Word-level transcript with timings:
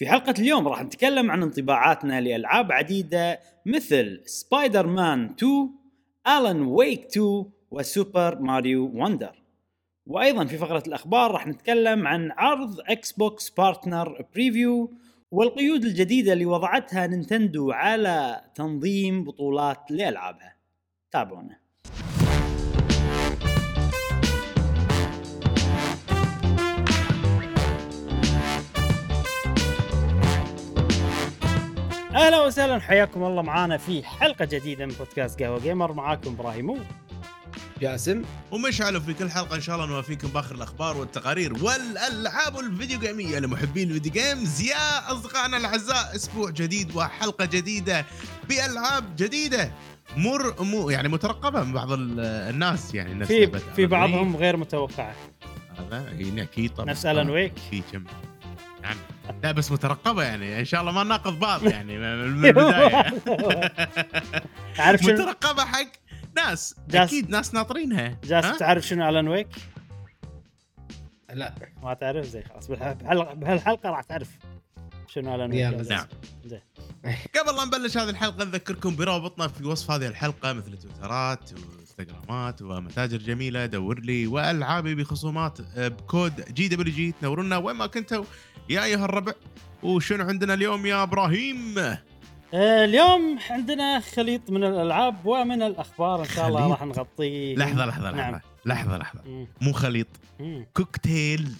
في 0.00 0.08
حلقة 0.08 0.34
اليوم 0.38 0.68
راح 0.68 0.82
نتكلم 0.82 1.30
عن 1.30 1.42
انطباعاتنا 1.42 2.20
لألعاب 2.20 2.72
عديدة 2.72 3.40
مثل 3.66 4.22
سبايدر 4.24 4.86
مان 4.86 5.24
2 5.24 5.70
Alan 6.28 6.62
Wake 6.62 7.06
2 7.06 7.44
و 7.70 7.81
Super 7.81 8.38
Mario 8.38 8.90
Wonder 8.94 9.42
وأيضا 10.06 10.44
في 10.44 10.58
فقرة 10.58 10.82
الأخبار 10.86 11.30
راح 11.30 11.46
نتكلم 11.46 12.06
عن 12.06 12.30
عرض 12.30 12.80
Xbox 12.80 13.50
Partner 13.50 14.24
Preview 14.34 14.92
والقيود 15.30 15.84
الجديدة 15.84 16.32
اللي 16.32 16.46
وضعتها 16.46 17.06
Nintendo 17.06 17.70
على 17.70 18.40
تنظيم 18.54 19.24
بطولات 19.24 19.90
لألعابها. 19.90 20.56
تابعونا. 21.10 21.59
أهلا 32.20 32.40
وسهلا 32.46 32.78
حياكم 32.80 33.22
الله 33.24 33.42
معانا 33.42 33.76
في 33.76 34.02
حلقة 34.04 34.44
جديدة 34.44 34.86
من 34.86 34.92
بودكاست 34.92 35.42
قهوة 35.42 35.58
وقيمر. 35.60 35.92
معاكم 35.92 36.30
إبراهيم 36.30 36.84
جاسم. 37.80 38.22
ومشعل 38.50 39.00
في 39.00 39.14
كل 39.14 39.30
حلقة 39.30 39.56
إن 39.56 39.60
شاء 39.60 39.76
الله 39.76 39.86
نوافيكم 39.86 40.28
بآخر 40.28 40.54
الأخبار 40.54 40.96
والتقارير 40.96 41.52
والألعاب 41.64 42.58
ال 42.58 42.65
video 42.65 42.98
game 42.98 43.25
يه 43.25 43.38
لمحبين 43.38 43.88
ال 43.90 43.94
video 43.94 44.12
games 44.12 44.60
يا 44.60 45.12
أصدقائنا 45.12 45.56
الأعزاء 45.56 46.16
أسبوع 46.16 46.50
جديد 46.50 46.96
وحلقة 46.96 47.44
جديدة 47.44 48.04
بألعاب 48.48 49.16
جديدة. 49.16 49.72
مر 50.16 50.62
مو 50.62 50.90
يعني 50.90 51.08
مترقبة 51.08 51.62
من 51.64 51.72
بعض 51.72 51.92
ال- 51.92 52.20
الناس 52.20 52.94
يعني 52.94 53.14
نفس 53.14 53.32
في 53.32 53.58
في 53.76 53.86
بعضهم 53.86 54.36
غير 54.36 54.56
متوقعة. 54.56 55.14
هذا 55.78 56.04
يعني 56.18 56.42
أكيد 56.42 56.74
طبعا. 56.74 56.90
نفس 56.90 57.06
Alan 57.06 57.30
Wake. 57.30 57.52
في 57.70 57.82
كم 57.92 58.04
نعم. 58.82 58.96
لا 59.42 59.52
بس 59.52 59.72
مترقبة 59.72 60.22
يعني. 60.22 60.60
إن 60.60 60.64
شاء 60.64 60.80
الله 60.80 60.92
ما 60.92 61.04
ناقض 61.04 61.38
بعض 61.38 61.64
يعني 61.66 61.98
من 61.98 62.04
البداية. 62.46 63.02
تعرف 64.76 65.00
شنو؟ 65.00 65.12
مترقبة 65.14 65.64
حق 65.64 65.86
ناس. 66.36 66.74
جاس- 66.88 67.08
أكيد 67.08 67.30
ناس 67.30 67.54
ناطرينها. 67.54 68.18
جالس 68.24 68.46
ها؟ 68.46 68.56
تعرف 68.58 68.86
شنو 68.86 69.08
Alan 69.08 69.28
Wake؟ 69.28 69.48
لا. 71.32 71.54
ما 71.82 71.94
تعرف 71.94 72.26
زي 72.26 72.42
خلاص. 72.42 72.68
بهالحلقة 73.34 73.90
راح 73.90 74.02
تعرف 74.02 74.28
شنو 75.08 75.34
Alan 75.34 75.50
Wake. 75.50 75.90
نعم. 75.90 76.06
قبل 77.38 77.56
لا 77.56 77.64
نبلش 77.64 77.96
هذه 77.98 78.10
الحلقة 78.10 78.44
نذكركم 78.44 78.96
برابطنا 78.96 79.48
في 79.48 79.64
وصف 79.64 79.90
هذه 79.90 80.06
الحلقة 80.06 80.52
مثل 80.52 80.78
تويترات 80.78 81.50
وانستغرامات 82.00 82.62
ومتاجر 82.62 83.16
جميلة 83.18 83.66
دور 83.66 84.00
لي 84.00 84.26
وألعابي 84.26 84.94
بخصومات 84.94 85.58
آه، 85.76 85.88
بكود 85.88 86.54
GWG 86.54 87.12
تنورونا 87.20 87.56
وين 87.56 87.76
ما 87.76 87.86
كنتوا 87.86 88.24
يا 88.68 88.84
أيها 88.84 89.04
الربع 89.04 89.32
وشنو 89.82 90.24
عندنا 90.24 90.54
اليوم 90.54 90.86
يا 90.86 91.02
إبراهيم؟ 91.02 91.78
آه، 91.78 92.84
اليوم 92.84 93.38
عندنا 93.50 94.00
خليط 94.00 94.50
من 94.50 94.64
الألعاب 94.64 95.26
ومن 95.26 95.62
الأخبار 95.62 96.20
إن 96.20 96.28
شاء 96.28 96.48
الله؟ 96.48 96.70
راح 96.70 96.82
نغطيه 96.82 97.56
لحظة 97.56 97.86
لحظة 97.86 98.10
نعم. 98.10 98.34
لحظة 98.34 98.40
لحظة 98.66 98.98
لحظه 98.98 99.22
مم. 99.26 99.46
مو 99.60 99.72
خليط 99.72 100.08
مم. 100.40 100.66
كوكتيل 100.74 101.52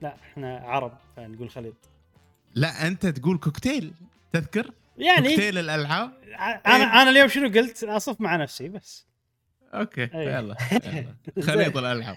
لا 0.00 0.16
إحنا 0.22 0.58
عرب 0.58 0.92
فنقول 1.16 1.50
خليط 1.50 1.74
لا 2.54 2.86
أنت 2.86 3.06
تقول 3.06 3.38
كوكتيل 3.38 3.92
تذكر؟ 4.32 4.70
يعني 4.98 5.28
كوكتيل 5.28 5.58
الألعاب 5.58 6.12
أنا 6.66 7.02
أنا 7.02 7.10
اليوم 7.10 7.28
شنو 7.28 7.48
قلت؟ 7.48 7.84
أصف 7.84 8.20
مع 8.20 8.36
نفسي 8.36 8.68
بس 8.68 9.05
okay 9.76 10.02
أي. 10.02 10.26
يلا 10.26 10.56
يلا. 10.72 11.16
خليط 11.46 11.76
الالعاب 11.76 12.16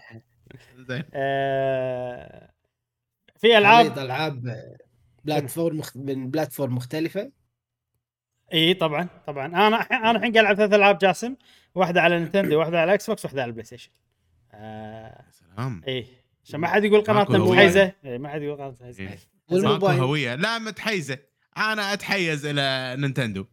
زين. 0.77 1.03
آه، 1.13 2.52
في 3.38 3.57
ألعاب؟ 3.57 3.85
خليط 3.85 3.99
ألعاب 3.99 4.55
platform 5.23 5.78
مخ... 5.77 5.97
من 5.97 6.31
platform 6.31 6.75
مختلفة. 6.75 7.31
إي 8.53 8.73
طبعا 8.73 9.07
طبعا. 9.27 9.45
أنا 9.45 9.77
أنا 9.77 10.11
الحين 10.11 10.33
قاعد 10.33 10.45
ألعب 10.45 10.55
ثلاث 10.55 10.73
ألعاب 10.73 10.97
جاسم. 10.97 11.35
واحدة 11.75 12.02
على 12.02 12.19
Nintendo 12.19 12.60
واحدة 12.59 12.81
على 12.81 12.93
Xbox 12.93 13.26
واحدة 13.25 13.42
على 13.42 13.49
ال 13.49 13.65
PlayStation. 13.65 13.92
آه 14.53 15.25
سلام. 15.31 15.81
إي. 15.87 16.08
عشان 16.43 16.59
ما 16.59 16.67
حد 16.67 16.83
يقول 16.83 17.02
قناتنا. 17.02 17.37
متحيزة. 17.37 17.93
إي 18.05 18.17
ما 18.17 18.30
حد 18.30 18.42
يقول 18.42 18.58
قناتنا 18.58 18.87
متحيزة. 18.87 19.03
إيه. 19.03 19.09
ماكو 19.09 19.65
والموبايل؟ 19.65 19.99
هوية. 19.99 20.36
لا 20.36 20.59
متحيزة. 20.59 21.17
أنا 21.58 21.93
أتحيز 21.93 22.45
إلى 22.45 22.95
Nintendo. 22.99 23.45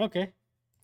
okay. 0.00 0.32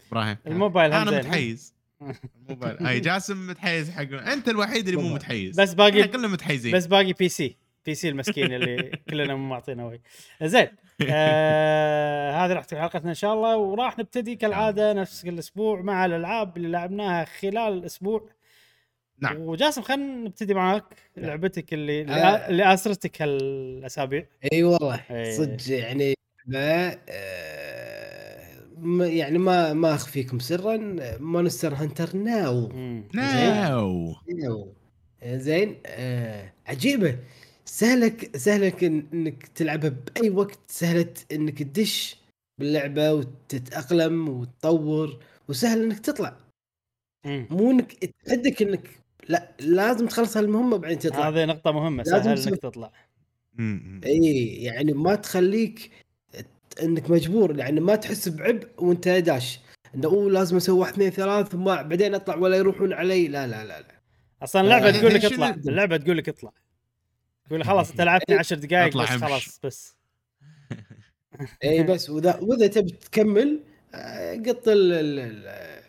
إبراهيم. 0.08 0.36
الموبايل 0.46 0.92
أنا 0.92 1.10
متحيز. 1.10 1.74
الموبايل. 2.03 2.87
أي 2.87 3.00
جاسم 3.00 3.47
متحيز 3.47 3.91
حق 3.91 4.12
أنت 4.32 4.49
الوحيد 4.49 4.88
اللي 4.88 5.03
مو. 5.03 5.15
متحيز. 5.15 5.60
بس 5.60 5.75
باقي 5.75 6.09
كلنا 6.09 6.28
متحيزين. 6.28 6.75
بس 6.75 6.87
باقي 6.87 7.12
PC 7.12 7.56
PC 7.86 8.08
المسكين 8.09 8.53
اللي 8.53 8.91
كلنا 9.10 9.34
مو 9.34 9.49
معطينا 9.49 9.87
وي 9.87 10.00
زين. 10.43 10.69
آه 11.10 12.31
هذه 12.47 12.53
راح 12.53 12.65
تكون 12.65 12.81
حلقتنا 12.82 13.09
إن 13.10 13.15
شاء 13.15 13.34
الله 13.34 13.56
وراح 13.56 13.99
نبتدي 13.99 14.37
كالعادة 14.37 14.93
نفس 14.93 15.25
كل 15.25 15.38
أسبوع 15.38 15.81
مع 15.81 16.05
الألعاب 16.05 16.56
اللي 16.56 16.69
لعبناها 16.69 17.25
خلال 17.25 17.72
الأسبوع 17.72 18.28
نعم. 19.19 19.37
وجاسم 19.41 19.82
خلينا 19.82 20.15
نبتدي 20.28 20.55
معاك. 20.55 20.84
نعم. 21.16 21.26
لعبتك 21.26 21.75
اللي 21.75 22.03
آه. 22.03 22.49
اللي 22.49 22.75
آسرتك 22.75 23.22
هالأسابيع. 23.22 24.26
إي 24.53 24.62
والله. 24.62 25.00
صدق 25.37 25.71
يعني 25.78 26.15
ما 26.47 26.93
آه، 26.93 26.94
ما- 26.97 26.99
يعني 29.00 29.38
ما 29.38 29.72
ما 29.72 29.94
اخفيكم 29.94 30.38
سرا 30.38 30.96
Monster 31.20 31.75
Hunter 31.75 32.16
Now. 32.16 32.69
Now. 33.14 34.14
Now. 34.38 34.72
زين 35.26 35.76
آه، 35.86 36.52
عجيبة. 36.66 37.18
سهلك 37.64 38.36
سهلك 38.36 38.78
إن- 38.80 39.14
إنك 39.14 39.46
تلعبها 39.46 39.90
بأي 39.90 40.30
وقت 40.30 40.58
سهله 40.68 41.14
إنك 41.32 41.62
تدش 41.62 42.16
باللعبة 42.58 43.12
وتتأقلم 43.12 44.28
وتطور 44.28 45.18
وسهل 45.48 45.82
إنك 45.82 45.98
تطلع. 45.98 46.36
مو 47.26 47.70
إنك 47.70 47.92
تحدك 48.26 48.62
إنك 48.62 48.88
لا 49.28 49.52
لازم 49.60 50.06
تخلص 50.06 50.36
هالمهمة 50.36 50.76
بعدين 50.76 50.98
تطلع. 50.98 51.28
هذه 51.28 51.44
نقطة 51.44 51.72
مهمة 51.72 52.02
لازم 52.02 52.36
سهل 52.36 52.48
إنك 52.48 52.62
تطلع. 52.62 52.92
اي 54.06 54.46
يعني 54.62 54.92
ما 54.92 55.14
تخليك 55.14 55.90
انك 56.82 57.10
مجبور 57.10 57.58
يعني 57.58 57.80
ما 57.80 57.96
تحس 57.96 58.28
بعبء 58.28 58.68
وانت 58.78 59.08
داش. 59.08 59.60
إنه 59.94 60.08
أوه 60.08 60.30
لازم 60.30 60.56
أسوي 60.56 60.78
واحد 60.78 60.92
اثنين 60.92 61.10
ثلاث 61.10 61.48
ثم 61.48 61.64
بعدين 61.64 62.14
أطلع 62.14 62.36
ولا 62.36 62.56
يروحون 62.56 62.92
علي. 62.92 63.28
لا 63.28 63.46
لا 63.46 63.64
لا, 63.64 63.80
لا. 63.80 63.94
أصلا 64.42 64.62
اللعبة 64.62 64.88
آه، 64.88 64.90
تقول 65.00 65.14
لك 65.14 65.24
اطلع 65.24 65.50
اللعبة؟ 65.50 65.96
تقول 65.96 66.18
لك 66.18 66.28
اطلع. 66.28 66.52
تقول 67.48 67.64
خلاص 67.64 67.90
أنت 67.90 68.00
لعبتني 68.00 68.36
10 68.38 68.56
دقائق 68.56 68.96
بس. 68.98 69.08
خلاص 69.08 69.60
بس. 69.64 69.96
اي 71.64 71.82
بس 71.82 72.10
وإذا 72.10 72.38
وإذا 72.42 72.66
تبي 72.66 72.90
تكمل 72.92 73.60
آه، 73.94 74.34
قط 74.36 74.68
ال 74.68 74.92
ال- 74.92 75.18
ال- 75.18 75.84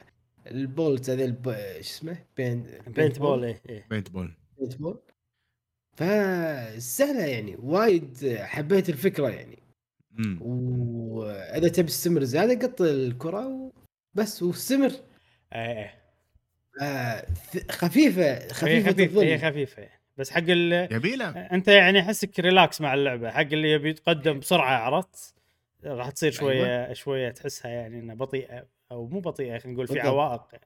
ال 0.52 0.63
ball 0.63 1.10
هذا 1.10 1.26
الب- 1.26 1.52
شو 1.54 1.80
اسمه؟ 1.80 2.18
paint 2.38 2.66
paintball 2.88 3.44
إيه 3.44 3.86
paintball 3.90 4.34
paintball 4.60 5.00
فسهلة 5.94 7.26
يعني 7.26 7.56
وايد 7.64 8.38
حبيت 8.42 8.90
الفكرة 8.90 9.30
يعني. 9.30 9.58
وإذا 10.42 11.68
تبي 11.68 11.88
تستمر 11.88 12.24
زيادة 12.24 12.68
قط 12.68 12.82
الكرة 12.82 13.72
وبس 14.16 14.44
واستمر 14.44 14.92
إيه 15.54 15.72
إيه. 15.78 15.94
آه 16.82 17.26
ث- 17.54 17.72
خفيفة 17.72 18.34
هي 18.34 18.50
خفيفة 18.50 18.92
خفيفة 18.92 19.22
هي 19.24 19.38
خفيفة. 19.38 19.88
بس 20.18 20.30
حق 20.32 20.44
ال 20.48 20.94
يبيله 20.94 21.30
أنت 21.30 21.68
يعني 21.68 22.00
أحسك 22.00 22.40
relax 22.40 22.82
مع 22.82 22.94
اللعبة. 22.94 23.32
حق 23.32 23.40
اللي 23.42 23.72
يبي 23.72 23.90
يتقدم 23.90 24.40
بسرعة 24.40 24.78
عرفت؟ 24.78 25.34
راح 25.84 26.10
تصير 26.10 26.32
شوية 26.32 26.94
شوية 26.94 27.30
تحسها 27.32 27.72
يعني 27.72 28.00
إنها 28.00 28.16
بطيئة 28.16 28.66
أو 28.92 29.08
مو 29.08 29.20
بطيئة 29.20 29.58
خلينا 29.58 29.74
نقول 29.76 29.88
في. 29.88 30.00
عوائق. 30.00 30.42
يعني. 30.54 30.66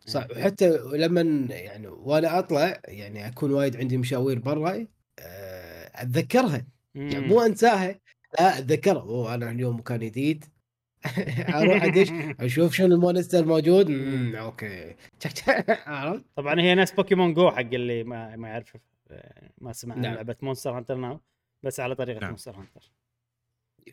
صح 0.00 0.26
وحتى 0.30 0.78
لما 0.92 1.20
يعني 1.54 1.86
وأنا 1.86 2.38
أطلع 2.38 2.80
يعني 2.84 3.26
أكون 3.28 3.50
وايد 3.52 3.76
عندي 3.76 3.96
مشاوير 3.96 4.38
برا 4.38 4.86
آه، 5.18 5.90
أتذكرها. 6.02 6.66
يعني. 6.94 7.26
مو 7.26 7.42
أنساها. 7.42 8.00
لا 8.40 8.58
اتذكرها 8.58 9.02
أوه 9.02 9.34
أنا 9.34 9.50
اليوم 9.50 9.76
مكان 9.76 9.98
جديد 9.98 10.44
أروح 11.54 11.84
أدش 11.84 12.10
أشوف 12.44 12.74
شنو 12.74 12.94
ال 12.94 13.00
monster 13.00 13.44
موجود 13.44 13.90
أمم، 13.90 14.36
okay 14.36 14.96
عرفت؟ 15.86 16.24
طبعا 16.36 16.60
هي 16.60 16.74
نفس 16.74 16.92
Pokémon 16.92 17.34
Go 17.34 17.50
حق 17.50 17.60
اللي 17.60 18.04
ما 18.04 18.36
ما 18.36 18.48
يعرف 18.48 18.76
ما 19.60 19.72
سمع 19.72 19.94
عن 19.94 20.00
نعم. 20.00 20.14
لعبة 20.14 20.36
Monster 20.42 20.78
Hunter 20.78 20.96
Now 20.96 21.20
بس 21.62 21.80
على 21.80 21.94
طريقة 21.94 22.20
نعم. 22.20 22.30
Monster 22.30 22.56
Hunter 22.56 22.92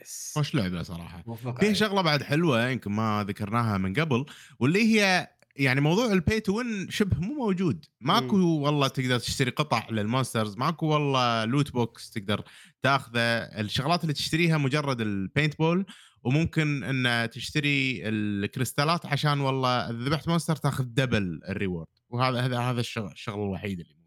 yes 0.01 0.33
خوش 0.35 0.55
لعبة 0.55 0.83
صراحة 0.83 1.35
في. 1.59 1.75
شغلة 1.75 2.01
بعد 2.01 2.23
حلوة 2.23 2.69
يمكن 2.69 2.91
ما 2.91 3.25
ذكرناها 3.27 3.77
من 3.77 3.93
قبل 3.93 4.25
واللي 4.59 4.79
هي 4.79 5.27
يعني 5.55 5.81
موضوع 5.81 6.11
ال 6.11 6.18
pay 6.18 6.39
to 6.39 6.57
win 6.57 6.89
شبه 6.89 7.19
مو 7.19 7.33
موجود. 7.33 7.85
ماكو 8.01 8.37
والله 8.37 8.87
تقدر 8.87 9.19
تشتري 9.19 9.51
قطع 9.51 9.87
لل 9.89 10.03
monsters 10.03 10.57
ماكو 10.57 10.85
والله 10.85 11.45
loot 11.45 11.71
box 11.71 12.11
تقدر 12.11 12.43
تاخذه. 12.81 13.19
الشغلات 13.19 14.01
اللي 14.01 14.13
تشتريها 14.13 14.57
مجرد 14.57 15.01
ال 15.01 15.57
paintball 15.57 15.85
وممكن 16.23 16.83
ان 16.83 17.29
تشتري 17.29 18.09
الكريستالات 18.09 19.05
عشان 19.05 19.39
والله 19.39 19.89
إذا 19.89 19.97
ذبحت 19.97 20.27
monster 20.27 20.55
تاخذ 20.55 20.83
double 20.83 21.39
ال 21.49 21.54
reward 21.54 21.87
وهذا 22.09 22.41
هذا 22.41 22.59
هذا 22.59 22.79
الشغل, 22.79 23.11
الشغل 23.11 23.43
الوحيد 23.43 23.79
اللي 23.79 24.02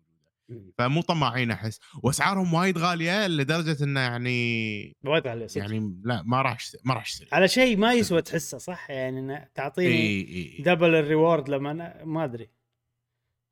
فمو 0.78 1.00
طماعين 1.00 1.50
أحس. 1.50 1.80
وأسعارهم 2.02 2.54
وايد 2.54 2.78
غالية 2.78 3.26
لدرجة 3.26 3.84
إنه 3.84 4.00
يعني 4.00 4.96
وايد 5.04 5.26
عليه 5.26 5.46
صدق. 5.46 5.62
يعني 5.62 6.00
لا 6.04 6.22
ما 6.22 6.42
راح 6.42 6.58
ما 6.84 6.94
راح 6.94 7.02
اشتري 7.02 7.28
على 7.32 7.48
شيء 7.48 7.76
ما 7.76 7.92
يسوى 7.92 8.22
تحسه 8.22 8.58
صح؟ 8.58 8.90
يعني 8.90 9.50
تعطيني 9.54 9.94
اي 9.94 10.20
اي 10.20 10.62
double 10.62 10.94
ال 10.94 11.02
reward 11.02 11.48
لما 11.48 11.70
أنا 11.70 12.04
ما 12.04 12.24
أدري. 12.24 12.50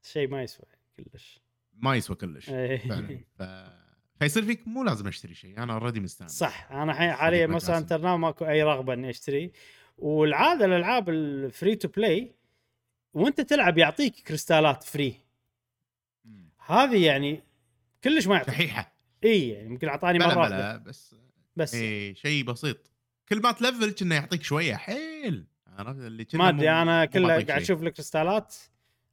شيء 0.02 0.28
ما 0.28 0.42
يسوى 0.42 0.66
كلش. 0.96 1.40
ما 1.72 1.94
يسوى 1.94 2.16
كلش. 2.16 2.50
إيه. 2.50 2.88
فعلا. 2.88 3.20
ف... 3.38 3.42
فيصير 4.18 4.44
فيك 4.44 4.68
مو 4.68 4.84
لازم 4.84 5.08
أشتري 5.08 5.34
شيء. 5.34 5.62
أنا 5.62 5.74
already 5.74 6.00
مستأنس. 6.00 6.38
صح. 6.38 6.68
أنا 6.72 6.92
الحين 6.92 7.12
حاليا 7.12 7.46
مثلا. 7.46 7.78
internal 7.78 8.18
ماكو 8.18 8.44
أي 8.44 8.62
رغبة 8.62 8.94
إني 8.94 9.10
أشتري. 9.10 9.52
والعادة 9.98 10.64
الألعاب 10.64 11.08
ال 11.08 11.22
free 11.22 11.76
to 11.76 11.88
play 11.88 12.34
وأنت 13.14 13.40
تلعب 13.40 13.78
يعطيك 13.78 14.14
كريستالات 14.14 14.84
free 14.84 15.23
هذه 16.66 17.06
يعني 17.06 17.42
كلش 18.04 18.26
ما 18.26 18.36
يعطيك. 18.36 18.54
شحيحه 18.54 18.94
إي 19.24 19.48
يعني 19.48 19.66
يمكن 19.70 19.88
أعطاني 19.88 20.18
مره 20.18 20.38
واحدة 20.38 20.56
بلا 20.56 20.76
بس. 20.76 21.14
بس 21.56 21.74
إي 21.74 22.14
شيء 22.14 22.44
بسيط. 22.44 22.90
كل 23.28 23.42
ما 23.42 23.52
تلفل 23.52 23.90
كنا 23.90 24.14
يعطيك 24.14 24.42
شوية 24.42 24.74
حيل. 24.76 25.46
عرفت؟ 25.78 26.00
اللي 26.00 26.26
ما 26.34 26.48
أدري 26.48 26.70
أنا 26.70 27.04
كله 27.04 27.28
قاعد. 27.28 27.50
أشوف 27.50 27.82
الكريستالات 27.82 28.54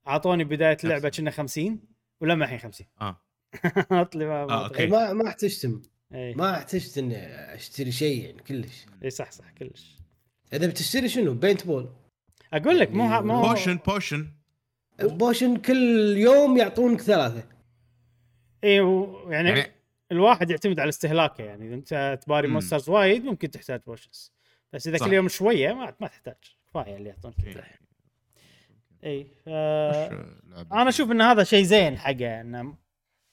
أعطوني 0.08 0.44
بداية 0.44 0.78
اللعبه 0.84 1.10
كنا 1.10 1.32
50 1.32 1.80
ولما 2.22 2.46
الحين 2.46 2.60
50 2.60 2.88
آه. 3.02 3.22
أطلع 4.02 4.26
ما 4.26 4.46
ما 4.46 4.54
آه،. 4.54 4.66
okay. 4.68 4.88
ما 4.88 5.14
ما 5.14 5.28
احتجت 5.28 5.82
إي. 6.14 6.34
ما 6.34 6.58
أحتجت 6.58 6.98
إني 6.98 7.16
أشتري 7.56 7.92
شيء 7.92 8.26
يعني 8.26 8.42
كلش. 8.44 8.86
إي 9.04 9.10
صح 9.10 9.32
صح 9.32 9.52
كلش. 9.52 9.96
إذا 10.54 10.68
بتشتري 10.68 11.10
شنو؟ 11.10 11.34
paintball 11.34 11.90
أقول 12.54 12.80
لك 12.80 12.92
مو 12.92 13.04
ها- 13.04 13.22
مو 13.22 13.42
potion 13.42 13.80
potion 13.88 14.32
potion 15.08 15.58
كل 15.58 16.14
يوم 16.18 16.58
يعطونك 16.58 17.02
ثلاثة 17.02 17.44
اي 18.64 18.80
و- 18.82 19.32
يعني, 19.32 19.50
يعني 19.50 19.72
الواحد 20.12 20.50
يعتمد 20.50 20.80
على 20.80 20.90
استهلاكه 20.90 21.44
يعني 21.44 21.68
إذا 21.68 21.76
أنت 21.76 22.20
تباري. 22.26 22.48
monsters 22.48 22.90
وايد 22.90 23.26
ممكن 23.26 23.52
تحتاج 23.52 23.82
potions 23.88 24.34
بس 24.74 24.88
إذا 24.88 24.98
صح. 24.98 25.06
كل 25.06 25.14
يوم 25.14 25.28
شوية 25.28 25.74
ما 25.74 25.96
ما 26.00 26.08
تحتاج 26.08 26.36
كفاية 26.70 26.98
اللي 26.98 27.10
يعطونك 27.10 27.36
إيه. 27.48 27.80
اي 29.04 29.24
ف... 29.24 29.48
وش 29.48 30.26
لعبة؟ 30.44 30.82
أنا 30.82 30.90
أشوف 30.90 31.12
إن 31.12 31.22
هذا 31.22 31.44
شيء 31.44 31.64
زين 31.64 31.98
حقه 31.98 32.42
انه 32.42 32.76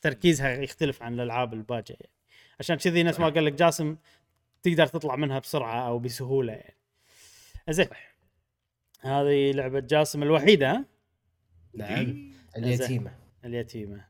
تركيزها 0.00 0.54
يختلف 0.54 1.02
عن 1.02 1.14
الألعاب 1.14 1.54
الباجية 1.54 1.94
يعني. 2.00 2.12
عشان 2.60 2.76
كذي 2.76 3.02
نفس 3.02 3.20
ما 3.20 3.28
قال 3.28 3.44
لك 3.44 3.52
جاسم 3.52 3.96
تقدر 4.62 4.86
تطلع 4.86 5.16
منها 5.16 5.38
بسرعة 5.38 5.88
أو 5.88 5.98
بسهولة 5.98 6.52
يعني 6.52 6.76
زين 7.70 7.88
هذه 9.00 9.52
لعبة 9.52 9.80
جاسم 9.80 10.22
الوحيدة 10.22 10.70
ها 10.70 10.84
نعم. 11.78 12.32
اليتيمة. 12.56 13.12
اليتيمة. 13.44 14.04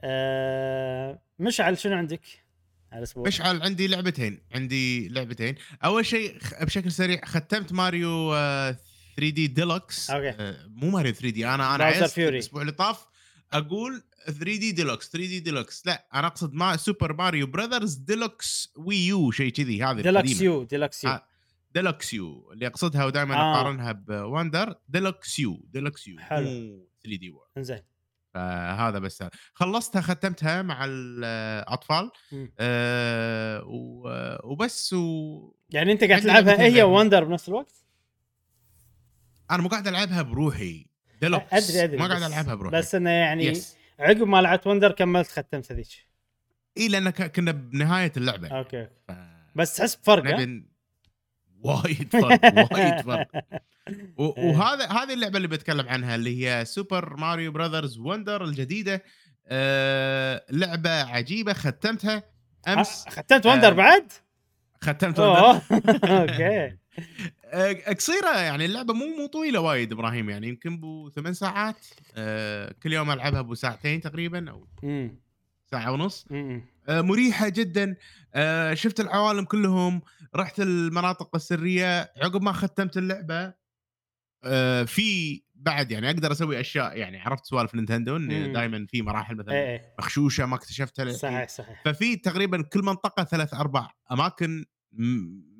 آه 0.00 1.18
مشعل 1.38 1.78
شنو 1.78 1.96
عندك 1.96 2.20
الأسبوع؟ 2.92 3.26
مشعل 3.26 3.62
عندي 3.62 3.86
لعبتين. 3.86 4.40
عندي 4.54 5.08
لعبتين. 5.08 5.54
أول 5.84 6.06
شيء 6.06 6.38
خ- 6.38 6.64
بشكل 6.64 6.92
سريع 6.92 7.24
ختمت 7.24 7.72
Mario 7.72 8.32
3D 8.34 9.46
Deluxe 9.46 10.10
okay. 10.10 10.56
مو 10.68 10.90
ماريو 10.90 11.12
3 11.12 11.30
دي. 11.30 11.46
أنا 11.48 11.74
أنا. 11.74 11.88
الأسبوع 12.18 12.60
اللي 12.62 12.72
طاف 12.72 13.06
أقول 13.52 14.02
3D 14.26 14.72
Deluxe 14.72 15.08
3D 15.10 15.40
Deluxe 15.40 15.86
لا 15.86 16.06
أنا 16.14 16.26
أقصد 16.26 16.54
ما 16.54 16.76
Super 16.76 17.12
Mario 17.12 17.46
Brothers 17.46 17.94
Deluxe 17.94 18.72
Wii 18.76 19.06
U 19.06 19.30
شيء 19.30 19.52
كذي 19.52 19.82
هذه 19.82 19.94
ديلكس 20.00 20.08
القديمة. 20.08 20.42
U 20.42 20.62
Deluxe 20.62 21.04
U 21.04 21.10
آه، 21.10 21.24
Deluxe 21.74 22.14
U 22.14 22.52
اللي 22.52 22.66
أقصدها 22.66 23.04
ودائما 23.04 23.34
آه. 23.34 23.54
أقارنها 23.54 23.92
ب 23.92 24.04
Wonder 24.04 24.74
Deluxe 24.88 25.38
U 25.38 25.64
Deluxe 25.72 26.08
U 26.08 26.18
حلو. 26.18 26.87
مو 27.08 27.14
3D 27.14 27.30
World 27.30 27.48
إنزين. 27.56 27.82
فهذا 28.34 28.98
بس 28.98 29.24
خلصتها 29.52 30.00
ختمتها 30.02 30.62
مع 30.62 30.84
الاطفال 30.88 32.10
و- 33.62 34.52
وبس 34.52 34.92
و... 34.92 35.54
يعني 35.70 35.92
أنت 35.92 36.04
قاعد 36.04 36.22
تلعبها 36.22 36.62
هي. 36.62 36.82
Wonder 36.82 37.24
بنفس 37.24 37.48
الوقت؟ 37.48 37.84
أنا 39.50 39.62
مو 39.62 39.68
قاعد 39.68 39.88
ألعبها 39.88 40.22
بروحي. 40.22 40.86
ديلوكس 41.20 41.52
أدري 41.52 41.84
أدري 41.84 41.96
ما 41.96 42.06
قاعد 42.08 42.22
ألعبها 42.22 42.54
بروحي. 42.54 42.76
بس 42.76 42.94
إنه 42.94 43.10
يعني 43.10 43.44
yes 43.44 43.76
عقب 43.98 44.22
ما 44.22 44.42
لعبت 44.42 44.66
Wonder 44.66 44.92
كملت 44.92 45.28
ختمت 45.28 45.72
هذيك. 45.72 45.88
إي 46.78 46.88
لأن 46.88 47.10
كنا 47.10 47.52
بنهاية 47.52 48.12
اللعبة. 48.16 48.48
okay 48.48 48.88
ف... 49.08 49.12
بس 49.56 49.76
تحس 49.76 49.96
بفرق 49.96 50.26
ها؟ 50.26 50.32
نبي- 50.32 50.68
وايد 51.60 52.08
فرق 52.12 52.72
وايد 52.72 53.00
فرق. 53.00 53.28
و- 54.18 54.48
وهذا 54.50 54.86
هذه 54.86 55.14
اللعبة 55.14 55.36
اللي 55.36 55.48
بتكلم 55.48 55.88
عنها 55.88 56.14
اللي 56.14 56.46
هي 56.48 56.64
Super 56.64 57.16
Mario 57.16 57.52
Brothers 57.52 57.98
Wonder 57.98 58.44
الجديدة. 58.44 59.02
أه 59.46 60.44
لعبة 60.50 60.90
عجيبة 61.02 61.52
ختمتها 61.52 62.22
أمس. 62.68 63.04
ختمت 63.08 63.46
Wonder 63.46 63.68
آه، 63.68 63.72
بعد؟ 63.72 64.12
ختمت 64.82 65.18
Wonder 65.18 65.60
okay. 66.20 66.76
آه، 67.44 67.72
قصيرة 67.94 68.38
يعني 68.38 68.64
اللعبة 68.64 68.94
مو 68.94 69.04
مو 69.06 69.26
طويلة 69.26 69.60
وايد 69.60 69.92
إبراهيم 69.92 70.30
يعني 70.30 70.48
يمكن 70.48 70.80
بو 70.80 71.10
ثمان 71.10 71.34
ساعات. 71.34 71.86
آه، 72.16 72.74
كل 72.82 72.92
يوم 72.92 73.10
ألعبها 73.10 73.40
بو 73.40 73.54
ساعتين 73.54 74.00
تقريبا 74.00 74.50
أو 74.50 74.66
ساعة 75.70 75.92
ونص. 75.92 76.26
آه، 76.32 76.60
مريحة 76.88 77.48
جدا 77.48 77.96
آه، 78.34 78.74
شفت 78.74 79.00
العوالم 79.00 79.44
كلهم 79.44 80.02
رحت 80.36 80.60
المناطق 80.60 81.34
السرية 81.34 82.12
عقب 82.22 82.42
ما 82.42 82.52
ختمت 82.52 82.96
اللعبة 82.96 83.54
آه، 84.44 84.82
في 84.82 85.42
بعد 85.54 85.90
يعني 85.90 86.10
أقدر 86.10 86.32
أسوي 86.32 86.60
أشياء 86.60 86.96
يعني 86.96 87.20
عرفت 87.20 87.44
سوالف 87.44 87.74
Nintendo. 87.74 88.16
ان 88.16 88.52
دائما 88.52 88.86
في 88.86 89.02
مراحل 89.02 89.36
مثلا 89.36 89.52
إيه 89.52 89.66
إيه 89.66 89.94
مخشوشة 89.98 90.46
ما 90.46 90.56
اكتشفتها. 90.56 91.12
صحيح 91.12 91.48
صحيح 91.48 91.82
ففي 91.84 92.16
تقريبا 92.16 92.62
كل 92.62 92.82
منطقة 92.82 93.24
ثلاث 93.24 93.54
أربع 93.54 93.90
أماكن 94.12 94.64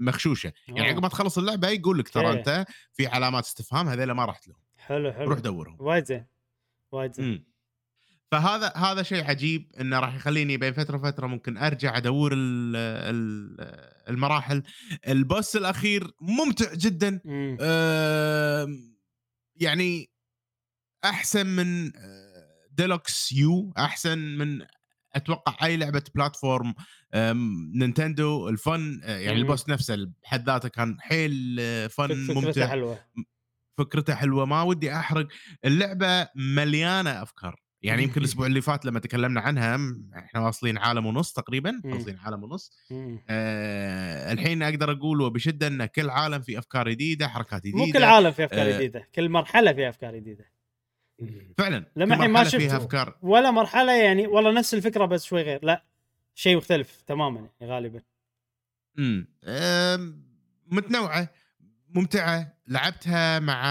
مخشوشة 0.00 0.52
يعني. 0.68 0.90
عقب 0.90 1.02
ما 1.02 1.08
تخلص 1.08 1.38
اللعبة 1.38 1.68
يقول 1.68 1.98
لك 1.98 2.08
ترى 2.08 2.26
okay. 2.26 2.38
أنت 2.38 2.66
في 2.92 3.06
علامات 3.06 3.44
استفهام 3.44 3.88
هذيلا 3.88 4.14
ما 4.14 4.24
رحت 4.24 4.48
لهم 4.48 4.60
حلو 4.76 5.12
حلو 5.12 5.30
روح 5.30 5.38
دورهم 5.38 5.76
وايد 5.80 6.04
زين 6.04 6.26
وايد 6.92 7.12
زين. 7.12 7.47
فهذا 8.32 8.72
هذا 8.76 9.02
شيء 9.02 9.24
عجيب 9.24 9.72
إنه 9.80 9.98
راح 9.98 10.14
يخليني 10.14 10.56
بين 10.56 10.72
فترة 10.72 10.96
وفترة 10.96 11.26
ممكن 11.26 11.56
أرجع 11.58 11.96
أدور 11.96 12.32
ال 12.32 12.76
ال 12.76 13.56
المراحل. 14.08 14.62
ال 15.08 15.18
boss 15.18 15.56
الأخير 15.56 16.10
ممتع 16.20 16.74
جدا. 16.74 17.20
آم، 17.60 18.96
يعني 19.56 20.10
أحسن 21.04 21.46
من 21.46 21.96
آه، 21.96 22.48
Deluxe 22.72 23.32
U 23.32 23.72
أحسن 23.78 24.18
من 24.18 24.66
أتوقع 25.14 25.66
أي 25.66 25.76
لعبة 25.76 26.02
platform 26.14 26.74
Nintendo 27.74 28.48
ال 28.48 28.61
fun 28.61 29.00
آه، 29.04 29.18
يعني 29.18 29.36
مم. 29.36 29.42
ال 29.42 29.48
boss 29.48 29.68
نفسه 29.68 30.10
بحد 30.22 30.46
ذاته 30.46 30.68
كان 30.68 31.00
حيل 31.00 31.56
آه، 31.60 31.86
fun 31.86 32.06
فكرته 32.26 32.40
ممتع. 32.40 32.66
حلوة. 32.66 32.98
فكرته 33.78 34.14
حلوة. 34.14 34.44
ما 34.44 34.62
ودي 34.62 34.92
أحرق. 34.96 35.28
اللعبة 35.64 36.28
مليانة 36.36 37.22
أفكار. 37.22 37.60
يعني 37.82 38.02
يمكن 38.02 38.20
الأسبوع 38.20 38.46
اللي 38.46 38.60
فات 38.60 38.84
لما 38.84 39.00
تكلمنا 39.00 39.40
عنها 39.40 39.78
إحنا 40.16 40.40
واصلين 40.40 40.78
عالم 40.78 41.06
ونص 41.06 41.32
تقريبا. 41.32 41.80
واصلين 41.84 42.18
عالم 42.18 42.44
ونص. 42.44 42.72
آه 43.28 44.32
الحين 44.32 44.62
أقدر 44.62 44.92
أقول 44.92 45.20
وبشدة 45.20 45.66
إن 45.66 45.86
كل 45.86 46.10
عالم 46.10 46.40
فيه 46.42 46.58
أفكار 46.58 46.90
جديدة 46.90 47.28
حركات 47.28 47.60
جديده 47.60 47.78
مو 47.78 47.92
كل 47.92 48.02
عالم 48.04 48.30
فيه 48.30 48.44
أفكار 48.44 48.68
آه. 48.68 48.76
جديدة 48.76 49.08
كل 49.14 49.28
مرحلة 49.28 49.72
فيها 49.72 49.88
أفكار 49.88 50.16
جديدة. 50.16 50.52
فعلا 51.58 51.92
لما 51.96 52.14
الحين 52.14 52.30
ما 52.30 52.44
شفت 52.44 52.72
أفكار. 52.72 53.18
ولا 53.22 53.50
مرحلة 53.50 53.92
يعني 53.92 54.26
والله 54.26 54.52
نفس 54.52 54.74
الفكرة 54.74 55.04
بس 55.04 55.24
شوي 55.24 55.42
غير 55.42 55.64
لا 55.64 55.84
شيء 56.34 56.56
مختلف 56.56 57.02
تماما 57.06 57.48
يعني 57.60 57.72
غالبا. 57.72 58.02
امم 58.98 59.28
متنوعة. 60.66 61.32
ممتعة. 61.94 62.58
لعبتها 62.66 63.38
مع 63.38 63.62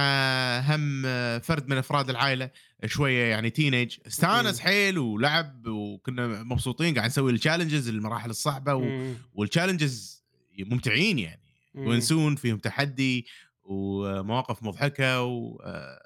هم 0.59 1.03
آه، 1.05 1.37
فرد 1.37 1.67
من 1.67 1.77
أفراد 1.77 2.09
العائلة 2.09 2.49
شوية 2.85 3.23
يعني 3.31 3.49
تينيج 3.49 3.97
استانس. 4.07 4.59
حيل 4.59 4.97
ولعب 4.99 5.67
وكنا 5.67 6.43
مبسوطين. 6.43 6.95
قاعد 6.95 7.09
نسوي 7.09 7.31
ال 7.31 7.37
challenges 7.37 7.89
المراحل 7.89 8.29
الصعبة 8.29 8.75
و... 8.75 9.13
وال 9.33 9.48
challenges 9.48 10.23
ممتعين 10.59 11.19
يعني. 11.19 11.41
ويونسون 11.75 12.35
فيهم 12.35 12.57
تحدي 12.57 13.27
ومواقف 13.63 14.63
مضحكة 14.63 15.21
و... 15.23 15.55
آه، 15.55 16.01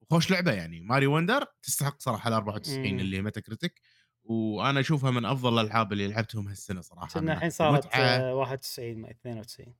وخوش 0.00 0.30
لعبة 0.30 0.52
يعني. 0.52 0.80
Mario 0.80 1.06
Wonder 1.06 1.44
تستحق 1.62 2.00
صراحة 2.00 2.28
ال 2.28 2.34
94 2.34 2.92
مم. 2.92 2.98
اللي 2.98 3.16
هي 3.16 3.22
Metacritic 3.22 3.80
وأنا 4.24 4.80
أشوفها 4.80 5.10
من 5.10 5.24
أفضل 5.24 5.58
الألعاب 5.60 5.92
اللي 5.92 6.08
لعبتهم 6.08 6.48
هالسنة 6.48 6.80
صراحة. 6.80 7.20
الحين 7.20 7.50
صارت 7.50 7.86
متعة. 7.86 8.00
آه، 8.00 8.34
91 8.34 8.96
ما 8.98 9.10
92 9.10 9.74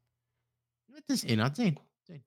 التسعينات 1.03 1.57
زين 1.57 1.75
زين 2.05 2.23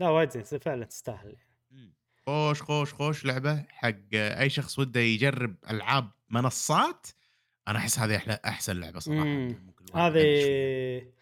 لا 0.00 0.08
وايد 0.08 0.30
زين 0.30 0.60
فعلا 0.60 0.84
تستاهل 0.84 1.36
مم. 1.70 1.94
خوش 2.26 2.62
خوش 2.62 2.94
خوش 2.94 3.24
لعبة 3.24 3.64
حق 3.68 3.94
أي 4.14 4.50
شخص 4.50 4.78
وده 4.78 5.00
يجرب 5.00 5.56
ألعاب 5.70 6.10
منصات 6.30 7.06
أنا 7.68 7.78
أحس 7.78 7.98
هذه 7.98 8.16
أحلى 8.16 8.40
أحسن 8.44 8.80
لعبة 8.80 8.98
صراحة 8.98 9.24
مم. 9.24 9.62
ممكن 9.66 9.84
الواحد 9.84 10.16
يبلش 10.16 10.44
فيها. 10.44 10.98
هذه 10.98 11.12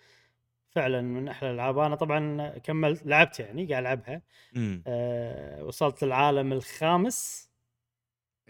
فعلا 0.70 1.00
من 1.00 1.28
أحلى 1.28 1.50
الألعاب. 1.50 1.78
أنا 1.78 1.96
طبعا 1.96 2.48
كملت 2.58 3.06
لعبت 3.06 3.40
يعني 3.40 3.66
قاعد 3.66 3.82
ألعبها. 3.82 4.22
مم. 4.52 4.82
أه 4.86 5.64
وصلت 5.64 6.02
العالم 6.02 6.52
الخامس. 6.52 7.50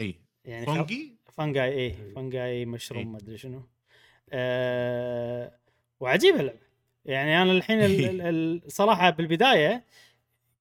اي 0.00 0.20
يعني 0.44 0.66
fungi؟ 0.66 1.16
fungi 1.32 1.72
إيه 1.72 2.14
fungi 2.14 2.64
mushroom 2.66 3.12
ما 3.12 3.18
أدري 3.18 3.38
شنو. 3.38 3.68
آه 4.30 5.58
وعجيبة 6.00 6.40
اللعبة. 6.40 6.65
يعني 7.06 7.42
أنا 7.42 7.52
الحين 7.52 7.80
ال- 7.80 8.04
ال- 8.04 8.20
ال- 8.20 8.72
صراحة 8.72 9.10
بالبداية 9.10 9.84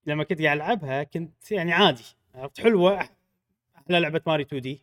لما 0.06 0.24
كنت 0.24 0.42
قاعد 0.42 0.58
ألعبها 0.58 1.04
كنت 1.04 1.52
يعني 1.52 1.74
عادي 1.74 2.04
عرفت؟ 2.36 2.62
حلوة 2.62 3.00
أحلى 3.75 4.00
لعبة 4.00 4.22
ماريو 4.28 4.46
2 4.46 4.62
دي. 4.62 4.82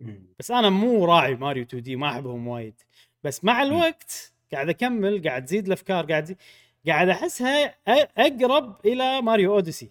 مم. 0.00 0.26
بس 0.38 0.50
أنا 0.50 0.70
مو 0.70 1.04
راعي 1.04 1.34
ماريو 1.34 1.62
2 1.62 1.82
دي 1.82 1.96
ما 1.96 2.10
أحبهم 2.10 2.48
وايد. 2.48 2.74
بس 3.24 3.44
مع 3.44 3.62
الوقت 3.62 4.32
قاعد 4.52 4.68
أكمل 4.68 5.22
قاعد 5.28 5.44
تزيد 5.44 5.66
الأفكار 5.66 6.06
قاعد 6.06 6.24
زي... 6.24 6.36
قاعد 6.86 7.08
أحسها 7.08 7.74
أقرب 8.18 8.76
إلى 8.86 9.22
Mario 9.22 9.54
Odyssey. 9.54 9.90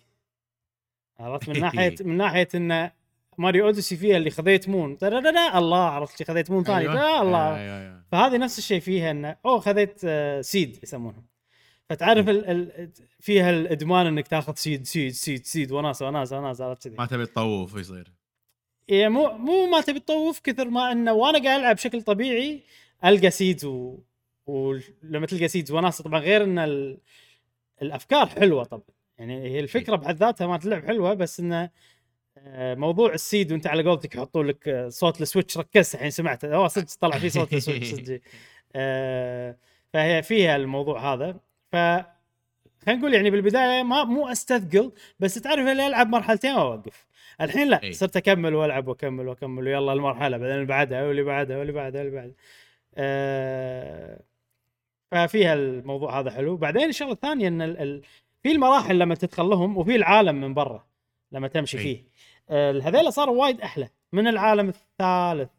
عرفت؟ 1.19 1.49
من 1.49 1.59
ناحية 1.59 1.95
من 2.07 2.17
ناحية 2.17 2.47
إن 2.55 2.91
Mario 3.37 3.65
Odyssey 3.65 3.95
فيها 3.97 4.17
اللي 4.17 4.29
خذيت 4.29 4.69
moon. 4.69 4.97
ترى 4.97 5.19
الله 5.57 5.83
عرفت؟ 5.83 6.21
اللي 6.21 6.33
خذيت 6.33 6.51
moon 6.51 6.63
ثاني 6.63 6.79
أيوة. 6.79 6.93
لا 6.93 7.21
الله. 7.21 7.55
أيوة، 7.57 7.79
أيوة. 7.81 7.94
فهذه 8.15 8.37
نفس 8.37 8.57
الشيء 8.57 8.79
فيها 8.79 9.11
انه 9.11 9.37
أوه 9.45 9.59
خذيت 9.59 10.01
آه، 10.05 10.41
seed 10.41 10.79
يسمونهم 10.83 11.25
فتعرف 11.89 12.29
ال 12.29 12.45
ال 12.49 12.91
فيها 13.19 13.49
الإدمان 13.49 14.05
إنك 14.05 14.27
تاخذ 14.27 14.53
seed 14.55 14.85
seed 14.85 15.11
seed 15.11 15.45
seed 15.45 15.71
وناسه 15.71 16.07
وناسه 16.07 16.39
وناسه 16.39 16.65
عرفت 16.65 16.87
كذي. 16.87 16.95
ما 16.97 17.05
تبي 17.05 17.25
تطوف 17.25 17.75
يصير 17.75 18.11
يعني 18.87 19.09
مو 19.09 19.31
مو 19.37 19.65
ما 19.65 19.81
تبي 19.81 19.99
تطوف 19.99 20.39
كثر 20.39 20.69
ما 20.69 20.91
إنه 20.91 21.13
وأنا 21.13 21.43
قاعد 21.43 21.59
ألعب 21.59 21.75
بشكل 21.75 22.01
طبيعي 22.01 22.63
ألقى 23.05 23.31
seeds 23.31 23.65
و... 23.65 23.97
ولما 24.45 25.25
تلقى 25.27 25.47
seeds 25.47 25.71
وناسه 25.71 26.03
طبعا 26.03 26.19
غير 26.19 26.43
إن 26.43 26.59
ال... 26.59 26.97
الأفكار 27.81 28.25
حلوة 28.27 28.63
طبعا. 28.63 28.95
يعني 29.17 29.49
هي 29.49 29.59
الفكرة 29.59 29.95
بحد 29.95 30.15
ذاتها 30.15 30.47
ما 30.47 30.55
اللعب 30.55 30.85
حلوة 30.85 31.13
بس 31.13 31.39
إنه 31.39 31.63
آه، 31.63 31.71
موضوع 32.75 33.13
ال 33.13 33.21
seed 33.21 33.51
وانت 33.51 33.67
على 33.67 33.83
قولتك 33.83 34.15
يحطون 34.15 34.47
لك 34.47 34.67
آه، 34.67 34.89
صوت 34.89 35.21
ال 35.21 35.26
Switch 35.26 35.57
ركزت 35.57 35.95
الحين 35.95 36.09
سمعت. 36.09 36.45
أوه 36.45 36.67
صدق 36.67 36.87
طلع 37.01 37.17
فيه 37.19 37.29
صوت 37.29 37.53
ال 37.53 37.58
Switch 37.58 37.87
صدق. 37.95 38.19
آه، 38.75 39.57
فهي 39.93 40.23
فيها 40.23 40.55
الموضوع 40.55 41.13
هذا. 41.13 41.39
ف 41.71 41.75
خلينا 42.85 42.99
نقول 43.01 43.13
يعني 43.13 43.29
بالبداية 43.29 43.83
ما 43.83 44.03
مو 44.03 44.27
أستثقل 44.27 44.91
بس 45.19 45.33
تعرف 45.35 45.67
اللي 45.67 45.87
ألعب 45.87 46.07
مرحلتين 46.09 46.51
وأوقف. 46.55 47.05
الحين 47.41 47.67
لا. 47.67 47.91
صرت 47.91 48.17
أكمل 48.17 48.55
وألعب 48.55 48.87
وأكمل 48.87 49.27
وأكمل 49.27 49.67
ويلا 49.67 49.93
المرحلة 49.93 50.37
بعدين 50.37 50.55
اللي 50.55 50.65
بعدها 50.65 51.03
واللي 51.03 51.23
بعدها 51.23 51.57
واللي 51.57 51.71
بعدها 51.73 52.01
واللي 52.01 52.15
بعدها. 52.15 52.35
آه 52.97 54.19
ففيها 55.11 55.53
الموضوع 55.53 56.19
هذا 56.19 56.31
حلو. 56.31 56.57
بعدين 56.57 56.89
الشغلة 56.89 57.11
الثانية 57.11 57.47
إن 57.47 57.61
ال... 57.61 57.77
ال... 57.77 58.01
في 58.43 58.51
المراحل 58.51 58.99
لما 58.99 59.15
تدخل 59.15 59.45
لهم 59.45 59.77
وفي 59.77 59.95
العالم 59.95 60.41
من 60.41 60.53
برا 60.53 60.85
لما 61.31 61.47
تمشي. 61.47 61.77
فيه. 61.77 61.97
آه 61.97 62.03
هذيلا 62.49 63.09
صاروا 63.09 63.41
وايد 63.41 63.61
أحلى 63.61 63.89
من 64.11 64.27
العالم 64.27 64.69
الثالث 64.69 65.49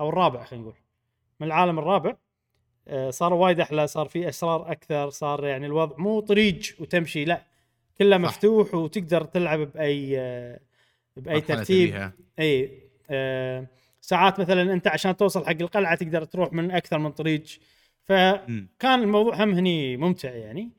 أو 0.00 0.08
الرابع 0.08 0.44
خلينا 0.44 0.64
نقول 0.64 0.76
من 1.40 1.46
العالم 1.46 1.78
الرابع 1.78 2.16
آه، 2.88 3.10
صار 3.10 3.34
وايد 3.34 3.60
أحلى 3.60 3.86
صار 3.86 4.08
في 4.08 4.28
أسرار 4.28 4.72
أكثر 4.72 5.10
صار 5.10 5.46
يعني 5.46 5.66
الوضع 5.66 5.96
مو 5.96 6.20
طريق 6.20 6.60
وتمشي 6.80 7.24
لا 7.24 7.42
كله. 7.98 8.18
مفتوح 8.18 8.74
وتقدر 8.74 9.24
تلعب 9.24 9.58
بأي 9.58 10.18
آه، 10.20 10.60
بأي 11.16 11.40
ترتيب. 11.40 12.10
إي 12.38 12.82
آه، 13.10 13.66
ساعات 14.00 14.40
مثلا 14.40 14.72
أنت 14.72 14.88
عشان 14.88 15.16
توصل 15.16 15.46
حق 15.46 15.50
القلعة 15.60 15.94
تقدر 15.94 16.24
تروح 16.24 16.52
من 16.52 16.70
أكثر 16.70 16.98
من 16.98 17.10
طريق 17.10 17.42
فكان. 18.04 18.68
الموضوع 18.84 19.44
هم 19.44 19.50
هني 19.54 19.96
ممتع 19.96 20.30
يعني 20.30 20.70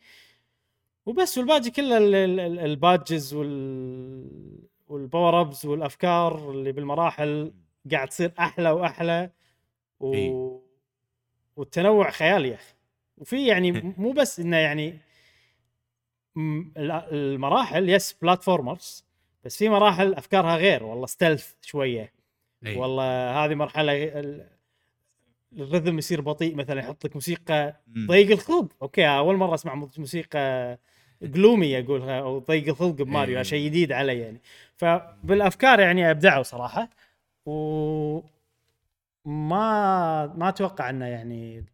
وبس 1.05 1.38
والباقي 1.38 1.69
كله 1.69 1.98
ال- 1.98 2.15
ال- 2.15 2.39
ال- 2.39 2.60
ال 2.59 2.70
badges 2.70 3.33
وال 3.34 4.68
وال 4.89 5.41
power-ups 5.41 5.65
والأفكار 5.65 6.51
اللي 6.51 6.72
بالمراحل 6.72 7.53
قاعد 7.91 8.08
تصير 8.08 8.31
أحلى 8.39 8.72
وأحلى 8.72 9.29
و... 10.00 10.60
والتنوع 11.55 12.10
خيالي 12.12 12.50
يا 12.50 12.55
أخي. 12.55 12.74
وفي 13.17 13.48
يعني 13.48 13.72
مو 13.98 14.12
بس 14.12 14.39
إنه 14.39 14.58
يعني 14.58 14.98
المراحل 17.12 17.89
yes 17.89 18.13
platformers 18.21 19.05
بس 19.43 19.58
في 19.58 19.69
مراحل 19.69 20.13
أفكارها 20.13 20.55
غير. 20.58 20.84
والله 20.84 21.05
stealth 21.05 21.53
شوية. 21.62 22.13
إي. 22.65 22.75
والله 22.77 23.31
هذه 23.46 23.55
مرحلة 23.55 23.93
ال- 24.19 24.50
ال 25.53 25.60
rhythm 25.60 25.97
يصير 25.98 26.22
بطيء 26.22 26.55
مثلا 26.55 26.79
يحط 26.79 27.05
لك 27.05 27.15
موسيقى. 27.15 27.81
ضيق 27.98 28.31
الخلق 28.31 28.67
أوكي 28.81 29.08
أول 29.08 29.36
مرة 29.38 29.53
أسمع 29.53 29.75
موسيقى 29.98 30.77
gloomy 31.21 31.79
اقولها 31.79 32.19
أو 32.19 32.39
ضيق 32.39 32.67
الخلق 32.67 32.91
بماريو 32.95 33.38
إيه. 33.38 33.43
شيء 33.43 33.65
جديد 33.65 33.91
علي 33.91 34.19
يعني. 34.19 34.41
فبالأفكار 34.75 35.79
يعني 35.79 36.11
أبدعوا 36.11 36.43
صراحة 36.43 36.89
و 37.45 38.19
ما 39.25 40.25
ما 40.38 40.49
أتوقع 40.49 40.89
إنه 40.89 41.05
يعني 41.05 41.65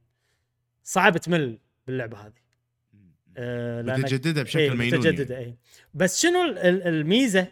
صعب 0.84 1.18
تمل 1.18 1.58
باللعبة 1.88 2.18
هذه. 2.18 2.46
لأنك- 3.36 4.00
متجدده 4.00 4.44
بشكل 4.44 4.60
إيه، 4.60 4.70
مينون 4.72 5.00
متجدده 5.00 5.38
اي 5.38 5.56
بس 5.94 6.22
شنو 6.22 6.42
ال- 6.44 6.58
ال- 6.58 6.88
الميزة؟ 6.88 7.48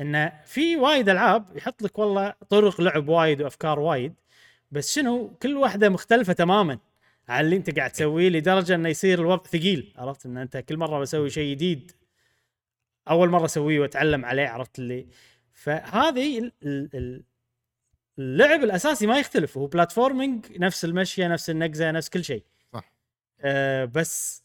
انه 0.00 0.32
في 0.44 0.76
وايد 0.76 1.08
ألعاب 1.08 1.44
يحط 1.56 1.82
لك 1.82 1.98
والله 1.98 2.34
طرق 2.48 2.80
لعب 2.80 3.08
وايد 3.08 3.42
وأفكار 3.42 3.80
وايد 3.80 4.14
بس 4.70 4.94
شنو؟ 4.94 5.28
كل 5.42 5.56
واحدة 5.56 5.88
مختلفة 5.88 6.32
تماما. 6.32 6.78
عن 7.28 7.44
اللي 7.44 7.56
انت 7.56 7.76
قاعد 7.78 7.90
تسويه 7.90 8.28
لدرجة 8.28 8.74
إنه 8.74 8.88
يصير 8.88 9.20
الوضع 9.20 9.42
ثقيل 9.42 9.92
عرفت 9.96 10.26
إن 10.26 10.36
أنت 10.38 10.56
كل 10.56 10.76
مرة 10.76 10.98
بسوي 11.00 11.30
شيء 11.30 11.54
جديد 11.54 11.92
أول 13.10 13.30
مرة 13.30 13.44
أسويه 13.44 13.80
وأتعلم 13.80 14.24
عليه 14.24 14.48
عرفت 14.48 14.78
اللي 14.78 15.06
فهذه 15.52 16.38
ال- 16.38 16.52
ال- 16.62 16.90
ال- 16.94 17.22
اللعب 18.18 18.64
الأساسي 18.64 19.06
ما 19.06 19.18
يختلف 19.18 19.58
هو 19.58 19.66
platforming 19.66 20.46
نفس 20.58 20.84
المشية 20.84 21.28
نفس 21.28 21.50
النقزة 21.50 21.90
نفس 21.90 22.08
كل 22.08 22.24
شيء 22.24 22.42
صح 22.72 22.92
آه 23.40 23.84
بس 23.84 24.42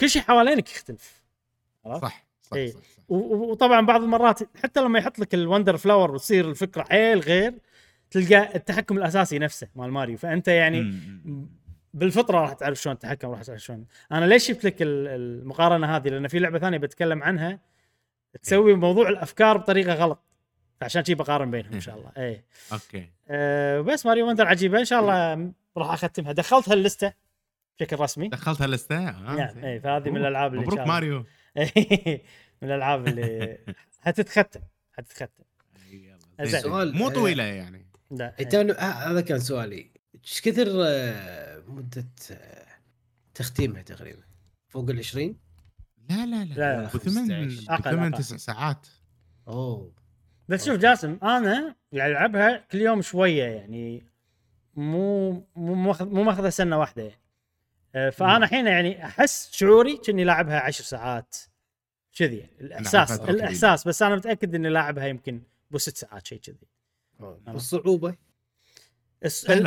كل 0.00 0.10
شيء 0.10 0.22
حوالينك 0.22 0.70
يختلف 0.70 1.22
عرفت؟ 1.84 2.02
صح 2.02 2.26
صح, 2.42 2.56
إي. 2.56 2.68
صح, 2.72 2.78
صح. 2.80 3.02
وطبعا 3.08 3.80
بعض 3.86 4.02
المرات 4.02 4.56
حتى 4.58 4.80
لما 4.80 4.98
يحط 4.98 5.18
لك 5.18 5.34
ال 5.34 5.40
Wonder 5.40 5.76
Flower 5.76 6.10
وتصير 6.14 6.50
الفكرة 6.50 6.82
حيل 6.82 7.18
غير 7.20 7.54
تلقى 8.10 8.56
التحكم 8.56 8.98
الأساسي 8.98 9.38
نفسه 9.38 9.68
مال 9.76 9.90
ماريو 9.90 10.16
فأنت 10.16 10.48
يعني 10.48 10.80
مم. 10.80 11.48
بالفطرة 11.94 12.38
راح 12.40 12.52
تعرف 12.52 12.78
شلون 12.82 12.94
التحكم 12.94 13.30
راح 13.30 13.42
تعرف 13.42 13.60
شلون. 13.60 13.86
أنا 14.12 14.24
ليش 14.24 14.50
جبت 14.50 14.64
لك 14.64 14.82
ال- 14.82 15.08
المقارنة 15.08 15.96
هذه؟ 15.96 16.08
لأن 16.08 16.28
في 16.28 16.38
لعبة 16.38 16.58
ثانية 16.58 16.78
بتكلم 16.78 17.22
عنها 17.22 17.60
تسوي 18.42 18.74
موضوع 18.74 19.08
الأفكار 19.08 19.56
بطريقة 19.56 19.94
غلط. 19.94 20.22
فعشان 20.80 21.04
شي 21.04 21.14
بقارن 21.14 21.50
بينهم 21.50 21.72
إن 21.72 21.80
شاء 21.80 21.96
الله. 21.98 22.12
إيه. 22.16 22.44
أوكي. 22.72 23.10
أه 23.28 23.80
بس 23.80 24.06
Mario 24.06 24.28
Wonder 24.28 24.46
عجيبة. 24.46 24.78
إن 24.80 24.84
شاء 24.84 25.00
الله 25.00 25.52
راح 25.76 25.92
أختمها. 25.92 26.32
دخلتها 26.32 26.74
اللستة 26.74 27.12
بشكل 27.80 28.00
رسمي. 28.00 28.28
دخلتها 28.28 28.66
لسته 28.66 29.08
آه، 29.08 29.34
نعم. 29.36 29.64
إيه 29.64 29.78
فهذه 29.78 30.10
من 30.10 30.16
الألعاب 30.16 30.54
اللي 30.54 30.64
مبروك 30.66 30.80
ماريو. 30.80 31.24
من 32.62 32.68
الألعاب 32.68 33.08
اللي 33.08 33.58
حتتختم 34.00 34.60
حتتختم 34.92 35.44
يلا، 35.90 36.18
زين. 36.44 36.60
سؤال 36.60 36.94
مو 36.96 37.08
آه، 37.08 37.12
طويلة 37.12 37.42
يعني. 37.44 37.86
لا 38.10 38.34
انت 38.40 38.54
آه، 38.54 38.82
هذا 38.82 39.20
كان 39.20 39.38
سؤالي. 39.38 39.90
إيش 40.24 40.40
كثر 40.40 40.66
آه، 40.86 41.51
مده 41.66 42.06
آه، 42.30 42.66
تختيمها 43.34 43.82
تقريبا 43.82 44.22
فوق 44.68 44.90
ال 44.90 44.98
20 44.98 45.36
لا 46.10 46.26
لا 46.26 46.44
لا, 46.44 46.54
لا، 46.54 46.82
لا. 46.82 46.84
بثمان 46.86 47.50
15. 47.50 47.74
أقل، 47.74 47.90
بثمان. 47.90 48.12
تسع 48.14 48.36
ساعات 48.36 48.86
أوه 49.48 49.92
بس 50.48 50.66
شوف 50.66 50.76
جاسم 50.76 51.18
أنا 51.22 51.76
قاعد 51.94 52.10
العبها 52.10 52.56
كل 52.70 52.78
يوم 52.80 53.02
شوية 53.02 53.44
يعني 53.44 54.06
مو 54.74 55.30
مو 55.56 55.74
ماخذ 55.74 56.06
مو 56.06 56.22
ماخذها 56.22 56.50
سنة 56.50 56.78
واحدة 56.78 57.02
يعني 57.94 58.10
فأنا 58.10 58.44
الحين 58.44 58.66
يعني 58.66 59.04
أحس 59.04 59.50
شعوري 59.52 59.96
كني 59.96 60.24
لاعبها 60.24 60.60
عشر 60.60 60.84
ساعات 60.84 61.36
كذي 62.12 62.36
يعني 62.36 62.60
الإحساس. 62.60 63.20
الإحساس 63.20 63.88
بس 63.88 64.02
أنا 64.02 64.16
متأكد 64.16 64.54
إني 64.54 64.68
لاعبها 64.68 65.06
يمكن 65.06 65.42
بست 65.70 65.96
ساعات 65.96 66.26
شيء 66.26 66.38
كذي. 66.40 66.66
والصعوبة 67.20 68.16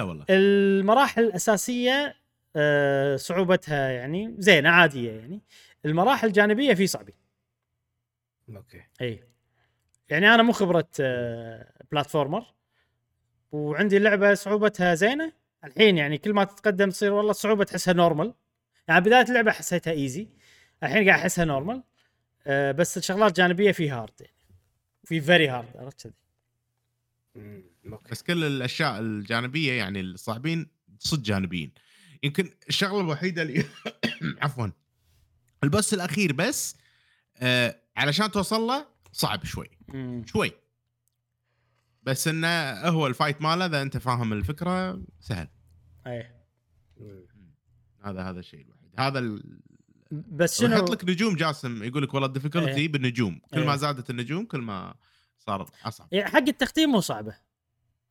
والله. 0.03 0.25
المراحل 0.29 1.23
الأساسية 1.23 2.15
آه، 2.55 3.15
صعوبتها 3.15 3.89
يعني 3.89 4.35
زينة 4.37 4.69
عادية 4.69 5.11
يعني. 5.11 5.41
المراحل 5.85 6.27
الجانبية 6.27 6.73
في 6.73 6.87
صعبين. 6.87 7.15
أوكي. 8.55 8.81
إي. 9.01 9.23
يعني 10.09 10.33
أنا 10.35 10.43
مو 10.43 10.51
خبرة 10.51 10.87
آه، 10.99 11.71
platformer 11.91 12.45
وعندي 13.51 13.97
اللعبة 13.97 14.33
صعوبتها 14.33 14.95
زينة. 14.95 15.33
الحين 15.63 15.97
يعني 15.97 16.17
كل 16.17 16.33
ما 16.33 16.43
تتقدم 16.43 16.89
تصير 16.89 17.13
والله 17.13 17.31
الصعوبة 17.31 17.63
تحسها 17.63 17.93
normal 17.93 18.33
يعني 18.87 19.01
بداية 19.01 19.23
اللعبة 19.29 19.51
حسيتها 19.51 19.91
easy 19.91 20.27
الحين 20.83 21.09
قاعد 21.09 21.19
أحسها 21.19 21.45
normal 21.45 21.83
آه، 22.47 22.71
بس 22.71 22.97
الشغلات 22.97 23.29
الجانبية 23.29 23.71
في 23.71 23.89
hard 23.89 24.21
يعني. 24.21 24.33
في 25.03 25.21
very 25.21 25.47
hard 25.47 25.77
عرفت 25.77 26.01
كذي. 26.03 26.13
مم، 27.85 27.93
أوكي. 27.93 28.11
بس 28.11 28.23
كل 28.23 28.43
الأشياء 28.43 28.99
الجانبية 28.99 29.73
يعني 29.73 29.99
الصعبين 29.99 30.67
صدق 30.99 31.23
جانبيين. 31.23 31.71
يمكن 32.23 32.49
الشغلة 32.69 33.01
الوحيدة 33.01 33.41
اللي 33.41 33.65
عفوا 34.41 34.67
ال 35.63 35.69
boss 35.69 35.93
الأخير 35.93 36.33
بس 36.33 36.75
آه 37.37 37.81
علشان 37.97 38.31
توصل 38.31 38.61
له 38.61 38.87
صعب 39.11 39.45
شوي. 39.45 39.69
مم. 39.87 40.23
شوي. 40.25 40.51
بس 42.03 42.27
إنه 42.27 42.71
هو 42.73 43.07
ال 43.07 43.13
fight 43.13 43.41
ماله 43.41 43.65
إذا 43.65 43.81
أنت 43.81 43.97
فاهم 43.97 44.33
الفكرة 44.33 45.01
سهل. 45.19 45.47
إيه. 46.07 46.35
هذا 48.03 48.21
هذا 48.21 48.39
الشيء 48.39 48.61
الوحيد. 48.61 48.89
هذا 48.99 49.19
ال... 49.19 49.59
بس 50.11 50.59
شنو؟ 50.59 50.75
يحط 50.75 50.89
لك 50.89 51.05
نجوم 51.05 51.35
جاسم 51.35 51.83
يقول 51.83 52.03
لك 52.03 52.13
والله 52.13 52.27
ال 52.27 52.32
difficulty 52.32 52.75
إيه. 52.75 52.87
بالنجوم. 52.91 53.41
كل 53.53 53.65
ما 53.65 53.71
إيه. 53.71 53.77
زادت 53.77 54.09
النجوم 54.09 54.45
كل 54.45 54.59
ما 54.61 54.95
صار 55.37 55.69
أصعب. 55.85 56.07
يعني 56.11 56.31
حق 56.31 56.47
التختيم 56.47 56.89
مو 56.89 56.99
صعبة. 56.99 57.35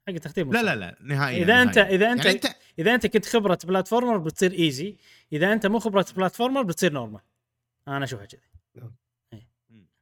حق 0.08 0.14
التختيم 0.14 0.52
لا. 0.52 0.62
لا 0.62 0.76
لا 0.76 0.96
نهائيا 1.00 1.44
إذا 1.44 1.62
انت 1.62 1.78
نهائياً. 1.78 1.96
إذا 1.96 2.12
انت 2.12 2.25
يعني 2.25 2.37
انت 2.37 2.46
إذا 2.78 2.94
أنت 2.94 3.06
كنت 3.06 3.26
خبرة 3.26 3.58
platformer 3.64 4.18
بتصير 4.18 4.52
easy 4.52 4.96
إذا 5.32 5.52
أنت 5.52 5.66
مو 5.66 5.78
خبرة 5.78 6.06
platformer 6.16 6.62
بتصير 6.62 6.92
normal 6.92 7.20
أنا 7.88 8.04
أشوفها 8.04 8.26
كذي 8.26 8.40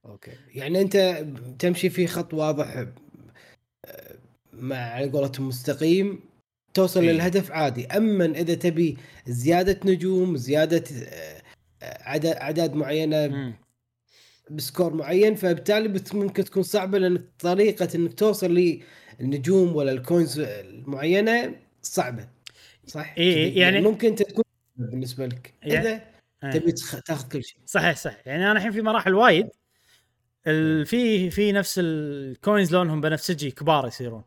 أوكي 0.04 0.32
يعني 0.54 0.80
أنت 0.80 1.26
تمشي 1.58 1.90
في 1.90 2.06
خط 2.06 2.34
واضح 2.34 2.86
آه، 3.84 4.16
مع 4.52 4.76
على 4.76 5.10
قولتهم 5.10 5.48
مستقيم 5.48 6.20
توصل 6.74 7.00
إيه. 7.02 7.12
للهدف 7.12 7.52
عادي 7.52 7.86
أما 7.86 8.24
إذا 8.24 8.54
تبي 8.54 8.96
زيادة 9.26 9.80
نجوم 9.84 10.36
زيادة 10.36 10.84
آه، 11.06 11.42
عدد 11.82 12.26
أعداد 12.26 12.74
معينة 12.74 13.26
مم. 13.26 13.54
ب 14.50 14.57
score 14.57 14.94
معين 14.94 15.34
فبالتالي 15.34 16.02
ممكن 16.14 16.44
تكون 16.44 16.62
صعبة 16.62 16.98
لأن 16.98 17.24
طريقة 17.38 17.88
إنك 17.94 18.14
توصل 18.14 18.54
للنجوم 19.22 19.76
ولا 19.76 19.92
ال 19.92 20.00
coins 20.00 20.38
المعينة 20.40 21.54
صعبة 21.82 22.28
صح؟ 22.86 23.14
إيه، 23.18 23.50
كذي. 23.50 23.60
يعني- 23.60 23.80
ممكن 23.80 24.14
تكون 24.14 24.44
بالنسبة 24.76 25.26
لك 25.26 25.54
يعني- 25.62 25.80
إذا 25.88 26.02
إيه. 26.44 26.50
تبي 26.50 26.72
تاخذ 27.06 27.28
كل 27.28 27.44
شيء 27.44 27.58
صحيح 27.66 27.96
صحيح 27.96 28.26
يعني 28.26 28.42
أنا 28.44 28.52
الحين 28.52 28.72
في 28.72 28.82
مراحل 28.82 29.14
وايد 29.14 29.48
ال- 30.46 30.86
في 30.86 31.30
في 31.30 31.52
نفس 31.52 31.80
ال 31.82 31.97
coins 31.97 32.72
لونهم 32.74 33.00
بنفسجي 33.00 33.50
كبار 33.50 33.86
يصيرون 33.86 34.22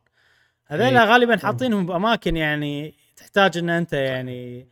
هذول 0.65 0.97
إيه. 0.97 1.05
غالبا 1.05 1.37
حاطينهم 1.37 1.85
بأماكن 1.85 2.37
يعني 2.37 2.93
تحتاج 3.15 3.57
إن 3.57 3.69
أنت 3.69 3.93
يعني 3.93 4.67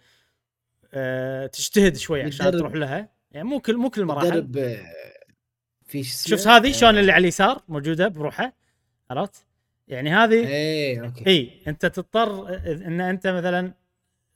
آه 0.93 1.45
تجتهد 1.47 1.97
شوي 1.97 2.21
عشان. 2.23 2.51
تروح 2.51 2.73
لها 2.73 3.09
يعني 3.31 3.47
مو 3.47 3.59
كل 3.59 3.77
مو 3.77 3.89
كل 3.89 4.01
المراحل 4.01 4.47
آه، 4.57 4.79
في؟ 5.85 6.03
شفت 6.03 6.47
هذه 6.47 6.71
شلون 6.71 6.95
آه، 6.95 6.99
اللي 6.99 7.11
على 7.11 7.21
اليسار 7.21 7.61
موجودة 7.67 8.07
بروحها 8.07 8.53
عرفت؟ 9.09 9.45
يعني 9.87 10.13
هذه 10.13 10.47
إيه 10.47 11.05
أوكي. 11.05 11.27
إي 11.27 11.61
أنت 11.67 11.85
تضطر 11.85 12.55
إن 12.67 13.01
أنت 13.01 13.27
مثلا 13.27 13.73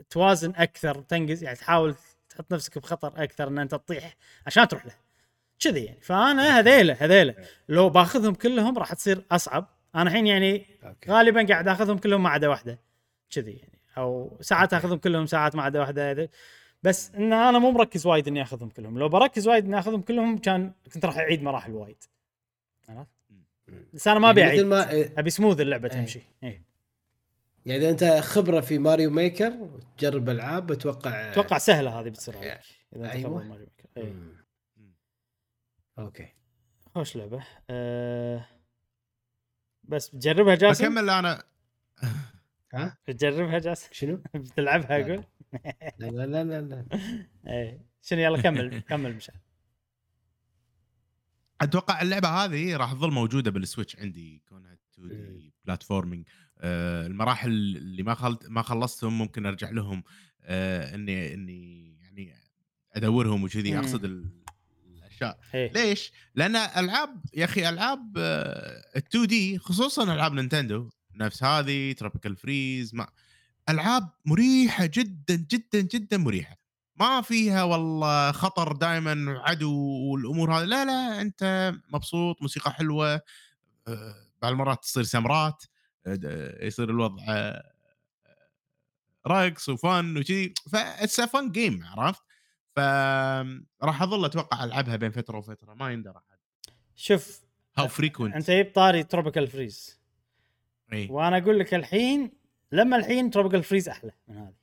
توازن 0.09 0.53
أكثر 0.55 1.01
تنقز 1.01 1.43
يعني 1.43 1.55
تحاول 1.55 1.95
تحط 2.29 2.53
نفسك 2.53 2.77
بخطر 2.77 3.23
أكثر 3.23 3.47
إن 3.47 3.57
أنت 3.59 3.71
تطيح 3.71 4.15
عشان 4.47 4.67
تروح 4.67 4.85
له. 4.85 4.93
كذي 5.59 5.83
يعني. 5.83 6.01
فأنا 6.01 6.59
هذيله 6.59 6.97
هذيله. 6.99 7.35
لو 7.69 7.89
باخذهم 7.89 8.33
كلهم 8.33 8.77
راح 8.77 8.93
تصير 8.93 9.21
أصعب. 9.31 9.67
أنا 9.95 10.09
الحين 10.09 10.27
يعني 10.27 10.65
أوكي. 10.83 11.11
غالبا 11.11 11.45
قاعد 11.47 11.67
آخذهم 11.67 11.97
كلهم 11.97 12.23
ما 12.23 12.29
عدا 12.29 12.47
واحدة. 12.47 12.79
كذي 13.29 13.51
يعني. 13.51 13.79
أو 13.97 14.37
ساعات 14.41 14.73
آخذهم 14.73 14.97
كلهم 14.97 15.25
ساعات 15.25 15.55
ما 15.55 15.63
عدا 15.63 15.79
واحدة. 15.79 16.29
بس 16.83 17.11
إن 17.15 17.33
أنا 17.33 17.59
مو 17.59 17.71
مركز 17.71 18.05
وايد 18.05 18.27
إني 18.27 18.41
آخذهم 18.41 18.69
كلهم. 18.69 18.99
لو 18.99 19.09
بركز 19.09 19.47
وايد 19.47 19.65
إني 19.65 19.79
آخذهم 19.79 20.01
كلهم 20.01 20.37
كان 20.37 20.71
كنت 20.93 21.05
راح 21.05 21.17
أعيد 21.17 21.43
مراحل 21.43 21.71
وايد. 21.71 22.03
عرفت؟ 22.89 23.16
بس 23.93 24.07
أنا 24.07 24.19
ما 24.19 24.29
ابي 24.29 24.41
يعني 24.41 24.63
ما 24.63 24.87
أبي 25.17 25.29
سموذ 25.29 25.61
اللعبة 25.61 25.89
إيه. 25.89 25.93
تمشي 25.93 26.21
إيه. 26.43 26.63
يعني 27.65 27.81
إذا 27.81 27.89
أنت 27.89 28.03
خبرة 28.03 28.61
في 28.61 28.77
ماريو 28.77 29.09
ميكر 29.09 29.53
وتجرب 29.53 30.29
ألعاب 30.29 30.71
أتوقع 30.71 31.31
أتوقع 31.31 31.57
سهلة 31.57 31.99
هذه 31.99 32.09
بتصير 32.09 32.37
عليك 32.37 32.59
إذا 32.95 33.05
أنت 33.05 33.15
أيوة. 33.15 33.43
ماريو 33.43 33.67
ميكر. 33.95 34.13
مم. 34.13 34.45
أوكي 35.99 36.27
خوش 36.95 37.15
لعبة 37.15 37.43
أه... 37.69 38.45
بس 39.83 40.09
بتجربها 40.09 40.55
جاسم 40.55 40.85
بكمل 40.85 41.09
أنا 41.09 41.43
ها 42.73 42.97
بتجربها 43.07 43.59
جاسم 43.59 43.89
شنو؟ 43.91 44.21
بتلعبها. 44.35 45.01
أقول 45.01 45.23
لا 45.97 46.07
لا 46.07 46.25
لا 46.25 46.43
لا, 46.43 46.61
لا. 46.61 46.85
إيه 47.53 47.81
شنو 48.01 48.19
يلا 48.19 48.41
كمل 48.41 48.79
كمل 48.89 49.15
مشعل 49.15 49.35
أتوقع 51.61 52.01
اللعبة 52.01 52.27
هذه 52.29 52.75
راح 52.77 52.93
تظل 52.93 53.11
موجودة 53.11 53.51
بالسويتش 53.51 53.95
عندي 53.99 54.43
كونها 54.49 54.77
2 54.93 55.07
مم. 55.09 55.37
D 55.37 55.53
platforming 55.65 56.27
آه 56.59 57.07
المراحل 57.07 57.49
اللي 57.49 58.03
ما 58.03 58.13
خلت 58.13 58.49
ما 58.49 58.61
خلصتهم 58.61 59.17
ممكن 59.17 59.45
أرجع 59.45 59.69
لهم 59.69 60.03
آه 60.43 60.95
إني 60.95 61.33
إني 61.33 61.97
يعني 62.01 62.33
أدورهم 62.93 63.43
وكذي 63.43 63.71
مم. 63.71 63.77
أقصد 63.77 64.03
ال- 64.05 64.29
الأشياء 64.85 65.39
إيه 65.53 65.71
ليش؟ 65.73 66.11
لأن 66.35 66.55
ألعاب 66.55 67.21
يا 67.33 67.45
أخي 67.45 67.69
ألعاب 67.69 68.17
ال 68.17 68.97
2 68.97 69.27
D 69.27 69.59
خصوصا 69.59 70.03
ألعاب 70.13 70.33
نينتندو 70.33 70.89
نفس 71.15 71.43
هذه 71.43 71.91
Tropical 71.91 72.35
Freeze 72.35 72.95
ما 72.95 73.07
ألعاب 73.69 74.09
مريحة 74.25 74.85
جدا 74.85 75.35
جدا 75.35 75.81
جدا 75.81 76.17
مريحة 76.17 76.56
ما 76.99 77.21
فيها 77.21 77.63
والله 77.63 78.31
خطر 78.31 78.71
دائما 78.71 79.31
وعدو 79.31 79.73
والأمور 80.11 80.53
هذه. 80.53 80.63
لا 80.63 80.85
لا 80.85 81.21
أنت 81.21 81.73
مبسوط 81.93 82.41
موسيقى 82.41 82.71
حلوة 82.71 83.21
آه، 83.87 84.15
بعض 84.41 84.51
المرات 84.51 84.81
تصير 84.83 85.03
سمرات 85.03 85.63
آه، 86.07 86.15
د- 86.15 86.57
يصير 86.61 86.89
الوضع 86.89 87.23
آه، 87.29 87.71
رقص 89.27 89.69
وفن 89.69 90.17
وشي. 90.17 90.53
فاتس 90.71 91.21
fun 91.21 91.51
game 91.51 91.83
عرفت؟ 91.85 92.21
فراح 92.75 94.01
أظل 94.01 94.25
أتوقع 94.25 94.63
ألعبها 94.63 94.95
بين 94.95 95.11
فترة 95.11 95.37
وفترة 95.37 95.73
ما 95.73 95.91
يندرى 95.91 96.21
شوف 96.95 97.41
هاو 97.77 97.87
frequent 97.87 98.35
أنت 98.35 98.51
جبت 98.51 98.75
طاري 98.75 99.03
Tropical 99.03 99.47
Freeze 99.47 99.99
اي 100.93 101.07
وأنا 101.11 101.37
أقول 101.37 101.59
لك 101.59 101.73
الحين 101.73 102.31
لما 102.71 102.97
الحين 102.97 103.29
Tropical 103.31 103.63
Freeze 103.63 103.89
أحلى 103.89 104.11
من 104.27 104.37
هذه. 104.37 104.53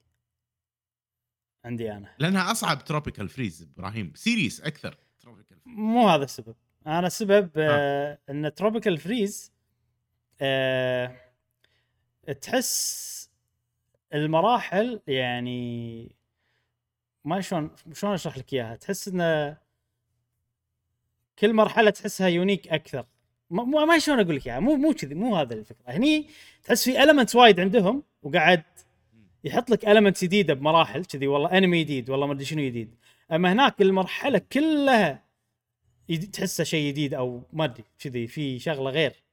عندي 1.64 1.92
أنا. 1.92 2.08
لأنها 2.18 2.50
أصعب 2.52 2.84
Tropical 2.84 3.28
Freeze 3.28 3.68
إبراهيم. 3.76 4.12
serious 4.14 4.60
أكثر 4.60 4.98
Tropical 5.20 5.56
مو 5.66 6.08
هذا 6.08 6.24
السبب. 6.24 6.54
أنا 6.86 7.06
السبب 7.06 7.50
آه. 7.56 8.18
إن 8.30 8.54
Tropical 8.54 8.98
Freeze 8.98 9.52
آه 10.40 11.16
تحس 12.40 13.30
المراحل 14.14 15.00
يعني 15.06 16.16
ما 17.24 17.40
شلون 17.40 17.70
شلون 17.92 18.12
أشرح 18.14 18.38
لك 18.38 18.52
إياها؟ 18.52 18.76
تحس 18.76 19.08
إن 19.08 19.56
كل 21.38 21.52
مرحلة 21.52 21.90
تحسها 21.90 22.28
unique 22.28 22.68
أكثر. 22.68 23.06
ما- 23.50 23.84
ما 23.84 23.98
شلون 23.98 24.20
أقول 24.20 24.36
لك 24.36 24.46
إياها؟ 24.46 24.60
مو 24.60 24.76
مو 24.76 24.92
كذي 24.92 25.14
مو 25.14 25.36
هذا 25.36 25.54
الفكرة. 25.54 25.90
هني 25.90 26.28
تحس 26.64 26.84
في 26.84 27.02
elements 27.02 27.34
وايد 27.36 27.60
عندهم 27.60 28.02
وقاعد 28.22 28.62
يحط 29.44 29.70
لك 29.70 29.88
elements 29.88 30.24
جديدة 30.24 30.54
بمراحل 30.54 31.04
كذي 31.04 31.26
والله 31.26 31.58
enemy 31.58 31.84
جديد 31.84 32.10
والله 32.10 32.26
ما 32.26 32.32
أدري 32.32 32.44
شنو 32.44 32.62
جديد 32.62 32.94
أما 33.32 33.52
هناك 33.52 33.82
المرحلة 33.82 34.40
كلها 34.52 35.24
تحسه 36.32 36.64
شيء 36.64 36.88
جديد 36.88 37.14
أو 37.14 37.42
ما 37.52 37.64
أدري 37.64 37.84
كذي 37.98 38.26
في 38.26 38.58
شغلة 38.58 38.90
غير 38.90 39.24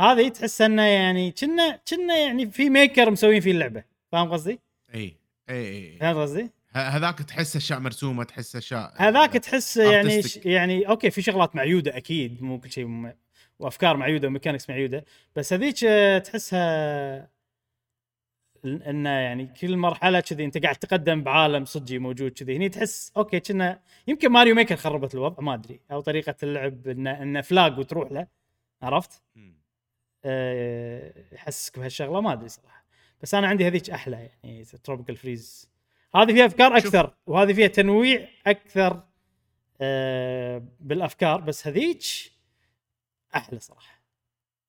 هذه 0.00 0.28
تحس 0.28 0.60
إنه 0.60 0.82
يعني 0.82 1.30
كنا 1.32 1.80
كنا 1.88 2.16
يعني 2.16 2.50
في 2.50 2.70
ميكر 2.70 3.10
مسوين 3.10 3.40
فيه 3.40 3.50
اللعبة 3.50 3.84
فاهم 4.12 4.32
قصدي؟ 4.32 4.60
إي 4.94 5.16
إي 5.50 5.68
إي 5.68 5.98
فاهم 6.00 6.22
قصدي؟ 6.22 6.50
هذاك 6.72 7.18
تحس 7.18 7.56
أشياء 7.56 7.78
مرسومة 7.80 8.24
تحس 8.24 8.56
أشياء 8.56 8.92
هذاك 8.96 9.32
تحس 9.32 9.76
يعني 9.76 10.22
artistic. 10.22 10.46
يعني 10.46 10.88
أوكي 10.88 11.10
في 11.10 11.22
شغلات 11.22 11.56
معيودة 11.56 11.96
أكيد 11.96 12.42
مو 12.42 12.60
كل 12.60 12.70
شيء 12.70 12.86
م... 12.86 13.12
وأفكار 13.58 13.96
معيودة 13.96 14.28
و 14.28 14.32
mechanics 14.32 14.70
معيودة 14.70 15.04
بس 15.36 15.52
هذيك 15.52 15.78
تحسها 16.24 17.37
انه 18.64 19.10
يعني 19.10 19.46
كل 19.46 19.76
مرحلة 19.76 20.20
كذي 20.20 20.44
أنت 20.44 20.58
قاعد 20.58 20.76
تقدم 20.76 21.22
بعالم 21.22 21.64
صجي 21.64 21.98
موجود 21.98 22.30
كذي. 22.30 22.56
هني 22.56 22.68
تحس 22.68 23.12
أوكي 23.16 23.40
كنا 23.40 23.80
يمكن 24.06 24.28
ماريو 24.32 24.54
ميكر 24.54 24.76
خربت 24.76 25.14
الوضع 25.14 25.42
ما 25.42 25.54
أدري. 25.54 25.80
أو 25.92 26.00
طريقة 26.00 26.34
اللعب 26.42 26.88
انه 26.88 27.22
انه 27.22 27.40
flag 27.40 27.78
وتروح 27.78 28.12
له. 28.12 28.26
عرفت؟ 28.82 29.22
آه، 30.24 31.14
يحسسك 31.32 31.78
بهالشغلة 31.78 32.20
ما 32.20 32.32
أدري 32.32 32.48
صراحة. 32.48 32.84
بس 33.22 33.34
أنا 33.34 33.48
عندي 33.48 33.66
هذيك 33.66 33.90
أحلى 33.90 34.16
يعني 34.44 34.64
Tropical 34.64 35.16
Freeze 35.16 35.70
هذه 36.14 36.32
فيها 36.32 36.46
أفكار. 36.46 36.76
أكثر 36.76 37.14
وهذه 37.26 37.52
فيها 37.52 37.66
تنويع 37.66 38.28
أكثر 38.46 39.02
آه، 39.80 40.62
بالأفكار 40.80 41.40
بس 41.40 41.66
هذيك 41.66 42.02
أحلى 43.34 43.60
صراحة. 43.60 43.97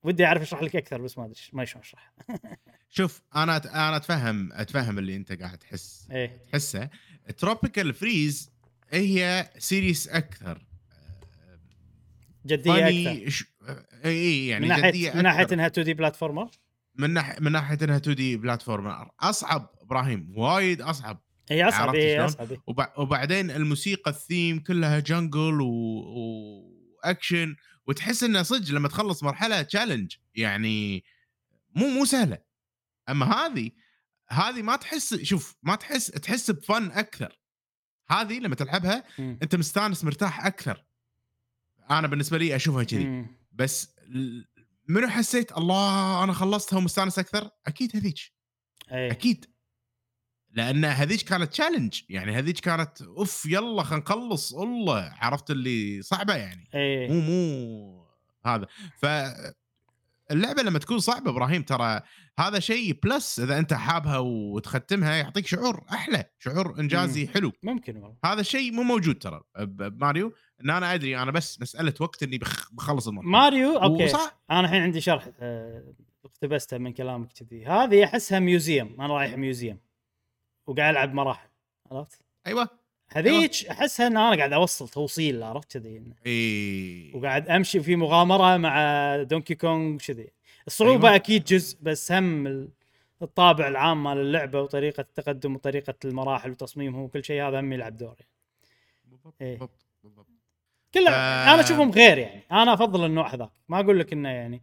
ودي 0.04 0.26
أعرف 0.26 0.42
أشرح 0.42 0.64
لك 0.64 0.76
أكثر 0.76 1.02
بس 1.02 1.18
ما 1.18 1.26
أدري 1.26 1.40
ما 1.54 1.66
شلون 1.66 1.82
أشرح. 1.84 2.14
شوف 2.98 3.22
أنا 3.36 3.58
أنا 3.58 3.96
اتفهم 3.96 4.54
أتفهم 4.54 5.00
اللي 5.00 5.16
أنت 5.16 5.42
قاعد 5.42 5.58
تحس 5.58 6.08
إيه. 6.12 6.46
تحسه. 6.52 6.90
Tropical 7.38 7.94
Freeze 7.94 8.52
هي 8.90 9.50
serious 9.58 10.08
أكثر. 10.08 10.66
جدية 12.46 12.88
أكثر. 12.88 13.30
ش... 13.30 13.46
اي 14.06 14.12
اي 14.12 14.48
يعني 14.48 14.66
من 14.66 14.70
ناحيه 14.70 14.90
جدية 14.90 15.12
من 15.14 15.24
ناحية. 15.24 15.48
إنها 15.52 15.68
2 15.68 15.86
D 15.86 15.94
platformer 15.94 16.50
من 16.96 17.10
ناحيه 17.10 17.40
من 17.40 17.52
ناحية 17.52 17.78
إنها 17.82 17.98
2 17.98 18.16
D 18.16 18.38
platform 18.38 19.08
أصعب 19.20 19.70
إبراهيم 19.82 20.34
وايد 20.36 20.82
أصعب. 20.82 21.24
هي 21.50 21.68
أصعب 21.68 21.90
عرفت 21.90 22.00
هي 22.00 22.14
شلون؟ 22.16 22.26
أصعب 22.26 22.52
إيه. 22.52 22.58
وب... 22.68 22.86
وبعدين 22.98 23.52
الموسيقى 23.52 24.12
الثيم 24.12 24.60
كلها 24.60 25.00
jungle 25.00 25.62
و... 25.62 25.70
واكشن 27.04 27.56
وتحس 27.90 28.24
إنه 28.24 28.44
صدق 28.44 28.72
لما 28.72 28.88
تخلص 28.88 29.24
مرحلة 29.24 29.62
challenge 29.62 30.16
يعني 30.36 31.04
مو 31.76 31.88
مو 31.88 32.06
سهلة. 32.06 32.38
أما 33.10 33.26
هذه 33.26 33.72
هذه 34.30 34.62
ما 34.62 34.76
تحس 34.76 35.16
شوف 35.16 35.56
ما 35.64 35.76
تحس 35.76 36.06
تحس 36.06 36.52
ب 36.52 36.62
fun 36.62 36.92
أكثر. 36.92 37.40
هذه 38.10 38.40
لما 38.40 38.56
تلعبها 38.56 39.04
مم. 39.20 39.40
أنت 39.44 39.56
مستانس 39.56 40.04
مرتاح 40.04 40.46
أكثر. 40.46 40.86
أنا 41.92 42.08
بالنسبة 42.08 42.38
لي 42.38 42.56
أشوفها 42.56 42.84
كذي. 42.84 43.26
بس 43.52 43.96
منو 44.88 45.08
حسيت 45.08 45.58
الله 45.58 46.24
أنا 46.24 46.34
خلصتها 46.34 46.78
ومستانس 46.78 47.20
أكثر؟ 47.20 47.50
أكيد 47.68 47.96
هذيك. 47.96 48.20
اي 48.92 49.12
أكيد. 49.12 49.46
لأن 50.52 50.86
هذيك 50.86 51.22
كانت 51.22 51.52
challenge 51.52 52.02
يعني 52.10 52.32
هذيك 52.32 52.60
كانت 52.60 53.02
oof 53.02 53.46
يلا 53.46 53.84
خلينا 53.84 54.04
نخلص. 54.04 54.54
الله 54.54 55.14
عرفت 55.20 55.52
اللي 55.52 56.02
صعبة 56.02 56.36
يعني. 56.36 56.68
مو 56.74 56.80
اي 56.80 57.08
مو 57.22 58.06
هذا. 58.46 58.68
ف 59.02 59.06
اللعبة 60.32 60.62
لما 60.62 60.80
تكون 60.80 61.00
صعبة 61.00 61.32
إبراهيم 61.32 61.62
ترى 61.62 62.02
هذا 62.40 62.60
شيء 62.60 63.00
plus 63.04 63.40
إذا 63.40 63.58
أنت 63.60 63.74
حابها 63.74 64.18
وتختمها 64.18 65.16
يعطيك 65.16 65.48
شعور 65.48 65.84
أحلى 65.94 66.26
شعور 66.40 66.80
إنجازي 66.80 67.28
حلو. 67.28 67.52
ممكن 67.64 67.96
والله. 67.98 68.16
هذا 68.26 68.42
الشيء 68.42 68.72
مو 68.72 68.84
موجود 68.84 69.20
ترى 69.20 69.42
بماريو 69.60 70.34
إن 70.64 70.70
أنا 70.70 70.94
أدري 70.94 71.18
أنا 71.22 71.32
بس 71.32 71.62
مسألة 71.62 71.94
وقت 72.00 72.24
إني 72.24 72.38
بخ- 72.38 72.74
بخلص 72.74 73.08
المرحلة. 73.08 73.32
ماريو؟ 73.32 73.78
أوكي. 73.78 74.04
وصح؟ 74.04 74.40
أنا 74.52 74.60
الحين 74.60 74.82
عندي 74.82 75.02
شرح 75.02 75.30
آه، 75.40 75.94
اقتبسته 76.26 76.78
من 76.78 76.94
كلامك 76.94 77.28
كذي. 77.34 77.66
هذه 77.66 78.04
أحسها 78.04 78.40
museum 78.40 79.02
أنا 79.02 79.08
رايح 79.14 79.38
museum 79.38 79.80
وقاعد 80.70 80.94
ألعب 80.94 81.14
مراحل 81.14 81.50
عرفت 81.92 82.22
أيوه 82.48 82.70
هذيك 83.12 83.66
أحسها 83.66 84.08
إن 84.08 84.18
أنا 84.18 84.36
قاعد 84.38 84.54
أوصل 84.54 84.90
توصيل 84.90 85.44
عرفت 85.44 85.78
كذي 85.78 86.04
إي 86.28 87.12
وقاعد 87.16 87.50
أمشي 87.50 87.80
في 87.80 87.96
مغامرة 87.96 88.58
مع 88.58 89.16
دونكي 89.24 89.56
كونغ 89.56 89.98
كذي 89.98 90.28
الصعوبة 90.68 91.08
أيوة. 91.08 91.16
أكيد 91.16 91.44
جزء 91.44 91.78
بس 91.82 92.12
هم 92.12 92.48
ال- 92.48 92.70
الطابع 93.22 93.68
العام 93.68 94.04
مال 94.04 94.18
اللعبة 94.18 94.62
وطريقة 94.62 95.02
التقدم 95.02 95.56
وطريقة 95.56 95.94
المراحل 96.06 96.52
وتصميمهم 96.52 97.02
وكل 97.02 97.26
شيء 97.26 97.42
هذا 97.44 97.60
هم 97.60 97.74
يلعب 97.74 97.98
دور 97.98 98.16
يعني. 98.20 98.32
بالضبط 99.06 99.36
إيه. 99.42 99.52
بالضبط 99.52 99.86
بالضبط 100.04 100.28
آه. 100.98 101.54
أنا 101.54 101.60
أشوفهم 101.60 101.92
غير 101.92 102.18
يعني 102.18 102.44
أنا 102.52 102.74
أفضل 102.74 103.06
النوع 103.06 103.34
هذاك 103.34 103.52
ما 103.70 103.80
أقول 103.80 104.00
لك 104.00 104.14
إنه 104.14 104.30
يعني 104.30 104.62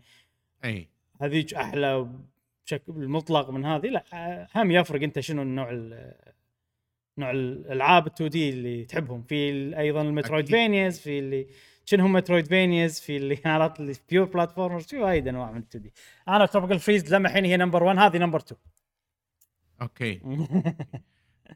إي 0.64 0.88
هذيك 1.21 1.55
أحلى 1.55 2.09
بشكل 2.66 3.09
مطلق 3.09 3.50
من 3.50 3.64
هذه 3.64 3.87
لا 3.87 4.05
آه، 4.14 4.48
هم 4.55 4.70
يفرق 4.70 5.02
أنت 5.02 5.20
شنو 5.20 5.42
النوع 5.42 5.70
ال- 5.70 6.14
نوع 7.18 7.31
الألعاب 7.31 8.09
ال 8.09 8.23
2D 8.23 8.51
اللي 8.50 8.85
تحبهم. 8.85 9.22
في 9.22 9.50
ال- 9.50 9.74
أيضا 9.74 10.02
ال 10.03 10.09
Metroidvanias 10.09 10.99
في 11.00 11.18
اللي 11.18 11.46
شنو 11.85 12.05
هم 12.05 12.12
Metroidvanias 12.12 13.01
في 13.00 13.16
اللي 13.16 13.38
عرفت 13.44 13.81
اللي 13.81 13.94
pure 14.11 14.25
platformers 14.27 14.85
في 14.85 14.98
وايد 14.98 15.29
أنواع 15.29 15.50
من 15.52 15.62
ال2 15.62 15.76
دي 15.76 15.92
أنا 16.29 16.46
Tropical 16.47 16.79
Freeze 16.79 17.14
لما 17.14 17.29
الحين 17.29 17.44
هي 17.44 17.57
number 17.57 17.83
1 17.83 17.98
هذه 17.98 18.18
number 18.19 18.42
أوكي. 19.83 20.12
2 20.16 20.74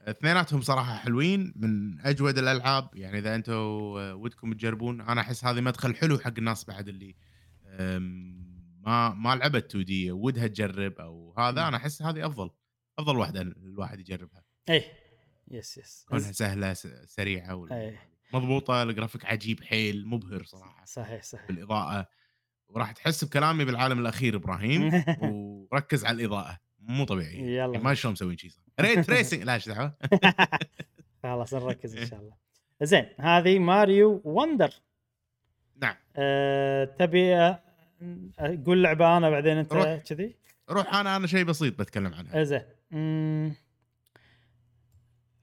اثنيناتهم 0.08 0.60
صراحة 0.60 0.96
حلوين 0.96 1.52
من 1.56 2.00
أجود 2.00 2.38
الألعاب. 2.38 2.88
يعني 2.94 3.18
إذا 3.18 3.34
أنتم 3.34 3.52
ودكم 3.96 4.52
تجربون 4.52 5.00
أنا 5.00 5.20
أحس 5.20 5.44
هذه 5.44 5.60
مدخل 5.60 5.94
حلو 5.94 6.18
حق 6.18 6.32
الناس 6.38 6.64
بعد 6.64 6.88
اللي 6.88 7.14
ما 8.90 9.14
ما 9.14 9.37
لعبت 9.37 9.64
2D 9.64 10.12
ودها 10.12 10.46
تجرب 10.46 11.00
أو 11.00 11.35
هذا 11.38 11.68
أنا 11.68 11.76
أحس 11.76 12.03
هذه 12.03 12.26
أفضل 12.26 12.50
أفضل 12.98 13.16
واحدة 13.16 13.40
الواحد 13.40 14.00
يجربها. 14.00 14.44
اي 14.70 14.85
yes 15.50 15.78
yes 15.78 16.06
كونها 16.09 16.33
سهلة 16.33 16.74
سريعة 17.07 17.66
اي 17.72 17.98
مضبوطة 18.35 18.83
ال 18.82 18.87
graphics 18.87 19.24
عجيب 19.24 19.64
حيل 19.64 20.07
مبهر 20.07 20.44
صراحة. 20.44 20.85
صحيح 20.85 21.22
صحيح. 21.22 21.46
بالإضاءة. 21.46 22.09
وراح 22.68 22.92
تحس 22.92 23.24
بكلامي 23.24 23.64
بالعالم 23.64 23.98
الأخير 23.98 24.37
إبراهيم 24.37 25.05
وركز 25.72 26.05
على 26.05 26.16
الإضاءة. 26.16 26.59
مو 26.81 27.05
طبيعي. 27.05 27.38
يلا. 27.38 27.57
يعني 27.57 27.79
ما 27.79 27.94
شلون 27.94 28.12
مسوين 28.12 28.37
شيء 28.37 28.50
ray 28.80 29.10
tracing 29.10 29.42
لا 29.42 29.55
إيش 29.55 29.68
دعوة؟ 29.68 29.94
خلاص 31.22 31.55
نركز 31.55 31.96
إن 31.96 32.07
شاء 32.07 32.20
الله. 32.20 32.37
زين 32.83 33.07
هذه 33.20 33.59
ماريو 33.59 34.20
Wonder 34.24 34.74
نعم. 35.76 35.96
أه 36.16 36.85
تبي 36.85 37.57
أه، 38.02 38.30
أقول 38.38 38.82
لعبة 38.82 39.16
أنا 39.16 39.30
بعدين 39.30 39.56
أنت. 39.56 40.00
كذي. 40.08 40.36
روح 40.70 40.94
أنا 40.94 41.16
أنا 41.16 41.26
شيء 41.26 41.44
بسيط 41.44 41.78
بتكلم 41.78 42.14
عنها 42.14 42.40
أه، 42.40 42.42
زين. 42.42 43.54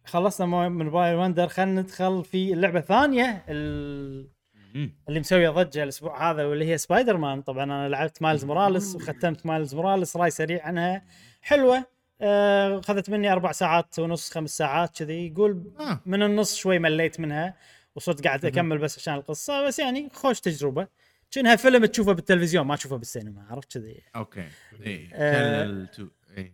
خلصنا 0.05 0.69
من 0.69 0.85
ماريو 0.85 1.21
Wonder 1.21 1.47
خلينا 1.47 1.81
ندخل 1.81 2.23
في 2.23 2.53
اللعبة 2.53 2.79
الثانية. 2.79 3.45
اللي 3.49 5.19
مسوية 5.19 5.49
ضجة 5.49 5.83
الأسبوع 5.83 6.31
هذا 6.31 6.45
واللي 6.45 6.65
هي 6.65 6.77
سبايدر 6.77 7.17
مان 7.17 7.41
طبعا 7.41 7.63
أنا 7.63 7.89
لعبت 7.89 8.21
Miles 8.21 8.45
Morales 8.45 8.95
وختمت 8.95 9.45
Miles 9.45 9.75
Morales. 9.75 10.17
راي 10.17 10.29
سريع 10.29 10.65
عنها. 10.65 11.01
حلوة. 11.41 11.85
آه، 12.21 12.79
أخذت 12.79 13.09
مني 13.09 13.31
أربع 13.31 13.51
ساعات 13.51 13.99
ونص 13.99 14.31
خمس 14.31 14.57
ساعات 14.57 14.97
كذي. 14.97 15.27
يقول 15.27 15.71
آه. 15.79 15.99
من 16.05 16.23
النص 16.23 16.55
شوي 16.55 16.79
مليت 16.79 17.19
منها 17.19 17.55
وصرت 17.95 18.27
قاعد. 18.27 18.45
أكمل 18.45 18.77
بس 18.77 18.97
عشان 18.97 19.13
القصة. 19.13 19.67
بس 19.67 19.79
يعني 19.79 20.09
خوش 20.13 20.39
تجربة. 20.39 20.87
كأنها 21.31 21.55
فيلم 21.55 21.85
تشوفه 21.85 22.11
بالتلفزيون 22.13 22.67
ما 22.67 22.75
تشوفه 22.75 22.95
بالسينما 22.95 23.45
عرفت 23.49 23.77
كذي؟ 23.77 24.01
أوكي. 24.15 24.47
اي. 24.85 25.09
channel 25.09 25.87
2 25.93 26.09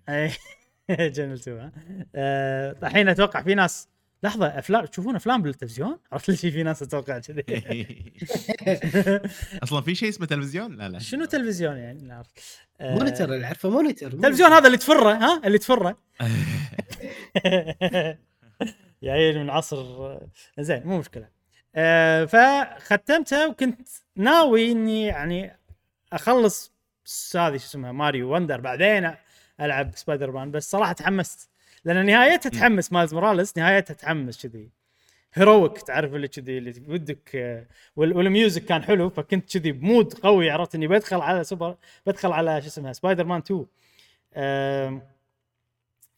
اي 0.10 1.10
channel 1.10 1.34
2 1.34 1.58
ها. 1.58 1.72
آه، 2.16 2.76
الحين 2.84 3.10
أتوقع 3.10 3.42
في 3.42 3.56
ناس 3.56 3.88
لحظة 4.24 4.48
افلام 4.48 4.86
تشوفون 4.86 5.16
أفلام 5.16 5.42
بالتلفزيون؟ 5.42 6.00
عرفت 6.12 6.30
ليش 6.30 6.42
في 6.42 6.64
ناس 6.64 6.82
أتوقع 6.84 7.20
كذي؟ 7.20 7.44
أصلا 9.64 9.82
في 9.82 9.96
شيء 9.96 10.10
اسمه 10.10 10.26
تلفزيون؟ 10.26 10.76
لا 10.76 10.90
لا. 10.90 11.00
شنو 11.00 11.26
تلفزيون 11.26 11.78
يعني؟ 11.78 12.08
لا 12.08 12.14
أعرف. 12.14 12.28
آه، 12.82 12.96
monitor 12.96 13.34
اللي 13.34 13.46
عارفه 13.46 13.70
monitor 13.70 14.12
تلفزيون 14.12 14.52
هذا 14.52 14.68
اللي 14.68 14.78
تفره 14.78 15.14
ها؟ 15.14 15.42
اللي 15.46 15.58
تفره. 15.58 15.98
يا 19.02 19.12
عيل 19.12 19.40
من 19.40 19.50
عصر 19.50 20.20
زين 20.60 20.84
مو 20.86 21.00
مشكلة. 21.00 21.43
آه 21.76 22.26
فختمتها 22.26 23.48
وكنت 23.48 23.88
ناوي 24.16 24.72
إني 24.72 25.04
يعني 25.06 25.58
أخلص 26.14 26.74
هذه 27.36 27.58
شو 27.58 27.66
اسمها 27.66 27.92
ماريو 27.92 28.34
Wonder 28.36 28.62
بعدين 28.62 29.12
ألعب 29.62 29.92
سبايدر 29.96 30.32
مان 30.32 30.52
بس 30.52 30.72
صراحة 30.72 30.94
تحمست 30.94 31.50
لأن 31.86 32.06
نهايتها 32.06 32.50
تحمس. 32.50 32.92
Miles 32.94 33.14
Morales 33.14 33.58
نهايتها 33.58 33.94
تحمس 33.94 34.46
كذي. 34.48 34.70
heroic 35.34 35.82
تعرف 35.82 36.16
اللي 36.16 36.28
كذي 36.28 36.58
اللي 36.58 36.74
ودك 36.88 37.36
آه، 37.36 37.66
وال- 37.96 38.18
وال 38.18 38.31
music 38.31 38.66
كان 38.66 38.84
حلو 38.84 39.10
فكنت 39.10 39.58
كذي 39.58 39.72
ب 39.72 39.80
mood 39.80 40.14
قوي 40.14 40.50
عرفت 40.50 40.76
إني 40.76 40.88
بدخل 40.88 41.22
على 41.22 41.44
سوبر 41.44 41.76
بدخل 42.06 42.32
على 42.32 42.62
شو 42.62 42.68
اسمها 42.68 42.94
سبايدر 42.94 43.24
مان 43.26 43.40
2 43.42 43.66
آم، 44.36 45.02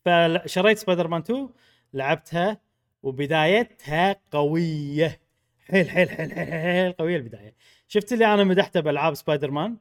فشريت 0.06 0.78
سبايدر 0.78 1.08
مان 1.08 1.22
2 1.22 1.50
لعبتها 1.94 2.58
وبدايتها 3.04 4.16
قوية. 4.32 5.20
حيل 5.72 5.90
حيل 5.90 6.10
حيل 6.10 6.32
حيل, 6.32 6.52
حيل 6.52 6.92
قوية 6.92 7.18
البداية. 7.18 7.56
شفت 7.88 8.14
اللي 8.14 8.34
أنا 8.34 8.44
مدحته 8.44 8.80
بألعاب 8.80 9.14
سبايدر 9.14 9.52
مان 9.52 9.78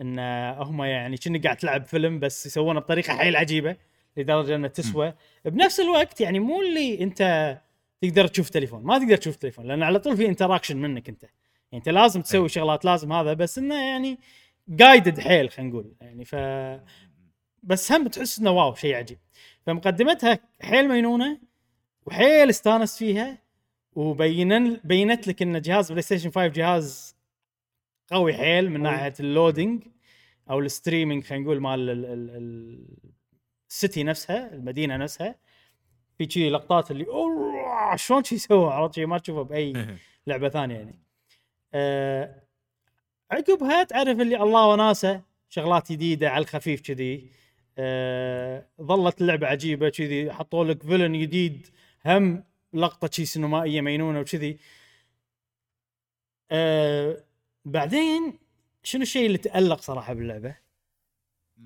إن 0.00 0.18
هم 0.58 0.82
يعني 0.82 1.16
كأنك 1.16 1.44
قاعد 1.44 1.56
تلعب 1.56 1.84
فيلم 1.84 2.18
بس 2.18 2.46
يسوونه 2.46 2.80
بطريقة 2.80 3.16
حيل 3.16 3.36
عجيبة 3.36 3.76
لدرجة 4.16 4.54
انها 4.56 4.68
تسوى. 4.68 5.14
بنفس 5.44 5.80
الوقت 5.80 6.20
يعني 6.20 6.40
مو 6.40 6.62
اللي 6.62 7.00
أنت 7.02 7.58
تقدر 8.02 8.26
تشوف 8.26 8.50
تليفون. 8.50 8.82
ما 8.82 8.98
تقدر 8.98 9.16
تشوف 9.16 9.36
تليفون 9.36 9.66
لأن 9.66 9.82
على 9.82 9.98
طول 9.98 10.16
في 10.16 10.26
interaction 10.26 10.76
منك 10.76 11.08
أنت. 11.08 11.22
يعني 11.22 11.32
أنت 11.74 11.88
لازم 11.88 12.22
تسوي 12.22 12.42
أي. 12.42 12.48
شغلات 12.48 12.84
لازم 12.84 13.12
هذا 13.12 13.32
بس 13.32 13.58
إنه 13.58 13.88
يعني 13.88 14.18
guided 14.68 15.20
حيل 15.20 15.50
خلينا 15.50 15.70
نقول. 15.70 15.94
يعني 16.00 16.24
ف 16.24 16.36
بس 17.62 17.92
هم 17.92 18.08
تحس 18.08 18.38
إنه 18.38 18.50
wow 18.50 18.74
شيء 18.74 18.94
عجيب. 18.94 19.18
فمقدمتها 19.66 20.38
حيل 20.62 20.88
مينونة 20.88 21.38
وحيل 22.06 22.48
استانس 22.48 22.98
فيها. 22.98 23.47
وبين 23.92 24.76
بينت 24.84 25.28
لك 25.28 25.42
إن 25.42 25.60
جهاز 25.60 25.90
PlayStation 25.90 26.30
5 26.30 26.46
جهاز 26.46 27.16
قوي 28.12 28.34
حيل 28.34 28.70
من. 28.70 28.82
ناحية 28.82 29.14
ال 29.20 29.28
loading 29.28 29.82
أو 30.50 30.60
ال 30.60 30.66
streaming 30.66 31.24
خلينا 31.24 31.44
نقول 31.44 31.60
مال 31.60 31.90
ال- 31.90 32.04
ال- 32.04 32.30
ال- 32.36 32.86
السيتي 33.68 34.02
نفسها 34.02 34.54
المدينة 34.54 34.96
نفسها. 34.96 35.34
في 36.18 36.30
شي 36.30 36.50
لقطات 36.50 36.90
اللي 36.90 37.06
أوه 37.06 37.96
شلون 37.96 38.24
شي 38.24 38.34
يسوي 38.34 38.72
عرفت 38.72 38.94
شي؟ 38.94 39.06
ما 39.06 39.18
تشوفه 39.18 39.42
بأي 39.42 39.96
لعبة 40.26 40.48
ثانية 40.48 40.74
يعني. 40.74 40.98
آه 41.74 42.42
عقبها 43.30 43.84
تعرف 43.84 44.20
اللي 44.20 44.42
الله 44.42 44.66
وناسة 44.68 45.22
شغلات 45.48 45.92
جديدة 45.92 46.30
على 46.30 46.42
الخفيف 46.42 46.80
كذي. 46.80 47.30
آه 47.78 48.66
ظلت 48.82 49.20
اللعبه 49.20 49.46
عجيبة 49.46 49.88
كذي 49.88 50.32
حطوا 50.32 50.64
لك 50.64 50.82
فيلن 50.82 51.20
جديد 51.20 51.66
هم 52.06 52.44
لقطة 52.72 53.10
شي 53.12 53.24
سينمائية 53.24 53.80
مينونه 53.80 54.20
وكذي. 54.20 54.58
آه 56.50 57.24
بعدين 57.64 58.38
شنو 58.82 59.02
الشيء 59.02 59.26
اللي 59.26 59.38
تألق 59.38 59.80
صراحة 59.80 60.12
باللعبة؟ 60.14 60.56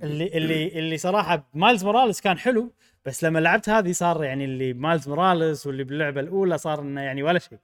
اللي 0.03 0.27
اللي 0.27 0.79
اللي 0.79 0.99
صراحة 0.99 1.49
Miles 1.55 1.85
Morales 1.85 2.21
كان 2.21 2.39
حلو 2.39 2.73
بس 3.05 3.25
لما 3.25 3.39
لعبت 3.39 3.69
هذه 3.69 3.93
صار 3.93 4.25
يعني 4.25 4.45
اللي 4.45 4.73
Miles 4.73 5.09
Morales 5.09 5.67
واللي 5.67 5.85
باللعبة 5.85 6.21
الأولى 6.21 6.59
صار 6.59 6.81
إنه 6.81 7.01
يعني 7.01 7.23
ولا 7.23 7.39
شيء. 7.39 7.59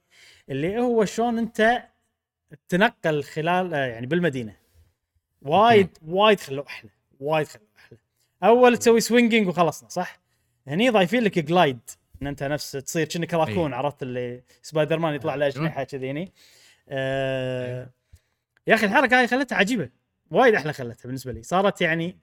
اللي 0.49 0.79
هو 0.79 1.05
شلون 1.05 1.37
أنت 1.37 1.83
تنقل 2.69 3.23
خلال 3.23 3.73
آه، 3.73 3.85
يعني 3.85 4.07
بالمدينة. 4.07 4.55
وايد 5.41 5.89
وايد 6.07 6.39
خلوه 6.39 6.65
أحلى 6.67 6.89
وايد 7.19 7.47
خلوه 7.47 7.67
أحلى. 7.77 7.97
أول 8.43 8.77
تسوي 8.77 9.01
swinging 9.01 9.47
وخلصنا 9.47 9.89
صح؟ 9.89 10.19
هني 10.67 10.89
ضايفين 10.89 11.23
لك 11.23 11.39
glide 11.39 11.79
ان 12.21 12.27
انت 12.27 12.43
نفس 12.43 12.71
تصير 12.71 13.07
كأنك 13.07 13.33
راكون 13.33 13.73
أي. 13.73 13.79
عرفت 13.79 14.03
اللي 14.03 14.43
سبايدر 14.61 14.99
مان 14.99 15.15
يطلع 15.15 15.35
له 15.35 15.45
أيوه. 15.45 15.55
أجنحة 15.57 15.83
كذي 15.83 16.11
هني. 16.11 16.33
آه 16.89 17.89
يا 18.67 18.75
أخي 18.75 18.85
الحركة 18.85 19.19
هاي 19.19 19.27
خلتها 19.27 19.55
عجيبة. 19.55 19.89
وايد 20.31 20.55
أحلى 20.55 20.73
خلتها 20.73 21.07
بالنسبة 21.07 21.31
لي. 21.31 21.43
صارت 21.43 21.81
يعني 21.81 22.19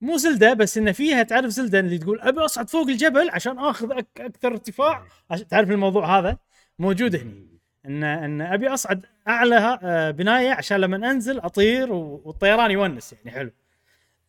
مو 0.00 0.16
زلدة 0.16 0.52
بس 0.54 0.78
إن 0.78 0.92
فيها 0.92 1.22
تعرف 1.22 1.46
زلدة 1.46 1.80
اللي 1.80 1.98
تقول 1.98 2.20
أبي 2.20 2.40
أصعد 2.40 2.70
فوق 2.70 2.88
الجبل 2.88 3.30
عشان 3.30 3.58
آخذ 3.58 3.92
أك 3.92 4.06
أكثر 4.20 4.48
ارتفاع. 4.48 5.06
عشان 5.30 5.48
تعرف 5.48 5.70
الموضوع 5.70 6.18
هذا؟ 6.18 6.38
موجود 6.78 7.16
هني. 7.16 7.50
ان 7.86 8.04
إن 8.04 8.40
أبي 8.40 8.68
أصعد 8.68 9.06
أعلى 9.28 9.78
آه، 9.82 10.10
بناية 10.10 10.50
عشان 10.50 10.80
لما 10.80 11.10
أنزل 11.10 11.38
أطير 11.38 11.92
والطيران 11.92 12.70
يونس 12.70 13.12
يعني 13.12 13.30
حلو. 13.30 13.50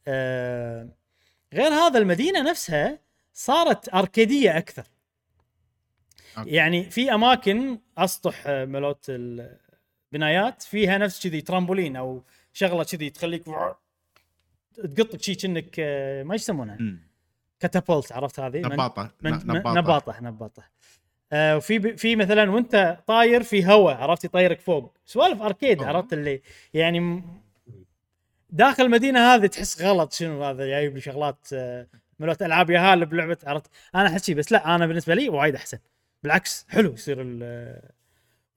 آه، 0.08 0.90
غير 1.54 1.74
هذا 1.74 2.00
المدينة 2.00 2.50
نفسها 2.50 3.00
صارت 3.34 3.94
أركيدية 3.94 4.58
أكثر. 4.58 4.84
أوكي. 6.38 6.50
يعني 6.50 6.89
في 6.89 7.13
أماكن 7.13 7.80
أسطح 7.98 8.44
آه، 8.48 8.65
مالوت 8.65 9.06
البنايات 9.10 10.63
فيها 10.63 10.98
نفس 10.98 11.28
كذي 11.28 11.41
ترامبولين 11.41 11.96
أو 11.96 12.24
شغلة 12.54 12.84
كذي 12.84 13.10
تخليك 13.10 13.44
تقط 14.96 15.22
شي 15.22 15.36
كأنك 15.36 15.76
آه، 15.80 16.24
ما 16.24 16.36
يسمونها. 16.36 16.78
catapult 17.60 18.12
عرفت 18.12 18.39
هذه 18.39 18.58
نباطة 18.58 19.12
من 19.22 19.32
نباطة 19.32 19.74
نباطة, 19.74 20.22
نباطة. 20.22 20.63
آه 21.34 21.58
وفي 21.58 21.98
في 21.98 22.15
مثلا 22.15 22.52
وأنت 22.52 22.98
طاير 23.08 23.44
في 23.44 23.65
هواء 23.65 23.96
عرفت 23.96 24.24
يطيرك 24.24 24.60
فوق 24.62 24.94
سوالف 25.06 25.41
arcade 25.41 25.80
أوه. 25.80 25.88
عرفت 25.88 26.13
اللي 26.13 26.41
يعني 26.74 27.24
داخل 28.50 28.84
المدينة 28.84 29.20
هذه 29.20 29.46
تحس 29.46 29.82
غلط 29.82 30.13
شنو 30.13 30.44
هذا 30.44 30.65
جايب 30.65 30.96
لي 30.96 31.02
شغلات 31.02 31.48
آه، 31.54 31.88
مالوت 32.21 32.41
ألعاب 32.41 32.69
ياهال 32.69 33.05
بلعبة 33.05 33.38
عرفت؟ 33.43 33.71
أنا 33.95 34.07
أحس 34.07 34.31
بس 34.31 34.51
لا 34.51 34.75
أنا 34.75 34.88
بالنسبة 34.88 35.15
لي 35.15 35.29
وايد 35.29 35.55
أحسن. 35.55 35.77
بالعكس 36.23 36.65
حلو 36.69 36.93
يصير 36.93 37.17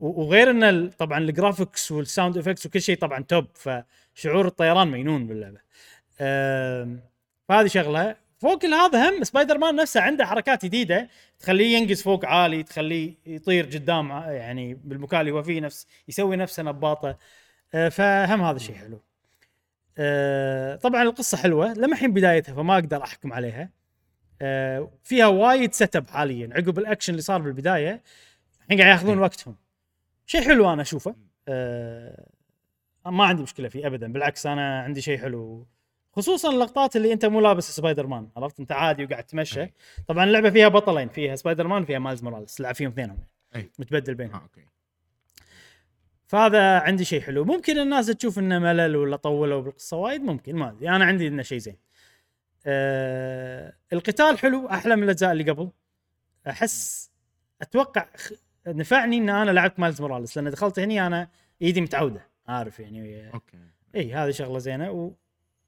وغير 0.01 0.51
إن 0.51 0.91
طبعا 0.91 1.19
ال 1.19 1.27
graphics 1.27 1.93
وال 1.93 2.06
sound 2.06 2.39
effects 2.39 2.67
وكل 2.67 2.83
شيء 2.83 2.99
طبعا 2.99 3.23
top 3.23 3.47
فشعور 3.55 4.47
الطيران 4.47 4.89
مجنون 4.89 5.27
باللعبة. 5.27 5.61
فهذه 7.49 7.67
شغلة. 7.67 8.17
فوق 8.39 8.65
هذا 8.65 9.11
هم 9.11 9.25
سبايدر 9.25 9.59
مان 9.59 9.77
نفسه 9.77 10.01
عنده 10.01 10.27
حركات 10.27 10.65
جديدة 10.65 11.09
تخليه 11.39 11.77
ينقز 11.77 12.03
فوق 12.03 12.25
عالي 12.25 12.63
تخليه 12.63 13.15
يطير 13.27 13.65
قدام 13.67 14.11
يعني 14.11 14.75
بالمكان 14.75 15.21
اللي 15.21 15.33
هو 15.33 15.43
فيه 15.43 15.61
نفس 15.61 15.87
يسوي 16.09 16.37
نفسه 16.37 16.63
نباطة. 16.63 17.19
آه، 17.75 17.89
فهم 17.89 18.43
هذا 18.43 18.59
شيء 18.59 18.75
حلو. 18.75 19.01
آه، 19.99 20.77
طبعا 20.77 21.03
القصة 21.03 21.39
حلوة 21.39 21.73
لما 21.73 21.93
الحين 21.93 22.13
بدايتها 22.13 22.55
فما 22.55 22.75
أقدر 22.75 23.03
أحكم 23.03 23.33
عليها. 23.33 23.71
آه، 24.43 24.91
فيها 25.03 25.27
وايد 25.27 25.73
setup 25.75 26.09
حاليا 26.11 26.49
عقب 26.53 26.79
الأكشن 26.79 27.13
اللي 27.13 27.23
صار 27.23 27.41
بالبداية 27.43 28.03
الحين 28.63 28.79
قاعد 28.81 28.93
ياخذون 28.93 29.15
إيه. 29.15 29.23
وقتهم. 29.23 29.57
شيء 30.27 30.43
حلو 30.43 30.73
أنا 30.73 30.83
أشوفه. 30.83 31.15
آه، 31.49 32.27
ما 33.07 33.25
عندي 33.25 33.43
مشكلة 33.43 33.69
فيه 33.69 33.87
ابدا 33.87 34.13
بالعكس 34.13 34.47
أنا 34.47 34.81
عندي 34.81 35.01
شيء 35.01 35.19
حلو. 35.19 35.67
خصوصا 36.13 36.51
اللقطات 36.51 36.97
اللي 36.97 37.13
أنت 37.13 37.25
مو 37.25 37.41
لابس 37.41 37.77
سبايدر 37.77 38.07
مان 38.07 38.29
عرفت؟ 38.37 38.61
أنت 38.61 38.73
عادي 38.73 39.05
وقاعد 39.05 39.25
تمشى. 39.25 39.63
أي. 39.63 39.73
طبعا 40.09 40.25
اللعبة 40.25 40.51
فيها 40.51 40.69
بطلين 40.69 41.09
فيها 41.09 41.37
سبايدر 41.37 41.67
مان 41.67 41.83
وفيها 41.83 41.99
Miles 41.99 42.23
Morales 42.23 42.55
تلعب 42.55 42.75
فيهم 42.75 42.91
اثنينهم. 42.91 43.19
أي. 43.57 43.71
متبدل 43.79 44.15
بينهم. 44.15 44.35
آه، 44.35 44.43
أوكي. 44.43 44.74
فهذا 46.35 46.79
عندي 46.79 47.05
شيء 47.05 47.21
حلو. 47.21 47.45
ممكن 47.45 47.79
الناس 47.79 48.07
تشوف 48.07 48.39
إنه 48.39 48.59
ملل 48.59 48.97
ولا 48.97 49.17
طولوا 49.17 49.61
بالقصة 49.61 49.97
وايد 49.97 50.23
ممكن 50.23 50.57
ما 50.57 50.71
أدري. 50.71 50.89
أنا 50.89 51.05
عندي 51.05 51.29
إنه 51.29 51.43
شيء 51.43 51.59
زين. 51.59 51.77
آه 52.67 53.75
القتال 53.93 54.39
حلو 54.39 54.69
أحلى 54.69 54.97
من 54.97 55.03
الأجزاء 55.03 55.33
اللي 55.33 55.51
قبل. 55.51 55.71
أحس 56.49 57.11
أتوقع 57.63 58.07
نفعني 58.67 59.17
إن 59.17 59.29
أنا 59.29 59.51
لعبت 59.51 59.81
مايلز 59.81 60.01
موراليس 60.01 60.37
لأن 60.37 60.51
دخلت 60.51 60.79
هني 60.79 61.07
أنا 61.07 61.29
إيدي 61.63 61.81
متعودة 61.81 62.27
عارف 62.49 62.81
يعني. 62.81 63.31
أوكي. 63.35 63.59
إي 63.95 64.15
هذه 64.15 64.31
شغلة 64.31 64.59
زينة. 64.59 64.91
و... 64.91 65.13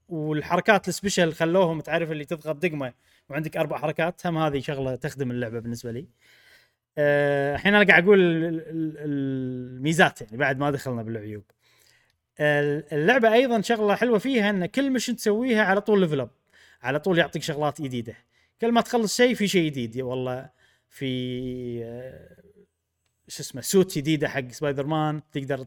والحركات 0.08 0.88
ال 0.88 0.94
special 0.94 1.32
خلوهم 1.32 1.80
تعرف 1.80 2.12
اللي 2.12 2.24
تضغط 2.24 2.56
دقمة 2.56 2.92
وعندك 3.28 3.56
أربع 3.56 3.78
حركات 3.78 4.26
هم 4.26 4.38
هذه 4.38 4.60
شغلة 4.60 4.96
تخدم 4.96 5.30
اللعبة 5.30 5.58
بالنسبة 5.58 5.92
لي. 5.92 6.00
آه، 6.00 6.06
الحين 6.98 7.74
أنا 7.74 7.86
قاعد 7.86 8.04
أقول 8.04 8.20
ال- 8.20 8.44
ال- 8.44 8.96
الميزات 8.98 10.22
يعني 10.22 10.36
بعد 10.36 10.58
ما 10.58 10.70
دخلنا 10.70 11.02
بالعيوب. 11.02 11.44
ال- 12.40 12.94
اللعبة 12.94 13.32
أيضا 13.32 13.60
شغلة 13.60 13.94
حلوة 13.94 14.18
فيها 14.18 14.50
إن 14.50 14.66
كل 14.66 14.90
mission 14.90 15.16
تسويها 15.16 15.64
على 15.64 15.80
طول 15.80 16.00
level 16.00 16.20
up 16.20 16.30
على 16.82 17.00
طول 17.00 17.18
يعطيك 17.18 17.42
شغلات 17.42 17.82
جديدة. 17.82 18.14
كل 18.60 18.72
ما 18.72 18.80
تخلص 18.80 19.16
شيء 19.16 19.34
في 19.34 19.48
شيء 19.48 19.70
جديد. 19.70 20.00
والله 20.00 20.50
في 20.88 21.80
آه، 21.84 22.36
شو 23.28 23.42
اسمه 23.42 23.60
suit 23.60 23.98
جديدة 23.98 24.28
حق 24.28 24.48
سبايدر 24.50 24.86
مان 24.86 25.22
تقدر 25.32 25.66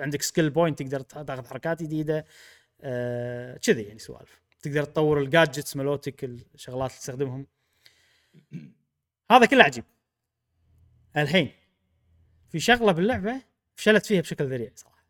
عندك 0.00 0.22
skill 0.22 0.50
point 0.50 0.82
تقدر 0.82 1.00
تاخذ 1.00 1.46
حركات 1.46 1.82
جديدة. 1.82 2.24
آه، 2.80 3.56
كذي 3.56 3.82
يعني 3.82 3.98
سوالف. 3.98 4.42
تقدر 4.62 4.84
تطور 4.84 5.20
ال 5.20 5.27
gadgets 5.27 5.76
مالوتك 5.76 6.24
الشغلات 6.24 6.90
اللي 6.90 6.98
تستخدمهم. 7.00 7.46
هذا 9.30 9.46
كله 9.46 9.64
عجيب. 9.64 9.84
الحين 11.16 11.50
في 12.48 12.60
شغلة 12.60 12.92
باللعبة 12.92 13.42
فشلت 13.76 14.06
فيها 14.06 14.20
بشكل 14.20 14.44
ذريع 14.44 14.70
صراحة. 14.74 15.04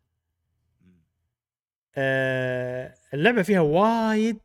آه 1.95 2.95
اللعبة 3.13 3.41
فيها 3.41 3.59
وايد 3.59 4.39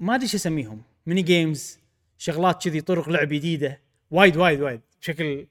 ما 0.00 0.14
أدري 0.14 0.28
شو 0.28 0.36
أسميهم. 0.36 0.82
mini 1.06 1.22
games 1.22 1.78
شغلات 2.18 2.64
كذي 2.64 2.80
طرق 2.80 3.08
لعب 3.08 3.28
جديدة. 3.28 3.80
وايد 4.10 4.36
وايد 4.36 4.60
وايد. 4.60 4.80
بشكل 5.00 5.46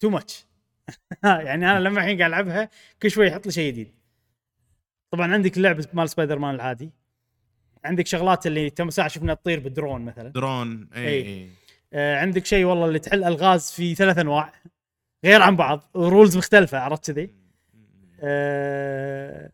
too 0.00 0.10
much 0.10 0.46
يعني 1.24 1.70
أنا 1.70 1.80
لما 1.80 2.00
الحين 2.00 2.18
قاعد 2.18 2.30
ألعبها 2.30 2.70
كل 3.02 3.10
شوي 3.10 3.26
يحط 3.26 3.46
لي 3.46 3.52
شيء 3.52 3.72
جديد. 3.72 3.94
طبعا 5.10 5.32
عندك 5.32 5.56
اللعب 5.56 5.86
مال 5.92 6.10
سبايدر 6.10 6.38
مان 6.38 6.54
العادي. 6.54 6.90
عندك 7.84 8.06
شغلات 8.06 8.46
اللي 8.46 8.70
تم 8.70 8.90
ساعة 8.90 9.08
شفنا 9.08 9.34
تطير 9.34 9.60
بالدرون 9.60 10.04
مثلا. 10.04 10.28
درون 10.28 10.88
اي 10.96 11.08
إي. 11.08 11.50
آه 11.92 12.16
عندك 12.16 12.46
شيء 12.46 12.64
والله 12.64 12.86
اللي 12.86 12.98
تحل 12.98 13.24
ألغاز 13.24 13.70
في 13.70 13.94
ثلاث 13.94 14.18
أنواع 14.18 14.52
غير 15.24 15.42
عن 15.42 15.56
بعض 15.56 15.90
rules 15.96 16.36
مختلفة 16.36 16.78
عرفت 16.78 17.10
كذي؟ 17.10 17.34
آه 18.20 19.50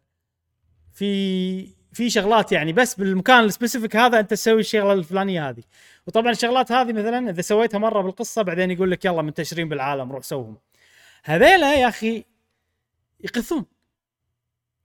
في 0.92 1.77
في 1.92 2.11
شغلات 2.11 2.53
يعني 2.53 2.72
بس 2.72 2.94
بالمكان 2.94 3.44
ال 3.44 3.50
specific 3.50 3.96
هذا 3.96 4.20
أنت 4.20 4.31
تسوي 4.31 4.61
الشغلة 4.61 4.92
الفلانية 4.92 5.49
هذه. 5.49 5.62
وطبعا 6.07 6.33
الشغلات 6.33 6.72
هذه 6.72 6.92
مثلا 6.92 7.31
إذا 7.31 7.42
سويتها 7.42 7.79
مرة 7.79 8.03
بالقصة 8.03 8.42
بعدين 8.42 8.70
يقول 8.70 8.90
لك 8.90 9.05
يلا 9.05 9.22
منتشرين 9.22 9.68
بالعالم 9.68 10.12
روح 10.12 10.22
سوهم. 10.22 10.57
هذيلا 11.25 11.75
يا 11.75 11.88
أخي 11.88 12.25
يقثون 13.20 13.64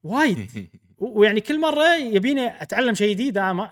وايد. 0.03 0.69
ويعني 0.99 1.41
كل 1.41 1.59
مرة 1.59 1.95
يبيني 1.95 2.61
أتعلم 2.61 2.95
شيء 2.95 3.13
جديد 3.13 3.37
أنا 3.37 3.53
ما 3.53 3.71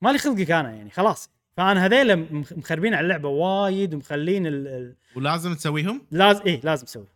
مالي 0.00 0.18
خلقك 0.18 0.50
أنا 0.50 0.70
يعني 0.70 0.90
خلاص. 0.90 1.30
فأنا 1.56 1.86
هذيلا 1.86 2.14
مخ- 2.16 2.52
مخربين 2.52 2.94
على 2.94 3.04
اللعبة 3.04 3.28
وايد 3.28 3.94
ومخلين 3.94 4.46
ال... 4.46 4.68
ال... 4.68 4.96
ولازم 5.16 5.54
تسويهم؟ 5.54 6.06
لازم 6.10 6.42
إيه 6.46 6.60
لازم 6.64 6.86
تسوي. 6.86 7.06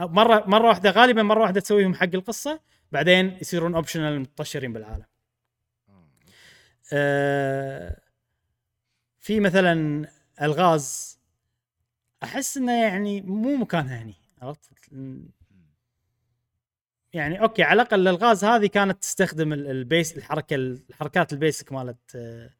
أو 0.00 0.08
مره 0.08 0.44
مرة 0.46 0.68
واحدة 0.68 0.90
غالبا 0.90 1.22
مرة 1.22 1.40
واحدة 1.40 1.60
تسويهم 1.60 1.94
حق 1.94 2.08
القصة 2.14 2.60
بعدين 2.92 3.38
يصيرون 3.40 3.74
اوبشنال 3.74 4.20
متطشرين 4.20 4.72
بالعالم. 4.72 5.04
آه 6.92 8.00
في 9.20 9.40
مثلا 9.40 10.06
الغاز 10.42 11.18
أحس 12.22 12.56
إنه 12.56 12.82
يعني 12.82 13.20
مو 13.20 13.56
مكانها 13.56 14.02
هني 14.02 14.14
عرفت؟ 14.42 14.70
يعني 17.12 17.40
أوكي 17.42 17.62
على 17.62 17.82
الأقل 17.82 18.00
الالغاز 18.00 18.44
هذه 18.44 18.66
كانت 18.66 19.02
تستخدم 19.02 19.52
ال- 19.52 19.70
ال 19.70 19.78
basic 19.78 20.16
الحركة 20.16 20.54
الحركات 20.56 21.32
ال 21.32 21.39
basic 21.39 21.72
مالت 21.72 22.16
آه، 22.16 22.50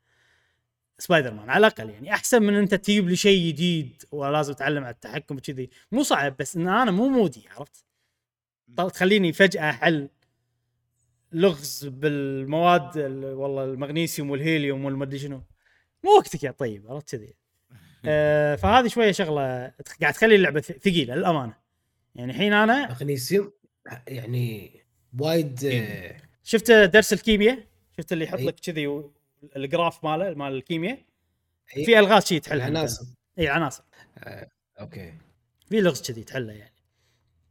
سبايدر 0.99 1.35
مان 1.35 1.51
على 1.51 1.67
الأقل 1.67 1.91
يعني. 1.91 2.13
أحسن 2.15 2.43
من 2.43 2.55
أنت 2.55 2.75
تجيب 2.75 3.09
لي 3.09 3.17
شيء 3.17 3.49
جديد 3.49 4.03
ولازم 4.13 4.53
أتعلم 4.53 4.85
على 4.85 4.95
التحكم 4.95 5.39
كذي 5.39 5.71
مو 5.93 6.03
صعب 6.03 6.37
بس 6.37 6.57
إن 6.57 6.69
أنا 6.69 6.91
مو 6.91 7.09
mood 7.09 7.38
ي 7.38 7.45
عرفت؟ 7.57 7.85
تخليني 8.95 9.33
فجأة 9.33 9.71
أحل 9.71 10.09
لغز 11.33 11.87
بالمواد 11.87 12.97
ال- 12.97 13.25
والله 13.35 13.65
المغنيسيوم 13.65 14.31
والهيليوم 14.31 14.85
والمدري 14.85 15.19
شنو. 15.19 15.43
مو 16.05 16.11
وقتك 16.11 16.43
يا 16.45 16.51
طيب 16.51 16.91
عرفت 16.91 17.11
كذي؟ 17.17 17.35
آه 18.07 18.55
فهذه 18.57 18.89
شوية 18.89 19.13
شغلة 19.13 19.73
قاعد 20.01 20.13
تخلي 20.15 20.35
اللعبة 20.35 20.61
ثقيلة 20.61 21.15
للأمانة. 21.15 21.55
يعني 22.15 22.33
الحين 22.33 22.53
أنا 22.53 22.89
مغنيسيوم؟ 22.91 23.53
يعني 24.09 24.81
وايد 25.19 25.65
آه، 25.65 26.17
شفت 26.43 26.71
درس 26.71 27.13
الكيمياء؟ 27.13 27.59
شفت 27.99 28.13
اللي 28.13 28.25
يحط 28.25 28.39
أي. 28.39 28.45
لك 28.47 28.61
كذي 28.61 28.87
ال 29.57 29.65
graph 29.65 30.05
ماله 30.05 30.35
مال 30.35 30.53
الكيمياء؟ 30.53 30.99
أي. 31.77 31.85
في 31.85 31.99
ألغاز 31.99 32.27
شي 32.27 32.41
تحلها 32.41 32.67
أنت. 32.67 32.77
العناصر 32.77 33.05
اي 33.39 33.49
عناصر. 33.49 33.85
أوكي. 34.81 35.15
في 35.69 35.81
لغز 35.81 36.03
كذي 36.03 36.25
تحله 36.25 36.53
يعني. 36.53 36.75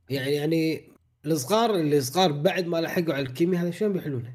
يعني 0.09 0.31
يعني 0.31 0.89
الصغار 1.25 1.75
اللي 1.75 2.01
صغار 2.01 2.31
بعد 2.31 2.65
ما 2.67 2.81
لحقوا 2.81 3.13
على 3.13 3.21
الكيمياء 3.25 3.63
هذا 3.63 3.71
شلون 3.71 3.93
بيحلونه؟ 3.93 4.33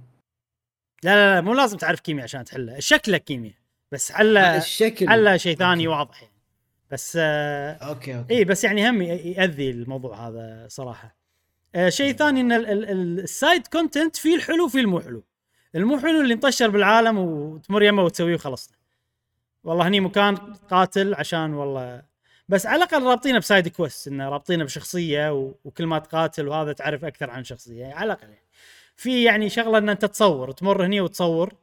لا 1.03 1.11
لا 1.15 1.35
لا 1.35 1.41
مو 1.41 1.55
لازم 1.55 1.77
تعرف 1.77 2.01
كيمياء 2.01 2.25
عشان 2.25 2.45
تحله. 2.45 2.79
شكله 2.79 3.19
كيمياء 3.19 3.55
بس 3.93 4.13
حله 4.13 4.57
الشكل. 4.57 5.09
حله 5.09 5.37
شيء 5.37 5.57
ثاني 5.57 5.87
أوكي. 5.87 5.99
واضح 5.99 6.23
يعني. 6.23 6.35
بس 6.91 7.19
آه 7.21 7.73
أوكي 7.73 8.19
أوكي. 8.19 8.35
اي 8.35 8.45
بس 8.45 8.65
يعني 8.65 8.91
هم 8.91 9.03
يأذي 9.03 9.71
الموضوع 9.71 10.29
هذا 10.29 10.67
صراحة. 10.71 11.17
آه 11.75 11.89
شيء 11.89 12.13
ثاني 12.13 12.41
إن 12.41 12.53
ال- 12.53 12.67
ال- 12.67 12.91
ال- 12.91 13.21
ال 13.21 13.30
side 13.30 13.67
content 13.67 14.17
فيه 14.17 14.35
الحلو 14.37 14.65
وفيه 14.65 14.81
المو 14.81 15.01
حلو. 15.01 15.25
المو 15.75 15.99
حلو 15.99 16.21
اللي 16.21 16.35
انتشر 16.35 16.71
بالعالم 16.71 17.19
وتمر 17.19 17.83
يمه 17.83 18.03
وتسويه 18.05 18.35
وخلصنا 18.35 18.77
والله 19.65 19.89
هني 19.89 20.01
مكان 20.01 20.37
قاتل 20.71 21.15
عشان 21.15 21.55
والله 21.55 22.03
بس 22.49 22.67
على 22.67 22.77
الأقل 22.85 23.03
رابطينه 23.03 23.39
ب 23.39 23.45
side 23.45 23.69
quest 23.69 24.09
إنه 24.09 24.29
رابطينه 24.29 24.65
بشخصية 24.65 25.33
و- 25.33 25.55
وكل 25.65 25.87
ما 25.87 25.99
تقاتل 25.99 26.49
وهذا 26.49 26.73
تعرف 26.73 27.05
أكثر 27.05 27.31
عن 27.31 27.45
شخصية 27.45 27.81
يعني 27.81 27.95
على 27.95 28.05
الأقل 28.13 28.29
يعني. 28.29 28.45
في 28.97 29.23
يعني 29.25 29.49
شغلة 29.49 29.79
إن 29.79 29.89
أنت 29.89 30.05
تصور 30.05 30.51
تمر 30.53 30.85
هني 30.87 31.01
وتصور 31.01 31.55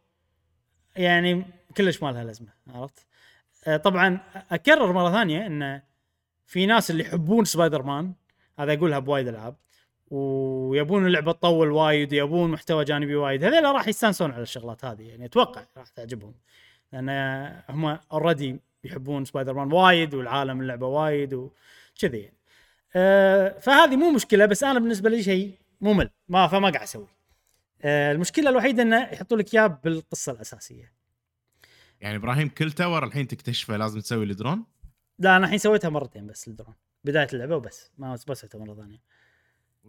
يعني 0.96 1.46
كلش 1.78 2.04
ما 2.04 2.12
لها 2.12 2.24
لازمة 2.24 2.48
عرفت؟ 2.68 3.06
آه، 3.68 3.78
طبعا 3.78 4.20
أكرر 4.52 4.94
مرة 4.94 5.12
ثانية 5.12 5.48
إن 5.48 5.82
في 6.46 6.66
ناس 6.66 6.92
اللي 6.92 7.04
يحبون 7.04 7.46
سبايدر 7.46 7.84
مان 7.84 8.14
هذا 8.60 8.74
اقولها 8.74 9.00
بوايد 9.00 9.28
العاب 9.28 9.56
ويبون 10.12 11.06
اللعبة 11.08 11.32
تطول 11.32 11.72
وايد 11.72 12.14
ويبون 12.14 12.52
محتوى 12.52 12.86
جانبي 12.86 13.16
وايد. 13.16 13.44
هذول 13.44 13.64
راح 13.64 13.88
يستانسون 13.88 14.32
على 14.32 14.44
الشغلات 14.44 14.86
هذه 14.86 15.02
يعني 15.02 15.26
أتوقع 15.26 15.66
راح 15.78 15.88
تعجبهم. 15.88 16.34
لأن 16.94 17.10
هم 17.70 17.98
already 18.12 18.60
يحبون 18.84 19.26
سبايدر 19.26 19.54
مان 19.54 19.74
وايد 19.74 20.14
والعالم 20.14 20.62
اللعبة 20.62 20.88
وايد 20.88 21.34
وكذي 21.34 22.18
يعني. 22.18 22.38
أه 22.96 23.60
فهذه 23.60 23.96
مو 23.96 24.12
مشكلة 24.12 24.46
بس 24.46 24.64
أنا 24.64 24.80
بالنسبة 24.80 25.10
لي 25.10 25.24
شيء 25.24 25.58
ممل 25.82 26.10
ما 26.30 26.48
فما 26.48 26.70
قاعد 26.70 26.84
أسوي. 26.84 27.08
أه 27.82 28.12
المشكلة 28.12 28.50
الوحيدة 28.50 28.84
إنه 28.84 29.04
يحطوا 29.04 29.38
لك 29.38 29.54
إياه 29.54 29.68
بالقصة 29.68 30.32
الأساسية. 30.32 30.94
يعني 32.02 32.16
إبراهيم 32.16 32.50
كل 32.50 32.72
tower 32.72 33.04
الحين 33.04 33.28
تكتشفه 33.28 33.78
لازم 33.78 34.00
تسوي 34.00 34.26
الدرون 34.26 34.66
لا 35.20 35.38
أنا 35.38 35.46
الحين 35.46 35.58
سويتها 35.58 35.90
مرتين 35.90 36.28
بس 36.28 36.48
الدرون 36.48 36.76
بداية 37.04 37.28
اللعبة 37.34 37.56
وبس 37.56 37.92
ما 37.98 38.18
ما 38.28 38.34
سويتها 38.34 38.60
مرة 38.60 38.76
ثانية. 38.76 39.15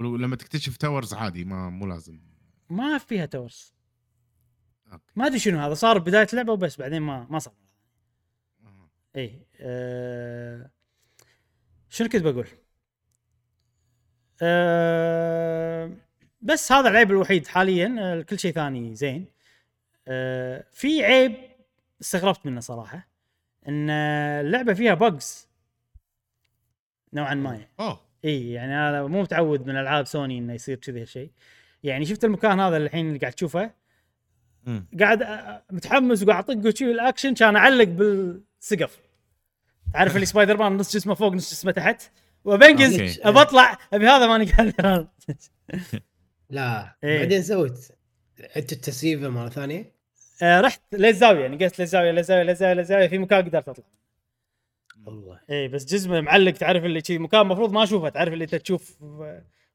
ولما 0.01 0.37
تكتشف 0.37 0.77
towers 0.77 1.15
عادي 1.15 1.45
ما 1.45 1.71
مو 1.71 1.87
لازم. 1.87 2.21
ما 2.71 2.99
فيها 2.99 3.27
towers 3.27 3.75
أوكي. 4.93 5.13
ما 5.17 5.27
أدري 5.27 5.39
شنو 5.39 5.59
هذا 5.59 5.75
صار 5.75 5.99
بداية 5.99 6.27
اللعبه 6.33 6.53
وبس 6.53 6.77
بعدين 6.77 7.03
ما 7.03 7.27
ما 7.31 7.39
صار. 7.39 7.55
آه. 8.65 8.91
اي 9.17 9.47
أه 9.61 10.71
شنو 11.89 12.09
كنت 12.09 12.23
بقول؟ 12.23 12.47
أه 14.43 15.97
بس 16.43 16.73
هذا 16.73 16.89
العيب 16.89 17.11
الوحيد 17.11 17.47
حاليا 17.47 17.97
آه، 17.99 18.23
كل 18.23 18.39
شيء 18.39 18.53
ثاني 18.53 18.95
زين. 18.95 19.27
أه 20.09 20.67
في 20.73 21.05
عيب 21.05 21.37
استغربت 22.01 22.47
منه 22.47 22.61
صراحة 22.61 23.09
إن 23.69 23.91
اللعبة 23.91 24.75
فيها 24.75 24.95
بجز 24.95 25.49
نوعا 27.13 27.35
ما. 27.35 27.53
يعني. 27.53 27.69
أوه. 27.81 28.06
إي 28.27 28.53
يعني 28.53 28.75
أنا 28.75 29.07
مو 29.07 29.23
متعود 29.23 29.67
من 29.67 29.77
ألعاب 29.77 30.07
سوني 30.07 30.39
إنه 30.39 30.53
يصير 30.53 30.77
كذي 30.77 31.01
هالشيء. 31.01 31.31
يعني 31.83 32.05
شفت 32.05 32.25
المكان 32.25 32.61
هذا 32.61 32.77
الحين 32.77 33.09
اللي 33.09 33.19
قاعد 33.19 33.33
تشوفه؟ 33.33 33.71
مم. 34.65 34.89
قاعد 35.01 35.23
متحمس 35.71 36.23
وقاعد 36.23 36.51
أطق 36.51 36.67
وشي 36.67 36.91
الاكشن 36.91 37.35
كان 37.35 37.57
أعلق 37.57 37.85
بالسقف. 37.85 38.99
تعرف 39.93 40.15
اللي 40.15 40.27
سبايدر 40.27 40.57
مان 40.57 40.77
نص 40.77 40.97
جسمه 40.97 41.15
فوق 41.15 41.33
نص 41.33 41.51
جسمه 41.51 41.73
تحت؟ 41.73 42.03
وب 42.45 42.70
نقز. 42.70 43.21
ابى 43.23 43.41
أطلع 43.41 43.79
أبي 43.93 44.07
هذا 44.07 44.27
ماني 44.27 44.45
قادر. 44.45 45.07
لا 46.51 46.97
إيه. 47.05 47.19
بعدين 47.19 47.43
سويت 47.43 47.89
عدت 48.57 48.73
التسييفه 48.73 49.29
مرة 49.29 49.49
ثانية. 49.49 49.97
آه 50.43 50.61
رحت 50.61 50.81
للزاويه 50.93 51.41
يعني 51.41 51.65
قلت 51.65 51.81
للزاويه 51.81 52.11
للزاويه 52.11 52.43
للزاويه 52.43 52.75
للزاويه 52.75 53.09
في 53.09 53.19
مكان 53.19 53.45
قدرت 53.45 53.69
أطلع. 53.69 53.85
والله 55.07 55.41
اي 55.51 55.69
بس 55.69 55.85
جسمه 55.85 56.21
معلق 56.21 56.53
تعرف 56.53 56.85
اللي 56.85 57.01
كذي 57.01 57.19
مكان 57.19 57.41
المفروض 57.41 57.73
ما 57.73 57.83
أشوفه 57.83 58.09
تعرف 58.09 58.33
اللي 58.33 58.45
أنت 58.45 58.55
تشوف 58.55 58.97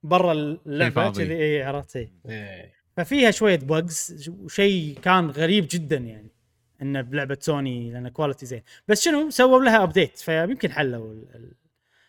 برا 0.04 0.32
اللعبة. 0.32 1.12
كذي 1.12 1.36
اي 1.36 1.64
عرفت 1.64 1.96
اي 1.96 2.12
إيه. 2.30 2.74
ففيها 2.98 3.32
شوية 3.32 3.60
bugs 3.60 4.30
وشيء 4.30 5.00
كان 5.02 5.30
غريب 5.30 5.68
جدا 5.72 5.98
يعني 5.98 6.32
انه 6.82 7.02
بلعبة 7.02 7.38
سوني 7.40 7.92
لأن 7.92 8.10
quality 8.10 8.46
زين 8.46 8.62
بس 8.88 9.02
شنو 9.02 9.30
سووا 9.30 9.64
لها 9.64 9.84
update 9.84 10.18
فيمكن 10.18 10.72
حلوا 10.72 11.16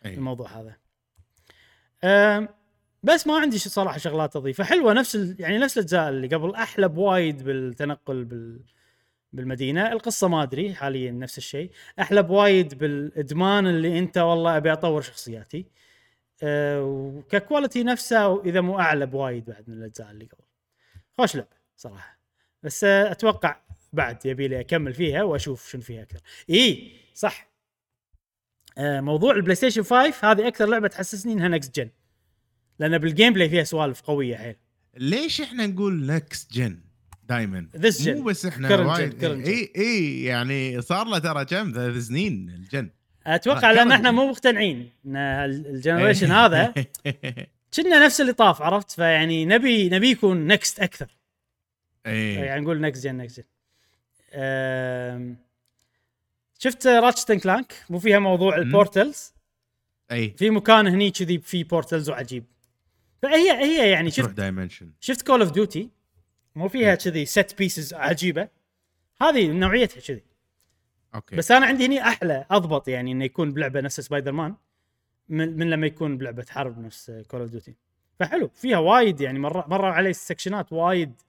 أي. 0.06 0.14
الموضوع 0.14 0.48
هذا 0.48 0.76
بس 3.02 3.26
ما 3.26 3.38
عندي 3.38 3.58
صراحة 3.58 3.98
شغلات 3.98 4.36
أضيفها 4.36 4.66
حلوة 4.66 4.92
نفس 4.92 5.16
ال... 5.16 5.36
يعني 5.38 5.58
نفس 5.58 5.78
الأجزاء 5.78 6.08
اللي 6.08 6.26
قبل 6.26 6.54
أحلى 6.54 6.88
بوايد 6.88 7.42
بالتنقل 7.42 8.24
بال 8.24 8.60
بالمدينة. 9.32 9.92
القصة 9.92 10.28
ما 10.28 10.42
أدري 10.42 10.74
حاليا 10.74 11.10
نفس 11.10 11.38
الشيء. 11.38 11.70
أحلى 12.00 12.22
بوايد 12.22 12.78
بالإدمان 12.78 13.66
اللي 13.66 13.98
أنت 13.98 14.18
والله 14.18 14.56
أبي 14.56 14.72
أطور 14.72 15.00
شخصياتي. 15.00 15.66
أه 16.42 16.82
وك 16.84 17.06
quality 17.06 17.82
نفسه 17.84 18.44
اذا 18.44 18.60
مو 18.60 18.78
اعلى 18.78 19.06
بوايد 19.06 19.44
بعد 19.44 19.64
من 19.68 19.74
الأجزاء 19.74 20.10
اللي 20.10 20.24
قبل. 20.24 20.44
خوش 21.18 21.36
لعبة 21.36 21.56
صراحة. 21.76 22.18
بس 22.62 22.84
أه 22.84 23.12
أتوقع 23.12 23.60
بعد 23.92 24.26
يبي 24.26 24.48
لي 24.48 24.60
أكمل 24.60 24.94
فيها 24.94 25.22
وأشوف 25.22 25.70
شنو 25.70 25.82
فيها 25.82 26.02
أكثر. 26.02 26.20
إي 26.50 26.92
صح. 27.14 27.52
آه، 28.78 29.00
موضوع 29.00 29.34
البلاي 29.34 29.54
ستيشن 29.54 29.82
5 29.82 30.30
هذه 30.30 30.48
أكثر 30.48 30.66
لعبة 30.66 30.88
تحسسني 30.88 31.32
إنها 31.32 31.48
next 31.48 31.76
gen 31.76 31.90
لأن 32.78 32.98
بال 32.98 33.32
gameplay 33.32 33.48
فيها 33.48 33.64
سوالف 33.64 34.00
قوية 34.00 34.36
حيل. 34.36 34.56
ليش 34.96 35.40
إحنا 35.40 35.66
نقول 35.66 36.06
next 36.06 36.52
gen 36.52 36.80
دائما 37.36 37.66
This 37.76 38.04
gen. 38.04 38.08
مو 38.08 38.22
بس 38.22 38.46
إحنا 38.46 38.76
وايد. 38.76 39.24
اي 39.24 39.72
إي 39.76 40.22
يعني 40.24 40.80
صار 40.82 41.06
له 41.06 41.18
ترى 41.18 41.44
كم؟ 41.44 41.72
ثلاث 41.74 41.96
سنين 42.06 42.48
ال 42.48 42.57
gen. 42.57 42.90
أتوقع 43.26 43.70
آه، 43.70 43.74
لأن 43.74 43.92
إحنا. 43.92 44.10
مو 44.10 44.30
مقتنعين. 44.30 44.90
إن 45.06 45.16
ال- 45.16 45.66
ال 45.66 45.72
generation 45.72 46.30
هذا 46.32 46.74
كنا 47.76 48.04
نفس 48.06 48.20
اللي 48.20 48.32
طاف 48.32 48.62
عرفت؟ 48.62 48.90
فيعني 48.90 49.44
نبي 49.44 49.88
نبي 49.88 50.10
يكون 50.10 50.46
next 50.46 50.80
أكثر. 50.80 51.16
إي. 52.06 52.34
يعني 52.34 52.60
نقول 52.60 52.80
next 52.80 53.04
gen 53.04 53.16
next 53.16 53.44
gen 54.34 55.36
شفت 56.58 56.86
Ratchet 56.86 57.32
Clank 57.32 57.72
مو 57.90 57.98
فيها 57.98 58.18
موضوع. 58.18 58.56
ال 58.56 58.66
portals 58.66 59.32
إي. 60.12 60.34
في 60.38 60.50
مكان 60.50 60.86
هني 60.86 61.10
كذي 61.10 61.38
في 61.38 61.64
portals 61.64 62.10
وعجيب. 62.10 62.44
فهي 63.22 63.50
هي 63.52 63.90
يعني 63.90 64.10
شفت 64.10 64.30
dimension 64.30 64.90
شفت 65.00 65.26
Call 65.26 65.40
of 65.42 65.50
Duty 65.52 65.90
مو 66.54 66.68
فيها 66.68 66.94
كذي 66.94 67.24
set 67.24 67.58
pieces 67.58 67.94
عجيبة. 67.94 68.48
هذه 69.20 69.48
نوعيتها 69.48 70.00
كذي. 70.00 70.24
أوكي. 71.14 71.36
بس 71.36 71.50
أنا 71.50 71.66
عندي 71.66 71.86
هني 71.86 72.02
أحلى 72.02 72.46
أضبط 72.50 72.88
يعني 72.88 73.12
إنه 73.12 73.24
يكون 73.24 73.52
بلعبة 73.52 73.80
نفس 73.80 74.00
سبايدر 74.00 74.32
مان 74.32 74.54
من, 75.28 75.56
من 75.56 75.70
لما 75.70 75.86
يكون 75.86 76.18
بلعبة 76.18 76.46
حرب 76.50 76.78
نفس 76.78 77.10
Call 77.28 77.40
of 77.40 77.50
Duty 77.50 77.74
فحلو 78.18 78.48
فيها 78.48 78.78
وايد 78.78 79.20
يعني 79.20 79.38
مرة 79.38 79.66
مرة 79.68 79.86
علي 79.86 80.10
السكشنات 80.10 80.72
وايد 80.72 81.22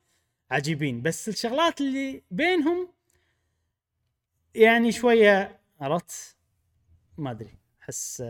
عجيبين. 0.52 1.02
بس 1.02 1.30
الشغلات 1.30 1.82
اللي 1.82 2.24
بينهم 2.32 2.90
يعني 4.56 4.92
شوية 4.92 5.60
عرفت؟ 5.82 6.38
ما 7.18 7.32
أدري 7.32 7.58
أحس 7.82 8.22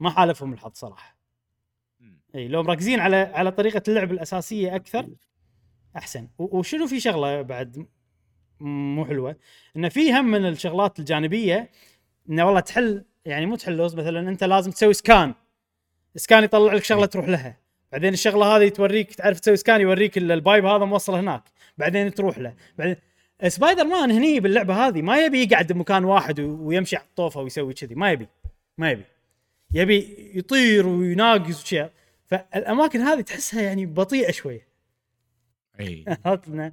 ما 0.00 0.10
حالفهم 0.10 0.52
الحظ 0.52 0.72
صراحة. 0.74 1.16
اي 2.34 2.48
لو 2.48 2.62
مركزين 2.62 3.00
على 3.00 3.16
على 3.16 3.50
طريقة 3.52 3.82
اللعب 3.88 4.12
الأساسية 4.12 4.76
أكثر 4.76 5.08
أحسن. 5.96 6.28
وشنو 6.38 6.86
في 6.86 7.00
شغلة 7.00 7.42
بعد؟ 7.42 7.86
مو 8.60 9.04
حلوة. 9.04 9.36
إنه 9.76 9.88
في 9.88 10.12
هم 10.12 10.30
من 10.30 10.46
الشغلات 10.46 10.98
الجانبية 10.98 11.70
إنه 12.30 12.46
والله 12.46 12.60
تحل 12.60 13.04
يعني 13.24 13.46
مو 13.46 13.56
تحل 13.56 13.76
لغز 13.76 13.94
مثلا 13.94 14.28
أنت 14.28 14.44
لازم 14.44 14.70
تسوي 14.70 14.94
scan. 14.94 15.34
scan 16.16 16.44
يطلع 16.44 16.72
لك 16.72 16.84
شغلة 16.84 17.06
تروح 17.06 17.28
لها. 17.28 17.56
بعدين 17.92 18.12
الشغلة 18.12 18.56
هذه 18.56 18.68
توريك 18.68 19.14
تعرف 19.14 19.40
تسوي 19.40 19.56
scan 19.56 19.80
يوريك 19.80 20.18
ال- 20.18 20.32
ال 20.32 20.38
pipe 20.38 20.64
هذا 20.64 20.84
موصل 20.84 21.14
هناك. 21.14 21.42
بعدين 21.78 22.14
تروح 22.14 22.38
له. 22.38 22.54
بعدين 22.78 22.96
سبايدر 23.48 23.84
مان 23.84 24.10
هني 24.10 24.40
باللعبة 24.40 24.88
هذه 24.88 25.02
ما 25.02 25.24
يبي 25.24 25.42
يقعد 25.42 25.72
بمكان 25.72 26.04
واحد 26.04 26.40
ويمشي 26.40 26.96
على 26.96 27.04
الطوفة 27.04 27.40
ويسوي 27.40 27.74
كذي. 27.74 27.94
ما 27.94 28.12
يبي. 28.12 28.28
ما 28.78 28.90
يبي. 28.90 29.04
يبي 29.74 30.30
يطير 30.34 30.86
ويناقز 30.86 31.62
وشيء 31.62 31.90
فالأماكن 32.26 33.00
هذه 33.00 33.20
تحسها 33.20 33.62
يعني 33.62 33.86
بطيئة 33.86 34.32
شوية. 34.32 34.71
إي. 35.80 36.04
عرفت 36.26 36.72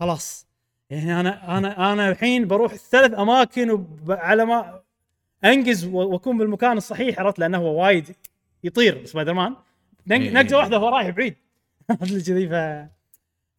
خلاص. 0.00 0.46
يعني 0.90 1.20
أنا 1.20 1.58
أنا 1.58 1.92
أنا 1.92 2.08
الحين 2.08 2.48
بروح 2.48 2.74
ثلاث 2.74 3.18
أماكن 3.18 3.86
وعلى 4.08 4.44
ما 4.44 4.80
أنجز 5.44 5.84
وأكون 5.84 6.38
بالمكان 6.38 6.76
الصحيح 6.76 7.20
عرفت؟ 7.20 7.38
لأنه 7.38 7.58
هو 7.58 7.82
وايد 7.84 8.16
يطير 8.64 9.04
سبايدر 9.04 9.32
مان 9.32 9.56
نق-. 10.06 10.32
نقزه 10.32 10.56
واحدة 10.56 10.78
وهو 10.78 10.88
رايح 10.88 11.08
بعيد. 11.08 11.34
عرفت؟ 11.90 12.26
كذي 12.26 12.48
ف 12.48 12.52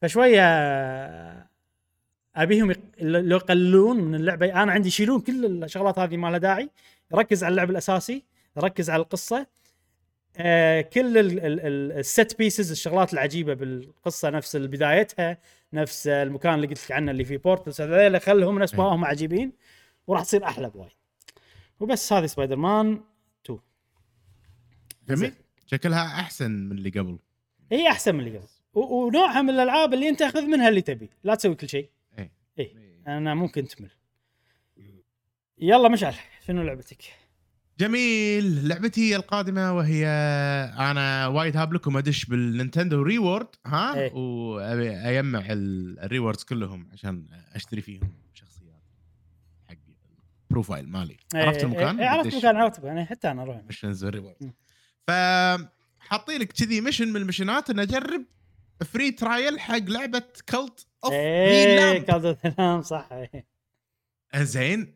فشوية 0.02 0.44
أبيهم. 2.36 2.74
لو 3.00 3.38
يقللون 3.38 3.98
من 3.98 4.16
اللعبة. 4.16 4.64
أنا 4.64 4.72
عندي 4.72 4.88
يشيلون 4.88 5.22
كل 5.22 5.64
الشغلات 5.64 6.00
هذه 6.00 6.18
ما 6.18 6.28
لها 6.28 6.38
داعي. 6.38 6.70
ركز 7.14 7.44
على 7.44 7.52
اللعب 7.52 7.70
الأساسي 7.70 8.24
ركز 8.58 8.90
على 8.90 9.02
القصة. 9.02 9.48
آه 10.38 10.82
كل 10.82 11.18
ال- 11.18 11.40
ال- 11.46 11.60
ال- 11.60 11.92
ال 11.92 12.03
set 12.03 12.38
pieces 12.38 12.72
الشغلات 12.72 13.14
العجيبة 13.14 13.54
بالقصة 13.54 14.30
نفس 14.30 14.56
بدايتها 14.56 15.38
نفس 15.74 16.08
المكان 16.08 16.54
اللي 16.54 16.68
قلت 16.68 16.86
لك 16.86 16.92
عنه 16.92 17.12
اللي 17.12 17.26
فيه 17.26 17.38
portals 17.38 17.82
هذول 17.82 18.22
خلهم 18.22 18.60
نفس 18.60 18.76
ما 18.76 18.84
إيه. 18.84 18.96
هم 18.96 19.06
عجيبين 19.06 19.52
وراح 20.08 20.24
تصير 20.24 20.44
أحلى 20.46 20.70
بوايد. 20.70 20.92
وبس 21.80 22.14
هذه 22.14 22.26
سبايدر 22.26 22.56
مان 22.56 23.02
2 23.46 23.60
جميل 25.10 25.34
شكلها 25.66 26.20
أحسن 26.20 26.52
من 26.52 26.78
اللي 26.78 26.90
قبل. 26.90 27.20
هي 27.72 27.88
أحسن 27.88 28.16
من 28.16 28.28
اللي 28.28 28.38
قبل. 28.38 28.48
ونوعها 28.74 29.42
من 29.42 29.50
الألعاب 29.50 29.94
اللي 29.94 30.10
أنت 30.10 30.24
خذ 30.24 30.42
منها 30.42 30.70
اللي 30.70 30.82
تبي. 30.82 31.10
لا 31.24 31.36
تسوي 31.36 31.56
كل 31.56 31.70
شيء. 31.70 31.90
إيه. 32.20 32.32
إي 32.60 32.76
أنا 33.08 33.34
ممكن 33.34 33.68
تمل. 33.68 33.90
يلا 35.58 35.90
مشعل 35.90 36.14
شنو 36.48 36.64
لعبتك؟ 36.64 37.04
جميل 37.80 38.68
لعبتي 38.68 39.16
القادمة 39.16 39.74
وهي 39.78 40.08
أنا 40.80 41.28
وايد 41.28 41.58
هاب 41.58 41.74
لكم 41.74 41.98
أدش 41.98 42.26
بال 42.26 42.41
Nintendo 42.41 43.02
reward 43.02 43.48
ها 43.66 43.96
إيه. 43.96 44.14
وأبي 44.14 44.90
أجمع 44.96 45.46
ال- 45.50 46.00
ال 46.00 46.05
rewards 46.05 46.44
كلهم 46.44 46.88
عشان 46.94 47.26
أشتري 47.54 47.82
فيهم 47.82 48.14
شخصيات 48.34 48.82
حق 49.70 49.76
ال 50.50 50.55
profile 50.55 50.90
مالي 50.90 51.18
عرفت 51.36 51.58
إيه، 51.58 51.64
المكان؟ 51.66 52.00
إيه، 52.00 52.08
عرفت 52.08 52.34
المكان 52.34 52.56
عرفت 52.56 52.78
المكان 52.80 52.98
إيه، 52.98 53.06
حتى 53.06 53.32
أنا 53.32 53.42
أروح 53.42 53.62
missions 53.70 54.06
reward. 54.06 54.52
ف 55.08 55.12
حاطين 56.00 56.42
لك 56.42 56.52
كذي 56.52 56.82
mission 56.82 57.08
من 57.08 57.16
المشنات 57.16 57.70
ان 57.70 57.80
أجرب 57.80 58.26
free 58.86 59.12
trial 59.12 59.60
حق 59.60 59.78
لعبة 59.78 60.24
Cult 60.50 60.86
of 61.04 61.14
إيه 61.14 62.00
Cult 62.00 62.26
of 62.26 62.38
the 62.38 62.57
Lamb 62.57 62.82
صح. 62.82 63.10
زين 64.36 64.94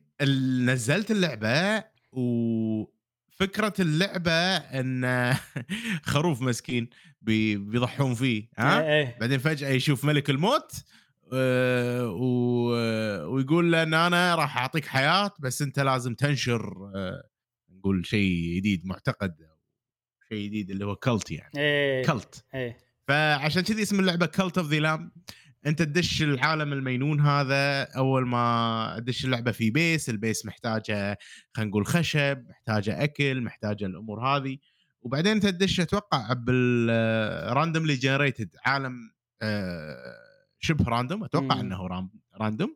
نزلت 0.65 1.11
اللعبة 1.11 1.83
وفكرة 2.11 3.73
اللعبة 3.79 4.31
إن 4.57 5.33
خروف 6.11 6.41
مسكين 6.41 6.89
بي- 7.21 7.57
بيضحون 7.57 8.15
فيه 8.15 8.49
ها؟ 8.57 8.81
إيه، 8.81 8.87
إيه. 8.99 9.17
بعدين 9.19 9.39
فجأة 9.39 9.69
يشوف 9.69 10.05
ملك 10.05 10.29
الموت 10.29 10.71
آه، 11.33 12.07
و- 12.09 13.33
ويقول 13.33 13.71
له 13.71 13.83
إن 13.83 13.93
أنا 13.93 14.35
راح 14.35 14.57
أعطيك 14.57 14.85
حياة 14.85 15.31
بس 15.39 15.61
أنت 15.61 15.79
لازم 15.79 16.13
تنشر 16.15 16.91
آه، 16.95 17.23
نقول 17.69 18.05
شيء 18.05 18.55
جديد 18.57 18.85
معتقد 18.85 19.35
شيء 20.29 20.45
جديد 20.47 20.71
اللي 20.71 20.85
هو 20.85 20.95
cult 20.95 21.31
يعني. 21.31 21.51
إيه 21.57 22.05
cult. 22.05 22.45
إيه. 22.55 22.77
فعشان 23.07 23.61
كذي 23.61 23.81
اسم 23.81 23.99
اللعبة 23.99 24.25
Cult 24.25 24.57
of 24.57 24.67
the 24.71 24.79
Lamb. 24.79 25.11
انت 25.67 25.81
تدش 25.81 26.21
العالم 26.21 26.73
المينون 26.73 27.21
هذا 27.21 27.83
اول 27.83 28.27
ما 28.27 28.95
تدش 28.99 29.25
اللعبة 29.25 29.51
في 29.51 29.69
base 29.71 30.09
ال 30.09 30.16
base 30.16 30.45
محتاجة 30.45 31.17
خلينا 31.53 31.69
نقول 31.69 31.85
خشب 31.87 32.43
محتاجة 32.49 33.03
أكل 33.03 33.41
محتاجة 33.41 33.85
الأمور 33.85 34.27
هذه 34.27 34.57
وبعدين 35.01 35.31
انت 35.31 35.45
تدش 35.45 35.79
أتوقع 35.79 36.33
بال 36.33 36.65
randomly 36.65 37.95
generated 37.95 38.49
عالم 38.65 38.93
آه، 39.41 39.97
شبه 40.59 40.85
random 40.89 41.23
أتوقع 41.23 41.55
مم. 41.55 41.61
إنه 41.61 41.87
random. 42.41 42.75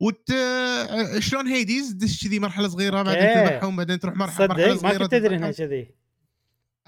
وت 0.00 0.30
آه، 0.30 1.18
شلون 1.18 1.46
Hades 1.46 1.90
تدش 1.92 2.24
كذي 2.26 2.38
مرحلة 2.38 2.68
صغيرة 2.68 3.02
بعدين 3.02 3.22
إيه. 3.22 3.48
تذبحهم 3.48 3.76
بعدين 3.76 3.98
تروح 3.98 4.16
مرحله 4.16 4.46
مرحلة 4.46 4.74
صدق 4.74 4.82
ما 4.82 4.88
صغيرة 4.88 5.02
كنت 5.04 5.14
ادري 5.14 5.36
انها. 5.36 5.50
كذي 5.52 5.94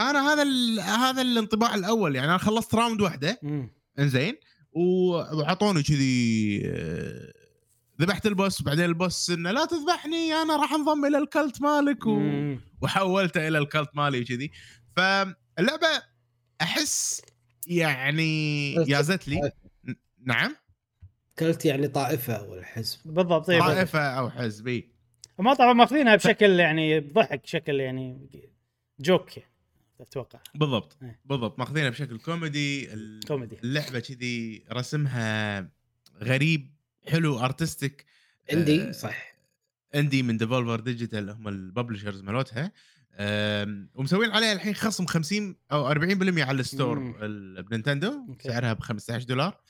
أنا 0.00 0.32
هذا 0.32 0.42
ال- 0.42 0.80
هذا 0.80 1.22
الانطباع 1.22 1.74
الأول 1.74 2.16
يعني 2.16 2.28
أنا 2.28 2.38
خلصت 2.38 2.74
راوند 2.74 3.00
واحدة. 3.00 3.40
إنزين 3.98 4.34
وعطوني 4.72 5.82
كذي 5.82 6.62
آه، 6.66 7.32
ذبحت 8.00 8.26
البوس 8.26 8.60
وبعدين 8.60 8.84
البوس 8.84 9.30
إنه 9.30 9.50
لا 9.50 9.64
تذبحني 9.64 10.34
أنا 10.34 10.56
راح 10.56 10.72
انضم 10.72 11.04
إلى 11.04 11.18
الكلت 11.18 11.62
مالك 11.62 12.06
و... 12.06 12.20
وحولته 12.82 13.48
إلى 13.48 13.58
الكلت 13.58 13.90
مالي 13.94 14.20
وكذي. 14.20 14.50
فاللعبه 14.96 16.02
أحس 16.62 17.22
يعني 17.66 18.72
يازت 18.74 19.28
لي. 19.28 19.52
نعم؟ 20.24 20.56
كلت 21.38 21.64
يعني 21.64 21.88
طائفة 21.88 22.42
ولا 22.42 22.64
حزب 22.64 22.98
بالضبط 23.04 23.50
إيه، 23.50 23.58
بالضبط. 23.58 23.76
طائفة 23.76 24.00
أو 24.00 24.30
حزبي 24.30 24.92
ما 25.38 25.54
طبعا 25.54 25.72
ماخذينها 25.72 26.16
بشكل 26.16 26.60
يعني 26.60 27.00
بضحك 27.00 27.46
شكل 27.46 27.80
يعني 27.80 28.28
joke 29.00 29.36
يعني 29.36 29.51
أتوقع. 30.02 30.40
بالضبط. 30.54 30.96
إيه. 31.02 31.20
بالضبط. 31.24 31.58
ماخذينها 31.58 31.90
بشكل 31.90 32.18
كوميدي. 32.18 32.92
ال- 32.94 33.20
كوميدي. 33.28 33.56
اللعبة 33.64 34.00
كذي 34.00 34.64
رسمها 34.72 35.68
غريب 36.22 36.74
حلو 37.08 37.38
artistic 37.38 38.04
indie 38.52 38.92
صح. 38.92 39.32
indie 39.94 40.22
من 40.22 40.36
Devolver 40.36 40.80
Digital 40.80 41.30
هم 41.30 41.48
ال 41.48 41.55
publishers 41.55 42.20
مالتها. 42.22 42.72
ومسوين 43.94 44.30
عليها 44.30 44.52
الحين 44.52 44.74
خصم 44.74 45.06
50 45.06 45.56
أو 45.72 45.90
40% 45.94 46.42
على 46.42 46.60
ال 46.60 46.66
store 46.66 46.98
أوكي. 48.28 48.48
سعرها 48.48 48.72
ب 48.72 48.80
15 48.80 49.22
دولار. 49.24 49.60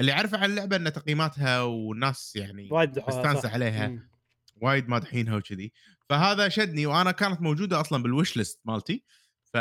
اللي 0.00 0.12
عارفه 0.12 0.38
عن 0.38 0.50
اللعبة 0.50 0.76
إن 0.76 0.92
تقييماتها 0.92 1.60
والناس 1.62 2.36
يعني 2.36 2.68
وايد 2.70 2.98
مستانسة. 3.08 3.48
عليها. 3.48 3.88
مم. 3.88 4.10
وايد 4.56 4.88
مادحينها 4.88 5.36
وكذي. 5.36 5.72
فهذا 6.08 6.48
شدني 6.48 6.86
وأنا 6.86 7.10
كانت 7.10 7.40
موجودة 7.42 7.80
أصلا 7.80 8.02
بال 8.02 8.36
wishlist 8.36 8.60
مالتي. 8.64 9.04
ف 9.52 9.56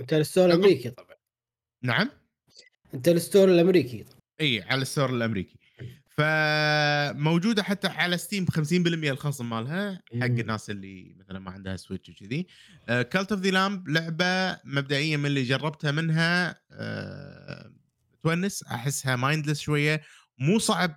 انت 0.00 0.12
ال 0.12 0.18
store 0.18 0.46
الأمريكي. 0.46 0.90
طبعا. 0.90 1.16
نعم. 1.82 2.10
انت 2.94 3.08
ال 3.08 3.15
store 3.15 3.48
الأمريكي. 3.48 4.02
طبعا. 4.02 4.18
إي 4.40 4.62
على 4.62 4.82
ال 4.82 4.87
store 4.87 5.10
الأمريكي. 5.10 5.58
فموجوده 6.08 7.62
حتى 7.62 7.88
على 7.88 8.18
Steam 8.18 8.44
ب 8.44 8.50
50% 8.50 9.10
الخصم 9.10 9.50
مالها 9.50 10.02
حق. 10.20 10.24
الناس 10.24 10.70
اللي 10.70 11.16
مثلا 11.18 11.38
ما 11.38 11.50
عندها 11.50 11.76
Switch 11.76 12.10
وكذي. 12.10 12.46
Cult 12.86 13.32
of 13.32 13.40
the 13.40 13.50
Lamb 13.50 13.88
لعبة 13.88 14.60
مبدئيا 14.64 15.16
من 15.16 15.26
اللي 15.26 15.42
جربتها 15.42 15.90
منها 15.90 16.60
آه، 16.72 17.72
to 18.22 18.29
be 18.29 18.36
honest. 18.36 18.62
أحسها 18.62 19.16
mindless 19.16 19.60
شوية. 19.60 20.02
مو 20.38 20.58
صعب 20.58 20.96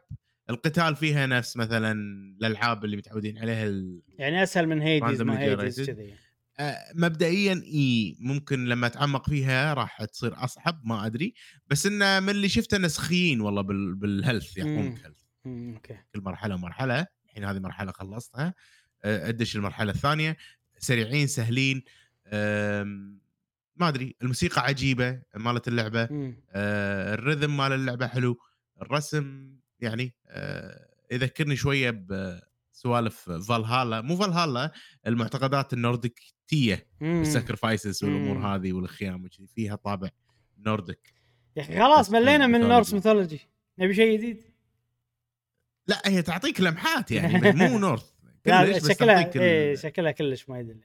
القتال 0.49 0.95
فيها 0.95 1.25
نفس 1.27 1.57
مثلا 1.57 1.91
الألعاب 2.39 2.85
اللي 2.85 2.97
متعودين 2.97 3.37
عليها 3.37 3.65
ال- 3.65 4.01
يعني 4.17 4.43
أسهل 4.43 4.67
من 4.67 4.81
Hades 4.81 5.21
ما 5.21 5.39
Hades. 5.39 5.81
كذي. 5.89 6.13
مبدئيا 6.95 7.53
إي 7.53 8.17
ممكن 8.19 8.65
لما 8.65 8.87
أتعمق 8.87 9.29
فيها 9.29 9.73
راح 9.73 10.03
تصير 10.03 10.43
أصعب 10.43 10.81
ما 10.85 11.05
أدري. 11.05 11.33
بس 11.67 11.85
انه 11.85 12.19
من 12.19 12.29
اللي 12.29 12.49
شفته 12.49 12.77
سخيين 12.77 13.41
والله 13.41 13.61
بال... 13.61 13.95
بال 13.95 14.09
health. 14.09 14.57
يعطونك 14.57 15.05
health 15.05 15.21
أوكي. 15.45 15.97
كل 16.13 16.21
مرحلة 16.21 16.55
ومرحلة. 16.55 17.07
الحين 17.25 17.43
هذه 17.43 17.59
مرحلة 17.59 17.91
خلصتها. 17.91 18.53
آه، 19.03 19.29
أدش 19.29 19.55
المرحله 19.55 19.91
الثانية. 19.91 20.37
سريعين 20.79 21.27
سهلين. 21.27 21.83
ما 23.75 23.87
أدري. 23.87 24.15
الموسيقى 24.21 24.61
عجيبة 24.61 25.21
مالت 25.35 25.67
اللعبة. 25.67 26.07
مم. 26.11 26.43
آه، 26.49 27.13
ال 27.13 27.20
rhythm 27.20 27.57
مال 27.57 27.71
اللعبة 27.71 28.07
حلو. 28.07 28.39
الرسم 28.81 29.55
يعني 29.79 30.15
آه، 30.27 30.87
يذكرني 31.11 31.55
شوية 31.55 32.05
بسوالف 32.73 33.29
فالهالا 33.29 34.01
مو 34.01 34.15
فالهالا 34.15 34.71
المعتقدات 35.07 35.73
النورديكية 35.73 36.87
مم. 37.01 37.21
ال 37.21 37.29
sacrifices 37.29 38.03
والأمور. 38.03 38.37
هذه 38.37 38.73
والخيام 38.73 39.25
وكذي 39.25 39.47
فيها 39.47 39.75
طابع 39.75 40.09
Nordic 40.57 41.13
يا 41.55 41.61
أخي 41.61 41.79
خلاص 41.79 42.11
ملينا 42.11 42.47
من 42.47 42.61
mythology. 42.61 42.65
نورس 42.65 42.93
ميثولوجي 42.93 43.39
نبي 43.79 43.93
شيء 43.93 44.17
جديد 44.17 44.43
لا 45.87 46.01
هي 46.05 46.21
تعطيك 46.21 46.61
لمحات 46.61 47.11
يعني 47.11 47.51
مو 47.69 47.79
Norse 47.79 48.11
لا 48.45 48.79
شكلها 48.79 49.35
إيه 49.35 49.75
شكلها 49.75 50.11
كلش 50.11 50.49
ما 50.49 50.59
يدل 50.59 50.81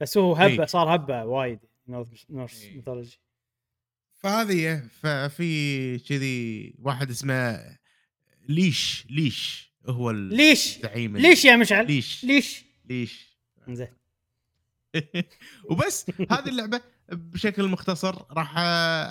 بس 0.00 0.18
هو 0.18 0.34
هبة 0.34 0.60
إيه. 0.60 0.66
صار 0.66 0.94
هبة 0.94 1.24
وايد 1.24 1.58
Norse 1.88 2.26
Norse 2.30 2.62
إيه. 2.62 2.76
mythology 2.76 3.20
فهذه. 4.14 4.88
ففي 5.00 5.98
كذي 5.98 6.74
واحد 6.78 7.10
اسمه 7.10 7.60
ليش 8.48 9.06
ليش 9.10 9.67
هو 9.86 10.10
ليش؟ 10.10 10.76
الزعيم 10.76 11.16
ليش 11.16 11.44
يا 11.44 11.56
مشعل؟ 11.56 11.86
ليش؟ 11.86 12.24
ليش؟ 12.24 12.64
ليش؟ 12.84 13.38
زين. 13.68 13.88
وبس 15.70 16.06
هذه 16.30 16.48
اللعبة 16.48 16.80
بشكل 17.08 17.68
مختصر 17.68 18.24
راح 18.30 18.58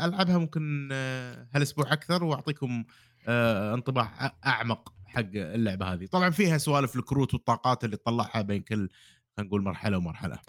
ألعبها 0.03 0.37
ممكن 0.37 0.89
آه، 0.91 1.47
هالأسبوع 1.55 1.93
أكثر 1.93 2.23
وأعطيكم 2.23 2.85
آه، 3.27 3.73
انطباع 3.73 4.37
أعمق 4.45 4.93
حق 5.05 5.29
اللعبة 5.35 5.93
هذه. 5.93 6.05
طبعا 6.05 6.29
فيها 6.29 6.57
سوالف 6.57 6.95
الكروت 6.95 7.33
والطاقات 7.33 7.83
اللي 7.83 7.97
تطلعها 7.97 8.41
بين 8.41 8.61
كل 8.61 8.89
خلينا 9.37 9.49
نقول 9.49 9.61
مرحلة 9.61 9.97
ومرحلة. 9.97 10.39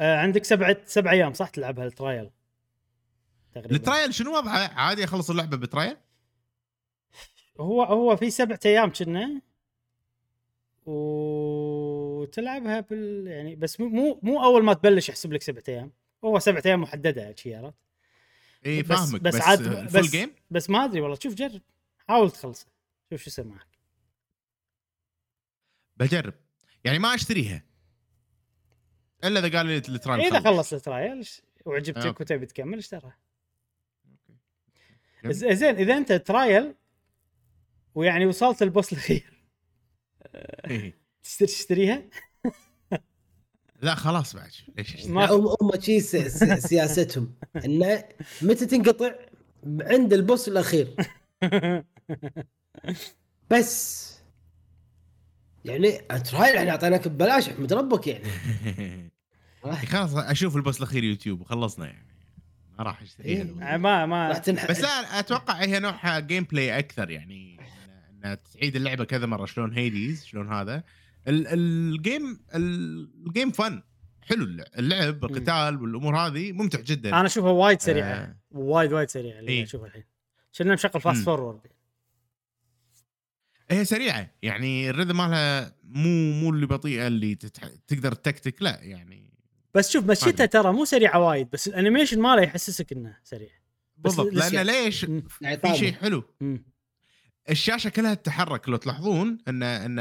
آه 0.00 0.16
عندك 0.18 0.44
سبعة 0.44 0.76
سبع 0.86 1.10
أيام 1.10 1.32
صح 1.32 1.48
تلعبها 1.48 1.86
الترايل؟ 1.86 2.30
تقريبا. 3.54 3.76
ال 3.76 3.82
trial 3.82 4.14
شنو؟ 4.14 4.36
وضعه 4.36 4.58
عادي 4.58 5.04
أخلص 5.04 5.30
اللعبة 5.30 5.56
ب 5.56 5.62
trial؟ 5.62 5.96
هو 7.60 7.82
هو 7.82 8.16
في 8.16 8.30
سبعة 8.30 8.60
أيام 8.66 8.92
كنا. 8.92 9.47
وتلعبها 10.88 12.80
بال 12.80 13.26
يعني 13.26 13.56
بس 13.56 13.80
مو 13.80 14.20
مو 14.22 14.44
أول 14.44 14.64
ما 14.64 14.72
تبلش 14.72 15.08
يحسب 15.08 15.32
لك 15.32 15.42
سبعة 15.42 15.62
أيام. 15.68 15.92
هو 16.24 16.38
سبعة 16.38 16.62
أيام 16.66 16.80
محددة 16.80 17.34
شي 17.34 17.54
عرفت؟ 17.54 17.76
إي 18.66 18.84
فاهمك. 18.84 19.20
بس 19.20 19.34
بس, 19.36 19.40
عاد- 19.42 19.96
بس- 19.96 20.10
game 20.10 20.30
بس 20.50 20.70
ما 20.70 20.84
أدري 20.84 21.00
والله. 21.00 21.16
شوف 21.22 21.34
جرب. 21.34 21.60
حاول 22.08 22.30
تخلص 22.30 22.66
شوف 23.10 23.22
شو 23.22 23.30
يصير 23.30 23.44
معك. 23.44 23.66
بجرب. 25.96 26.34
يعني 26.84 26.98
ما 26.98 27.14
أشتريها. 27.14 27.64
إلا 29.24 29.40
إذا 29.46 29.58
قال 29.58 29.66
لي 29.66 29.76
ال 29.76 29.83
trial 29.83 30.20
إذا 30.26 30.40
خلص. 30.40 30.72
ال 30.72 30.81
trial 30.81 31.28
وعجبتك. 31.64 32.20
وتبي 32.20 32.46
تكمل. 32.46 32.80
ز- 35.26 35.46
زين 35.46 35.76
إذا 35.76 35.96
أنت 35.96 36.12
trial 36.12 36.74
ويعني 37.94 38.26
وصلت 38.26 38.62
ال 38.62 38.68
boss 38.68 38.92
الأخير. 38.92 39.37
إيه. 40.70 40.98
تشتري 41.22 41.46
تشتريها؟ 41.46 42.02
لا 43.82 43.94
خلاص 43.94 44.36
بعد. 44.36 44.50
ليش؟ 44.78 45.06
ما 45.06 45.26
هم 45.30 45.46
هم 45.46 45.80
شي 45.80 46.00
سياستهم. 46.00 47.34
انه 47.64 48.04
متى 48.42 48.66
تنقطع؟ 48.66 49.14
عند 49.80 50.12
ال 50.12 50.19
boss 50.19 50.48
الأخير. 50.48 50.96
بس. 53.50 54.08
يعني 55.64 55.92
trial 55.98 56.56
إحنا 56.56 56.70
أعطيناك 56.70 57.08
ببلاش 57.08 57.48
أحمد 57.48 57.72
ربك 57.72 58.06
يعني. 58.06 59.10
خلاص 59.86 60.14
أشوف 60.14 60.56
ال 60.56 60.60
boss 60.60 60.78
الأخير 60.78 61.04
يوتيوب. 61.04 61.40
وخلصنا 61.40 61.86
يعني. 61.86 62.08
ما 62.78 62.84
راح 62.84 63.02
أشتريها 63.02 63.42
إيه. 63.44 63.76
ما 63.76 64.06
ما. 64.06 64.38
بس 64.48 64.80
لا 64.80 65.18
أتوقع 65.18 65.54
هي 65.54 65.78
نوعها 65.78 66.18
gameplay 66.20 66.78
أكثر 66.78 67.10
يعني. 67.10 67.60
إنها 68.18 68.34
تعيد 68.34 68.76
اللعبة 68.76 69.04
كذا 69.04 69.26
مرة. 69.26 69.46
شلون 69.46 69.72
Hades 69.72 70.24
شلون 70.24 70.52
هذا؟ 70.52 70.84
ال- 71.28 71.46
ال 71.46 71.65
game 71.65 72.40
ال- 72.54 73.10
ال 73.26 73.31
game 73.31 73.50
fun 73.50 73.82
حلو 74.22 74.44
اللع- 74.44 74.78
اللعب 74.78 75.24
القتال 75.24 75.82
والأمور 75.82 76.16
هذه 76.16 76.52
ممتع 76.52 76.80
جدا. 76.80 77.08
أنا 77.08 77.26
أشوفها 77.26 77.50
وايد 77.50 77.80
سريعة. 77.80 78.06
آه. 78.08 78.36
وايد 78.50 78.92
وايد 78.92 79.08
سريعة 79.10 79.38
اللي 79.38 79.52
إيه. 79.52 79.62
أشوفها 79.64 79.86
الحين. 79.86 80.04
شلنا 80.52 80.74
مشغل 80.74 81.00
fast. 81.00 81.24
forward 81.24 81.60
هي 83.70 83.84
سريعة. 83.84 84.30
يعني 84.42 84.90
ال 84.90 84.94
rhythm 84.94 85.16
مالها 85.16 85.74
مو 85.84 86.32
مو 86.32 86.50
اللي 86.50 86.66
بطيئة 86.66 87.06
اللي 87.06 87.34
تتح... 87.34 87.68
تقدر 87.86 88.12
تكتك. 88.12 88.62
لا 88.62 88.80
يعني 88.82 89.32
بس 89.74 89.90
شوف 89.90 90.10
مشيتها. 90.10 90.46
ترى 90.46 90.72
مو 90.72 90.84
سريعة 90.84 91.20
وايد 91.20 91.50
بس 91.50 91.68
ال 91.68 91.73
animation 91.73 92.20
ماله 92.20 92.42
يحسسك 92.42 92.92
إنه 92.92 93.16
سريع. 93.22 93.50
بالضبط. 93.96 94.32
لأن 94.32 94.66
ليش. 94.66 95.06
يعني 95.40 95.58
في. 95.58 95.74
شيء 95.74 95.92
حلو. 95.92 96.24
مم. 96.40 96.64
الشاشة 97.50 97.90
كلها 97.90 98.14
تتحرك 98.14 98.68
لو 98.68 98.76
تلاحظون 98.76 99.38
إن 99.48 99.62
إن 99.62 99.98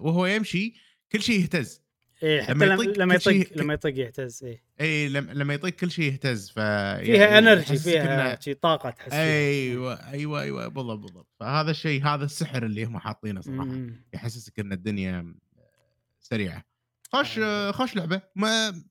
وهو 0.00 0.26
يمشي 0.26 0.74
كل 1.12 1.22
شيء 1.22 1.40
يهتز. 1.40 1.82
إيه 2.22 2.42
حتى 2.42 2.52
لما 2.52 2.74
يطق 2.84 2.98
لما 2.98 3.18
شيء 3.18 3.40
يطق 3.40 3.58
لما 3.58 3.74
يطق 3.74 3.98
يهتز 3.98 4.44
إيه. 4.44 4.62
اي 4.80 5.08
لما 5.08 5.32
لما 5.32 5.54
يطق 5.54 5.74
كل 5.74 5.90
شيء 5.90 6.04
يهتز 6.12 6.50
ف 6.50 6.54
فيها 6.54 7.38
energy 7.38 7.76
فيها 7.78 8.36
إنه- 8.36 8.40
شي 8.40 8.54
طاقة 8.54 8.90
تحس. 8.90 9.12
أيوه 9.12 9.94
أيوه 10.10 10.42
أيوه 10.42 10.68
بالضبط 10.68 10.98
بالضبط. 10.98 11.28
فهذا 11.40 11.70
الشيء 11.70 12.04
هذا 12.04 12.24
السحر 12.24 12.66
اللي 12.66 12.84
هم 12.84 12.98
حاطينه 12.98 13.40
صراحة. 13.40 13.76
يحسسك 14.14 14.60
إن 14.60 14.72
الدنيا 14.72 15.34
سريعة. 16.20 16.64
خوش 17.12 17.38
أيوة. 17.38 17.72
خوش 17.72 17.96
لعبة. 17.96 18.22
ما 18.36 18.82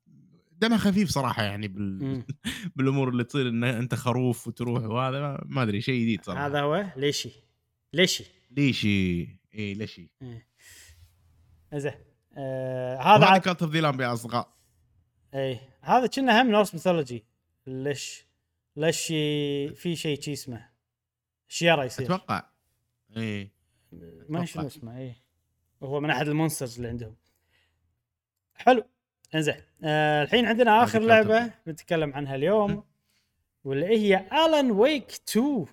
دمها 0.61 0.77
خفيف 0.77 1.09
صراحة 1.09 1.43
يعني 1.43 1.67
بال... 1.67 2.23
بالأمور 2.75 3.09
اللي 3.09 3.23
تصير 3.23 3.49
إن 3.49 3.63
أنت 3.63 3.95
خروف 3.95 4.47
وتروح 4.47 4.83
وهذا 4.83 5.19
ما- 5.19 5.43
ما 5.45 5.63
أدري 5.63 5.81
شيء 5.81 6.01
جديد 6.01 6.25
صراحة. 6.25 6.47
هذا 6.47 6.61
هو؟ 6.61 6.85
Leshy 6.97 7.31
Leshy 7.93 8.25
Leshy 8.51 9.21
اي 9.55 9.73
Leshy 9.73 10.09
إيه. 10.21 10.47
زين 11.73 11.93
آه 12.37 12.97
هذا 12.97 13.25
هذا 13.25 13.39
اوف 13.85 13.97
ذا 13.97 14.03
يا 14.05 14.13
أصدقاء. 14.13 14.53
اي 15.35 15.59
هذا 15.81 16.07
كنا 16.07 16.41
هم 16.41 16.51
Norse 16.51 16.73
mythology. 16.73 17.25
ليش؟ 17.67 18.25
ليش 18.75 19.07
في 19.75 19.95
شيء 19.95 20.21
شي 20.21 20.33
اسمه؟ 20.33 20.69
شيرة 21.47 21.83
يصير. 21.83 22.05
أتوقع. 22.05 22.43
اي 23.17 23.51
ما. 24.29 24.45
شنو 24.45 24.67
اسمه 24.67 24.97
اي 24.97 25.13
هو 25.83 25.99
من 25.99 26.09
أحد 26.09 26.27
ال 26.27 26.32
monsters 26.32 26.75
اللي 26.75 26.87
عندهم. 26.87 27.15
حلو. 28.55 28.83
إنزين 29.35 29.55
آه 29.83 30.23
الحين 30.23 30.45
عندنا 30.45 30.83
آخر 30.83 30.99
لعبة 30.99 31.39
كانت- 31.39 31.53
بنتكلم 31.65 32.13
عنها 32.13 32.35
اليوم 32.35 32.83
واللي 33.63 33.85
هي 33.85 34.17
Alan 34.17 34.71
Wake 34.71 35.11
2 35.11 35.65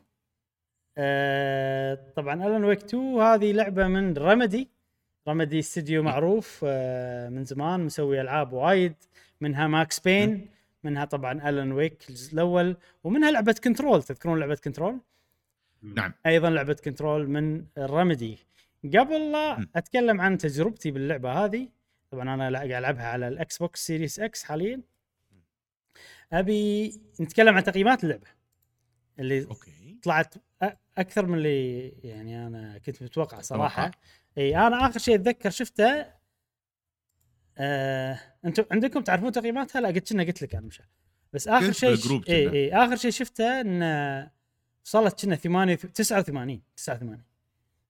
آه 0.99 1.99
طبعا 2.17 2.47
Alan 2.47 2.64
Wake 2.64 2.85
2 2.85 3.03
هذه 3.21 3.53
لعبة 3.53 3.87
من 3.87 4.17
Remedy 4.16 4.69
Remedy 5.29 5.59
استديو 5.59 6.03
معروف 6.03 6.65
آه 6.69 7.29
من 7.29 7.45
زمان 7.45 7.81
مسوي 7.81 8.21
ألعاب 8.21 8.53
وايد 8.53 8.95
منها 9.41 9.67
Max 9.66 10.01
Payne 10.01 10.49
منها 10.85 11.05
طبعا 11.05 11.49
Alan 11.49 11.73
Wake 11.73 12.11
الجزء 12.11 12.35
الأول 12.35 12.77
ومنها 13.05 13.31
لعبة 13.31 13.55
Control 13.64 14.03
تذكرون 14.03 14.41
لعبة 14.41 14.55
Control 14.55 15.01
نعم. 15.83 16.13
أيضا 16.27 16.51
لعبة 16.51 16.77
Control 16.85 17.29
من 17.29 17.65
Remedy 17.79 18.39
قبل 18.85 19.33
لا. 19.33 19.67
أتكلم 19.77 20.21
عن 20.21 20.39
تجربتي 20.39 20.91
باللعبة 20.91 21.33
هذه 21.33 21.69
طبعا 22.11 22.35
أنا 22.35 22.59
قاعد 22.59 22.73
ألعبها 22.73 23.07
على 23.07 23.29
ال 23.29 23.59
Xbox 23.59 23.87
Series 23.87 24.21
X 24.21 24.45
حاليا. 24.45 24.81
أبي 26.33 26.93
نتكلم 27.21 27.57
عن 27.57 27.65
تقييمات 27.65 28.05
اللعبة 28.05 28.27
اللي 29.19 29.45
أوكي. 29.45 29.71
طلعت 30.03 30.35
أكثر 30.99 31.27
من 31.27 31.39
اللي 31.39 31.89
يعني 31.89 32.47
أنا 32.47 32.79
كنت 32.79 33.03
متوقع 33.03 33.41
صراحة. 33.41 33.91
إي 34.39 34.57
أنا 34.57 34.87
آخر 34.87 34.99
شيء 34.99 35.15
أتذكر 35.15 35.51
شفته 35.51 36.07
آه، 37.59 38.21
أنتم 38.45 38.65
عندكم 38.73 39.01
تعرفون 39.01 39.33
تقييماتها 39.33 39.81
لا 39.81 39.89
قلت 39.89 40.13
كنا 40.13 40.23
قلت 40.23 40.43
لك 40.43 40.55
أنا 40.55 40.67
مش. 40.67 40.83
بس 41.33 41.49
آخر 41.49 41.73
شيء 41.73 42.23
إي. 42.29 42.51
إي 42.53 42.73
آخر 42.73 42.97
شيء 42.97 43.11
شفته 43.11 43.61
إن 43.61 44.29
وصلت 44.85 45.25
كنا 45.25 45.37
8 45.37 45.75
89 45.75 46.63
89 46.77 47.23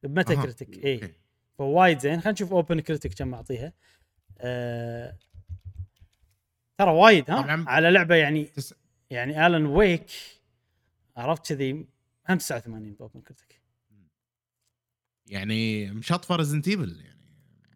بمتى 0.02 0.34
أها، 0.34 0.42
كريتيك 0.42 0.84
إي. 0.84 1.14
فوايد 1.58 1.98
زين 1.98 2.20
خلينا 2.20 2.32
نشوف 2.32 2.52
اوبن 2.52 2.80
كريتيك 2.80 3.14
كم 3.14 3.28
معطيها 3.28 3.72
آه 4.38 5.16
ترى 6.78 6.90
وايد 6.90 7.30
ها. 7.30 7.64
على 7.68 7.90
لعبة 7.90 8.14
يعني 8.14 8.44
تس... 8.44 8.74
يعني 9.10 9.46
الن 9.46 9.66
ويك 9.66 10.10
عرفت 11.16 11.52
كذي 11.52 11.86
هم 12.30 12.38
89 12.38 12.94
باوبن 12.94 13.20
كريتيك 13.20 13.62
يعني 15.26 15.90
مشطفه 15.92 16.36
Resident 16.36 16.68
Evil 16.68 17.00
يعني 17.00 17.20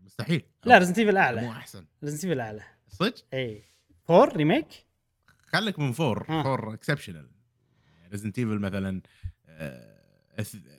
مستحيل. 0.03 0.43
لا 0.65 0.79
Resident 0.79 0.99
Evil 0.99 1.13
مو 1.13 1.19
اعلى 1.19 1.51
أحسن. 1.51 1.87
Resident 2.05 2.25
Evil 2.25 2.41
أعلى. 2.41 2.63
صدق؟ 2.89 3.15
إي. 3.35 3.63
4 4.11 4.37
remake؟ 4.37 4.87
خليك 5.47 5.79
من 5.79 5.93
four. 5.93 6.27
آه. 6.29 6.43
four 6.43 6.75
exceptional 6.75 7.31
Resident 8.11 8.39
Evil 8.39 8.59
مثلا 8.59 9.03
آه، 9.47 10.03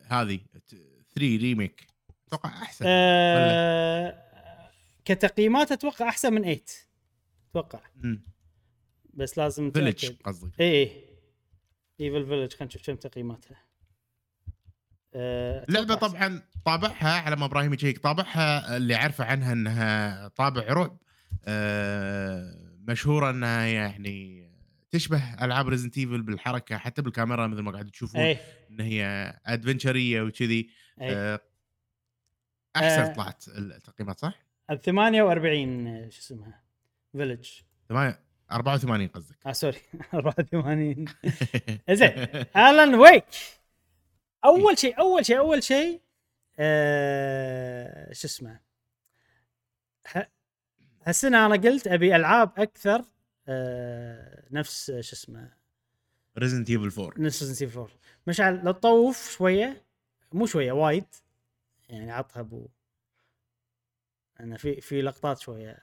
هذه 0.08 0.40
3 1.16 1.38
remake. 1.38 1.88
أتوقع 2.28 2.50
أحسن. 2.50 2.86
آه 2.88 4.24
كتقييمات 5.06 5.72
أتوقع 5.72 6.10
أحسن 6.10 6.34
من 6.34 6.42
8 6.42 6.64
أتوقع. 7.50 7.82
بس 9.14 9.38
لازم 9.38 9.72
Village. 9.72 10.12
قصدك. 10.24 10.62
إي. 10.62 11.13
Evil 12.02 12.26
Village 12.26 12.52
خلينا 12.54 12.66
نشوف 12.66 12.86
كم 12.88 12.96
تقييماتها. 12.96 13.64
اللعبه 15.16 15.94
أتوقع 15.94 16.08
طبعا 16.08 16.42
طابعها 16.66 17.22
على 17.22 17.36
ما 17.36 17.46
إبراهيم 17.46 17.74
يجيك 17.74 18.00
طابعها 18.00 18.78
اللي 18.78 18.96
عارفه 18.96 19.26
عنها 19.26 19.54
إنها 19.54 20.28
طابع 20.28 20.74
رعب 20.74 20.98
آه، 21.46 22.54
مشهورة 22.88 23.30
إنها 23.30 23.66
يعني 23.66 24.50
تشبه 24.92 25.46
ألعاب 25.46 25.68
Resident 25.68 25.98
Evil 25.98 26.22
بالحركة 26.22 26.78
حتى 26.78 27.02
بالكاميرا 27.02 27.48
مثل 27.48 27.62
ما 27.62 27.72
قاعد 27.72 27.90
تشوفون 27.92 28.22
اي 28.22 28.38
إن 28.72 28.80
هي 28.82 29.34
adventure 29.46 30.08
ية 30.08 30.22
وكذي. 30.22 30.70
اي 31.02 31.16
آه، 31.16 31.40
أحسن 32.76 33.02
آه. 33.02 33.14
طلعت 33.14 33.46
التقييمات 33.48 34.20
صح؟ 34.20 34.40
ب 34.70 34.76
48 34.76 35.88
آه، 35.88 36.10
شو 36.10 36.20
اسمها 36.20 36.64
Village 37.12 37.50
84 38.54 39.08
قصدك. 39.08 39.36
آه 39.48 39.52
sorry. 39.52 39.78
84 40.14 41.06
زين 41.92 42.12
Alan 42.58 42.96
Wake 42.96 43.26
أول 44.46 44.80
شيء 44.80 45.00
أول 45.00 45.26
شيء 45.26 45.38
أول 45.38 45.64
شيء 45.64 46.02
آه 46.60 48.14
شو 48.14 48.28
اسمه؟ 48.28 48.60
هالسنة 51.04 51.46
أنا 51.46 51.56
قلت 51.56 51.88
أبي 51.88 52.16
ألعاب 52.16 52.52
أكثر 52.60 53.06
آه 53.48 54.48
نفس 54.52 54.86
شو 54.92 55.16
اسمه؟ 55.16 55.54
ريزنت 56.38 56.70
ايفل 56.70 57.02
4 57.02 57.22
نفس 57.22 57.44
ريزنت 57.44 57.62
ايفل 57.62 57.80
4 57.80 57.92
مشعل 58.28 58.64
لو 58.64 58.72
تطوف 58.72 59.32
شوية 59.32 59.86
مو 60.32 60.46
شوية 60.46 60.72
وايد. 60.72 61.06
يعني 61.90 62.12
عطها 62.12 62.40
أبو. 62.40 62.68
أنا 64.40 64.58
في 64.58 64.82
في 64.82 65.02
لقطات 65.02 65.40
شوية. 65.40 65.80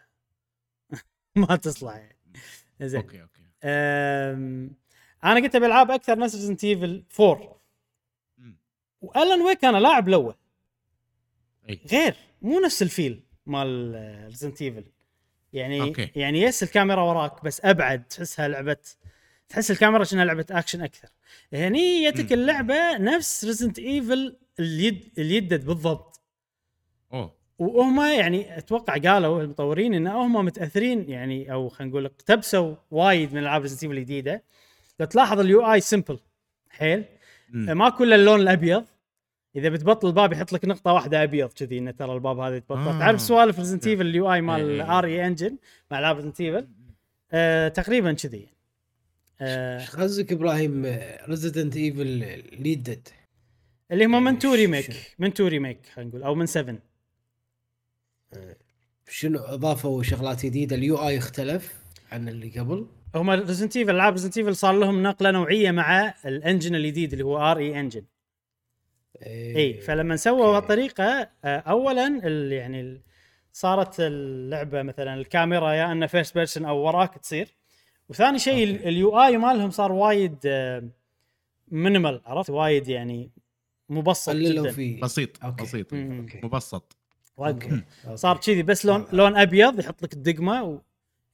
ما 1.36 1.56
تصلح 1.56 1.96
يعني. 1.96 2.19
زين. 2.82 3.00
أوكي 3.00 3.22
أوكي. 3.22 3.40
أم... 3.64 4.70
أنا 5.24 5.40
قلت 5.40 5.56
بالعاب 5.56 5.90
أكثر 5.90 6.18
نفس 6.18 6.34
Resident 6.34 6.64
Evil 6.64 7.04
4 7.20 7.60
مم. 8.38 8.56
و 9.00 9.09
Alan 9.09 9.42
Wake 9.42 9.64
أنا 9.64 9.78
لاعب 9.78 10.08
الأول 10.08 10.34
غير 11.92 12.14
مو 12.42 12.60
نفس 12.60 12.82
ال 12.82 12.90
feel 12.90 13.22
مال 13.46 14.24
Resident 14.26 14.62
Evil 14.62 14.84
يعني 15.52 15.80
أوكي. 15.80 16.10
يعني 16.16 16.40
yes 16.40 16.62
الكاميرا 16.62 17.02
وراك 17.02 17.44
بس 17.44 17.60
أبعد 17.64 18.04
تحسها 18.04 18.48
لعبة 18.48 18.76
تحس 19.48 19.70
الكاميرا 19.70 20.04
شنها 20.04 20.24
لعبة 20.24 20.46
اكشن 20.50 20.82
أكثر. 20.82 21.08
هني 21.52 22.10
جتك 22.10 22.32
مم. 22.32 22.38
اللعبة 22.40 22.96
نفس 22.98 23.44
Resident 23.44 23.78
Evil 23.78 24.36
اليد 24.60 25.12
اليدد 25.18 25.64
بالضبط. 25.66 26.09
وهم 27.60 28.00
يعني 28.00 28.58
أتوقع 28.58 28.96
قالوا 28.96 29.42
المطورين 29.42 29.94
إن 29.94 30.06
هم 30.06 30.44
متأثرين 30.44 31.10
يعني 31.10 31.52
أو 31.52 31.68
خلينا 31.68 31.90
نقول 31.90 32.04
اقتبسوا 32.04 32.74
وايد 32.90 33.32
من 33.32 33.38
ألعاب 33.38 33.62
Resident 33.62 33.82
Evil 33.82 33.96
الجديدة. 33.96 34.42
لو 35.00 35.06
تلاحظ 35.06 35.40
ال 35.40 35.72
UI 35.72 35.80
simple 35.80 36.18
حيل. 36.70 37.04
ما 37.52 37.88
كل 37.88 38.12
اللون 38.12 38.40
الأبيض. 38.40 38.84
إذا 39.56 39.68
بتبطل 39.68 40.08
الباب 40.08 40.32
يحط 40.32 40.52
لك 40.52 40.64
نقطة 40.64 40.92
واحدة 40.92 41.22
أبيض 41.22 41.52
كذي 41.52 41.78
انه 41.78 41.90
ترى 41.90 42.12
الباب 42.12 42.38
هذا 42.38 42.56
يتبطل. 42.56 42.80
آه. 42.80 42.98
تعرف 42.98 43.20
سوالف 43.20 43.58
Resident 43.58 43.86
Evil 43.86 44.06
ال 44.06 44.32
UI 44.32 44.34
إيه، 44.34 44.40
مال. 44.40 44.80
RE 44.80 45.04
Engine 45.04 45.56
مع 45.90 45.98
ألعاب 45.98 46.16
Resident 46.16 46.40
Evil 46.40 46.68
آه 47.32 47.68
تقريبا 47.68 48.12
كذي. 48.12 48.48
آه. 49.40 49.80
إيش 49.80 49.90
قصدك 49.90 50.32
إبراهيم؟ 50.32 50.98
Resident 51.28 51.76
Evil 51.76 52.06
ليدد 52.62 53.08
اللي 53.90 54.04
هم 54.04 54.24
من 54.24 54.38
two 54.38 54.54
remake. 54.54 55.14
من 55.18 55.34
two 55.34 55.46
remake 55.46 55.78
خلينا 55.94 56.10
نقول 56.10 56.22
أو 56.22 56.34
من 56.34 56.46
7 56.46 56.89
شنو 59.10 59.38
اضافوا 59.38 60.02
شغلات 60.02 60.46
جديدة 60.46 60.76
ال 60.76 60.96
UI 61.08 61.18
اختلف 61.18 61.74
عن 62.12 62.28
اللي 62.28 62.48
قبل؟ 62.60 62.86
هم 63.14 63.30
Resident 63.30 63.76
Evil 63.76 63.90
العاب 63.90 64.12
Resident 64.12 64.38
Evil 64.38 64.56
صار 64.56 64.74
لهم 64.78 65.02
نقلة 65.02 65.30
نوعية 65.30 65.70
مع 65.70 66.14
ال 66.26 66.33
engine 66.33 66.74
الجديد 66.74 67.12
اللي 67.12 67.24
هو 67.24 67.38
RE 67.38 67.58
Engine 67.58 68.02
إيه. 69.22 69.56
اي 69.56 69.80
فلما 69.80 70.16
سووا. 70.16 70.56
هالطريقه 70.56 71.04
آه، 71.44 71.58
اولا 71.58 72.06
ال- 72.24 72.52
يعني 72.52 72.80
ال- 72.80 73.00
صارت 73.52 73.94
اللعبة 74.00 74.82
مثلا 74.82 75.14
الكاميرا 75.14 75.72
يا 75.72 75.92
أنه 75.92 76.06
first 76.06 76.34
person 76.34 76.64
أو 76.64 76.78
وراك 76.78 77.18
تصير. 77.18 77.48
وثاني 78.08 78.38
شيء. 78.38 78.88
ال 78.88 79.20
UI 79.24 79.36
مالهم 79.38 79.70
صار 79.70 79.92
وايد 79.92 80.36
minimal 81.68 82.20
عرفت؟ 82.26 82.50
وايد 82.50 82.88
يعني 82.88 83.30
مبسط 83.88 84.28
قللوا 84.30 84.62
جدا. 84.64 84.72
فيه. 84.72 85.00
بسيط 85.00 85.44
أوكي. 85.44 85.62
بسيط. 85.62 85.94
مبسط. 86.44 86.96
وايد 87.40 87.62
أوكي. 87.62 87.82
صار 88.16 88.36
كذي 88.36 88.62
بس 88.62 88.86
لون 88.86 89.06
لون 89.12 89.36
أبيض 89.36 89.80
يحط 89.80 90.02
لك 90.02 90.12
الدقمة 90.12 90.64
و... 90.64 90.80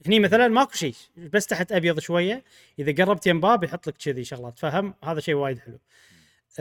هني 0.06 0.20
مثلا 0.20 0.48
ماكو 0.48 0.72
شيء 0.72 0.94
بس 1.16 1.46
تحت 1.46 1.72
أبيض 1.72 1.98
شوية. 1.98 2.44
إذا 2.78 3.04
قربت 3.04 3.26
يم 3.26 3.40
باب 3.40 3.64
يحط 3.64 3.86
لك 3.86 3.96
كذي 3.96 4.24
شغلات. 4.24 4.58
فهم 4.58 4.94
هذا 5.04 5.20
شيء 5.20 5.34
وايد 5.34 5.58
حلو. 5.58 5.78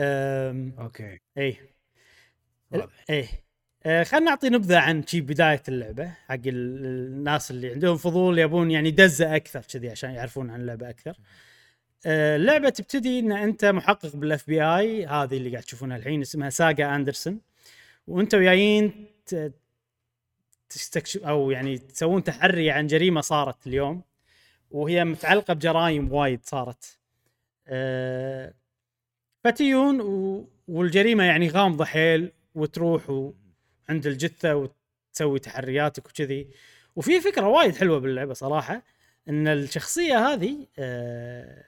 أم... 0.00 0.74
أوكي. 0.78 1.18
اي. 1.38 1.56
اي 3.10 3.28
آه 3.86 4.02
خلينا 4.02 4.26
نعطي 4.26 4.48
نبذة 4.48 4.78
عن 4.78 5.06
شي 5.06 5.20
بداية 5.20 5.62
اللعبة 5.68 6.12
حق 6.26 6.34
ال- 6.34 6.84
الناس 6.86 7.50
اللي 7.50 7.72
عندهم 7.72 7.96
فضول 7.96 8.38
يبون 8.38 8.70
يعني 8.70 8.90
دزة 8.90 9.36
أكثر 9.36 9.60
كذي 9.60 9.90
عشان 9.90 10.10
يعرفون 10.10 10.50
عن 10.50 10.60
اللعبة 10.60 10.90
أكثر. 10.90 11.16
آه 12.06 12.36
اللعبة 12.36 12.68
تبتدي 12.68 13.18
إن 13.18 13.32
أنت 13.32 13.64
محقق 13.64 14.16
بال 14.16 14.46
FBI 14.46 15.06
هذه 15.06 15.36
اللي 15.36 15.50
قاعد 15.50 15.62
تشوفونها 15.62 15.96
الحين 15.96 16.20
اسمها 16.20 16.50
ساجا 16.50 16.96
اندرسون 16.96 17.40
وانت 18.06 18.34
ويايين 18.34 19.06
تستكشف 20.68 21.24
أو 21.24 21.50
يعني 21.50 21.78
تسوون 21.78 22.24
تحري 22.24 22.70
عن 22.70 22.86
جريمة 22.86 23.20
صارت 23.20 23.66
اليوم 23.66 24.02
وهي 24.70 25.04
متعلقة 25.04 25.54
بجرائم 25.54 26.12
وايد 26.12 26.40
صارت. 26.44 26.98
آه 27.68 28.54
فتيون. 29.44 30.00
والجريمة 30.68 31.24
يعني 31.24 31.48
غامضة 31.48 31.84
حيل 31.84 32.32
وتروح. 32.54 33.30
عند 33.88 34.06
الجثة 34.06 34.56
وتسوي 34.56 35.38
تحرياتك 35.38 36.06
وكذي 36.06 36.48
وفي 36.96 37.20
فكرة 37.20 37.46
وايد 37.48 37.76
حلوة 37.76 37.98
باللعبة 37.98 38.34
صراحة 38.34 38.82
إن 39.28 39.48
الشخصية 39.48 40.18
هذه 40.18 40.66
آه 40.78 41.64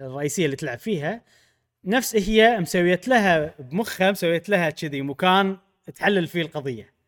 الرئيسية 0.00 0.44
اللي 0.44 0.56
تلعب 0.56 0.78
فيها 0.78 1.22
نفس 1.84 2.16
هي 2.16 2.60
مسويت 2.60 3.08
لها 3.08 3.54
بمخها 3.58 4.10
مسويت 4.10 4.48
لها 4.48 4.70
كذي 4.70 5.02
مكان 5.02 5.56
تحلل 5.94 6.26
فيه 6.26 6.42
القضية 6.42 6.99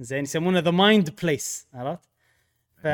زين 0.00 0.22
يسمونه 0.22 0.58
the 0.58 0.70
Mind 0.70 1.10
Place 1.22 1.68
عرفت؟ 1.74 2.02
ف 2.76 2.86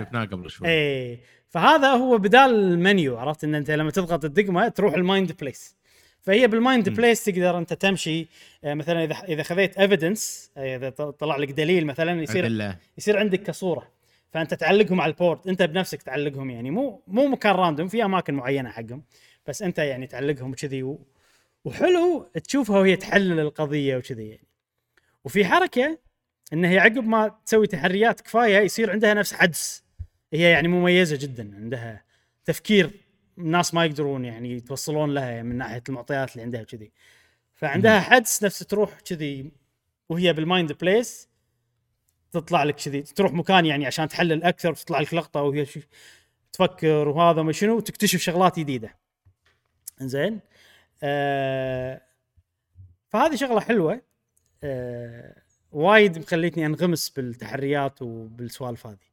شفناه 0.00 0.24
قبل 0.24 0.50
شوي. 0.50 0.68
إيه. 0.68 1.20
فهذا 1.48 1.88
هو 1.88 2.18
بدال 2.18 2.54
المنيو 2.54 3.16
عرفت؟ 3.18 3.44
إن 3.44 3.54
أنت 3.54 3.70
لما 3.70 3.90
تضغط 3.90 4.24
الدقمة 4.24 4.68
تروح 4.68 4.94
ال 4.94 5.02
Mind 5.02 5.32
Place 5.32 5.76
فهي 6.20 6.46
بال 6.46 6.58
Mind. 6.58 6.88
Place 6.88 7.24
تقدر 7.24 7.58
أنت 7.58 7.72
تمشي 7.72 8.26
آه، 8.64 8.74
مثلا 8.74 9.04
إذا 9.04 9.14
إذا 9.28 9.42
خذيت 9.42 9.78
evidence 9.78 10.50
إذا 10.56 10.90
ط- 10.90 11.02
طلع 11.02 11.36
لك 11.36 11.50
دليل 11.52 11.86
مثلا 11.86 12.22
يصير 12.22 12.46
أدلة. 12.46 12.76
يصير 12.98 13.18
عندك 13.18 13.42
كصورة. 13.42 13.88
فأنت 14.32 14.54
تعلقهم 14.54 15.00
على 15.00 15.12
ال 15.12 15.18
board 15.18 15.48
أنت 15.48 15.62
بنفسك 15.62 16.02
تعلقهم 16.02 16.50
يعني. 16.50 16.70
مو 16.70 17.02
مو 17.06 17.26
مكان 17.26 17.54
random 17.54 17.88
في 17.88 18.04
أماكن 18.04 18.34
معينة 18.34 18.70
حقهم 18.70 19.02
بس 19.46 19.62
أنت 19.62 19.78
يعني 19.78 20.06
تعلقهم 20.06 20.54
كذي 20.54 20.82
و... 20.82 20.98
وحلو 21.64 22.30
تشوفها 22.44 22.78
وهي 22.78 22.96
تحلل 22.96 23.40
القضية 23.40 23.96
وكذي 23.96 24.28
يعني. 24.28 24.46
وفي 25.24 25.44
حركة 25.44 25.98
ان 26.52 26.64
هي 26.64 26.78
عقب 26.78 27.04
ما 27.04 27.38
تسوي 27.46 27.66
تحريات 27.66 28.20
كفاية 28.20 28.58
يصير 28.58 28.90
عندها 28.90 29.14
نفس 29.14 29.34
حدس. 29.34 29.84
هي 30.32 30.50
يعني 30.50 30.68
مميزة 30.68 31.16
جدا 31.16 31.56
عندها 31.56 32.04
تفكير 32.44 32.90
ناس 33.36 33.74
ما 33.74 33.84
يقدرون 33.84 34.24
يعني 34.24 34.52
يتوصلون 34.52 35.14
لها 35.14 35.42
من 35.42 35.56
ناحية 35.58 35.82
المعطيات 35.88 36.32
اللي 36.32 36.42
عندها 36.42 36.62
كذي 36.62 36.92
فعندها 37.54 38.00
حدس 38.00 38.44
نفس 38.44 38.58
تروح 38.58 39.00
كذي 39.00 39.52
وهي 40.08 40.32
بال 40.32 40.45
Mind 40.45 40.72
Place 40.72 41.28
تطلع 42.32 42.64
لك 42.64 42.74
كذي. 42.74 43.02
تروح 43.02 43.32
مكان 43.32 43.66
يعني 43.66 43.86
عشان 43.86 44.08
تحلل 44.08 44.44
أكثر 44.44 44.70
وتطلع 44.70 45.00
لك 45.00 45.14
لقطة 45.14 45.42
وهي 45.42 45.66
تفكر 46.52 47.08
وهذا 47.08 47.42
ما 47.42 47.52
شنو 47.52 47.76
وتكتشف 47.76 48.20
شغلات 48.20 48.58
جديدة. 48.58 48.96
زين 50.00 50.40
آه 51.02 52.00
فهذه 53.08 53.36
شغلة 53.36 53.60
حلوة. 53.60 54.02
آه 54.64 55.42
وايد 55.76 56.18
مخليتني 56.18 56.66
أنغمس 56.66 57.10
بالتحريات 57.10 58.02
وبالسوالف 58.02 58.86
هذه. 58.86 59.06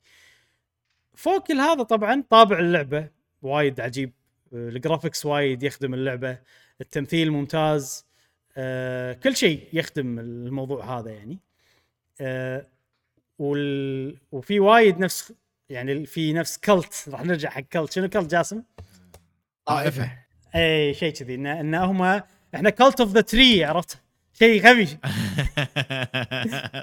فوق 1.15 1.47
كل 1.47 1.59
هذا 1.59 1.83
طبعا 1.83 2.23
طابع 2.29 2.59
اللعبة 2.59 3.07
وايد 3.41 3.79
عجيب. 3.79 4.11
ال 4.53 4.61
graphics 4.61 5.25
وايد 5.25 5.63
يخدم 5.63 5.93
اللعبة 5.93 6.37
التمثيل 6.81 7.31
ممتاز. 7.31 8.05
آه 8.57 9.13
كل 9.13 9.35
شيء 9.35 9.67
يخدم 9.73 10.19
الموضوع 10.19 10.99
هذا 10.99 11.11
يعني. 11.11 11.39
آه 12.21 12.67
وال... 13.39 14.17
وفي 14.31 14.59
وايد 14.59 14.99
نفس 14.99 15.33
يعني 15.69 16.05
في 16.05 16.33
نفس 16.33 16.57
cult. 16.57 17.05
راح 17.09 17.25
نرجع 17.25 17.49
حق 17.49 17.61
cult. 17.61 17.91
شنو 17.91 18.09
cult 18.09 18.31
جاسم؟ 18.31 18.63
طائفة. 19.65 20.19
اي 20.55 20.93
شيء 20.93 21.13
كذي. 21.13 21.35
إن 21.35 21.45
إن 21.47 21.75
هم 21.75 22.21
إحنا 22.55 22.69
Cult 22.69 23.01
of 23.01 23.11
the 23.11 23.21
Tree 23.21 23.63
عرفت؟ 23.63 24.02
شيء 24.33 24.67
غبي. 24.67 24.85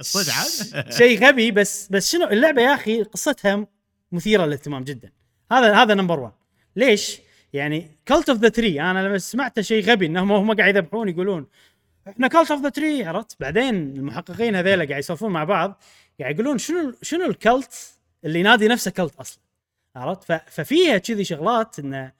صدق 0.00 0.32
عاد؟ 0.32 0.92
شيء 0.92 1.26
غبي 1.26 1.50
بس 1.50 1.88
بس 1.90 2.12
شنو؟ 2.12 2.26
اللعبة 2.26 2.62
يا 2.62 2.74
أخي 2.74 3.02
قصتها 3.02 3.66
مثيرة 4.12 4.46
للاهتمام 4.46 4.84
جدا. 4.84 5.12
هذا 5.52 5.74
هذا 5.74 5.94
number 5.94 6.20
1 6.20 6.32
ليش؟ 6.76 7.20
يعني 7.52 7.90
Cult 8.08 8.28
of 8.28 8.38
the 8.38 8.48
Tree 8.48 8.80
أنا 8.80 9.08
لما 9.08 9.18
سمعت 9.18 9.60
شيء 9.60 9.84
غبي 9.84 10.06
إنهم 10.06 10.32
هم 10.32 10.54
قاعد 10.54 10.76
يذبحون 10.76 11.08
يقولون 11.08 11.46
إحنا 12.08 12.28
Cult 12.28 12.50
of 12.50 12.62
the 12.62 12.68
Tree 12.68 13.04
عرفت؟ 13.04 13.36
بعدين 13.40 13.74
المحققين 13.74 14.56
هذيلا 14.56 14.84
قاعد 14.84 14.98
يسولفون 14.98 15.32
مع 15.32 15.44
بعض 15.44 15.82
قاعد 16.20 16.34
يقولون 16.34 16.58
شنو 16.58 16.92
شنو 17.02 17.24
ال 17.24 17.34
cult 17.34 17.74
اللي 18.24 18.40
ينادي 18.40 18.68
نفسه 18.68 18.90
cult 18.90 19.16
أصلا؟ 19.16 19.42
عرفت؟ 19.96 20.50
ففيها 20.50 20.98
كذي 20.98 21.24
شغلات 21.24 21.78
إنه 21.78 22.12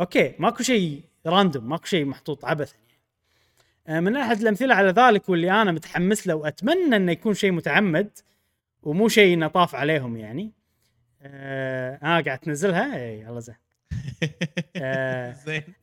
أوكي 0.00 0.34
ماكو 0.38 0.62
شيء 0.62 1.02
random 1.26 1.68
ماكو 1.68 1.86
شيء 1.86 2.04
محطوط 2.04 2.44
عبثا 2.44 2.74
آه، 2.74 2.85
من 3.88 4.16
أحد 4.16 4.40
الأمثلة 4.40 4.74
على 4.74 4.90
ذلك 4.90 5.28
واللي 5.28 5.62
أنا 5.62 5.72
متحمس 5.72 6.26
له 6.26 6.34
وأتمنى 6.34 6.96
إنه 6.96 7.12
يكون 7.12 7.34
شيء 7.34 7.52
متعمد 7.52 8.10
ومو 8.82 9.08
شيء 9.08 9.38
نطاف 9.38 9.74
عليهم 9.74 10.16
يعني. 10.16 10.52
آه, 11.22 11.94
آه 12.02 12.20
قاعد 12.20 12.38
تنزلها؟ 12.38 12.96
اي 12.96 13.20
يلا 13.20 13.40
زين. 13.40 13.54
آه 14.76 15.36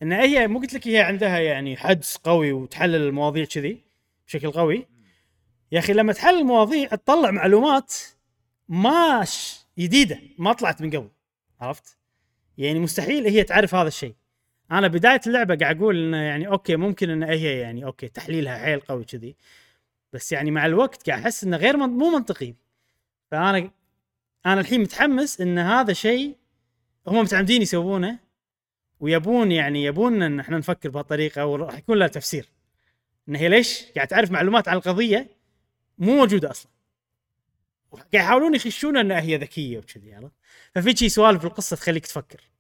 إن 0.04 0.12
هي 0.12 0.48
مو 0.48 0.60
قلت 0.60 0.74
لك 0.74 0.88
هي 0.88 1.00
عندها 1.02 1.40
يعني 1.40 1.78
حدس 1.78 2.18
قوي 2.18 2.52
وتحلل 2.52 2.96
المواضيع 3.08 3.46
كذي 3.46 3.82
بشكل 4.28 4.52
قوي. 4.52 4.88
يا 5.72 5.80
أخي 5.80 5.94
لما 5.94 6.14
تحلل 6.14 6.40
المواضيع 6.40 6.88
تطلع 6.90 7.32
معلومات 7.32 7.94
ما 8.70 9.24
ش- 9.26 9.66
جديدة 9.80 10.20
ما 10.38 10.54
طلعت 10.54 10.82
من 10.82 10.90
قبل 10.90 11.10
عرفت؟ 11.62 11.98
يعني 12.58 12.80
مستحيل 12.80 13.26
هي 13.28 13.44
تعرف 13.44 13.76
هذا 13.76 13.88
الشيء. 13.88 14.14
أنا 14.72 14.88
بداية 14.88 15.22
اللعبة 15.28 15.56
قاعد 15.56 15.78
أقول 15.78 15.98
إنه 15.98 16.18
يعني 16.18 16.48
أوكي 16.48 16.76
ممكن 16.76 17.10
ان 17.10 17.24
هي 17.24 17.60
يعني 17.60 17.86
أوكي 17.86 18.08
تحليلها 18.08 18.58
حيل 18.58 18.80
قوي 18.80 19.06
كذي. 19.06 19.36
بس 20.14 20.32
يعني 20.32 20.52
مع 20.52 20.66
الوقت 20.66 21.10
قاعد 21.10 21.22
أحس 21.22 21.44
إنه 21.44 21.58
غير 21.58 21.78
مو 21.78 22.10
منطقي. 22.10 22.54
فأنا 23.32 23.72
أنا 24.46 24.62
الحين 24.62 24.82
متحمس 24.82 25.42
إن 25.42 25.60
هذا 25.60 25.94
شيء 25.94 26.36
هم 27.08 27.20
متعمدين 27.20 27.62
يسوونه 27.62 28.20
ويبون 29.00 29.52
يعني 29.52 29.84
يبون 29.84 30.22
إن 30.22 30.40
إحنا 30.40 30.58
نفكر 30.58 30.90
بهالطريقة 30.90 31.46
وراح 31.46 31.78
يكون 31.78 31.98
لها 31.98 32.08
تفسير. 32.08 32.50
إن 33.30 33.36
هي 33.36 33.50
ليش؟ 33.50 33.86
قاعد 33.96 34.08
تعرف 34.08 34.32
معلومات 34.32 34.68
عن 34.68 34.78
القضية 34.78 35.28
مو 35.98 36.16
موجودة 36.16 36.52
أصلا. 36.52 36.72
قاعد 37.92 38.14
يحاولون 38.14 38.56
يخشون 38.56 38.98
إنها 38.98 39.22
هي 39.22 39.38
ذكية 39.38 39.78
وكذي 39.78 40.14
عرفت؟ 40.14 40.34
ففي 40.76 40.96
شي 40.96 41.10
سوالف 41.10 41.44
بالقصة 41.44 41.76
تخليك 41.76 42.06
تفكر. 42.06 42.53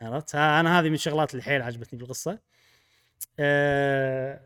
عرفت؟ 0.00 0.34
أنا 0.34 0.80
هذه 0.80 0.88
من 0.88 0.94
الشغلات 0.94 1.32
اللي 1.32 1.42
حيل 1.42 1.62
عجبتني 1.62 1.98
بالقصة. 1.98 2.38
أه 3.38 4.40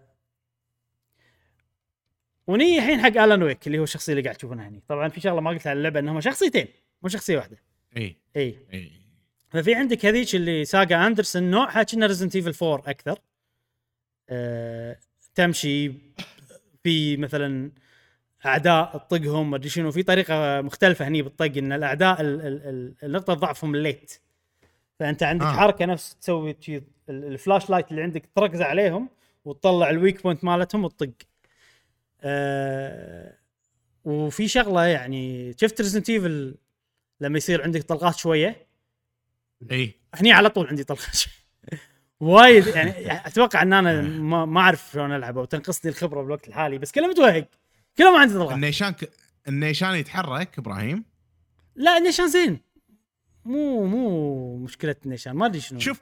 ويني 2.46 2.78
الحين 2.78 3.00
حق 3.00 3.22
Alan 3.22 3.42
Wake 3.42 3.66
اللي 3.66 3.78
هو 3.78 3.84
الشخصية 3.84 4.12
اللي 4.12 4.22
قاعد 4.22 4.36
تشوفونها 4.36 4.68
هني. 4.68 4.82
طبعا 4.88 5.08
في 5.08 5.20
شغلة 5.20 5.40
ما 5.40 5.50
قلتها 5.50 5.70
على 5.70 5.76
اللعبة 5.78 6.00
انهم 6.00 6.20
شخصيتين 6.20 6.66
مو 7.02 7.08
شخصية 7.08 7.36
واحدة. 7.36 7.56
إي. 7.96 8.16
إي. 8.36 8.58
إي. 8.72 8.92
ففي 9.50 9.74
عندك 9.74 10.06
هذيك 10.06 10.34
اللي 10.34 10.64
ساجا 10.64 11.06
أندرسون 11.06 11.42
نوعها 11.50 11.82
كأنها 11.82 12.08
Resident 12.08 12.36
Evil 12.36 12.66
4 12.66 12.90
أكثر. 12.90 13.18
أه 14.30 14.98
تمشي 15.34 15.92
في 16.82 17.16
مثلا 17.16 17.70
أعداء 18.46 18.98
تطقهم 18.98 19.50
ما 19.50 19.56
أدري 19.56 19.68
شنو 19.68 19.90
في 19.90 20.02
طريقة 20.02 20.60
مختلفة 20.60 21.08
هني 21.08 21.22
بالطق 21.22 21.52
إن 21.56 21.72
الأعداء 21.72 22.20
ال- 22.20 22.40
ال- 22.40 22.62
ال- 22.68 22.94
النقطة 23.02 23.34
ضعفهم 23.34 23.74
ال 23.74 23.81
light. 23.81 24.20
فأنت 25.00 25.22
عندك 25.22 25.46
آه. 25.46 25.52
حركة 25.52 25.84
نفس 25.84 26.14
تسوي 26.14 26.56
ال 27.08 27.70
flashlight 27.70 27.90
اللي 27.90 28.02
عندك 28.02 28.28
تركز 28.36 28.62
عليهم 28.62 29.08
وتطلع 29.44 29.90
ال 29.90 29.97
weak 29.97 30.22
point 30.22 30.44
مالتهم 30.44 30.84
وتطق. 30.84 31.12
آه 32.20 33.34
وفي 34.04 34.48
شغلة 34.48 34.84
يعني 34.84 35.54
شفت 35.60 35.80
Resident 35.80 36.10
Evil 36.10 36.54
لما 37.20 37.38
يصير 37.38 37.62
عندك 37.62 37.82
طلقات 37.82 38.16
شوية؟ 38.16 38.66
إي. 39.70 39.94
هني 40.14 40.32
على 40.32 40.50
طول 40.50 40.66
عندي 40.66 40.84
طلقات 40.84 41.22
وايد 42.20 42.66
يعني 42.66 43.12
أتوقع 43.26 43.62
إن 43.62 43.72
أنا 43.72 44.02
ما, 44.46 44.60
أعرف 44.60 44.90
شلون 44.92 45.12
ألعب 45.12 45.38
أو 45.38 45.44
تنقصني 45.44 45.90
الخبرة 45.90 46.22
بالوقت 46.22 46.48
الحالي 46.48 46.78
بس 46.78 46.92
كله 46.92 47.08
متوهق. 47.08 47.48
كله 47.98 48.12
ما 48.12 48.18
عندي 48.18 48.34
طلقات. 48.34 48.54
النيشان 48.54 48.90
ك... 48.90 49.10
النيشان 49.48 49.94
يتحرك 49.94 50.58
إبراهيم؟ 50.58 51.04
لا 51.74 51.98
نيشان 51.98 52.28
زين. 52.28 52.60
مو 53.44 53.86
مو 53.86 54.56
مشكله 54.56 54.96
نيشان 55.06 55.32
ما 55.32 55.46
أدري 55.46 55.60
شنو. 55.60 55.78
شوف 55.78 56.00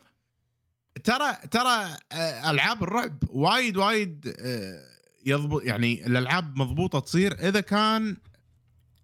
ترى 1.05 1.37
ترى 1.51 1.97
آه، 2.13 2.51
ألعاب 2.51 2.83
الرعب 2.83 3.19
وايد 3.31 3.77
وايد 3.77 4.35
آه، 4.41 4.83
يضبط 5.27 5.63
يعني 5.65 6.07
الألعاب 6.07 6.57
مضبوطة 6.57 7.01
تصير 7.01 7.33
إذا 7.49 7.61
كان 7.61 8.17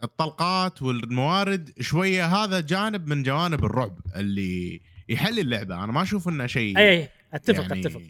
الطلقات 0.05 0.83
والموارد 0.83 1.73
شوية 1.81 2.27
هذا 2.27 2.61
جانب 2.61 3.09
من 3.09 3.23
جوانب 3.23 3.65
الرعب 3.65 3.99
اللي 4.17 4.81
يحل 5.09 5.39
اللعبة. 5.39 5.85
أنا 5.85 5.93
ما 5.93 6.03
أشوف 6.03 6.29
إنه 6.29 6.47
شيء 6.47 6.79
أي 6.79 6.91
أي 6.91 7.09
أتفق 7.33 7.63
يعني 7.63 7.81
أتفق. 7.81 8.01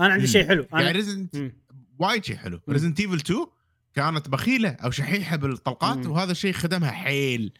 أنا 0.00 0.12
عندي 0.12 0.26
شيء 0.26 0.48
حلو. 0.48 0.66
يعني 0.72 0.84
أنا 0.84 0.92
Resident. 0.92 1.52
وايد 1.98 2.24
شيء 2.24 2.36
حلو. 2.36 2.60
Resident 2.68 3.00
Evil 3.00 3.16
2 3.16 3.46
كانت 3.94 4.28
بخيلة 4.28 4.68
أو 4.68 4.90
شحيحة 4.90 5.36
بالطلقات 5.36 5.96
مم. 5.96 6.10
وهذا 6.10 6.32
الشيء 6.32 6.52
خدمها 6.52 6.90
حيل. 6.90 7.52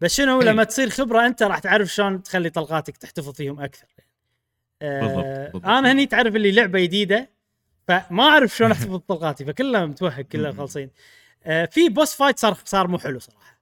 بس 0.00 0.14
شنو. 0.16 0.40
لما 0.40 0.64
تصير 0.64 0.90
خبرة 0.90 1.26
أنت 1.26 1.42
راح 1.42 1.58
تعرف 1.58 1.88
شلون 1.88 2.22
تخلي 2.22 2.50
طلقاتك 2.50 2.96
تحتفظ 2.96 3.32
فيهم 3.32 3.60
أكثر 3.60 3.86
آه 4.82 5.00
بالضبط، 5.00 5.24
بالضبط. 5.52 5.66
أنا 5.66 5.92
هني 5.92 6.06
تعرف 6.06 6.36
اللي 6.36 6.52
لعبة 6.52 6.80
جديدة 6.80 7.30
فما 7.88 8.22
أعرف 8.22 8.56
شلون 8.56 8.70
أحتفظ 8.70 8.94
بطلقاتي 8.94 9.44
فكلها 9.44 9.86
متوهق 9.86 10.20
كلها. 10.20 10.52
خالصين 10.52 10.90
آه 11.44 11.64
في 11.64 11.88
boss 11.88 12.14
fight 12.14 12.38
صار 12.38 12.56
صار 12.64 12.88
مو 12.88 12.98
حلو 12.98 13.18
صراحة 13.18 13.60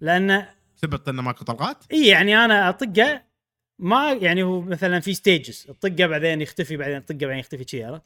لأن 0.00 0.46
ثبت 0.78 1.08
إنه 1.08 1.22
ماكو 1.22 1.44
طلقات 1.44 1.76
إي 1.92 2.06
يعني 2.06 2.44
أنا 2.44 2.68
أطقه 2.68 3.22
ما 3.78 4.12
يعني 4.12 4.42
هو 4.42 4.60
مثلا 4.60 5.00
في 5.00 5.14
stages 5.14 5.66
أطقه 5.68 6.06
بعدين 6.06 6.40
يختفي 6.42 6.76
بعدين 6.76 6.96
أطقه 6.96 7.16
بعدين 7.16 7.38
يختفي 7.38 7.64
شي 7.68 7.84
عرفت 7.84 8.02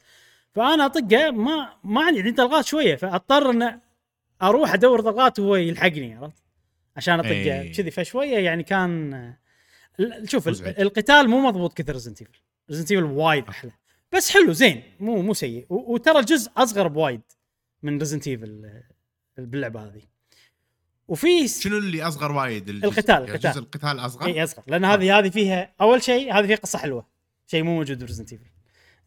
فأنا 0.55 0.85
أطقه 0.85 1.31
ما 1.31 1.73
ما 1.83 2.01
عندي 2.03 2.19
عندي 2.19 2.31
طلقات 2.31 2.65
شوية 2.65 2.95
فأضطر 2.95 3.49
ان 3.49 3.79
أروح 4.41 4.73
أدور 4.73 5.01
طلقات 5.01 5.39
وهو 5.39 5.55
يلحقني 5.55 6.15
عرفت 6.15 6.40
عشان 6.97 7.19
اطقه 7.19 7.31
إي. 7.31 7.69
كذي 7.69 7.91
فشوية 7.91 8.37
يعني 8.37 8.63
كان 8.63 9.33
شوف 10.23 10.47
مزعج. 10.47 10.79
القتال 10.79 11.29
مو 11.29 11.47
مضبوط 11.47 11.73
كثر 11.73 11.93
Resident 11.93 12.21
Evil 12.21 12.39
Resident 12.69 12.91
Evil 12.91 13.03
وايد 13.03 13.47
أحلى. 13.47 13.71
بس 14.11 14.29
حلو 14.31 14.53
زين. 14.53 14.83
مو 14.99 15.21
مو 15.21 15.33
سيء. 15.33 15.65
وترى 15.69 16.19
الجزء 16.19 16.51
أصغر 16.57 16.87
بوايد 16.87 17.21
من 17.83 17.99
Resident 17.99 18.27
Evil 18.27 18.81
باللعبة 19.37 19.85
هذه. 19.85 20.01
وفي 21.07 21.47
شنو 21.47 21.77
اللي 21.77 22.03
أصغر 22.03 22.31
وايد؟ 22.31 22.69
الجزء؟ 22.69 22.87
القتال، 22.87 23.15
يعني 23.15 23.31
القتال. 23.31 23.51
جزء 23.51 23.59
القتال 23.59 23.99
أصغر؟ 23.99 24.25
إي 24.25 24.43
أصغر. 24.43 24.63
لأن 24.67 24.85
هذه 24.85 25.19
هذه 25.19 25.29
فيها 25.29 25.73
أول 25.81 26.03
شيء 26.03 26.33
هذه 26.33 26.47
فيها 26.47 26.55
قصة 26.55 26.79
حلوة. 26.79 27.07
شيء 27.47 27.63
مو 27.63 27.75
موجود 27.75 28.03
ب 28.03 28.06
Resident 28.06 28.31
Evil 28.31 28.45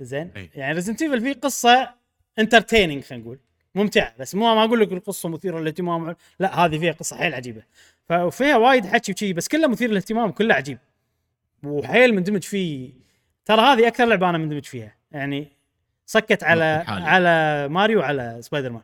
زين. 0.01 0.32
أي. 0.37 0.51
يعني 0.55 0.74
Resident 0.74 1.02
Evil 1.02 1.20
فيه 1.20 1.32
قصة 1.32 1.95
entertaining 2.38 3.05
خلينا 3.05 3.24
نقول. 3.24 3.39
ممتعة 3.74 4.14
بس 4.18 4.34
مو 4.34 4.54
ما 4.54 4.64
أقول 4.64 4.80
لك 4.80 4.92
القصة 4.92 5.28
مثيرة 5.28 5.60
للاهتمام. 5.60 6.16
لا 6.38 6.64
هذه 6.64 6.78
فيها 6.78 6.92
قصة 6.92 7.16
حيل 7.16 7.34
عجيبة. 7.34 7.62
ففيها 8.08 8.56
وايد 8.56 8.86
حكي 8.86 9.12
وشي 9.12 9.32
بس 9.32 9.48
كله 9.48 9.68
مثير 9.68 9.90
للاهتمام 9.90 10.30
كله 10.30 10.54
عجيب. 10.54 10.78
وحيل 11.62 12.14
مندمج 12.14 12.42
فيه. 12.42 12.92
ترى 13.44 13.60
هذه 13.60 13.88
أكثر 13.88 14.04
لعبة 14.04 14.30
أنا 14.30 14.38
مندمج 14.38 14.64
فيها. 14.64 14.96
يعني 15.12 15.48
سكت 16.06 16.44
على. 16.44 16.84
على 16.88 17.68
ماريو 17.68 17.98
وعلى 18.00 18.38
سبايدر 18.40 18.72
مان 18.72 18.82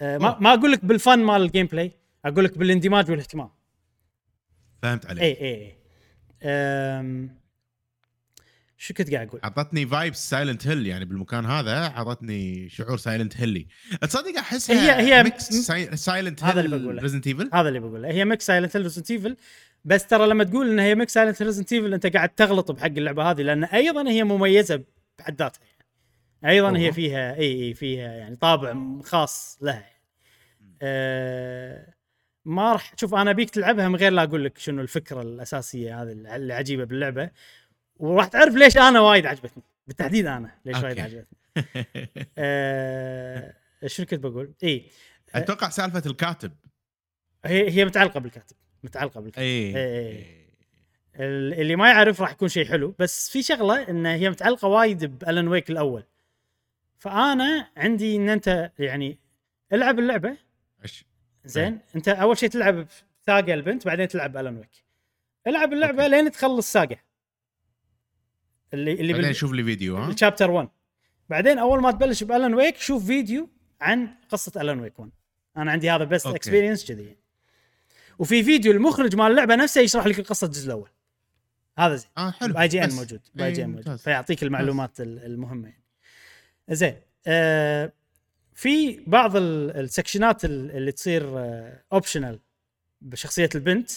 آه 0.00 0.18
ما. 0.18 0.38
ما 0.40 0.54
أقول 0.54 0.72
لك 0.72 0.84
بالفن 0.84 1.18
مال 1.18 1.42
ال 1.42 1.66
gameplay 1.66 1.92
أقول 2.24 2.44
لك 2.44 2.58
بالاندماج 2.58 3.10
والاهتمام. 3.10 3.50
فهمت 4.82 5.06
عليك. 5.06 5.22
اي 5.22 5.30
اي 5.40 5.54
اي 5.54 5.76
أم... 6.42 7.43
شو 8.84 8.94
كنت 8.94 9.14
قاعد 9.14 9.28
أقول؟ 9.28 9.40
اعطتني 9.44 9.86
vibes 9.86 10.30
Silent 10.30 10.66
Hill 10.66 10.86
يعني 10.86 11.04
بالمكان 11.04 11.46
هذا 11.46 11.86
اعطتني 11.86 12.68
شعور 12.68 12.96
Silent 12.96 13.36
Hill 13.36 13.60
ي 13.60 13.66
تصدق 14.00 14.38
أحسها 14.38 15.00
هي- 15.00 15.14
هي- 15.14 15.22
mix 15.22 15.48
Silent 15.94 16.44
هذا 16.44 16.60
Hill 16.60 16.64
اللي 16.74 16.78
بقوله. 16.84 17.02
Resident 17.02 17.26
Evil 17.26 17.50
هذا 17.54 17.68
اللي 17.68 17.80
بقوله 17.80 18.08
هي 18.08 18.24
mix 18.24 18.46
Silent 18.46 18.76
Hill 18.76 18.82
Resident 18.84 19.10
Evil 19.10 19.36
بس 19.84 20.06
ترى 20.06 20.26
لما 20.26 20.44
تقول 20.44 20.70
إن 20.70 20.78
هي 20.78 20.94
mix 20.94 21.12
Silent 21.14 21.42
Resident 21.42 21.72
Evil 21.72 21.94
أنت 21.94 22.06
قاعد 22.06 22.28
تغلط 22.28 22.70
بحق 22.72 22.86
اللعبة 22.86 23.30
هذه 23.30 23.42
لأن 23.42 23.64
أيضا 23.64 24.08
هي 24.10 24.24
مميزة 24.24 24.82
بحد 25.18 25.38
ذاتها 25.42 25.60
يعني. 26.42 26.54
أيضا 26.54 26.76
هي 26.78 26.84
أوه. 26.86 26.94
فيها 26.94 27.34
اي 27.36 27.62
إي 27.62 27.74
فيها 27.74 28.12
يعني 28.12 28.36
طابع 28.36 28.76
خاص 29.04 29.58
لها 29.62 29.90
أه 30.82 31.94
ما 32.44 32.72
راح 32.72 32.92
شوف 32.96 33.14
أنا 33.14 33.30
ابيك 33.30 33.50
تلعبها 33.50 33.88
من 33.88 33.96
غير 33.96 34.12
لا 34.12 34.22
أقول 34.22 34.44
لك 34.44 34.58
شنو 34.58 34.82
الفكرة 34.82 35.22
الأساسية 35.22 36.02
هذه 36.02 36.12
اللي 36.12 36.54
عجيبه 36.54 36.84
باللعبة 36.84 37.30
وراح 37.96 38.26
تعرف 38.26 38.54
ليش 38.54 38.76
أنا 38.76 39.00
وايد 39.00 39.26
عجبتني. 39.26 39.62
بالتحديد 39.86 40.26
أنا 40.26 40.50
ليش 40.64 40.76
وايد. 40.76 40.98
عجبتني. 41.00 41.38
أه 42.38 43.54
شنو 43.86 44.06
كنت 44.06 44.20
بقول؟ 44.20 44.54
إي. 44.64 44.86
أتوقع 45.34 45.68
سالفة 45.68 46.02
الكاتب. 46.06 46.52
هي 47.44 47.70
هي 47.70 47.84
متعلقة 47.84 48.20
بالكاتب. 48.20 48.56
متعلقة 48.84 49.20
بالكاتب. 49.20 49.42
إي. 49.42 49.76
إيه. 49.76 50.44
ال- 51.16 51.60
اللي 51.60 51.76
ما 51.76 51.88
يعرف 51.88 52.20
راح 52.20 52.30
يكون 52.32 52.48
شيء 52.48 52.64
حلو 52.64 52.94
بس 52.98 53.30
في 53.30 53.42
شغلة 53.42 53.88
ان 53.88 54.06
هي 54.06 54.30
متعلقة 54.30 54.68
وايد 54.68 55.04
ب 55.04 55.13
Alan 55.13 55.48
Wake 55.48 55.70
الأول. 55.70 56.04
فأنا 56.98 57.70
عندي 57.76 58.16
إن 58.16 58.28
أنت 58.28 58.70
يعني 58.78 59.18
العب 59.72 59.98
اللعبة؟ 59.98 60.36
زين؟ 61.44 61.78
أنت 61.96 62.08
أول 62.08 62.38
شيء 62.38 62.48
تلعب 62.48 62.86
Saga 63.26 63.54
البنت 63.54 63.86
بعدين 63.86 64.08
تلعب 64.08 64.36
Alan 64.36 64.56
Wake. 64.56 64.84
العب 65.46 65.72
اللعبة 65.72 66.02
okay. 66.04 66.10
لين 66.16 66.30
تخلص 66.30 66.72
Saga 66.72 66.96
اللي 68.74 68.92
اللي 68.92 69.12
بعدين 69.12 69.28
بال... 69.28 69.36
شوف 69.36 69.52
لي 69.52 69.64
فيديو 69.64 69.96
ها؟ 69.96 70.10
ال 70.10 70.15
chapter 70.15 70.50
1 70.50 70.68
بعدين 71.28 71.58
أول 71.58 71.80
ما 71.82 71.90
تبلش 71.90 72.22
ب 72.24 72.30
Alan 72.30 72.54
Wake 72.54 72.76
شوف 72.76 73.06
فيديو 73.06 73.48
عن 73.80 74.08
قصة 74.28 74.60
Alan 74.60 74.80
Wake 74.80 74.98
1 74.98 75.10
أنا 75.56 75.70
عندي 75.72 75.90
هذا 75.90 76.04
best 76.04 76.26
okay. 76.26 76.36
experience 76.38 76.84
كذي 76.88 77.16
وفي 78.18 78.42
فيديو 78.42 78.72
المخرج 78.72 79.16
مال 79.16 79.30
اللعبة 79.30 79.54
نفسه 79.56 79.80
يشرح 79.80 80.06
لك 80.06 80.18
القصة 80.18 80.44
الجزء 80.46 80.66
الأول. 80.66 80.88
هذا 81.78 81.94
زين. 81.96 82.10
آه 82.18 82.30
حلو. 82.30 82.54
ب 82.54 82.68
IGN 82.68 82.88
بس. 82.88 82.94
موجود. 82.94 83.20
ب 83.34 83.52
IGN 83.52 83.70
إيه، 83.70 83.76
موجود. 83.76 83.96
فيعطيك 83.96 84.42
المعلومات 84.42 85.00
ال- 85.00 85.24
المهمة 85.24 85.68
يعني. 85.68 85.82
زين. 86.70 86.94
آه 87.26 87.92
في 88.54 89.00
بعض 89.06 89.36
ال- 89.36 89.70
ال 89.76 89.84
section 89.84 90.36
ات 90.36 90.44
ال- 90.44 90.70
اللي 90.70 90.92
تصير 90.92 91.22
optional 91.92 92.40
بشخصية 93.00 93.48
البنت. 93.54 93.90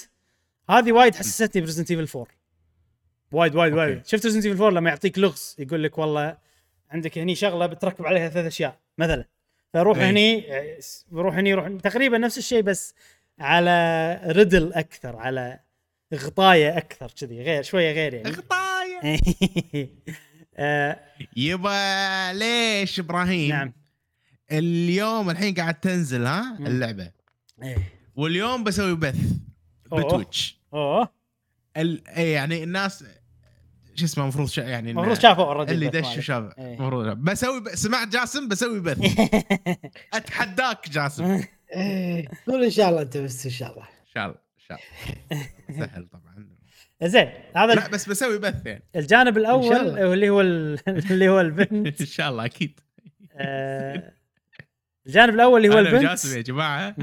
هذه 0.69 0.91
وايد 0.91 1.15
حسستني 1.15 1.61
ب 1.61 1.65
Resident 1.65 1.91
Evil 1.91 2.17
4 2.19 2.27
وايد 3.31 3.55
وايد. 3.55 3.73
وايد 3.73 4.05
شفت 4.05 4.25
Resident 4.25 4.45
Evil 4.45 4.63
4 4.63 4.69
لما 4.79 4.89
يعطيك 4.89 5.19
لغز 5.19 5.55
يقول 5.59 5.83
لك 5.83 5.97
والله 5.97 6.37
عندك 6.91 7.17
هني 7.17 7.35
شغلة 7.35 7.65
بتركب 7.65 8.05
عليها 8.05 8.29
ثلاث 8.29 8.45
أشياء 8.45 8.79
مثلا 8.97 9.25
فروح 9.73 9.97
إيه. 9.97 10.09
هني 10.09 10.45
روح 11.13 11.35
هني 11.35 11.53
روح 11.53 11.67
تقريبا 11.83 12.17
نفس 12.17 12.37
الشيء 12.37 12.61
بس 12.61 12.93
على 13.39 14.19
riddle 14.25 14.73
أكثر 14.73 15.15
على 15.15 15.59
غطاية 16.15 16.77
أكثر 16.77 17.11
كذي 17.19 17.41
غير 17.41 17.63
شوية 17.63 17.91
غير 17.91 18.13
يعني 18.13 18.29
غطاية 18.29 18.99
آه 20.59 20.99
يبا 21.37 22.33
ليش 22.33 22.99
إبراهيم 22.99 23.49
نعم 23.49 23.73
اليوم 24.51 25.29
الحين 25.29 25.53
قاعد 25.53 25.79
تنزل 25.79 26.25
ها. 26.25 26.57
اللعبة 26.59 27.11
إيه. 27.63 27.77
واليوم 28.15 28.63
بسوي 28.63 28.95
بث. 28.95 29.15
ب 29.85 29.96
Twitch 29.96 30.59
أوه 30.73 31.16
يعني 32.17 32.63
الناس 32.63 33.03
شو 33.95 34.05
اسمه 34.05 34.23
المفروض 34.23 34.49
شا... 34.49 34.61
يعني 34.61 34.91
المفروض 34.91 35.19
شافوا 35.19 35.43
already 35.45 35.71
اللي 35.73 35.87
دش. 35.89 36.17
وشاف 36.17 36.57
إيه. 36.57 36.73
المفروض. 36.73 37.05
بسوي 37.17 37.59
ب... 37.61 37.67
سمعت 37.69 38.07
جاسم؟ 38.07 38.47
بسوي 38.47 38.79
بث. 38.79 38.97
أتحداك 40.13 40.89
جاسم. 40.89 41.41
إيه، 41.75 42.27
قول 42.47 42.63
إن 42.63 42.69
شاء 42.69 42.89
الله 42.89 43.01
أنت 43.01 43.17
بس 43.17 43.45
إن 43.45 43.51
شاء 43.51 43.71
الله. 43.71 43.83
إن 43.83 44.07
شاء 44.13 44.25
الله 44.25 44.35
إن 44.35 44.59
شاء 44.67 44.79
الله. 45.31 45.85
سهل 45.87 46.07
طبعا. 46.07 46.47
زين 47.03 47.29
هذا 47.55 47.73
لا 47.75 47.87
بس 47.87 48.09
بسوي 48.09 48.37
بث 48.39 48.65
يعني. 48.65 48.83
الجانب 48.95 49.37
الأول. 49.37 49.99
اللي 49.99 50.29
هو 50.29 50.41
ال- 50.41 50.79
اللي 50.87 51.29
هو 51.29 51.41
البنت. 51.41 52.01
إن 52.01 52.07
شاء 52.07 52.29
الله 52.29 52.45
أكيد. 52.45 52.79
آه، 53.35 54.13
الجانب 55.07 55.33
الأول 55.33 55.65
اللي 55.65 55.75
هو 55.75 55.79
البنت. 55.79 56.03
وجاسم 56.03 56.37
يا 56.37 56.41
جماعة. 56.41 56.95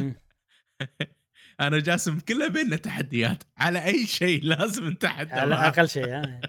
أنا 1.61 1.77
وجاسم 1.77 2.19
كله 2.19 2.49
بيننا 2.49 2.77
تحديات 2.77 3.43
على 3.59 3.85
أي 3.85 4.07
شيء 4.07 4.43
لازم 4.45 4.89
نتحدى 4.89 5.33
على. 5.33 5.55
أقل 5.55 5.89
شيء 5.89 6.09
ها. 6.09 6.41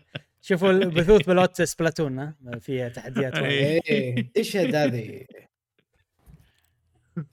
شوفوا 0.42 0.72
البثوث 0.72 1.26
بلوت 1.26 1.62
سبلاتون 1.62 2.20
ها 2.20 2.36
فيها 2.62 2.90
تحديات. 2.90 3.36
إيه. 3.36 3.82
إيه 3.90 4.32
اشهد 4.38 4.76
هذه 4.76 5.26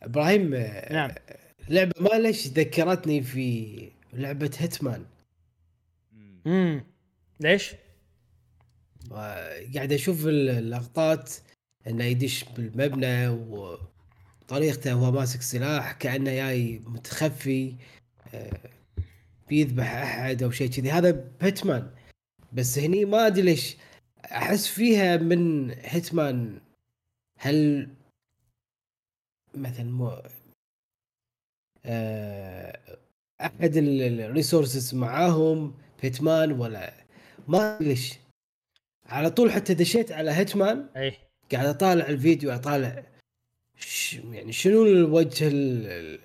إبراهيم 0.02 0.54
نعم 0.90 1.10
لعبة 1.68 1.92
ما 2.00 2.18
ليش 2.18 2.46
ذكرتني 2.46 3.22
في 3.22 3.88
لعبة 4.12 4.50
هيتمان 4.58 5.04
مم. 6.12 6.40
امم 6.46 6.84
ليش؟ 7.40 7.74
قاعد 9.74 9.92
أشوف 9.92 10.26
اللقطات 10.26 11.32
إنه 11.86 12.04
يدش 12.04 12.44
بالمبنى 12.44 13.28
وطريقته 14.52 14.96
وهو 14.96 15.12
ماسك 15.12 15.42
سلاح 15.42 15.92
كأنه 15.92 16.30
جاي 16.34 16.82
متخفي 16.86 17.74
آه، 18.34 18.70
بيذبح 19.48 19.92
أحد 19.92 20.42
أو 20.42 20.50
شيء 20.50 20.70
كذي. 20.70 20.90
هذا 20.90 21.10
بهيتمان 21.10 21.90
بس 22.52 22.78
هني 22.78 23.04
ما 23.04 23.26
أدري 23.26 23.42
ليش 23.42 23.76
أحس 24.24 24.66
فيها 24.66 25.16
من 25.16 25.70
هيتمان. 25.70 26.60
هل 27.38 27.88
مثلا 29.54 29.84
مو 29.84 30.22
آه، 31.84 32.78
أحد 33.40 33.76
ال 33.76 33.88
resources 33.88 34.94
معاهم 34.94 35.74
Hitman 36.00 36.52
ولا؟ 36.52 36.94
ما 37.48 37.76
أدري 37.76 37.88
ليش. 37.88 38.14
على 39.06 39.30
طول 39.30 39.52
حتى 39.52 39.74
دشيت 39.74 40.12
على 40.12 40.30
Hitman. 40.30 40.88
اي 40.96 41.12
قاعد 41.52 41.66
أطالع 41.66 42.06
الفيديو 42.06 42.52
أطالع 42.52 43.11
يعني 44.32 44.52
شنو 44.52 44.84
الوجه 44.86 45.48
ال- 45.48 46.18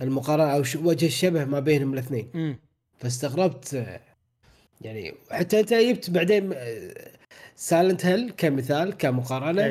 المقارنة 0.00 0.52
أو 0.54 0.62
وجه 0.88 1.06
الشبه 1.06 1.44
ما 1.44 1.60
بينهم 1.60 1.92
الاثنين؟ 1.94 2.30
فاستغربت 2.98 3.86
يعني 4.80 5.14
حتى 5.30 5.60
أنت 5.60 5.74
جبت 5.74 6.10
بعدين 6.10 6.54
Silent 7.56 8.06
Hill 8.06 8.30
كمثال 8.30 8.96
كمقارنة. 8.96 9.62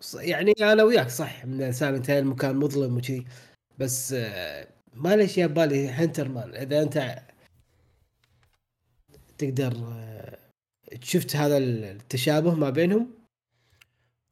ص- 0.00 0.14
يعني 0.14 0.52
أنا 0.60 0.82
وياك 0.82 1.08
صح 1.08 1.44
من 1.44 1.72
Silent 1.72 2.10
Hill 2.10 2.24
مكان 2.26 2.56
مظلم 2.56 2.96
وكذي 2.96 3.24
بس 3.78 4.12
ما 4.94 5.16
ليش 5.16 5.38
يا 5.38 5.46
بالي 5.46 5.88
Hitman 5.88 6.54
إذا 6.54 6.82
أنت 6.82 7.18
تقدر 9.38 9.74
شفت 11.02 11.36
هذا 11.36 11.58
التشابه 11.58 12.54
ما 12.54 12.70
بينهم؟ 12.70 13.10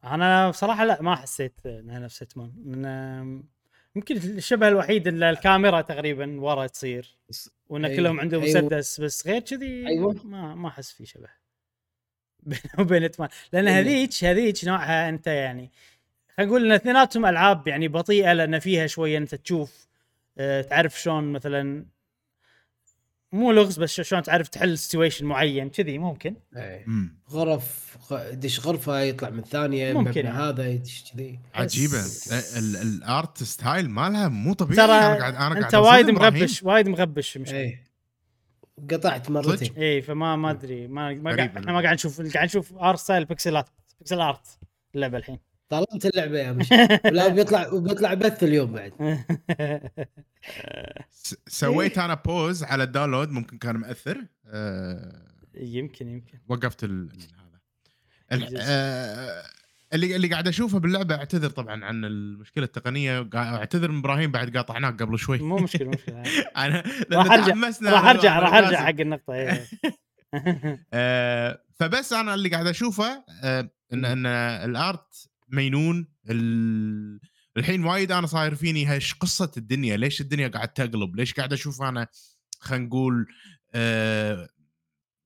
أنا 0.05 0.51
بصراحة 0.51 0.85
لا 0.85 1.03
ما 1.03 1.17
حسيت 1.17 1.61
انها 1.67 1.99
نفس 1.99 2.23
Hitman 2.23 2.53
من 2.65 2.85
يمكن 3.97 4.17
الشبه 4.17 4.69
الوحيد 4.69 5.09
إن 5.09 5.23
الكاميرا 5.23 5.81
تقريبا 5.81 6.41
ورا 6.41 6.67
تصير 6.67 7.19
وإن 7.69 7.85
أيوة. 7.85 7.97
كلهم 7.97 8.21
عندهم 8.21 8.43
أيوة. 8.43 8.61
مسدس 8.61 9.01
بس 9.01 9.27
غير 9.27 9.41
كذي 9.41 9.87
أيوة. 9.87 10.27
ما 10.27 10.55
ما 10.55 10.69
أحس 10.69 10.93
في 10.93 11.07
شبه 11.07 11.29
بينه 12.47 12.61
وبين 12.79 13.03
Hitman 13.03 13.29
لأن 13.53 13.69
أيوة. 13.69 13.79
هذيك 13.79 14.25
هذيك 14.25 14.65
نوعها 14.65 15.09
أنت 15.09 15.27
يعني 15.27 15.71
خلينا 16.37 16.51
نقول 16.51 16.65
إن 16.65 16.73
اثنيناتهم 16.73 17.27
ألعاب 17.27 17.69
يعني 17.69 17.89
بطيئة 17.89 18.33
لأن 18.33 18.59
فيها 18.59 18.87
شوية 18.87 19.19
أنت 19.19 19.35
تشوف 19.35 19.89
آه، 20.39 20.63
تعرف 20.63 21.01
شلون 21.01 21.33
مثلا 21.33 21.87
مو 23.35 23.53
لغز 23.53 23.79
بس 23.79 24.01
شلون 24.01 24.23
تعرف 24.23 24.49
تحل 24.49 24.79
situation 24.79 25.27
معين 25.27 25.69
كذي 25.71 25.99
ممكن 25.99 26.37
إيه. 26.57 26.85
مم. 26.87 27.19
غرف 27.31 27.97
يدش 28.13 28.61
غرفة 28.67 29.01
يطلع 29.01 29.31
من 29.31 29.43
ثانية 29.43 29.93
ممكن 29.93 30.27
يعني. 30.27 30.39
هذا 30.39 30.69
يدش 30.69 31.13
كذي 31.13 31.39
عجيبة 31.55 32.01
ال- 32.57 32.77
ال 32.77 32.93
art 32.93 33.43
style 33.43 33.91
مالها 33.91 34.29
مو 34.29 34.55
طبيعي 34.55 34.77
ترى 34.77 34.93
أنا 34.97 35.15
قاعد 35.19 35.35
أنا 35.35 35.39
قاعد 35.49 35.57
أنت 35.65 35.75
وايد. 35.75 36.11
مغبش 36.11 36.63
وايد 36.63 36.89
مغبش 36.89 37.39
مش 37.39 37.53
إيه 37.53 37.85
قطعت 38.91 39.31
مرتين 39.31 39.75
اي 39.77 40.03
فما 40.03 40.37
ما 40.37 40.51
أدري 40.51 40.87
ما, 40.87 41.15
ما 41.15 41.41
إحنا. 41.47 41.73
ما 41.73 41.81
قاعد 41.81 41.95
نشوف 41.95 42.21
قاعد 42.35 42.45
نشوف 42.47 42.73
art 42.73 42.99
style 42.99 43.25
pixel 43.25 43.62
ات 43.62 43.69
pixel 43.99 44.21
art 44.21 44.59
اللعبه 44.95 45.19
الحين 45.19 45.39
طلعت 45.81 46.07
اللعبة 46.07 46.39
يا 46.39 46.53
مش 46.53 46.73
لا 47.05 47.29
بيطلع 47.29 47.73
وبيطلع 47.73 48.15
بث 48.15 48.43
اليوم 48.43 48.73
بعد. 48.73 48.93
سويت 51.47 51.99
أنا 51.99 52.15
pause 52.15 52.65
على 52.65 52.83
ال 52.83 52.88
download 52.88 53.31
ممكن 53.31 53.59
كان 53.59 53.77
مأثر. 53.77 54.25
أه 54.47 55.23
يمكن 55.55 56.09
يمكن. 56.09 56.39
وقفت 56.49 56.85
ال 56.85 57.09
هذا. 58.31 58.49
آه، 58.61 59.43
اللي 59.93 60.17
اللي 60.17 60.29
قاعد 60.29 60.49
أشوفه 60.49 60.79
باللعبة 60.79 61.15
أعتذر 61.15 61.51
طبعا 61.51 61.85
عن 61.85 62.05
المشكلة 62.05 62.65
التقنية. 62.65 63.29
أعتذر 63.35 63.91
من 63.91 63.99
إبراهيم 63.99 64.31
بعد 64.31 64.57
قاطعناك 64.57 65.03
قبل 65.03 65.19
شوي. 65.19 65.39
مو 65.39 65.57
مشكلة 65.57 65.85
مو 65.87 65.93
مشكلة. 65.93 66.23
أنا 66.57 66.83
راح 67.13 67.33
أرجع 67.33 67.47
تحمسنا 67.47 67.91
راح 67.91 68.01
أنا 68.01 68.11
ارجع 68.11 68.39
راح 68.39 68.55
أرجع. 68.55 68.85
حق 68.85 69.01
النقطة 69.01 69.35
إيه. 69.35 69.67
آه، 70.93 71.61
فبس 71.75 72.13
أنا 72.13 72.35
اللي 72.35 72.49
قاعد 72.49 72.67
أشوفه 72.67 73.25
آه، 73.45 73.71
إن 73.93 74.05
إن 74.05 74.27
الأرت 74.27 75.29
مينون 75.55 76.09
ال... 76.31 77.21
الحين 77.57 77.85
وايد 77.85 78.13
أنا 78.13 78.27
صاير 78.27 78.55
فيني 78.55 78.87
هش 78.87 79.15
قصة 79.15 79.51
الدنيا 79.57 79.97
ليش 79.97 80.21
الدنيا 80.21 80.49
قاعد 80.49 80.69
تقلب 80.69 81.17
ليش 81.17 81.35
قاعد 81.35 81.53
أشوف 81.53 81.83
أنا 81.83 82.07
خلينا 82.61 82.85
نقول 82.85 83.27
آه، 83.75 84.49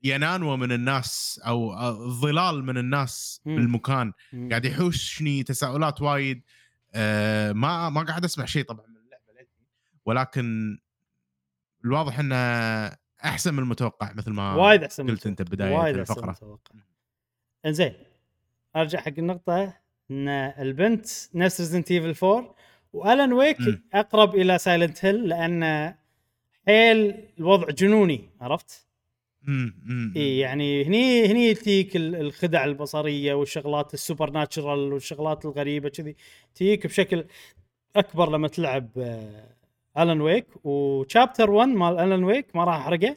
ينانوى 0.03 0.57
من 0.57 0.73
الناس 0.73 1.41
أو 1.47 1.73
آه، 1.73 2.09
ظلال 2.09 2.65
من 2.65 2.79
الناس 2.79 3.41
مم. 3.47 3.57
بالمكان 3.57 4.13
مم. 4.33 4.49
قاعد 4.49 4.65
يحوشني 4.65 5.43
تساؤلات 5.43 6.03
وايد 6.03 6.43
آه، 6.95 7.53
ما 7.53 7.91
ما 7.91 8.03
قاعد 8.03 8.25
أسمع 8.25 8.45
شيء 8.45 8.65
طبعا 8.65 8.87
من 8.87 8.97
اللعبة 8.97 9.49
ولكن 10.05 10.79
الواضح 11.85 12.19
إنه 12.19 12.37
أحسن 13.25 13.55
من 13.55 13.59
المتوقع 13.63 14.13
مثل 14.13 14.31
ما 14.31 14.55
وايد 14.55 14.85
أحسن 14.85 15.07
قلت 15.07 15.27
أنت 15.27 15.43
بداية 15.43 15.77
وايد 15.77 15.97
الفقرة 15.97 16.25
المتوقع. 16.25 16.75
إنزين 17.67 17.93
أرجع 18.77 19.01
حق 19.01 19.13
النقطة 19.19 19.75
إن 20.11 20.29
البنت 20.29 21.07
نفس 21.35 21.61
Resident 21.61 21.91
Evil 21.91 22.27
4 22.27 22.55
و 22.93 23.01
Alan 23.01 23.33
Wake 23.33 23.61
مم. 23.61 23.83
أقرب 23.93 24.35
إلى 24.35 24.59
Silent 24.59 25.05
Hill 25.05 25.29
لأن 25.29 25.95
حيل 26.67 27.15
الوضع 27.39 27.71
جنوني 27.71 28.31
عرفت؟ 28.41 28.87
امم 29.49 30.13
اي 30.17 30.39
يعني 30.39 30.85
هني 30.85 31.27
هني 31.27 31.55
تجيك 31.55 31.97
ال- 31.97 32.17
الخدع 32.17 32.65
البصرية 32.65 33.35
والشغلات 33.35 33.95
ال 33.95 34.31
supernatural 34.31 34.93
والشغلات 34.93 35.45
الغريبة 35.45 35.89
كذي 35.89 36.17
تجيك 36.55 36.87
بشكل 36.87 37.25
أكبر 37.97 38.31
لما 38.31 38.49
تلعب 38.49 38.89
Alan 39.99 40.21
Wake 40.21 40.47
و 40.67 40.77
chapter 40.77 41.51
1 41.51 41.69
مال 41.69 41.99
Alan 41.99 42.25
Wake 42.25 42.57
ما 42.57 42.65
راح 42.65 42.75
أحرقه 42.77 43.17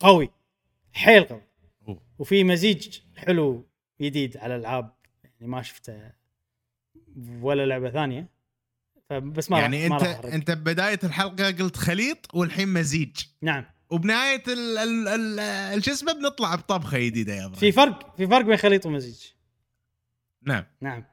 قوي 0.00 0.30
حيل 0.92 1.24
قوي. 1.24 1.42
وفي 2.18 2.44
مزيج 2.44 3.00
حلو 3.16 3.66
جديد 4.00 4.36
على 4.36 4.56
العاب 4.56 4.95
يعني 5.40 5.52
ما 5.52 5.62
شفته 5.62 6.12
ولا 7.40 7.66
لعبة 7.66 7.90
ثانية. 7.90 8.36
فبس 9.10 9.50
ما 9.50 9.58
يعني 9.60 9.88
ما 9.88 9.96
أنت. 9.96 10.24
أنت 10.24 10.50
ببدايه 10.50 10.98
الحلقة 11.04 11.50
قلت 11.50 11.76
خليط 11.76 12.34
والحين 12.34 12.68
مزيج. 12.68 13.16
نعم. 13.42 13.64
وبنهاية 13.90 14.42
ال 14.48 14.78
ال 14.78 15.38
ال 15.38 15.84
شو 15.84 15.90
اسمه؟ 15.90 16.12
بنطلع 16.12 16.54
بطبخة 16.54 16.98
جديدة 16.98 17.34
يا 17.34 17.48
في 17.48 17.72
فرق 17.72 18.16
في 18.16 18.26
فرق 18.26 18.44
بين 18.44 18.56
خليط 18.56 18.86
ومزيج. 18.86 19.24
نعم. 20.42 20.64
نعم. 20.80 21.04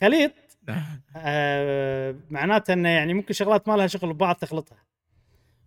خليط 0.00 0.32
نعم. 0.68 1.00
آه 1.16 2.16
معناته 2.30 2.72
إنه 2.72 2.88
يعني 2.88 3.14
ممكن 3.14 3.34
شغلات 3.34 3.68
ما 3.68 3.76
لها 3.76 3.86
شغل 3.86 4.12
ببعض 4.12 4.36
تخلطها. 4.36 4.84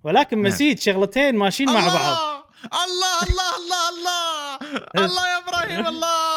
ولكن 0.04 0.38
نعم. 0.38 0.46
مزيج 0.46 0.80
شغلتين 0.80 1.36
ماشيين 1.36 1.70
مع 1.70 1.88
بعض. 1.88 2.46
الله 2.66 3.24
الله! 3.24 3.56
الله! 3.58 3.90
الله! 3.90 4.56
الله 5.06 5.28
يا 5.28 5.38
إبراهيم 5.38 5.88
الله! 5.88 6.35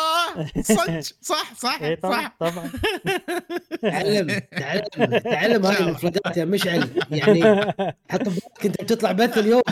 صدق 0.61 1.01
صح 1.21 1.55
صح 1.55 1.83
اي 1.83 1.97
طبعا 1.97 2.23
صح. 2.23 2.33
طبعا. 2.41 2.71
تعلم 3.83 4.41
تعلم 4.51 5.19
تعلم 5.19 5.67
هاي 5.67 5.81
المفردات 5.81 6.37
يا 6.37 6.45
مشعل. 6.45 6.89
يعني 7.11 7.73
حط 8.11 8.21
ببالك 8.21 8.65
أنت 8.67 8.83
بتطلع 8.83 9.13
بث 9.13 9.39
اليوم. 9.39 9.63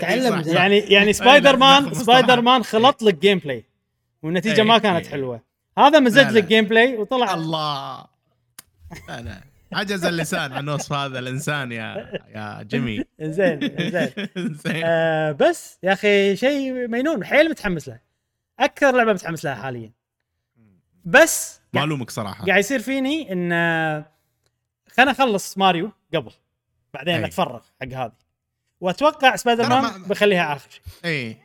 تعلم. 0.00 0.42
يعني 0.46 0.78
يعني 0.78 1.12
Spider-Man 1.12 1.94
Spider. 1.94 2.40
Man 2.40 2.64
خلط 2.64 3.02
لك 3.02 3.14
gameplay 3.14 3.64
والنتيجة 4.22 4.56
إيه، 4.60 4.62
ما 4.62 4.78
كانت 4.78 5.04
إيه. 5.04 5.12
حلوة. 5.12 5.40
هذا 5.78 6.00
مزج. 6.00 6.32
لك 6.32 6.44
gameplay 6.44 6.96
وطلع. 6.96 7.34
الله. 7.34 8.04
لا. 9.08 9.40
عجز 9.72 10.04
اللسان 10.04 10.52
عن 10.52 10.68
وصف 10.68 10.92
هذا 10.92 11.18
الإنسان 11.18 11.72
يا 11.72 12.10
يا 12.34 12.62
جيمي. 12.62 13.04
زين 13.20 13.60
زين. 13.90 14.10
زين. 14.64 14.82
آه 14.84 15.32
بس 15.32 15.78
يا 15.82 15.92
أخي 15.92 16.36
شيء 16.36 16.88
مجنون 16.88 17.24
حيل 17.24 17.50
متحمس 17.50 17.88
له. 17.88 18.11
أكثر 18.60 18.96
لعبة 18.96 19.12
متحمس 19.12 19.44
لها 19.44 19.54
حاليا. 19.54 19.92
بس 21.04 21.60
ما 21.72 21.84
الومك 21.84 22.10
صراحة. 22.10 22.44
قاعد 22.46 22.58
يصير 22.60 22.80
فيني 22.80 23.32
إن 23.32 23.50
خلنا 24.92 25.10
أخلص 25.10 25.58
ماريو 25.58 25.92
قبل 26.14 26.32
بعدين 26.94 27.14
أي. 27.14 27.24
أتفرغ 27.24 27.62
حق 27.80 27.88
هذه. 27.88 28.12
وأتوقع 28.80 29.36
سبايدر 29.36 29.68
مان 29.68 29.82
ما- 29.82 30.06
بخليها 30.08 30.52
آخر 30.56 30.70
شيء. 30.70 30.82
اي 31.04 31.36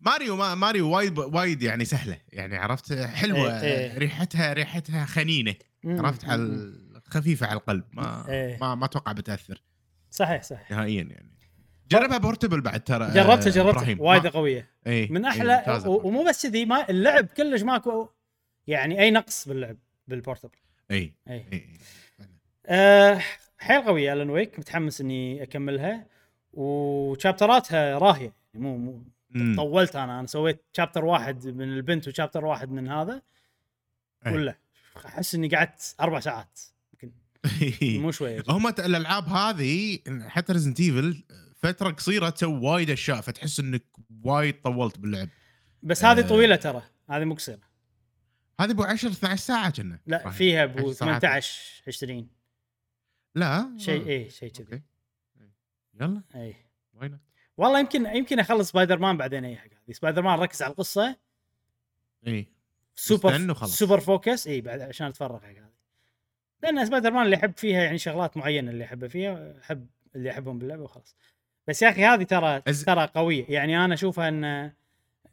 ماريو 0.00 0.36
ما 0.36 0.54
ماريو 0.54 0.90
وايد 0.90 1.18
وايد 1.18 1.62
يعني 1.62 1.84
سهلة. 1.84 2.16
يعني 2.32 2.56
عرفت؟ 2.56 2.92
حلوة. 2.92 3.60
إيه، 3.62 3.90
إيه. 3.92 3.98
ريحتها 3.98 4.52
ريحتها 4.52 5.04
خنينة. 5.04 5.54
مم. 5.84 6.06
عرفت؟ 6.06 6.24
على. 6.24 6.72
خفيفة 7.10 7.46
على 7.46 7.56
القلب. 7.58 7.84
ما 7.92 8.28
إيه. 8.28 8.58
ما 8.60 8.74
ما 8.74 8.84
أتوقع 8.84 9.12
بتأثر. 9.12 9.62
صحيح 10.10 10.42
صحيح. 10.42 10.70
نهائيا 10.70 11.02
يعني. 11.02 11.35
جربها 11.90 12.18
portable 12.18 12.60
بعد 12.60 12.80
ترى 12.84 13.10
جربتها 13.10 13.46
آه، 13.48 13.50
جربتها 13.50 13.70
إبراهيم. 13.70 14.00
وايد 14.00 14.26
قوية. 14.26 14.70
إيه، 14.86 15.12
من 15.12 15.24
إيه، 15.26 15.30
أحلى. 15.32 15.82
و- 15.86 16.08
ومو 16.08 16.24
بس 16.24 16.46
كذي 16.46 16.64
ما 16.64 16.90
اللعب 16.90 17.26
كلش 17.26 17.62
ماكو 17.62 18.08
يعني 18.66 19.00
أي 19.00 19.10
نقص 19.10 19.48
باللعب 19.48 19.76
بال 20.08 20.16
portable. 20.16 20.50
اي 20.90 20.96
اي 20.96 21.12
اي 21.28 21.46
إي. 21.52 21.66
أه 22.66 23.22
حيل 23.58 23.82
قوية 23.82 24.12
Alan 24.12 24.30
Wake. 24.30 24.58
متحمس 24.58 25.00
إني 25.00 25.42
أكملها. 25.42 26.06
و 26.52 26.67
chapter 26.67 27.69
اتها 27.69 27.98
راهية. 27.98 28.32
مو 28.54 28.76
مو 28.76 29.02
أمم. 29.36 29.56
طولت 29.56 29.96
أنا. 29.96 30.18
أنا 30.18 30.26
سويت 30.26 30.64
chapter 30.72 31.04
واحد 31.04 31.46
من 31.46 31.62
البنت 31.72 32.08
و 32.08 32.12
chapter 32.12 32.44
واحد 32.44 32.70
من 32.70 32.88
هذا. 32.88 33.22
إيه. 34.26 34.32
ولا. 34.32 34.56
أحس 35.06 35.34
إني 35.34 35.48
قعدت 35.48 35.94
أربع 36.00 36.20
ساعات. 36.20 36.60
يمكن 36.92 37.12
مو 38.02 38.10
شوية 38.10 38.42
هم 38.48 38.66
الألعاب 38.68 39.24
هذه 39.28 39.98
حتى 40.28 40.52
Resident 40.52 40.80
Evil 40.80 41.22
فترة 41.56 41.90
قصيرة 41.90 42.30
تسوي 42.30 42.60
وايد 42.60 42.90
أشياء 42.90 43.20
فتحس 43.20 43.60
إنك 43.60 43.84
وايد 44.24 44.60
طولت 44.62 44.98
باللعب. 44.98 45.28
بس 45.82 46.04
هذه 46.04 46.18
آه. 46.18 46.28
طويلة 46.28 46.56
ترى 46.56 46.82
هذه 47.10 47.24
مو 47.24 47.34
قصيرة. 47.34 47.60
هذه 48.60 48.70
أبو 48.70 48.82
10 48.82 49.10
12 49.10 49.36
ساعة 49.36 49.70
كنا. 49.70 49.98
لا. 50.06 50.30
فيها 50.30 50.64
أبو 50.64 50.78
10 50.78 50.92
ساعات. 50.92 51.22
18 51.22 51.82
20 51.88 52.28
لا. 53.34 53.74
شيء 53.78 54.02
آه. 54.02 54.06
إيه 54.06 54.28
شيء 54.28 54.50
كذي. 54.50 54.64
okay. 54.64 54.82
يلا. 56.00 56.22
اي 56.34 56.56
وين 56.94 57.18
والله 57.56 57.80
يمكن 57.80 58.06
يمكن 58.06 58.38
أخلص 58.38 58.70
سبايدر 58.70 58.98
مان 58.98 59.16
بعدين 59.16 59.44
أي 59.44 59.56
حاجة. 59.56 59.82
هذه 59.88 59.92
سبايدر 59.92 60.22
مان 60.22 60.38
ركز 60.38 60.62
على 60.62 60.70
القصة. 60.70 61.16
اي 62.26 62.46
super. 62.94 63.54
super 63.66 64.00
focus. 64.00 64.46
اي 64.46 64.60
بعد 64.60 64.80
عشان 64.80 65.06
أتفرغ 65.06 65.40
حق 65.40 65.48
هذه. 65.48 65.76
لأن 66.62 66.86
سبايدر 66.86 67.10
مان 67.10 67.24
اللي 67.24 67.36
أحب 67.36 67.56
فيها 67.56 67.82
يعني 67.82 67.98
شغلات 67.98 68.36
معينة 68.36 68.70
اللي 68.70 68.84
أحبها 68.84 69.08
فيها 69.08 69.60
أحب 69.62 69.86
اللي 70.14 70.30
أحبهم 70.30 70.58
باللعبة 70.58 70.82
وخلاص. 70.82 71.16
بس 71.68 71.82
يا 71.82 71.90
أخي 71.90 72.04
هذه 72.04 72.22
ترى 72.22 72.60
أز- 72.70 72.84
ترى 72.84 73.06
قوية. 73.14 73.44
يعني 73.48 73.84
أنا 73.84 73.94
أشوفها 73.94 74.28
إن 74.28 74.72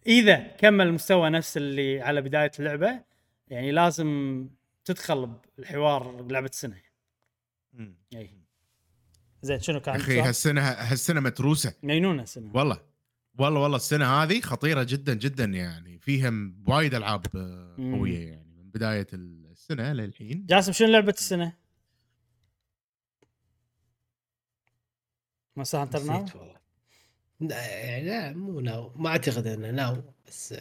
إذا 0.07 0.35
كمل 0.57 0.87
المستوى 0.87 1.29
نفس 1.29 1.57
اللي 1.57 2.01
على 2.01 2.21
بداية 2.21 2.51
اللعبة 2.59 2.99
يعني 3.47 3.71
لازم 3.71 4.47
تدخل 4.85 5.29
بالحوار 5.57 6.27
لعبة 6.29 6.47
السنة. 6.47 6.77
مم. 7.73 7.95
اي 8.15 8.29
زين 9.41 9.59
شنو 9.59 9.79
كان 9.79 9.95
أخي؟ 9.95 10.21
هالسنه 10.21 10.61
هالسنة 10.61 11.19
متروسة. 11.19 11.73
مجنونه 11.83 12.23
السنة. 12.23 12.51
والله. 12.53 12.79
والله 13.37 13.59
والله 13.59 13.75
السنة 13.77 14.05
هذه 14.05 14.41
خطيرة 14.41 14.83
جدا 14.83 15.13
جدا 15.13 15.45
يعني. 15.45 15.99
فيها 15.99 16.31
وايد 16.67 16.93
ألعاب 16.95 17.25
آه،. 17.35 17.75
قوية 17.77 18.27
يعني. 18.27 18.53
من 18.57 18.69
بداية 18.69 19.07
السنة 19.13 19.93
للحين. 19.93 20.45
جاسم 20.45 20.71
شنو 20.71 20.87
لعبة 20.87 21.13
السنة؟ 21.17 21.53
Monster 25.55 25.81
Hunter 25.81 26.03
Now؟ 26.03 26.25
لا 27.39 27.67
يعني 27.67 28.05
لا 28.09 28.31
مو 28.33 28.59
Now 28.59 28.91
ما 28.95 29.09
أعتقد 29.09 29.47
إنه 29.47 29.71
Now 29.71 30.03
بس 30.27 30.53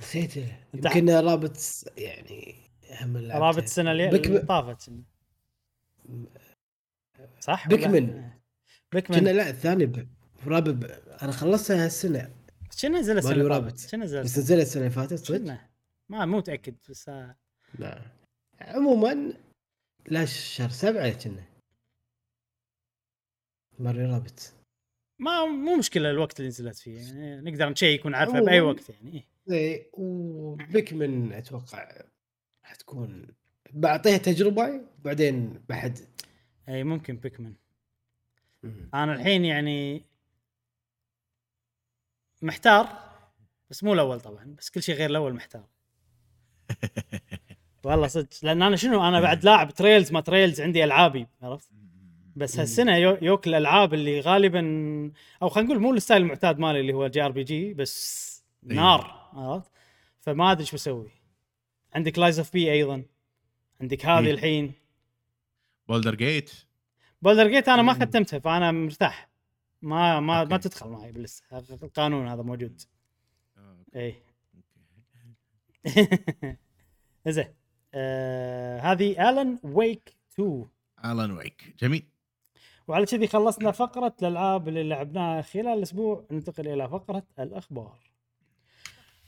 نسيت 0.00 0.36
يمكن 0.74 1.10
رابط 1.10 1.56
يعني 1.96 2.54
اهم. 2.90 3.16
رابط 3.16 3.62
السنة 3.62 3.92
اللي 3.92 4.38
طافت. 4.40 4.90
صح؟ 7.40 7.68
بيكمن. 7.68 8.30
بيكمن 8.92 9.18
كنا 9.18 9.30
لا 9.30 9.50
الثاني 9.50 9.86
ب- 9.86 10.08
رابط 10.46 10.90
أنا 11.22 11.32
خلصتها 11.32 11.84
هالسنة 11.84 12.30
شنو 12.76 12.98
نزل 12.98 13.18
السنة 13.18 13.32
اللي. 13.32 13.48
طافت؟ 13.48 13.78
شنو 13.90 14.04
نزل 14.04 14.22
بس 14.22 14.38
نزلت 14.38 14.60
السنة 14.62 14.82
اللي 14.82 14.94
فاتت 14.94 15.14
صدق؟ 15.18 15.58
ما 16.08 16.26
مو 16.26 16.36
متأكد 16.38 16.76
بس 16.88 17.08
آه، 17.08 17.36
لا 17.78 18.02
عموما 18.60 19.32
لا 20.08 20.24
شهر 20.24 20.68
سبعة 20.70 21.10
كنا 21.24 21.44
ماريو 23.78 24.12
رابط 24.12 24.52
ما 25.18 25.46
مو 25.46 25.76
مشكلة 25.76 26.10
الوقت 26.10 26.40
اللي 26.40 26.48
نزلت 26.48 26.76
فيه 26.76 26.98
يعني 26.98 27.50
نقدر 27.50 27.68
نشيك 27.68 28.04
ونعرفها 28.06 28.40
بأي 28.40 28.60
وقت 28.60 28.90
يعني 28.90 29.12
إيه. 29.12 29.26
إيه 29.50 29.90
و 29.92 30.12
Pikmin 30.12 31.32
أتوقع 31.32 32.02
راح 32.64 32.74
تكون 32.74 33.26
بعطيها 33.72 34.16
تجربة 34.16 34.80
بعدين 35.04 35.64
بحد 35.68 35.98
اي 36.68 36.84
ممكن 36.84 37.16
Pikmin 37.16 37.54
أنا 38.94 39.12
الحين 39.12 39.44
يعني 39.44 40.04
محتار 42.42 43.12
بس 43.70 43.84
مو 43.84 43.92
الأول 43.94 44.20
طبعا 44.20 44.54
بس 44.58 44.70
كل 44.70 44.82
شيء 44.82 44.94
غير 44.94 45.10
الأول 45.10 45.34
محتار. 45.34 45.64
والله 47.84 48.06
صدق 48.06 48.28
لأن 48.42 48.62
أنا 48.62 48.76
شنو 48.76 49.08
أنا 49.08 49.20
بعد 49.20 49.44
لاعب 49.44 49.74
Trails 49.74 50.12
ما 50.12 50.20
Trails 50.20 50.60
عندي 50.60 50.84
ألعابي 50.84 51.26
عرفت؟ 51.42 51.70
بس 52.36 52.58
هالسنة 52.58 52.96
يو- 52.96 53.18
يوك 53.22 53.46
الألعاب 53.46 53.94
اللي 53.94 54.20
غالبا 54.20 54.60
أو 55.42 55.48
خلينا 55.48 55.68
نقول 55.70 55.82
مو 55.82 55.94
ال 55.94 55.99
style 55.99 56.22
المعتاد 56.22 56.58
مالي 56.58 56.80
اللي 56.80 56.92
هو 56.92 57.06
JRPG 57.06 57.74
بس 57.74 58.44
إيه. 58.70 58.76
نار 58.76 59.30
عرفت؟ 59.32 59.70
فما 60.20 60.52
أدري 60.52 60.60
إيش 60.62 60.74
بسوي 60.74 61.10
عندك 61.94 62.18
Lies 62.18 62.38
of 62.38 62.52
P 62.52 62.72
أيضا. 62.72 63.04
عندك 63.80 64.06
هذه 64.06 64.26
إيه. 64.26 64.32
الحين. 64.32 64.72
Baldur's 65.88 66.14
Gate 66.14 66.52
Baldur's 67.22 67.48
Gate 67.48 67.68
أنا 67.68 67.82
ما. 67.82 67.92
ختمتها 67.92 68.38
فأنا 68.38 68.72
مرتاح. 68.72 69.28
ما 69.82 70.20
ما 70.20 70.44
ما 70.44 70.54
okay. 70.54 70.68
تدخل 70.68 70.88
معي 70.88 71.12
بال 71.12 71.24
list 71.24 71.47
ه. 71.47 71.58
القانون 71.82 72.28
هذا 72.28 72.42
موجود. 72.42 72.80
اي 73.96 74.14
زين 77.28 77.54
آه 77.94 78.80
هذه 78.80 79.30
Alan 79.30 79.58
Wake 79.62 80.16
2 80.34 80.66
Alan 81.04 81.30
Wake 81.30 81.74
جميل. 81.80 82.06
وعلى 82.92 83.06
كذي 83.06 83.26
خلصنا 83.26 83.70
فقرة 83.70 84.12
الألعاب 84.22 84.68
اللي 84.68 84.82
لعبناها 84.82 85.42
خلال 85.42 85.66
الأسبوع 85.66 86.24
ننتقل 86.30 86.68
إلى 86.68 86.88
فقرة 86.88 87.22
الأخبار. 87.38 87.98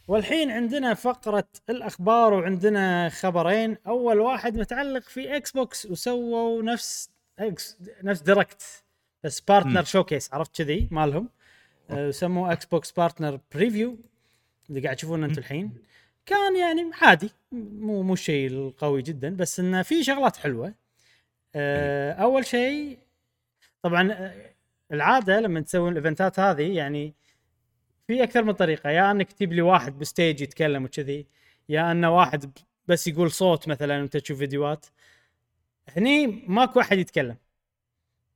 والحين 0.09 0.51
عندنا 0.51 0.95
فقرة 0.95 1.49
الأخبار 1.71 2.35
وعندنا 2.35 3.09
خبرين. 3.09 3.77
أول 3.87 4.21
واحد 4.21 4.59
متعلق 4.59 5.03
في 5.03 5.37
Xbox 5.37 5.87
وسووا 5.87 6.62
نفس 6.62 7.11
X 7.39 7.79
نفس 8.03 8.21
Direct 8.21 8.85
بس 9.25 9.41
partner. 9.41 9.85
showcase 9.85 10.35
عرفت 10.35 10.57
كذي؟ 10.57 10.89
مالهم. 10.91 11.29
سموه 12.11 12.53
Xbox 12.53 12.93
Partner 12.93 13.41
Preview 13.55 13.97
اللي 14.71 14.81
قاعد 14.81 14.97
تشوفونه 14.97 15.27
أنتم 15.27 15.39
الحين. 15.39 15.73
كان 16.27 16.57
يعني 16.57 16.91
عادي 17.03 17.31
مو 17.53 18.03
مو 18.03 18.12
الشيء 18.12 18.47
القوي 18.47 19.03
جدا 19.03 19.37
بس 19.37 19.61
إنه 19.61 19.83
في 19.83 20.05
شغلات 20.05 20.37
حلوة. 20.37 20.75
آه، 21.55 22.12
أول 22.12 22.47
شيء 22.47 22.99
طبعا 23.85 24.32
العادة 24.93 25.41
لما 25.41 25.61
تسوي 25.61 25.91
ال 25.91 25.98
event 25.98 26.33
ات 26.33 26.41
هذه 26.41 26.76
يعني 26.76 27.14
في 28.07 28.22
أكثر 28.22 28.43
من 28.43 28.53
طريقة 28.53 28.91
يا 28.91 29.11
إنك 29.11 29.32
تجيب 29.32 29.53
لي 29.53 29.62
واحد 29.62 29.99
ب 29.99 30.06
stage 30.06 30.41
يتكلم 30.41 30.85
وكذي 30.85 31.26
يا 31.68 31.93
إنه 31.93 32.16
واحد 32.16 32.59
بس 32.89 33.07
يقول 33.07 33.30
صوت 33.30 33.68
مثلا 33.68 34.01
وأنت 34.01 34.16
تشوف 34.16 34.39
فيديوهات. 34.39 34.87
هني 35.89 36.26
ماكو 36.26 36.80
أحد 36.80 36.99
يتكلم. 36.99 37.37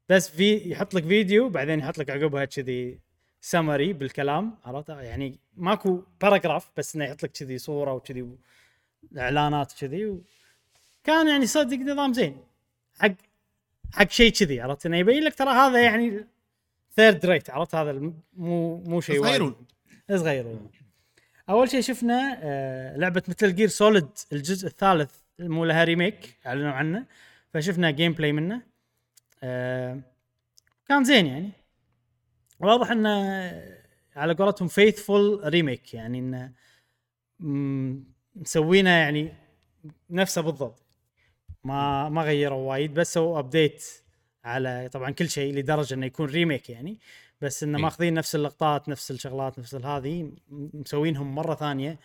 بس 0.08 0.30
في 0.30 0.70
يحط 0.70 0.94
لك 0.94 1.04
فيديو 1.04 1.48
بعدين 1.48 1.78
يحط 1.78 1.98
لك 1.98 2.10
عقبها 2.10 2.44
كذي 2.44 3.00
سمري 3.40 3.92
بالكلام 3.92 4.58
عرفت؟ 4.64 4.88
يعني 4.88 5.38
ماكو 5.56 6.02
paragraph 6.20 6.70
بس 6.76 6.96
إنه 6.96 7.04
يحط 7.04 7.22
لك 7.22 7.32
كذي 7.32 7.58
صورة 7.58 7.92
وكذي 7.92 8.28
إعلانات 9.18 9.72
وكذي 9.72 10.06
و... 10.06 10.22
كان 11.04 11.28
يعني 11.28 11.46
صدق 11.46 11.76
نظام 11.78 12.12
زين. 12.12 12.36
حق 13.00 13.27
حق 13.92 14.10
شيء 14.10 14.32
كذي 14.32 14.60
عرفت؟ 14.60 14.86
انه 14.86 14.96
يبين 14.96 15.22
لك 15.22 15.34
ترى 15.34 15.50
هذا 15.50 15.82
يعني 15.82 16.26
third 16.96 17.26
rate 17.26 17.50
عرفت؟ 17.50 17.74
هذا 17.74 17.92
مو 17.92 18.76
مو 18.76 19.00
شيء. 19.00 19.22
صغيرون. 19.22 19.66
صغير 20.14 20.58
أول 21.48 21.70
شيء 21.70 21.80
شفنا 21.80 22.38
آه 22.42 22.96
لعبة 22.96 23.22
Metal 23.28 23.54
Gear 23.54 23.68
Solid 23.68 24.08
الجزء 24.32 24.66
الثالث 24.66 25.14
مو 25.38 25.64
لها 25.64 25.84
remake 25.84 26.36
أعلنوا 26.46 26.70
عنه. 26.70 27.06
فشفنا 27.54 27.90
gameplay 27.90 28.32
منه. 28.32 28.62
آه 29.42 30.00
كان 30.88 31.04
زين 31.04 31.26
يعني. 31.26 31.50
واضح 32.60 32.90
إنه 32.90 33.10
على 34.16 34.34
قولتهم 34.34 34.68
faithful 34.68 35.40
remake 35.44 35.94
يعني 35.94 36.18
إنه 36.18 36.52
مم، 37.40 38.04
مسوينه 38.36 38.90
يعني 38.90 39.32
نفسه 40.10 40.40
بالضبط. 40.42 40.82
ما 41.68 42.08
ما 42.08 42.22
غيروا 42.22 42.70
وايد 42.70 42.94
بس 42.94 43.14
سووا 43.14 43.38
update 43.38 43.84
على 44.44 44.88
طبعا 44.92 45.10
كل 45.10 45.28
شيء 45.28 45.54
لدرجة 45.54 45.94
إنه 45.94 46.06
يكون 46.06 46.26
remake 46.26 46.70
يعني. 46.70 46.98
بس 47.40 47.62
إنه 47.62 47.78
إيه. 47.78 47.82
ماخذين 47.82 48.14
نفس 48.14 48.34
اللقطات 48.34 48.88
نفس 48.88 49.10
الشغلات 49.10 49.58
نفس 49.58 49.74
هذه 49.74 50.32
مسوينهم 50.50 51.34
مرة 51.34 51.54
ثانية. 51.54 51.98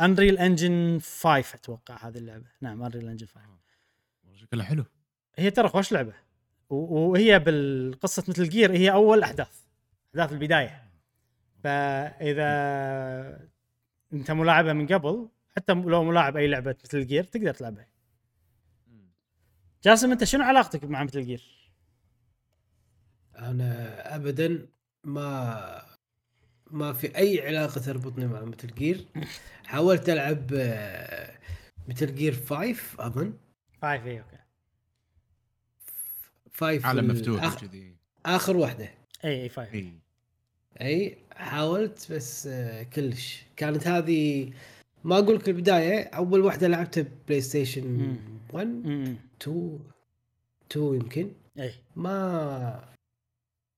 Unreal 0.00 0.38
Engine 0.38 0.98
5 1.00 1.54
أتوقع 1.54 2.08
هذه 2.08 2.18
اللعبة. 2.18 2.46
نعم 2.60 2.82
Unreal 2.82 3.08
Engine 3.08 3.26
5 3.26 3.40
شكلها 4.34 4.64
حلو. 4.64 4.84
هي 5.36 5.50
ترى 5.50 5.68
خوش 5.68 5.92
لعبة. 5.92 6.12
وهي 6.70 7.38
بالقصة 7.38 8.24
مثل 8.28 8.48
جير 8.48 8.72
هي 8.72 8.92
أول 8.92 9.22
أحداث. 9.22 9.64
أحداث 10.10 10.32
البداية. 10.32 10.82
فإذا 11.64 12.48
أنت 14.12 14.30
ملاعبها 14.30 14.72
من 14.72 14.86
قبل 14.86 15.28
حتى 15.56 15.72
لو 15.72 16.04
ملاعب 16.04 16.36
أي 16.36 16.46
لعبة 16.46 16.76
مثل 16.84 17.06
جير 17.06 17.24
تقدر 17.24 17.54
تلعبها. 17.54 17.87
جاسم 19.84 20.10
أنت 20.10 20.24
شنو 20.24 20.44
علاقتك 20.44 20.84
مع 20.84 21.04
مثل 21.04 21.26
جير؟ 21.26 21.70
أنا 23.38 24.16
ابدا 24.16 24.68
ما 25.04 25.88
ما 26.70 26.92
في 26.92 27.16
أي 27.16 27.46
علاقة 27.46 27.80
تربطني 27.80 28.26
مع 28.26 28.44
مثل 28.44 28.74
جير 28.74 29.06
حاولت 29.66 30.08
ألعب 30.08 30.46
آه، 30.54 31.38
Metal 31.88 32.14
Gear 32.14 32.34
5 32.34 32.74
أظن. 32.98 33.32
five 33.82 34.06
اي 34.06 34.20
okay. 34.20 34.38
5 36.54 36.86
عالم 36.88 37.08
مفتوح 37.08 37.44
آخ... 37.44 37.60
كذي 37.60 37.96
آخر 38.26 38.56
واحدة 38.56 38.90
اي 39.24 39.42
اي 39.42 39.48
five. 39.48 39.74
اي 39.74 39.92
إي 40.80 41.18
حاولت 41.32 42.12
بس 42.12 42.46
آه، 42.46 42.82
كلش. 42.82 43.42
كانت 43.56 43.86
هذه 43.86 44.52
ما 45.04 45.18
أقول 45.18 45.36
لك 45.36 45.48
البداية 45.48 46.02
أول 46.02 46.40
واحدة 46.40 46.68
لعبتها 46.68 47.04
PlayStation. 47.28 48.16
1 48.52 48.66
امم 48.66 49.16
2 49.42 49.78
2 50.72 50.94
يمكن. 50.94 51.32
اي 51.58 51.72
ما 51.96 52.94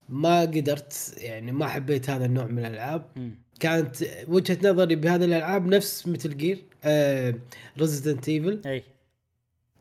ما 0.09 0.41
قدرت 0.41 1.15
يعني 1.19 1.53
ما 1.53 1.67
حبيت 1.69 2.11
هذا 2.11 2.25
النوع 2.27 2.47
من 2.47 2.59
الألعاب. 2.59 3.35
كانت 3.61 3.97
وجهة 4.29 4.59
نظري 4.71 4.95
بهذه 4.97 5.25
الألعاب 5.25 5.67
نفس 5.67 6.09
Metal 6.09 6.37
Gear 6.37 6.65
آه 6.85 7.35
Resident 7.79 8.29
Evil 8.29 8.63
اي 8.67 8.83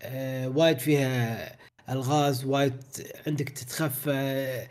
آه 0.01 0.49
وايد 0.49 0.79
فيها 0.79 1.55
ألغاز 1.89 2.45
وايد 2.45 2.83
عندك 3.27 3.49
تتخفى 3.49 4.67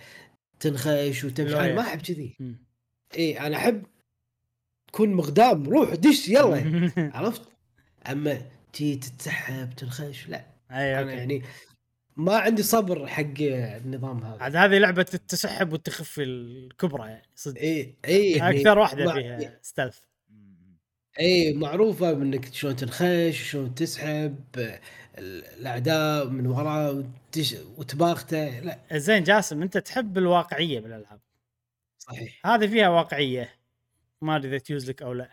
تنخش 0.61 1.25
وتمشي. 1.25 1.55
ما 1.55 1.81
أحب 1.81 2.01
كذي. 2.01 2.37
إي 3.19 3.41
أنا 3.41 3.57
أحب 3.57 3.83
تكون 4.89 5.15
مقدام 5.15 5.69
روح 5.69 5.95
دش 5.95 6.29
يلا. 6.29 6.91
عرفت؟ 7.17 7.43
أما 8.11 8.43
تي 8.79 8.97
تتسحب 8.97 9.71
تنخش 9.77 10.29
لا. 10.29 10.47
أي 10.71 10.95
أنا 10.95 11.01
okay 11.01 11.13
يعني 11.17 11.43
ما 12.17 12.37
عندي 12.37 12.63
صبر 12.63 13.07
حق 13.07 13.25
النظام 13.41 14.25
هذا. 14.25 14.43
عاد 14.43 14.57
هذه 14.57 14.79
لعبة 14.79 15.07
التسحب 15.15 15.73
والتخفي 15.73 16.23
الكبرى 16.23 17.09
يعني 17.09 17.29
صدق. 17.35 17.61
اي 17.61 17.95
اي 18.05 18.31
يعني 18.33 18.61
أكثر 18.61 18.79
واحدة 18.79 19.05
ما- 19.05 19.13
فيها 19.13 19.59
stealth 19.63 19.99
اي 21.21 21.53
معروفة 21.55 22.13
بإنك 22.13 22.55
شلون 22.55 22.77
تنخش 22.77 23.51
شلون 23.51 23.75
تسحب 23.75 24.37
الأعداء 25.19 26.29
من 26.29 26.47
وراء 26.47 26.95
وتش... 26.95 27.57
وتباغته 27.77 28.61
لا. 28.61 28.79
زين 28.93 29.23
جاسم 29.23 29.63
أنت 29.63 29.79
تحب 29.79 30.19
الواقعية 30.19 30.81
بالألعاب؟ 30.81 31.21
صحيح. 31.99 32.47
هذه 32.47 32.67
فيها 32.67 32.89
واقعية 32.89 33.51
ما 34.23 34.37
أدري 34.37 34.49
إذا 34.49 34.59
تيوز 34.59 34.91
لك 34.91 35.03
أو 35.03 35.13
لا. 35.13 35.31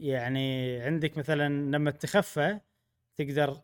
يعني 0.00 0.80
عندك 0.80 1.18
مثلا 1.18 1.48
لما 1.48 1.90
تتخفى 1.90 2.58
تقدر 3.16 3.60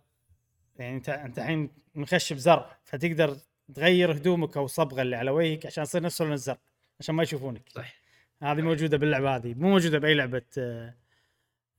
يعني 0.77 0.97
أنت 0.97 1.09
أنت 1.09 1.39
الحين 1.39 1.71
مخش 1.95 2.33
بزرع 2.33 2.79
فتقدر 2.85 3.37
تغير 3.75 4.13
هدومك 4.13 4.57
أو 4.57 4.65
الصبغه 4.65 5.03
اللي 5.03 5.17
على 5.17 5.31
وجهك 5.31 5.67
عشان 5.67 5.83
يصير 5.83 6.03
نفس 6.03 6.23
لون 6.23 6.33
الزرع 6.33 6.59
عشان 7.01 7.15
ما 7.15 7.23
يشوفونك. 7.23 7.69
صح 7.69 7.95
هذه 8.43 8.63
موجودة 8.63 8.97
باللعبة 8.97 9.37
هذه 9.37 9.55
مو 9.55 9.69
موجودة 9.69 9.99
بأي 9.99 10.15
لعبة 10.15 10.43
آه، 10.59 10.95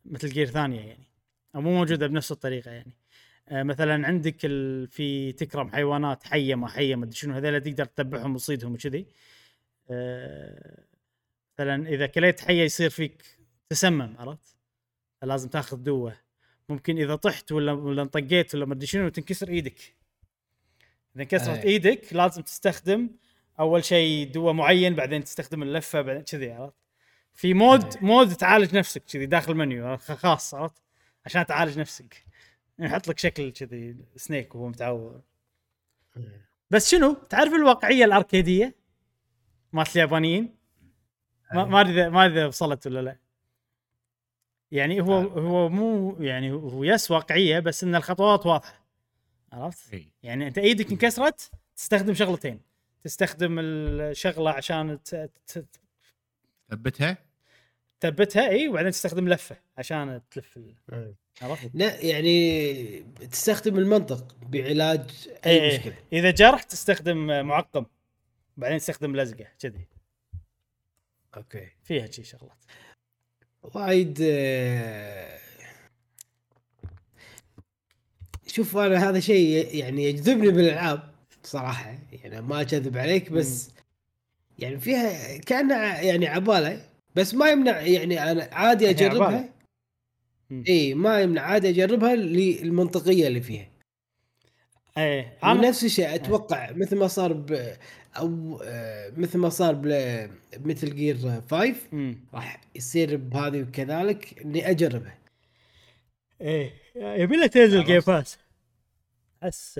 مثل 0.06 0.30
جير 0.30 0.46
ثانية 0.48 0.82
يعني 0.82 1.08
أو 1.56 1.62
مو 1.62 1.72
موجودة 1.72 2.08
بنفس 2.08 2.32
الطريقة 2.32 2.72
يعني. 2.72 2.94
آه، 3.50 3.64
مثلا 3.64 4.08
عندك 4.08 4.46
ال... 4.46 4.88
في 4.88 5.32
تكرم 5.32 5.70
حيوانات 5.70 6.24
حية 6.24 6.56
ما 6.56 6.68
حية 6.68 6.96
ما 6.96 7.06
أدري 7.06 7.16
شنو 7.16 7.34
هذول 7.34 7.62
تقدر 7.62 7.86
تذبحهم 7.86 8.36
وتصيدهم 8.36 8.74
وكذي. 8.74 9.06
آه، 9.90 10.84
مثلا 11.54 11.90
إذا 11.90 12.06
كليت 12.06 12.40
حية 12.42 12.64
يصير 12.64 12.90
فيك 12.90 13.35
تسمم 13.70 14.16
عرفت؟ 14.20 14.58
فلازم 15.22 15.50
تاخذ 15.50 15.78
دوة. 15.78 16.18
ممكن 16.70 16.98
إذا 16.98 17.16
طحت 17.16 17.52
ولا 17.52 17.72
ولا 17.72 18.02
انطقيت 18.02 18.56
ولا 18.56 18.66
ما 18.66 18.74
أدري 18.74 18.88
شنو 18.88 19.10
تنكسر 19.10 19.50
إيدك. 19.50 19.96
إذا 21.16 21.24
انكسرت 21.24 21.58
أي. 21.58 21.70
إيدك 21.70 22.14
لازم 22.14 22.42
تستخدم 22.42 23.10
أول 23.60 23.84
شيء 23.84 24.32
دواء 24.32 24.54
معين 24.54 24.96
بعدين 24.96 25.24
تستخدم 25.24 25.64
اللفة 25.64 26.02
بعدين 26.02 26.24
كذي 26.24 26.52
عرفت؟ 26.52 26.76
في 27.34 27.54
mode 27.54 27.84
أي. 27.84 28.02
mode 28.02 28.34
تعالج 28.34 28.76
نفسك 28.76 29.04
كذي 29.06 29.26
داخل 29.26 29.52
المنيو 29.52 29.98
خاص 29.98 30.54
عرفت؟ 30.54 30.82
عشان 31.26 31.46
تعالج 31.46 31.80
نفسك. 31.80 32.26
يحط 32.80 33.08
لك 33.08 33.20
شكل 33.20 33.52
كذي 33.52 33.96
Snake 34.16 34.56
وهو 34.56 34.68
متعور. 34.68 35.22
بس 36.70 36.92
شنو؟ 36.92 37.14
تعرف 37.14 37.54
الواقعية 37.54 38.06
الأركيدية 38.06 38.76
مالت 39.74 39.96
اليابانيين؟ 39.96 40.56
ما 41.54 41.66
ما 41.66 41.82
أدري 41.82 42.10
ما 42.10 42.26
أدري 42.26 42.46
وصلت 42.46 42.88
ولا 42.88 43.02
لا. 43.02 43.25
يعني 44.76 45.02
هو 45.02 45.14
هو 45.18 45.70
مو 45.70 46.18
يعني 46.20 46.52
هو 46.52 46.84
yes 46.84 47.12
واقعية 47.12 47.60
بس 47.60 47.84
إن 47.84 47.96
الخطوات 47.96 48.46
واضحة. 48.46 48.86
عرفت؟ 49.52 50.02
يعني 50.24 50.48
أنت 50.48 50.58
إيدك 50.58 50.92
انكسرت 50.92 51.52
تستخدم 51.76 52.14
شغلتين. 52.14 52.60
تستخدم 53.04 53.60
الشغلة 53.60 54.52
عشان 54.52 55.04
ت- 55.04 55.30
ت- 55.48 55.66
ثبتها 56.70 57.18
تثبتها 58.00 58.50
إي 58.50 58.68
وبعدين 58.68 58.92
تستخدم 58.92 59.30
لفة 59.30 59.56
عشان 59.78 60.22
تلف. 60.32 60.60
عرفت؟ 61.42 61.70
لا 61.74 62.02
يعني 62.02 63.00
تستخدم 63.32 63.78
المنطق 63.78 64.36
بعلاج 64.42 65.30
أي 65.46 65.72
إي. 65.72 65.78
مشكلة. 65.78 65.96
إذا 66.14 66.32
جرح 66.32 66.64
تستخدم 66.64 67.46
معقم 67.46 67.86
بعدين 68.58 68.78
تستخدم 68.78 69.16
لزقة 69.16 69.48
كذي. 69.60 69.88
okay. 71.38 71.68
فيها 71.84 72.12
شي 72.12 72.24
شغلات. 72.24 72.58
وايد 73.74 74.18
آه، 74.22 75.38
شوف 78.48 78.78
أنا 78.78 79.10
هذا 79.10 79.20
شيء 79.20 79.76
يعني 79.76 80.04
يجذبني 80.04 80.52
بالألعاب 80.52 81.00
صراحة. 81.44 81.96
يعني 82.24 82.42
ما 82.42 82.62
اكذب 82.62 82.98
عليك 82.98 83.32
بس 83.32 83.70
يعني 84.60 84.80
فيها 84.80 85.38
كأنها 85.38 86.02
يعني 86.02 86.28
عبالة 86.28 86.82
بس 87.16 87.34
ما 87.34 87.50
يمنع 87.50 87.82
يعني 87.82 88.32
أنا 88.32 88.50
عادي 88.52 88.90
أجربها. 88.90 89.50
إي 90.70 90.94
ما 90.94 91.22
يمنع 91.22 91.42
عادي 91.42 91.70
أجربها 91.70 92.16
للمنطقية 92.16 93.28
اللي 93.28 93.42
فيها. 93.42 93.68
إيه. 94.98 95.38
نفس 95.44 95.84
الشيء 95.84 96.16
أتوقع 96.16 96.72
مثل 96.72 96.98
ما 96.98 97.08
صار 97.08 97.34
ب 97.34 97.74
أو 98.18 98.60
آه، 98.64 99.10
مثل 99.18 99.38
ما 99.38 99.50
صار 99.50 99.74
بمثل 100.58 100.96
جير 100.96 101.18
5 101.18 101.76
مم. 101.92 102.20
راح 102.34 102.62
يصير 102.76 103.18
بهذه 103.18 103.62
وكذلك 103.64 104.40
إني 104.42 104.70
اجربها 104.72 105.18
إيه. 106.42 106.74
يبي 106.96 107.36
لها 107.36 107.48
تنزل. 107.48 107.84
جيم 107.84 108.00
باس 108.08 108.38
احس 109.44 109.80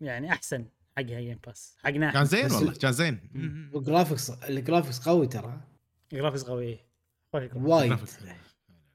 يعني 0.00 0.32
أحسن 0.32 0.66
حقها 0.96 1.20
Game 1.20 1.38
Pass 1.46 1.76
حقنا 1.84 2.12
كان 2.12 2.24
زين 2.24 2.44
والله 2.52 2.70
ال- 2.72 2.78
كان 2.78 2.92
زين. 2.92 3.20
وال 3.74 3.85
graphics 3.85 4.30
ال 4.30 4.39
graphics 4.39 5.08
قوي 5.08 5.26
ترى. 5.26 5.60
graphics 6.12 6.42
قوي. 6.44 6.66
إيه. 6.66 6.86
وايد 7.54 7.98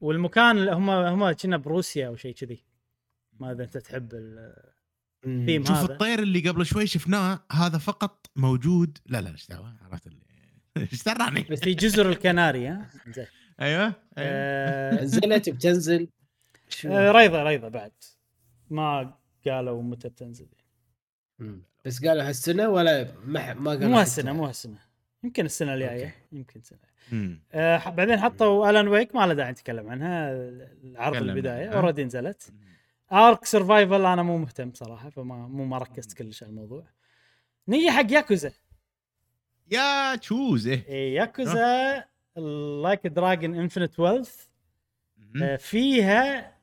والمكان 0.00 0.58
اللي 0.58 0.72
هم 0.72 0.90
هم 0.90 1.32
كنا 1.32 1.56
بروسيا 1.56 2.06
أو 2.08 2.16
شيء 2.16 2.34
كذي. 2.34 2.64
ما 3.40 3.52
اذا 3.52 3.64
أنت 3.64 3.78
تحب 3.78 4.14
ال- 4.14 4.72
مم. 5.24 5.64
شوف 5.64 5.76
هذا. 5.76 5.92
الطير 5.92 6.18
اللي 6.22 6.48
قبل 6.48 6.66
شوي 6.66 6.86
شفناه 6.86 7.40
هذا 7.52 7.78
فقط 7.78 8.26
موجود. 8.36 8.98
لا 9.06 9.20
لا 9.20 9.30
إيش 9.30 9.46
دعوة؟ 9.46 9.74
عرفت 9.82 10.06
اللي 10.06 10.22
إيش 10.92 11.02
دراني 11.02 11.46
بس 11.50 11.60
في 11.60 11.74
جزر 11.74 12.08
الكناري 12.08 12.68
ها؟ 12.68 12.90
أيوه 13.06 13.26
أيوة. 13.60 13.94
آه، 14.18 15.04
نزلت 15.04 15.48
بتنزل. 15.48 16.08
آه، 16.86 17.12
ريضة 17.12 17.42
ريضة 17.42 17.68
بعد. 17.68 17.92
ما 18.70 19.14
قالوا 19.46 19.82
متى 19.82 20.08
بتنزل. 20.08 20.48
بس 21.84 22.04
قالوا 22.04 22.28
هالسنة 22.28 22.68
ولا 22.68 23.12
ما 23.24 23.54
ما 23.54 23.70
قالوا 23.70 23.88
مو. 23.88 23.98
هالسنة 23.98 24.32
مو 24.32 24.46
هالسنة. 24.46 24.78
يمكن 25.24 25.44
السنة 25.44 25.74
الجاية. 25.74 26.14
يمكن 26.32 26.60
سنه. 26.62 26.78
آه 27.52 27.90
بعدين 27.90 28.20
حطوا 28.20 28.70
Alan 28.70 28.88
Wake 28.88 29.14
ما 29.14 29.26
له 29.26 29.34
داعي 29.34 29.50
نتكلم 29.52 29.88
عنها. 29.90 30.32
العرض 30.84 31.16
البداية. 31.16 31.68
already 31.68 32.04
نزلت. 32.04 32.52
Ark 33.12 33.44
Survival 33.44 34.06
أنا 34.06 34.22
مو 34.22 34.38
مهتم 34.38 34.72
صراحة 34.74 35.10
فما 35.10 35.48
مو 35.48 35.64
ما 35.64 35.78
ركزت 35.78 36.12
كلش 36.12 36.42
على 36.42 36.50
الموضوع. 36.50 36.86
نية 37.68 37.90
حق 37.90 38.12
ياكوزا. 38.12 38.52
يا 39.70 40.16
تشوز 40.16 40.66
إيه 40.66 41.14
Yakuza 41.14 42.04
Like 42.82 43.06
a 43.06 43.13
Dragon 43.13 43.54
Infinite 43.54 44.00
Wealth. 44.00 44.46
فيها 45.58 46.58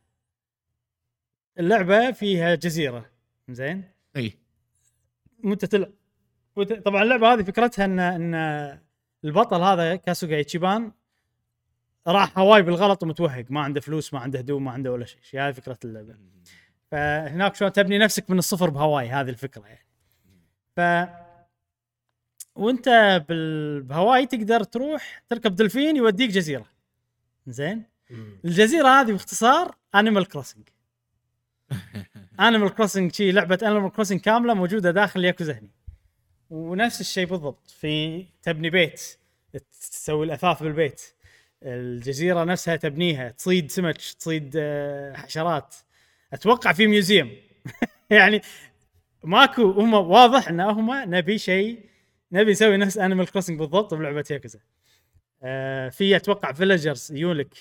اللعبة 1.60 2.12
فيها 2.12 2.56
جزيرة. 2.56 3.12
زين؟ 3.50 3.84
إي. 4.16 4.34
وانت 5.44 5.66
تلعب 5.66 5.92
طبعا 6.86 7.04
اللعبة 7.04 7.34
هذه 7.34 7.44
فكرتها 7.44 7.86
ان 7.86 8.00
إن 8.00 8.36
البطل 9.24 9.62
هذا 9.62 9.96
كاسوغا 9.96 10.36
إيتشيبان 10.36 10.92
راح 12.08 12.40
هواي 12.40 12.62
بالغلط 12.62 13.04
ومتوهق 13.04 13.46
ما 13.50 13.62
عنده 13.62 13.82
فلوس 13.82 14.14
ما 14.14 14.20
عنده 14.20 14.40
هدوم 14.40 14.66
ما 14.66 14.72
عنده 14.72 14.92
ولا 14.92 15.06
شيء 15.06 15.40
هذه 15.42 15.52
فكرة 15.52 15.78
اللعبة. 15.86 16.16
فهناك 16.92 17.56
شلون 17.56 17.72
تبني 17.72 17.98
نفسك 17.98 18.30
من 18.30 18.38
الصفر 18.38 18.70
بهواي 18.70 19.10
هذه 19.10 19.30
الفكرة 19.30 19.66
يعني. 19.66 19.88
ف 20.76 21.10
وانت 22.56 22.90
بال... 23.30 23.82
بهواي 23.82 24.26
تقدر 24.26 24.64
تروح 24.64 25.24
تركب 25.30 25.56
دلفين 25.56 25.96
يوديك 25.96 26.30
جزيرة. 26.30 26.66
زين. 27.48 27.84
الجزيرة 28.46 28.88
هذه 28.88 29.12
باختصار 29.12 29.76
Animal 29.96 30.26
Crossing 30.28 30.70
Animal 32.40 32.76
Crossing 32.76 33.14
شي 33.14 33.32
لعبة 33.32 33.60
Animal 33.62 33.92
Crossing 33.92 34.20
كاملة 34.20 34.54
موجودة 34.54 34.92
داخل 34.92 35.26
ياكوزا 35.26 35.54
هني. 35.54 35.72
ونفس 36.50 37.02
الشيء 37.02 37.26
بالضبط 37.26 37.70
في 37.70 38.26
تبني 38.42 38.70
بيت 38.70 39.18
تسوي 39.72 40.26
الأثاث 40.26 40.64
بالبيت. 40.64 41.02
الجزيرة 41.64 42.44
نفسها 42.44 42.76
تبنيها 42.76 43.30
تصيد 43.32 43.72
سمك 43.72 43.98
تصيد 43.98 44.54
آه، 44.58 45.14
حشرات. 45.14 45.76
أتوقع 46.34 46.74
في 46.74 46.88
museum. 46.88 47.32
يعني 48.10 48.42
ماكو 49.24 49.72
هم 49.72 49.94
واضح 49.94 50.48
إن 50.50 50.60
هم 50.60 50.92
نبي 51.16 51.38
شيء 51.38 51.90
نبي 52.32 52.52
نسوي 52.52 52.78
نفس 52.78 52.98
Animal 52.98 53.28
Crossing 53.32 53.60
بالضبط 53.60 53.94
بلعبة 53.94 54.24
ياكوزا. 54.32 54.60
آه 55.44 55.90
في 55.90 56.16
أتوقع 56.16 56.52
villagers 56.52 57.12
يونك 57.12 57.54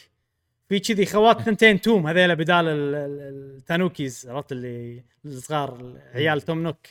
في 0.68 0.78
كذي 0.80 1.06
خوات 1.06 1.42
ثنتين 1.42 1.80
توم 1.80 2.06
هذيلا 2.06 2.34
بدال 2.34 2.68
ال- 2.68 2.94
ال- 2.94 3.56
ال 3.56 3.65
tanukis 3.65 4.28
عرفت 4.28 4.52
اللي 4.52 5.04
الصغار 5.24 6.00
عيال 6.14 6.40
Tom 6.40 6.62
Nook. 6.62 6.86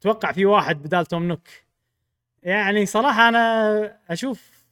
أتوقع 0.00 0.32
في 0.32 0.46
واحد 0.46 0.82
بدال 0.82 1.06
Tom 1.06 1.28
Nook. 1.28 1.48
يعني 2.42 2.86
صراحة 2.86 3.28
أنا 3.28 3.98
أشوف 4.10 4.64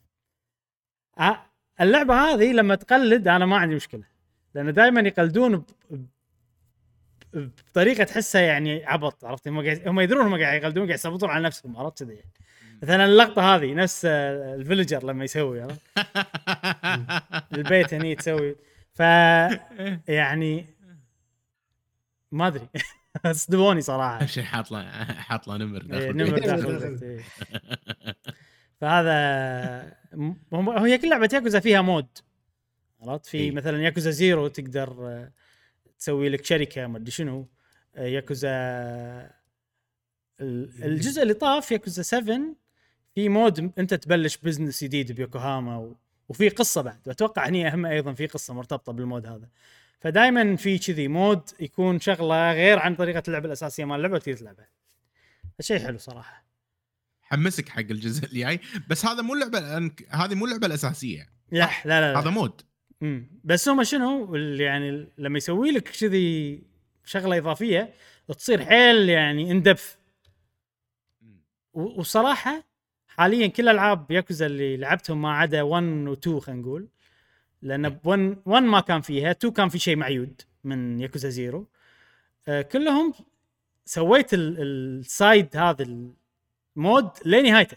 ع- 1.16 1.46
اللعبة 1.80 2.14
هذه 2.14 2.52
لما 2.52 2.74
تقلد 2.74 3.28
أنا 3.28 3.46
ما 3.46 3.56
عندي 3.56 3.74
مشكلة 3.74 4.02
لأن 4.54 4.72
دائما 4.72 5.00
يقلدون 5.00 5.56
ب- 5.56 5.64
ب- 5.90 7.50
بطريقة 7.70 8.04
تحسها 8.04 8.40
يعني 8.40 8.84
عبط 8.86 9.24
عرفت 9.24 9.48
هم 9.48 9.64
قاعد 9.64 9.88
هم 9.88 10.00
يدرون 10.00 10.26
هم 10.26 10.40
قاعد 10.42 10.62
يقلدون 10.62 10.84
قاعد 10.86 10.98
يصبطون 10.98 11.30
على 11.30 11.44
نفسهم 11.44 11.76
عرفت 11.76 12.02
كذي 12.04 12.14
يعني. 12.14 12.30
مثلا 12.82 13.04
اللقطة 13.04 13.54
هذه 13.56 13.74
نفس 13.74 14.04
الفيلجر 14.04 15.04
لما 15.06 15.24
يسوي 15.24 15.62
عرفت 15.62 15.80
البيت 17.58 17.94
هني 17.94 18.14
تسوي 18.14 18.56
ف 18.94 19.00
يعني 20.08 20.66
ما 22.32 22.46
أدري 22.46 22.68
صدموني 23.32 23.80
صراحة 23.80 24.26
شيء 24.26 24.42
حاط 24.42 24.70
له 24.70 25.04
حاط 25.04 25.48
له 25.48 25.56
نمر 25.56 25.80
إيه، 25.82 25.88
داخل 25.88 26.16
نمر 26.16 26.26
البيت. 26.26 26.44
داخل 26.46 26.70
البيت 26.70 27.02
إيه. 27.02 27.20
فهذا 28.80 29.96
هي 30.86 30.98
كل 30.98 31.10
لعبة 31.10 31.28
ياكوزا 31.32 31.60
فيها 31.60 31.80
mode. 31.82 32.06
عرفت؟ 33.02 33.26
في 33.26 33.38
إيه. 33.38 33.50
مثلا 33.52 33.82
ياكوزا 33.82 34.10
Zero 34.10 34.48
تقدر 34.48 35.08
آه، 35.08 35.32
تسوي 35.98 36.28
لك 36.28 36.44
شركة 36.44 36.86
ما 36.86 36.98
أدري 36.98 37.10
شنو. 37.10 37.48
آه، 37.96 38.06
ياكوزا 38.06 38.50
ال- 40.40 40.84
الجزء 40.84 41.22
اللي 41.22 41.34
طاف 41.34 41.72
ياكوزا 41.72 42.02
7 42.02 42.40
في 43.14 43.28
mode 43.28 43.72
أنت 43.78 43.94
تبلش 43.94 44.36
business 44.36 44.84
جديد 44.84 45.12
بيوكوهاما 45.12 45.76
و... 45.78 45.96
وفي 46.28 46.48
قصة 46.48 46.82
بعد. 46.82 47.00
وأتوقع 47.06 47.48
هني 47.48 47.68
أهم 47.68 47.86
أيضا 47.86 48.12
في 48.12 48.26
قصة 48.26 48.54
مرتبطة 48.54 48.92
بال 48.92 49.03
mode 49.03 49.26
هذا. 49.26 49.48
فدائما 50.00 50.56
في 50.56 50.78
كذي 50.78 51.08
mode 51.08 51.42
يكون 51.60 52.00
شغلة 52.00 52.52
غير 52.52 52.78
عن 52.78 52.94
طريقة 52.96 53.22
اللعبه 53.28 53.46
الأساسية 53.46 53.84
مال 53.84 53.96
اللعبه 53.96 54.14
وتقدر 54.14 54.36
تلعبها. 54.36 54.68
شيء 55.60 55.78
حلو 55.78 55.98
صراحة. 55.98 56.43
حمسك 57.36 57.68
حق 57.68 57.78
الجزء 57.80 58.24
الجاي. 58.24 58.60
بس 58.88 59.06
هذا 59.06 59.22
مو 59.22 59.34
اللعبة 59.34 59.58
هذه 60.10 60.34
مو 60.34 60.44
اللعبة 60.44 60.66
الأساسية. 60.66 61.28
لا 61.52 61.68
لا 61.84 62.00
لا, 62.00 62.12
لا. 62.12 62.20
هذا 62.20 62.30
mode. 62.30 62.60
مم. 63.00 63.26
بس 63.44 63.68
هم 63.68 63.84
شنو؟ 63.84 64.34
اللي 64.34 64.64
يعني 64.64 65.08
لما 65.18 65.38
يسوي 65.38 65.70
لك 65.70 65.88
كذي 65.88 66.62
شغلة 67.04 67.38
إضافية 67.38 67.92
تصير 68.38 68.64
حيل 68.64 69.08
يعني 69.08 69.50
in 69.50 69.63
depth 69.63 69.94
وصراحة 71.72 72.64
حاليا 73.08 73.46
كل 73.46 73.68
ألعاب 73.68 74.10
ياكوزا 74.10 74.46
اللي 74.46 74.76
لعبتهم 74.76 75.22
ما 75.22 75.32
عدا 75.32 75.62
1 75.62 75.84
و 75.84 76.12
2 76.12 76.40
خلينا 76.40 76.60
نقول. 76.62 76.88
لأن 77.62 77.88
ب 77.88 77.98
1 78.06 78.36
1 78.46 78.62
ما 78.62 78.80
كان 78.80 79.00
فيها 79.00 79.30
2 79.30 79.52
كان 79.52 79.68
في 79.68 79.78
شيء 79.78 79.96
معيود 79.96 80.42
من 80.64 81.00
ياكوزا 81.00 81.28
Zero. 81.28 81.68
آه 82.48 82.62
كلهم 82.62 83.14
سويت 83.84 84.34
ال- 84.34 84.60
ال 85.00 85.11
side 85.11 85.56
هذا 85.56 85.86
ال 86.76 86.83
mode 86.83 87.10
لنهايته 87.24 87.76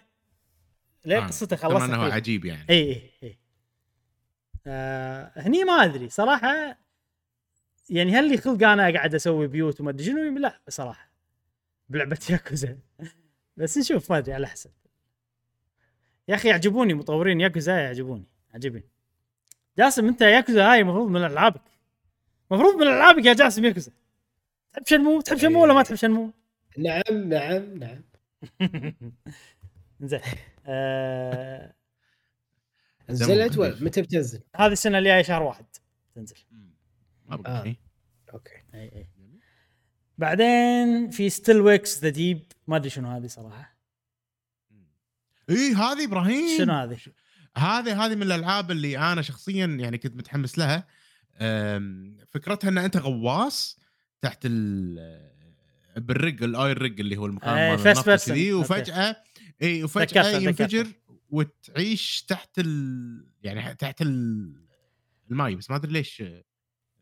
لين 1.06 1.18
آه. 1.24 1.28
قصته 1.28 1.56
طبعا 1.56 1.80
خلصت 1.80 1.90
إنه. 1.94 2.14
عجيب 2.14 2.46
يعني. 2.46 2.66
اي 2.70 2.76
اي 2.92 3.12
اي 3.24 3.38
آه 4.68 5.32
هني 5.36 5.64
ما 5.64 5.74
أدري. 5.74 6.10
صراحة 6.10 6.78
يعني 7.90 8.12
هل 8.12 8.30
لي 8.30 8.38
خلق 8.38 8.64
أنا 8.68 8.94
قاعد 8.94 9.16
أسوي 9.16 9.48
بيوت 9.48 9.82
وما 9.82 9.90
أدري 9.90 10.06
شنو؟ 10.06 10.38
لا 10.38 10.62
صراحة. 10.70 11.12
بلعبة 11.90 12.20
ياكوزا. 12.30 12.78
بس 13.58 13.78
نشوف 13.78 14.12
ما 14.12 14.18
أدري 14.18 14.34
على 14.34 14.48
حسب. 14.48 14.72
يا 16.28 16.36
أخي 16.36 16.50
يعجبوني 16.50 16.94
مطورين 16.94 17.42
ياكوزا 17.42 17.80
يعجبوني. 17.80 18.26
عجبني. 18.54 18.84
جاسم 19.78 20.08
أنت 20.08 20.22
ياكوزا 20.22 20.72
هاي 20.72 20.80
المفروض 20.82 21.10
من 21.10 21.26
ألعابك. 21.26 21.62
المفروض 22.52 22.76
من 22.76 22.88
ألعابك 22.88 23.26
يا 23.26 23.34
جاسم 23.34 23.66
ياكوزا. 23.66 23.92
تحب 24.74 24.88
Shenmue؟ 24.88 25.22
تحب 25.22 25.38
Shenmue 25.38 25.64
ولا 25.64 25.74
ما 25.74 25.84
تحب 25.84 25.96
Shenmue؟ 25.96 26.32
نعم 26.78 27.02
نعم 27.30 27.74
نعم. 27.80 28.02
زين 30.02 30.20
آه 30.66 31.74
نزلت. 33.10 33.58
ولا 33.58 33.84
متى 33.84 34.02
بتنزل؟ 34.02 34.42
هذه 34.56 34.72
السنة 34.72 34.98
الجاية 34.98 35.22
شهر 35.22 35.44
واحد 35.44 35.66
تنزل 36.16 36.36
آه. 37.32 37.64
شيء. 37.64 37.76
okay 38.34 38.64
إي 38.74 38.82
إي 38.96 39.10
بعدين 40.18 41.10
في 41.10 41.30
Still 41.30 41.62
Wakes 41.62 42.00
the 42.04 42.10
Deep 42.10 42.46
ما 42.68 42.76
أدري 42.76 42.90
شنو 42.90 43.10
هذه 43.10 43.28
صراحة 43.28 43.78
إي 45.50 45.74
هذه 45.74 46.06
إبراهيم 46.06 46.58
شنو 46.58 46.74
هذه؟ 46.74 46.98
هذه 47.58 48.06
هذه 48.06 48.16
من 48.16 48.24
الألعاب 48.24 48.72
اللي 48.72 48.98
أنا 48.98 49.22
شخصيا 49.22 49.66
يعني 49.66 49.98
كنت 49.98 50.16
متحمس 50.16 50.58
لها 50.58 50.88
فكرتها 52.28 52.70
إن 52.70 52.78
أنت 52.78 52.98
غواص 52.98 53.80
تحت 54.22 54.40
ال 54.46 54.98
بال 55.98 56.16
rig 56.16 56.44
ال 56.44 56.72
oil 56.72 56.84
rig 56.84 56.96
اللي 57.00 57.18
هو 57.18 57.26
المكان 57.26 57.54
أي، 57.54 57.78
مال 57.78 57.88
النفط. 57.88 58.10
كذي. 58.10 58.54
وفجأة 58.54 59.16
إي 59.62 59.84
وفجأة 59.84 60.40
ينفجر 60.40 60.88
وتعيش 61.30 62.22
تحت 62.28 62.60
ال 62.60 63.32
يعني 63.44 63.76
تحت 63.76 64.02
ال... 64.02 64.68
الماي 65.32 65.56
بس 65.56 65.70
ما 65.70 65.76
أدري 65.76 65.92
ليش 65.92 66.24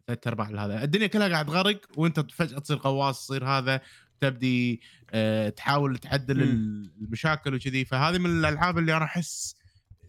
ثلاث 0.07 0.27
أرباع 0.27 0.65
هذا 0.65 0.83
الدنيا 0.83 1.07
كلها 1.07 1.27
قاعد 1.27 1.45
تغرق 1.45 1.81
وأنت 1.95 2.31
فجأة 2.31 2.59
تصير 2.59 2.77
غواص 2.77 3.25
تصير 3.25 3.45
هذا 3.45 3.81
تبدي 4.21 4.81
آه، 5.11 5.49
تحاول 5.49 5.97
تعدل 5.97 6.45
مم. 6.45 6.91
المشاكل 7.01 7.53
وكذي 7.53 7.85
فهذه 7.85 8.17
من 8.17 8.39
الألعاب 8.39 8.77
اللي 8.77 8.97
أنا 8.97 9.05
أحس 9.05 9.55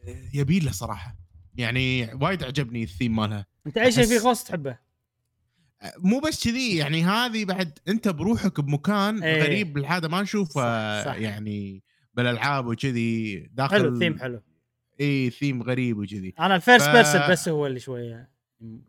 آه، 0.08 0.28
يبي 0.34 0.60
له 0.60 0.72
صراحة 0.72 1.16
يعني 1.54 2.14
وايد 2.14 2.44
عجبني 2.44 2.82
الثيم 2.82 3.16
مالها 3.16 3.46
أنت 3.66 3.78
أي 3.78 3.92
شيء 3.92 4.06
في 4.06 4.18
غوص 4.18 4.44
تحبه 4.44 4.70
آه، 4.70 4.78
مو 5.98 6.20
بس 6.20 6.44
كذي 6.44 6.76
يعني 6.76 7.04
هذه 7.04 7.44
بعد 7.44 7.78
انت 7.88 8.08
بروحك 8.08 8.60
بمكان 8.60 9.22
إيه. 9.22 9.42
غريب 9.42 9.72
بالعاده 9.72 10.08
ما 10.08 10.22
نشوفه. 10.22 10.62
يعني 11.14 11.82
بالألعاب 12.14 12.66
وكذي 12.66 13.36
داخل 13.52 13.76
حلو 13.76 13.98
ثيم 13.98 14.18
حلو 14.18 14.42
اي 15.00 15.30
ثيم 15.30 15.62
غريب 15.62 15.98
وكذي 15.98 16.34
أنا 16.40 16.56
ال 16.56 16.61
first 16.61 16.86
ف- 16.86 16.92
person 16.92 17.20
بس 17.30 17.48
هو 17.48 17.66
اللي 17.66 17.80
شوية 17.80 18.36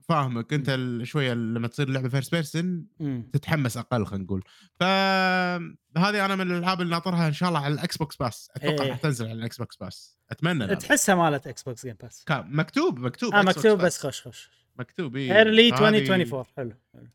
فاهمك 0.09 0.53
انت 0.53 0.77
شوية 1.03 1.33
لما 1.33 1.67
تصير 1.67 1.89
لعبة 1.89 2.09
first 2.09 2.31
person 2.35 2.85
مم. 2.99 3.29
تتحمس 3.33 3.77
أقل 3.77 4.05
خلينا 4.05 4.23
نقول 4.25 4.43
فهذه 4.79 6.25
أنا 6.25 6.35
من 6.35 6.51
الألعاب 6.51 6.81
اللي 6.81 6.91
ناطرها 6.91 7.27
إن 7.27 7.33
شاء 7.33 7.49
الله 7.49 7.59
على 7.59 7.73
ال 7.73 7.97
Xbox 7.97 8.15
Pass 8.15 8.49
أتوقع 8.55 8.83
إيه. 8.83 8.89
راح 8.89 8.97
تنزل 8.97 9.25
على 9.25 9.33
ال 9.39 9.57
Xbox 9.57 9.75
Pass 9.75 10.17
أتمنى. 10.31 10.75
تحسها 10.75 11.15
مالت 11.15 11.47
Xbox 11.47 11.85
Game 11.85 11.95
Pass 12.01 12.25
مكتوب 12.31 12.99
مكتوب 12.99 13.33
آه 13.33 13.41
مكتوب. 13.41 13.77
بس 13.81 14.05
خش 14.05 14.27
خش 14.27 14.49
مكتوب 14.79 15.15
اي 15.15 15.37
early 15.37 15.69
فهذه- 15.71 15.97
2024 15.97 16.45
حلو 16.57 16.73
حلو. 16.93 17.07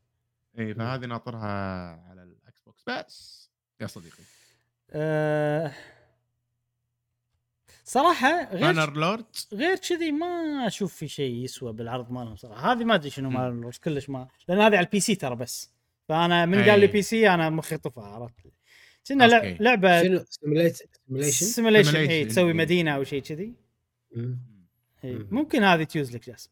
اي 0.58 0.74
فهذه 0.74 1.06
ناطرها 1.06 1.46
على 2.10 2.22
ال 2.22 2.41
X 2.41 2.60
box. 2.66 2.82
بس 2.88 3.50
يا 3.80 3.86
صديقي. 3.86 4.22
آه 4.90 5.72
صراحة 7.84 8.44
غير 8.52 8.60
Manor 8.60 8.96
Lord 8.96 9.24
غير 9.52 9.76
كذي 9.76 10.12
ما 10.12 10.26
أشوف 10.66 10.94
في 10.94 11.08
شيء 11.08 11.34
يسوى 11.34 11.72
بالعرض 11.72 12.10
مالهم 12.10 12.36
صراحة. 12.36 12.72
هذه 12.72 12.84
ما 12.84 12.94
أدري 12.94 13.10
شنو 13.10 13.30
مال 13.30 13.52
ال 13.52 13.57
wars 13.57 13.78
كلش 13.78 14.08
ما 14.10 14.28
لأن 14.48 14.58
هذه 14.58 14.76
على 14.76 14.80
ال 14.86 15.00
PC 15.00 15.14
ترى 15.14 15.36
بس. 15.36 15.70
فأنا 16.08 16.46
من 16.46 16.64
قال 16.64 16.80
لي. 16.80 16.86
PC 16.86 17.28
أنا 17.30 17.50
مخي 17.50 17.76
طفى 17.76 18.00
عرفت؟ 18.00 18.34
كنا. 19.08 19.24
لعبة 19.60 20.02
شنو؟ 20.02 20.24
simulation 20.28 21.46
simulation 21.46 21.96
اي 21.96 22.24
Simulation. 22.24 22.28
تسوي 22.28 22.52
مدينة 22.52 22.90
أو 22.96 23.04
شيء 23.04 23.22
كذي. 23.22 23.54
إي. 24.16 24.36
مم. 25.04 25.28
ممكن 25.30 25.62
هذه 25.64 25.82
تيوز 25.82 26.16
لك 26.16 26.26
جاسم. 26.26 26.50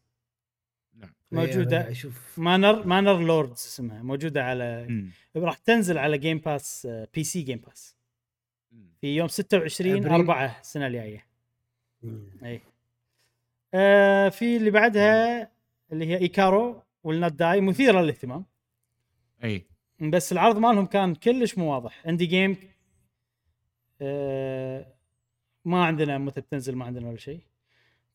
موجودة. 1.31 1.91
أشوف 1.91 2.39
Manor 2.39 2.87
Manor 2.87 3.21
Lords 3.21 3.59
اسمها 3.59 4.01
موجودة 4.01 4.43
على. 4.43 4.87
راح 5.35 5.57
تنزل 5.57 5.97
على 5.97 6.17
Game 6.17 6.37
Pass 6.37 6.87
PC 7.13 7.23
Game 7.23 7.57
Pass. 7.57 7.95
في 9.01 9.15
يوم 9.15 9.27
26 9.27 9.95
أبريل. 9.97 10.13
4 10.13 10.59
السنة 10.59 10.87
الجاية. 10.87 11.25
اي 12.43 12.61
آه 13.73 14.29
في 14.29 14.57
اللي 14.57 14.71
بعدها 14.71 15.51
اللي 15.91 16.05
هي 16.05 16.17
Ikaro 16.17 16.81
Will 17.03 17.20
Not 17.20 17.33
Die 17.33 17.61
مثيرة 17.61 18.01
للاهتمام. 18.01 18.45
أي. 19.43 19.65
بس 19.99 20.31
العرض 20.31 20.57
مالهم 20.57 20.85
كان 20.85 21.15
كلش 21.15 21.57
مو 21.57 21.73
واضح. 21.73 22.07
عندي 22.07 22.25
game 22.25 22.57
آه 24.01 24.93
ما 25.65 25.85
عندنا 25.85 26.17
متى 26.17 26.41
بتنزل 26.41 26.75
ما 26.75 26.85
عندنا 26.85 27.07
ولا 27.07 27.17
شيء. 27.17 27.41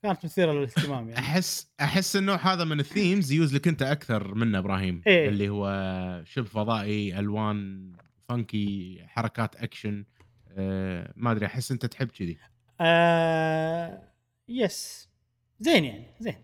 كانت 0.06 0.24
مثيرة 0.24 0.52
للاهتمام 0.52 1.08
يعني. 1.08 1.18
أحس 1.18 1.68
أحس 1.80 2.16
إنه 2.16 2.34
هذا 2.34 2.64
من 2.64 2.80
ال 2.80 2.88
themes 2.88 3.32
يوز 3.32 3.54
لك 3.54 3.68
أنت 3.68 3.82
أكثر 3.82 4.34
منه 4.34 4.58
إبراهيم. 4.58 5.02
إيه. 5.06 5.28
اللي 5.28 5.48
هو 5.48 6.22
شبه 6.24 6.46
فضائي 6.46 7.18
ألوان 7.18 7.92
funky 8.28 8.98
حركات 9.06 9.56
أكشن 9.56 10.04
آه 10.50 11.12
ما 11.16 11.32
أدري 11.32 11.46
أحس 11.46 11.72
أنت 11.72 11.86
تحب 11.86 12.08
كذي. 12.08 12.38
آه 12.80 14.02
yes. 14.48 15.09
زين 15.60 15.84
يعني 15.84 16.06
زين. 16.20 16.36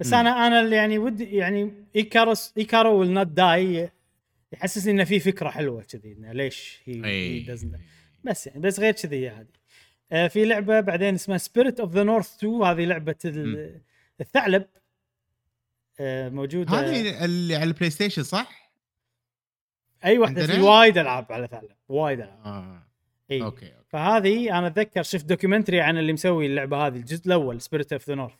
بس 0.00 0.12
مم. 0.12 0.14
أنا 0.14 0.46
أنا 0.46 0.60
اللي 0.60 0.76
يعني 0.76 0.98
ودي 0.98 1.24
يعني 1.24 1.72
Ikaros 1.96 2.54
Ikaro 2.58 3.00
Will 3.00 3.10
Not 3.10 3.26
Die 3.26 3.90
يحسسني 4.52 4.92
إنه 4.92 5.04
في 5.04 5.20
فكرة 5.20 5.48
حلوة 5.48 5.82
كذي 5.82 6.12
إنه 6.12 6.32
ليش 6.32 6.80
هي 6.84 7.44
doesn't 7.56 7.78
بس 8.24 8.46
يعني 8.46 8.60
بس 8.60 8.80
غير 8.80 8.92
كذي 8.92 9.30
آه 9.30 9.46
في 10.10 10.44
لعبة 10.44 10.80
بعدين 10.80 11.14
اسمها 11.14 11.38
Spirit 11.38 11.80
of 11.80 11.94
the 11.94 12.02
North 12.02 12.36
2 12.36 12.62
هذه 12.62 12.84
لعبة. 12.84 13.16
الثعلب 14.20 14.66
آه 16.00 16.28
موجودة 16.28 16.72
هذه 16.72 17.24
اللي 17.24 17.54
على 17.54 17.64
ال 17.64 17.90
PlayStation 17.90 18.22
صح؟ 18.22 18.72
اي 20.04 20.18
واحدة؟ 20.18 20.46
في 20.46 20.60
وايد 20.60 20.98
ألعاب 20.98 21.32
على 21.32 21.46
ثعلب 21.46 21.70
وايد 21.88 22.20
ألعاب 22.20 22.46
آه 22.46 22.82
إي 23.30 23.42
okay 23.42 23.66
okay. 23.66 23.84
فهذه 23.88 24.58
أنا 24.58 24.66
أتذكر 24.66 25.02
شفت 25.02 25.24
documentary 25.24 25.80
عن 25.80 25.98
اللي 25.98 26.12
مسوي 26.12 26.46
اللعبة 26.46 26.86
هذه 26.86 26.96
الجزء 26.96 27.26
الأول 27.26 27.60
Spirit 27.60 27.92
of 27.92 28.08
the 28.08 28.14
North. 28.14 28.38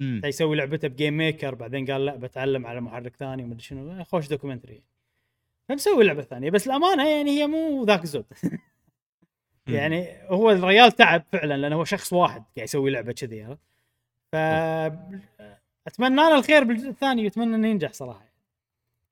يسوي 0.00 0.56
لعبته 0.56 0.88
ب 0.88 1.16
GameMaker 1.16 1.54
بعدين 1.54 1.90
قال 1.90 2.04
لا 2.04 2.16
بتعلم 2.16 2.66
على 2.66 2.80
محرك 2.80 3.16
ثاني 3.16 3.44
ومدري 3.44 3.62
شنو 3.62 4.04
خوش 4.04 4.28
documentary 4.28 4.82
فمسوي 5.68 6.04
لعبة 6.04 6.22
ثانية 6.22 6.50
بس 6.50 6.66
الأمانة 6.66 7.08
يعني 7.08 7.30
هي 7.30 7.46
مو 7.46 7.84
ذاك 7.84 8.04
الزود. 8.04 8.24
يعني 9.68 10.08
هو 10.22 10.50
الريال 10.50 10.92
تعب 10.92 11.22
فعلا 11.32 11.56
لأنه 11.56 11.76
هو 11.76 11.84
شخص 11.84 12.12
واحد 12.12 12.44
قاعد 12.56 12.68
يسوي 12.68 12.90
لعبة 12.90 13.12
كذي 13.12 13.42
عرفت؟ 13.42 13.60
ف 14.32 14.36
أتمنى 15.86 16.20
أنا 16.20 16.34
الخير 16.38 16.64
بالجزء 16.64 16.88
الثاني 16.88 17.24
واتمنى 17.24 17.54
إنه 17.54 17.68
ينجح 17.68 17.92
صراحة. 17.92 18.26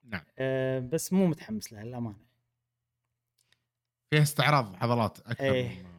نعم. 0.03 0.21
أه 0.39 0.79
بس 0.79 1.13
مو 1.13 1.25
متحمس 1.27 1.73
له 1.73 1.83
للأمانة. 1.83 2.17
فيها 4.11 4.21
استعراض 4.21 4.75
عضلات 4.75 5.19
أكثر. 5.19 5.53
مما- 5.53 5.95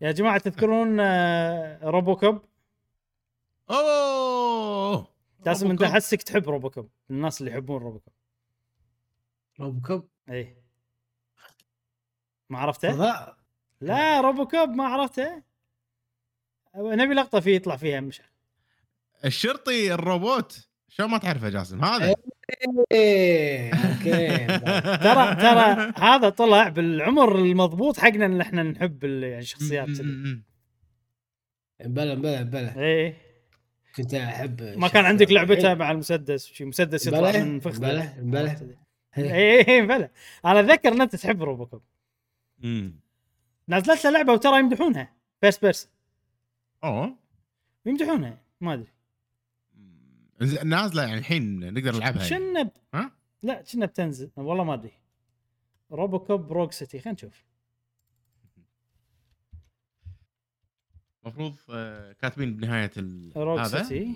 يا 0.00 0.12
جماعة 0.12 0.38
تذكرون 0.38 1.00
آه، 1.00 1.78
روبوكوب؟ 1.82 2.42
أوه! 3.70 5.06
جاسم 5.44 5.70
أنت. 5.70 5.82
أحسك 5.82 6.22
تحب 6.22 6.48
روبوكوب 6.48 6.88
الناس 7.10 7.40
اللي 7.40 7.52
يحبون 7.52 7.82
روبوكوب. 7.82 8.12
روبوكوب؟ 9.60 10.08
اي 10.30 10.56
ما 12.50 12.58
عرفته؟ 12.58 12.92
فضاء. 12.92 13.36
لا 13.80 14.20
RoboCop 14.20 14.68
ما 14.68 14.84
عرفته. 14.84 15.42
نبي 16.76 17.14
لقطة 17.14 17.40
فيه 17.40 17.56
يطلع 17.56 17.76
فيها 17.76 18.00
مش 18.00 18.22
الشرطي 19.24 19.94
الروبوت. 19.94 20.68
شو 20.88 21.06
ما 21.06 21.18
تعرفه 21.18 21.48
جاسم؟ 21.48 21.84
هذا. 21.84 22.14
okay 23.72 24.46
ترى 25.06 25.34
ترى 25.34 25.92
هذا 25.98 26.28
طلع 26.28 26.68
بالعمر 26.68 27.38
المضبوط 27.38 27.98
حقنا 27.98 28.26
إن 28.26 28.40
إحنا 28.40 28.62
نحب 28.62 29.04
ال- 29.04 29.22
يعني 29.22 29.38
الشخصيات 29.38 29.86
كذي. 29.88 30.42
بلا 31.84 32.14
بلا 32.14 32.42
بلا. 32.42 32.76
إيه. 32.78 33.16
كنت 33.96 34.14
أحب 34.14 34.62
ما 34.62 34.88
كان 34.88 35.04
عندك 35.04 35.32
لعبته 35.32 35.74
مع 35.74 35.90
المسدس 35.90 36.46
شي 36.46 36.64
مسدس 36.64 37.06
يطلع 37.06 37.32
من 37.32 37.60
فخذه. 37.60 38.14
عرفت 38.38 38.64
كذي. 38.64 38.76
اي 39.34 39.68
اي 39.68 39.82
بلى 39.86 40.10
أنا 40.44 40.60
أتذكر 40.60 40.92
إن 40.92 41.00
أنت 41.00 41.16
تحب 41.16 41.42
RoboCop. 41.42 41.82
مم. 42.64 43.00
نزلت 43.68 44.04
له 44.04 44.10
لعبة 44.10 44.32
وترى 44.32 44.58
يمدحونها. 44.58 45.12
first 45.40 45.62
person 45.64 45.90
أوه. 46.84 47.16
يمدحونها. 47.86 48.42
ما 48.60 48.74
أدري. 48.74 48.92
نازلة 50.64 51.02
يعني 51.02 51.18
الحين 51.18 51.72
نقدر 51.74 51.96
نلعبها 51.96 52.22
يعني. 52.26 52.28
شنب 52.28 52.70
ها؟ 52.94 53.10
لا 53.42 53.62
كنا 53.62 53.86
بتنزل 53.86 54.30
والله 54.36 54.64
ما 54.64 54.74
أدري. 54.74 54.92
RoboCop 55.90 56.52
Rogue 56.52 56.72
City 56.72 56.98
خلينا 56.98 57.12
نشوف. 57.14 57.44
المفروض 61.24 61.54
آه، 61.70 62.12
كاتبين 62.12 62.56
بنهاية 62.56 62.90
ال- 62.96 63.32
Rogue 63.36 63.58
هذا. 63.60 63.82
City. 63.82 64.14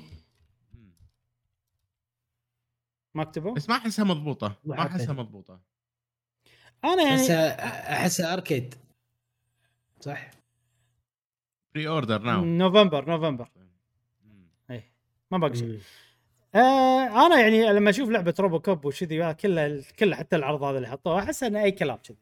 ما 3.15 3.25
كتبوا 3.25 3.55
بس 3.55 3.69
ما 3.69 3.77
أحسها 3.77 4.05
مضبوطة. 4.05 4.57
ما. 4.65 4.79
أحسها 4.87 5.13
مضبوطة. 5.15 5.61
أنا 6.85 7.03
يعني 7.03 7.15
أحسها 7.15 7.93
أحسها 7.93 8.33
arcade 8.35 8.75
صح؟ 10.01 10.31
pre-order 11.75 12.23
now 12.23 12.45
نوفمبر. 12.45 13.09
نوفمبر 13.09 13.49
اي 14.71 14.83
ما 15.31 15.39
باقي 15.39 15.57
شيء. 15.57 15.81
آه 16.55 17.27
أنا 17.27 17.41
يعني 17.41 17.73
لما 17.73 17.91
أشوف 17.91 18.09
لعبة 18.09 18.35
RoboCop 18.41 18.85
وشذي 18.85 19.35
كلها 19.35 19.83
كلها 19.99 20.17
حتى 20.19 20.37
العرض 20.37 20.63
هذا 20.63 20.77
اللي 20.77 20.89
حطوه 20.89 21.19
أحس 21.23 21.43
إنه 21.43 21.63
أي 21.63 21.71
كلام 21.73 21.97
كذي 21.97 22.17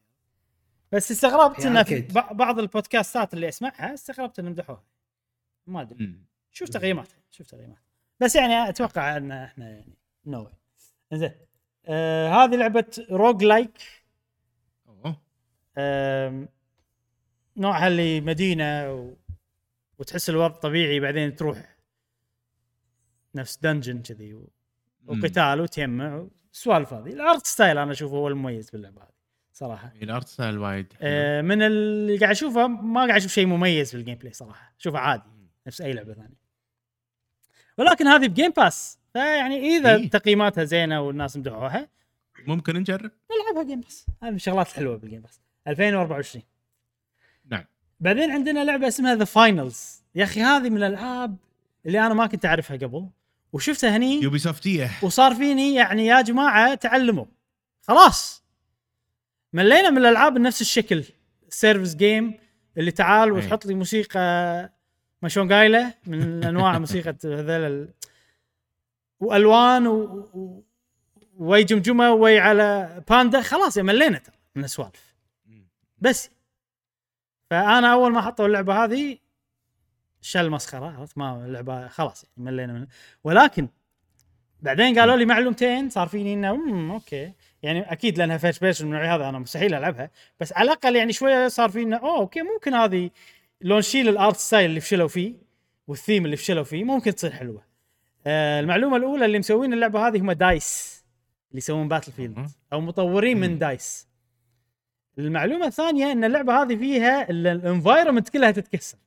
بس 0.93 1.11
استغربت 1.11 1.67
إنه 1.67 1.83
في. 1.83 2.09
بع- 2.09 2.33
بعض 2.33 2.59
البودكاستات 2.59 3.35
اللي 3.35 3.49
أسمعها 3.49 3.95
استغربت 3.95 4.39
إنهم 4.39 4.53
مدحوها 4.53 4.85
ما 5.67 5.81
أدري. 5.81 6.15
شوف 6.53 6.69
تقييماتها 6.69 7.17
شوف 7.31 7.47
تقييماتها 7.47 7.83
بس 8.21 8.37
يعني 8.37 8.69
أتوقع 8.69 9.17
إن 9.17 9.33
إحنا 9.33 9.69
يعني 9.71 9.97
نو 10.27 10.49
زين 11.13 11.33
آه 11.87 12.29
هذه 12.29 12.57
لعبة 12.57 13.07
roguelike 13.11 13.79
نوعها 17.57 17.89
اللي 17.89 18.21
مدينة 18.21 18.93
و... 18.93 19.17
وتحس 19.99 20.31
الوضع 20.31 20.57
طبيعي 20.57 21.01
بعدين 21.01 21.35
تروح 21.35 21.77
نفس 23.35 23.57
dungeon 23.57 24.03
كذي 24.03 24.35
و... 24.35 24.51
وقتال 25.07 25.61
وتجمع 25.61 26.27
السوالف 26.53 26.93
هذه. 26.93 27.09
ال 27.09 27.18
art 27.18 27.47
style 27.47 27.79
أنا 27.79 27.93
أشوفه 27.93 28.17
هو 28.17 28.29
المميز 28.29 28.71
باللعبة 28.71 29.03
هذه 29.03 29.11
صراحة. 29.53 29.93
ال 30.03 30.09
art 30.09 30.29
style 30.29 30.59
وايد. 30.59 30.93
آه 31.01 31.43
من 31.43 31.63
اللي 31.63 32.19
قاعد 32.19 32.31
أشوفه 32.31 32.67
ما 32.67 33.01
قاعد 33.01 33.17
أشوف 33.17 33.33
شيء 33.33 33.47
مميز 33.47 33.91
في 33.91 33.97
ال 33.97 34.15
gameplay 34.15 34.33
صراحة. 34.33 34.75
أشوفه 34.81 34.99
عادي 34.99 35.31
نفس 35.67 35.81
أي 35.81 35.93
لعبة 35.93 36.15
ثانية. 36.15 36.47
ولكن 37.79 38.07
هذه 38.07 38.27
ب 38.27 38.31
Game 38.31 38.51
Pass 38.51 38.99
فيعني 39.13 39.77
إذا 39.77 39.97
إيه. 39.97 40.11
تقييماتها 40.11 40.65
زينة 40.65 41.01
والناس 41.01 41.37
مدحوها 41.37 41.89
ممكن 42.47 42.77
نجرب. 42.77 43.11
نلعبها 43.31 43.63
Game 43.69 43.81
Pass 43.81 44.07
هذه 44.23 44.31
من 44.31 44.37
الشغلات 44.37 44.69
الحلوه 44.69 44.97
بال 44.97 45.05
Game 45.05 45.21
Pass 45.21 45.41
2024 45.69 46.43
نعم. 47.51 47.65
بعدين 48.01 48.31
عندنا 48.31 48.65
لعبة 48.65 48.89
اسمها 48.89 49.15
The 49.15 49.25
Finals 49.25 50.03
يا 50.15 50.25
أخي 50.25 50.41
هذه 50.41 50.71
من 50.71 50.77
الألعاب 50.77 51.37
اللي 51.87 52.07
أنا 52.07 52.15
ما 52.15 52.27
كنت 52.27 52.47
أعرفها 52.47 52.77
قبل 52.77 53.09
وشفتها 53.53 53.97
هني 53.97 54.23
Ubisoft 54.23 54.39
يه 54.39 54.91
وصار 55.03 55.35
فيني 55.35 55.75
يعني 55.75 56.07
يا 56.07 56.21
جماعة 56.21 56.75
تعلموا. 56.75 57.25
خلاص. 57.83 58.45
ملينا 59.53 59.91
من 59.91 59.99
الألعاب 59.99 60.35
بنفس 60.35 60.61
الشكل. 60.61 61.05
service 61.49 61.95
game 61.95 62.35
اللي 62.79 62.91
تعال 62.91 63.29
أي. 63.29 63.35
وتحط 63.35 63.67
لي 63.67 63.75
موسيقى 63.75 64.19
ما 65.23 65.29
شلون 65.29 65.53
قايلة؟ 65.53 65.95
من 66.07 66.45
أنواع 66.45 66.79
موسيقى 66.85 67.17
هذول 67.25 67.51
ال... 67.51 67.89
وألوان 69.21 69.87
و... 69.87 69.95
و... 70.35 70.65
وي 71.37 71.65
جمجمة 71.65 72.13
وي 72.13 72.39
على 72.39 73.03
باندا 73.11 73.41
خلاص 73.41 73.77
يا 73.77 73.83
ملينا 73.83 74.19
ترى 74.19 74.35
من 74.55 74.65
السوالف 74.65 75.06
بس 75.99 76.31
فأنا 77.51 77.93
أول 77.93 78.13
ما 78.13 78.21
حطوا 78.21 78.47
اللعبة 78.47 78.85
هذه 78.85 79.19
شل 80.21 80.51
مسخرة 80.51 80.99
عرفت 80.99 81.19
ما 81.19 81.45
اللعبة 81.47 81.89
خلاص 81.89 82.25
يعني 82.25 82.51
ملينا 82.51 82.73
من 82.73 82.87
ولكن 83.25 83.69
بعدين 84.63 84.99
قالوا 84.99 85.17
لي 85.17 85.25
معلومتين 85.25 85.91
صار 85.91 86.09
فيني 86.09 86.35
إنه 86.35 86.51
امم 86.51 86.91
okay 86.91 87.33
يعني 87.63 87.93
أكيد 87.93 88.19
لأنها 88.19 88.39
first 88.39 88.61
person 88.61 88.91
من 88.91 88.97
هذا 88.97 89.29
أنا 89.29 89.39
مستحيل 89.39 89.75
ألعبها 89.75 90.11
بس 90.41 90.53
على 90.53 90.67
الأقل 90.67 90.97
يعني 90.97 91.13
شوية 91.13 91.49
صار 91.49 91.71
في 91.71 91.83
إنه 91.83 91.97
أوه 91.97 92.19
okay 92.19 92.43
ممكن 92.43 92.75
هذه 92.75 93.11
لو 93.61 93.79
نشيل 93.79 94.09
ال 94.09 94.16
art 94.16 94.37
style 94.37 94.71
اللي 94.71 94.81
فشلوا 94.81 95.09
فيه 95.09 95.35
والثيم 95.89 96.25
اللي 96.25 96.37
فشلوا 96.37 96.65
فيه 96.65 96.85
ممكن 96.85 97.15
تصير 97.15 97.31
حلوة. 97.31 97.63
آه 98.27 98.61
المعلومة 98.61 98.97
الأولى 98.97 99.25
اللي 99.25 99.39
مسوين 99.39 99.73
اللعبة 99.73 100.09
هذه 100.09 100.19
هم 100.21 100.33
DICE 100.33 101.05
اللي 101.51 101.59
يسوون 101.59 101.89
Battlefield. 101.89 102.51
أو 102.73 102.81
مطورين 102.81 103.41
من. 103.41 103.59
DICE. 103.59 104.09
المعلومة 105.19 105.67
الثانية 105.67 106.13
إن 106.13 106.25
اللعبة 106.25 106.63
هذه 106.63 106.77
فيها 106.77 107.31
ال 107.31 107.39
environment 107.39 108.29
كلها 108.29 108.51
تتكسر. 108.51 108.99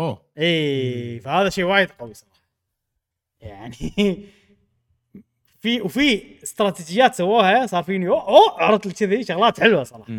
أوه. 0.00 0.22
اي 0.38 1.20
فهذا 1.20 1.48
شيء 1.50 1.64
وايد 1.64 1.90
قوي 1.90 2.14
صراحة. 2.14 2.34
يعني 3.40 3.72
في 5.60 5.80
وفي 5.80 6.42
استراتيجيات 6.42 7.14
سووها 7.14 7.66
صار 7.66 7.82
فيني 7.82 8.08
أوه 8.08 8.28
أوه 8.28 8.62
عرفت 8.62 9.04
كذي 9.04 9.24
شغلات 9.24 9.60
حلوة 9.60 9.82
صراحة. 9.84 10.12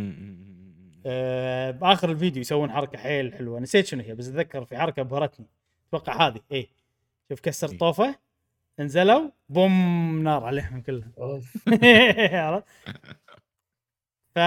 آه 1.06 1.72
بآخر 1.72 2.12
الفيديو 2.12 2.42
يسوون 2.42 2.72
حركة 2.72 2.98
حيل 2.98 3.34
حلوة. 3.34 3.60
نسيت 3.60 3.86
شنو 3.86 4.04
هي 4.04 4.16
بس 4.16 4.28
أتذكر 4.28 4.66
في 4.66 4.78
حركة 4.78 5.00
ابهرتني 5.02 5.46
أتوقع 5.90 6.28
هذه. 6.28 6.42
اي 6.52 6.70
شوف 7.30 7.40
كسر 7.40 7.70
إيه. 7.72 7.78
طوفة 7.78 8.16
نزلوا 8.80 9.30
بوم 9.50 10.24
نار 10.24 10.44
عليهم 10.44 10.82
كلهم؟ 10.82 11.12
ف 14.36 14.40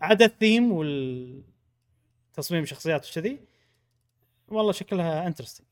عدا 0.00 0.24
الثيم 0.24 0.72
والتصميم 0.72 2.64
شخصيات 2.64 3.10
وكذي 3.10 3.38
والله 4.48 4.72
شكلها 4.72 5.26
interesting 5.26 5.66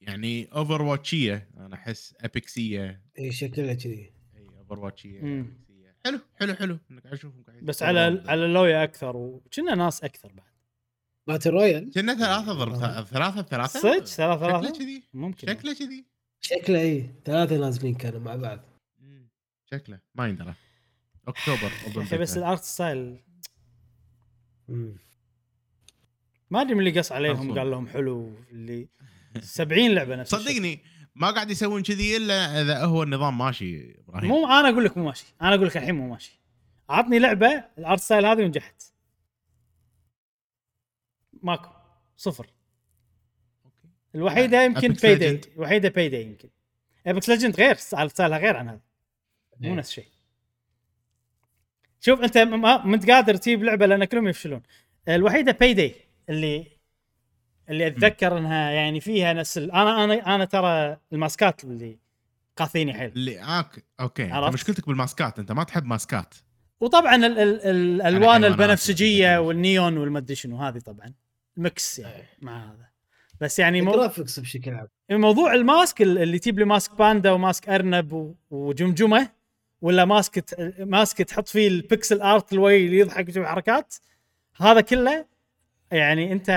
يعني 0.00 0.48
Overwatch 0.52 0.82
يه 0.82 1.48
أنا 1.56 1.74
أحس 1.74 2.14
Apex 2.20 2.75
يه 2.75 3.02
إي 3.18 3.32
شكلها 3.32 3.74
كذي. 3.74 4.12
إي 4.36 4.48
Overwatch 4.58 4.78
يه. 4.78 5.44
حلو 6.04 6.20
حلو 6.36 6.54
حلو. 6.54 6.78
إنك 6.90 7.06
أشوفهم 7.06 7.42
قاعد 7.42 7.58
بس 7.62 7.82
على 7.82 8.22
على 8.26 8.44
اللويا 8.44 8.84
أكثر 8.84 9.16
وكنا 9.16 9.74
ناس 9.74 10.04
أكثر 10.04 10.32
بعد. 10.32 10.52
battle 11.26 11.50
royale 11.50 11.92
كنا 11.92 12.14
ثلاثة 12.14 12.52
ضرب. 12.52 13.04
ثلاثة 13.04 13.42
ثلاثة. 13.42 13.80
صدق؟ 13.80 14.04
ثلاثة 14.04 14.46
شكله 14.46 14.60
ثلاثة 14.60 14.78
كذي؟ 14.78 15.02
ممكن. 15.14 15.48
شكله 15.48 15.74
كذي؟ 15.74 16.04
شكله 16.40 16.80
إي. 16.80 17.10
ثلاثة 17.24 17.56
نازلين 17.56 17.94
كانوا 17.94 18.20
مع 18.20 18.36
بعض. 18.36 18.60
شكله. 19.70 20.00
ما 20.14 20.28
يندرى. 20.28 20.54
أكتوبر 21.28 21.70
أخي 21.96 22.18
بس 22.18 22.36
ال 22.36 22.43
art 22.43 22.62
style. 22.62 23.20
ما 26.50 26.60
أدري 26.60 26.74
من 26.74 26.80
اللي 26.86 26.98
قص 27.00 27.12
عليهم. 27.12 27.58
قال 27.58 27.70
لهم 27.70 27.88
حلو 27.88 28.34
اللي 28.50 28.88
70 29.40 29.90
لعبة 29.94 30.16
نفس. 30.16 30.30
صدقني 30.34 30.82
ما 31.14 31.30
قاعد 31.30 31.50
يسوون 31.50 31.82
كذي 31.82 32.16
إلا 32.16 32.62
إذا 32.62 32.84
هو 32.84 33.02
النظام 33.02 33.38
ماشي 33.38 33.98
إبراهيم. 34.00 34.28
مو 34.28 34.46
أنا 34.46 34.68
أقول 34.68 34.84
لك 34.84 34.96
مو 34.96 35.04
ماشي. 35.04 35.26
أنا 35.42 35.54
أقول 35.54 35.66
لك 35.66 35.76
الحين 35.76 35.94
مو 35.94 36.08
ماشي. 36.08 36.40
عطني 36.88 37.18
لعبة 37.18 37.64
ال 37.78 37.84
art 37.84 38.00
style 38.00 38.26
هذه 38.26 38.42
ونجحت. 38.42 38.82
ماكو. 41.42 41.70
صفر. 42.16 42.46
الوحيدة 44.14 44.62
يمكن 44.62 44.88
Payday 44.92 45.40
Legend. 45.40 45.46
الوحيدة 45.56 45.88
Payday 45.88 46.22
يمكن. 46.26 46.48
Apex 47.06 47.28
Legends 47.28 47.56
غير 47.56 47.74
style- 47.74 48.10
style 48.10 48.33
ها 48.33 48.38
غير 48.38 48.56
عن 48.56 48.68
هذا. 48.68 48.80
مو 49.60 49.68
إيه. 49.70 49.74
نفس 49.74 49.88
الشيء 49.88 50.06
شوف 52.00 52.20
أنت 52.20 52.38
ما 52.38 52.94
أنت 52.94 53.10
قادر 53.10 53.34
تجيب 53.36 53.62
لعبة 53.64 53.86
لأن 53.86 54.04
كلهم 54.04 54.28
يفشلون. 54.28 54.62
الوحيدة 55.08 55.52
Payday 55.52 55.94
اللي 56.28 56.66
اللي 57.70 57.86
أتذكر 57.86 58.38
إنها 58.38 58.70
يعني 58.70 59.00
فيها 59.00 59.32
نفس 59.32 59.58
ال- 59.58 59.72
أنا 59.72 60.04
أنا 60.04 60.34
أنا 60.34 60.44
ترى 60.44 60.96
الماسكات 61.12 61.64
اللي 61.64 61.98
قاثيني 62.56 62.94
حيل. 62.94 63.10
اللي 63.12 63.40
آك... 63.40 63.84
okay. 64.00 64.24
أنت 64.24 64.32
عرفت؟ 64.32 64.54
مشكلتك 64.54 64.86
بالماسكات. 64.86 65.38
أنت 65.38 65.52
ما 65.52 65.64
تحب 65.64 65.84
ماسكات. 65.84 66.34
وطبعا 66.80 67.14
ال 67.16 67.24
ال 67.24 67.38
ال 67.38 67.60
الالوان 68.02 68.44
البنفسجية. 68.44 69.38
والنيون 69.38 69.96
والمدري 69.98 70.34
شنو 70.34 70.56
هذه 70.56 70.78
طبعا. 70.78 71.12
mix 71.56 71.98
يعني 71.98 72.24
مع 72.42 72.64
هذا. 72.64 72.88
بس 73.40 73.58
يعني 73.58 73.80
مو 73.82 73.90
ال 73.94 73.99
graphics 73.99 74.40
بشكل 74.40 74.74
عام. 74.74 74.88
موضوع 75.10 75.54
ال 75.54 75.64
mask 75.64 76.02
ال- 76.02 76.18
اللي 76.18 76.38
تجيب 76.38 76.58
لي 76.58 76.64
mask 76.64 76.94
باندا 76.98 77.30
و 77.30 77.38
mask 77.38 77.68
أرنب 77.68 78.12
و- 78.12 78.34
وجمجمة 78.50 79.30
ولا 79.82 80.04
mask 80.04 80.44
mask 80.78 81.18
تحط 81.18 81.48
فيه 81.48 81.68
ال 81.68 81.77
pixel 81.77 82.20
art 82.20 82.52
الوي 82.52 82.86
اللي 82.86 82.98
يضحك 82.98 83.26
ويسوي 83.26 83.46
حركات 83.46 83.94
هذا 84.56 84.80
كله 84.80 85.26
يعني 85.92 86.32
انت 86.32 86.50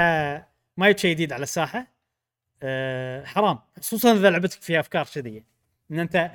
ما 0.77 0.89
جبت 0.89 0.99
شيء 0.99 1.11
جديد 1.13 1.33
على 1.33 1.43
الساحة. 1.43 1.87
أه 2.63 3.25
حرام. 3.25 3.59
خصوصا 3.79 4.13
إذا 4.13 4.29
لعبتك 4.29 4.61
فيها 4.61 4.79
أفكار 4.79 5.05
كذي. 5.05 5.43
إن 5.91 5.99
أنت. 5.99 6.31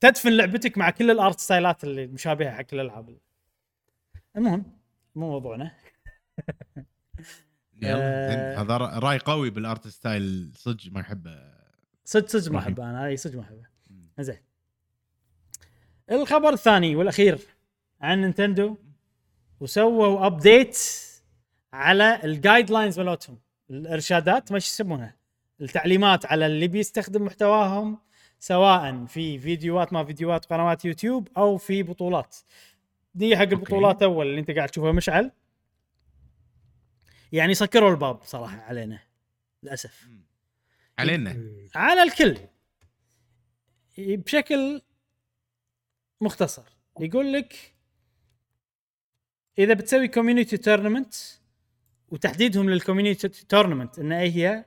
تدفن 0.00 0.32
لعبتك 0.32 0.78
مع 0.78 0.90
كل 0.90 1.10
ال 1.10 1.18
art 1.18 1.40
style 1.40 1.77
ات 1.77 1.84
اللي 1.84 2.04
المشابهه 2.04 2.50
حق 2.50 2.66
الألعاب. 2.72 3.18
المهم 4.36 4.64
مو 5.14 5.30
موضوعنا. 5.30 5.72
يلا 7.82 7.98
آه. 7.98 8.62
هذا 8.62 8.76
رأي 8.76 9.18
قوي 9.18 9.50
بال 9.50 9.65
art 9.65 9.88
style 9.88 10.52
صدق 10.54 10.92
ما 10.92 11.00
يحبه. 11.00 11.52
صدق 12.04 12.28
صدق 12.28 12.52
ما. 12.52 12.58
أحبه 12.58 12.90
أنا. 12.90 13.06
أي 13.06 13.16
صدق 13.16 13.36
ما 13.36 13.42
أحبه. 13.42 13.66
زين. 14.18 14.45
الخبر 16.10 16.52
الثاني 16.52 16.96
والأخير 16.96 17.38
عن 18.00 18.20
Nintendo 18.20 18.76
وسووا 19.60 20.26
update 20.26 20.78
على 21.72 22.20
ال 22.24 22.70
guidelines 22.70 23.00
مالتهم. 23.00 23.38
الإرشادات 23.70 24.52
ما 24.52 24.58
يسمونها؟ 24.58 25.16
التعليمات 25.60 26.26
على 26.26 26.46
اللي 26.46 26.68
بيستخدم 26.68 27.24
محتواهم 27.24 27.98
سواء 28.38 29.04
في 29.04 29.38
فيديوهات 29.38 29.92
ما 29.92 30.04
فيديوهات 30.04 30.44
قنوات 30.44 30.84
يوتيوب 30.84 31.28
أو 31.36 31.56
في 31.56 31.82
بطولات. 31.82 32.36
دي 33.14 33.36
حق 33.36 33.42
البطولات 33.42 34.02
أول 34.02 34.26
اللي 34.26 34.40
أنت 34.40 34.50
قاعد 34.50 34.68
تشوفها 34.68 34.92
مشعل. 34.92 35.30
يعني 37.32 37.54
سكروا 37.54 37.90
الباب 37.90 38.22
صراحة 38.22 38.60
علينا 38.60 38.98
للأسف. 39.62 40.08
علينا. 40.98 41.36
على 41.74 42.02
الكل. 42.02 42.38
بشكل 43.98 44.82
مختصر. 46.20 46.62
يقول 47.00 47.32
لك 47.32 47.74
إذا 49.58 49.74
بتسوي 49.74 50.08
community 50.08 50.56
tournament 50.56 51.14
وتحديدهم 52.08 52.70
لل 52.70 52.81
community 52.81 53.28
tournament 53.28 53.98
إن 53.98 54.12
أي 54.12 54.30
هي 54.30 54.64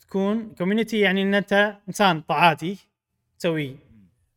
تكون 0.00 0.54
community 0.54 1.00
يعني 1.00 1.22
إن 1.22 1.34
أنت 1.34 1.78
إنسان 1.88 2.20
عادي 2.20 2.78
تسوي 3.38 3.76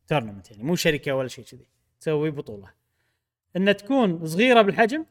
tournament 0.06 0.50
يعني 0.50 0.62
مو 0.62 0.76
شركة 0.76 1.12
ولا 1.12 1.28
شيء 1.28 1.44
كذي 1.44 1.66
تسوي 2.00 2.30
بطولة. 2.30 2.70
إن 3.56 3.76
تكون 3.76 4.26
صغيرة 4.26 4.62
بالحجم 4.62 5.06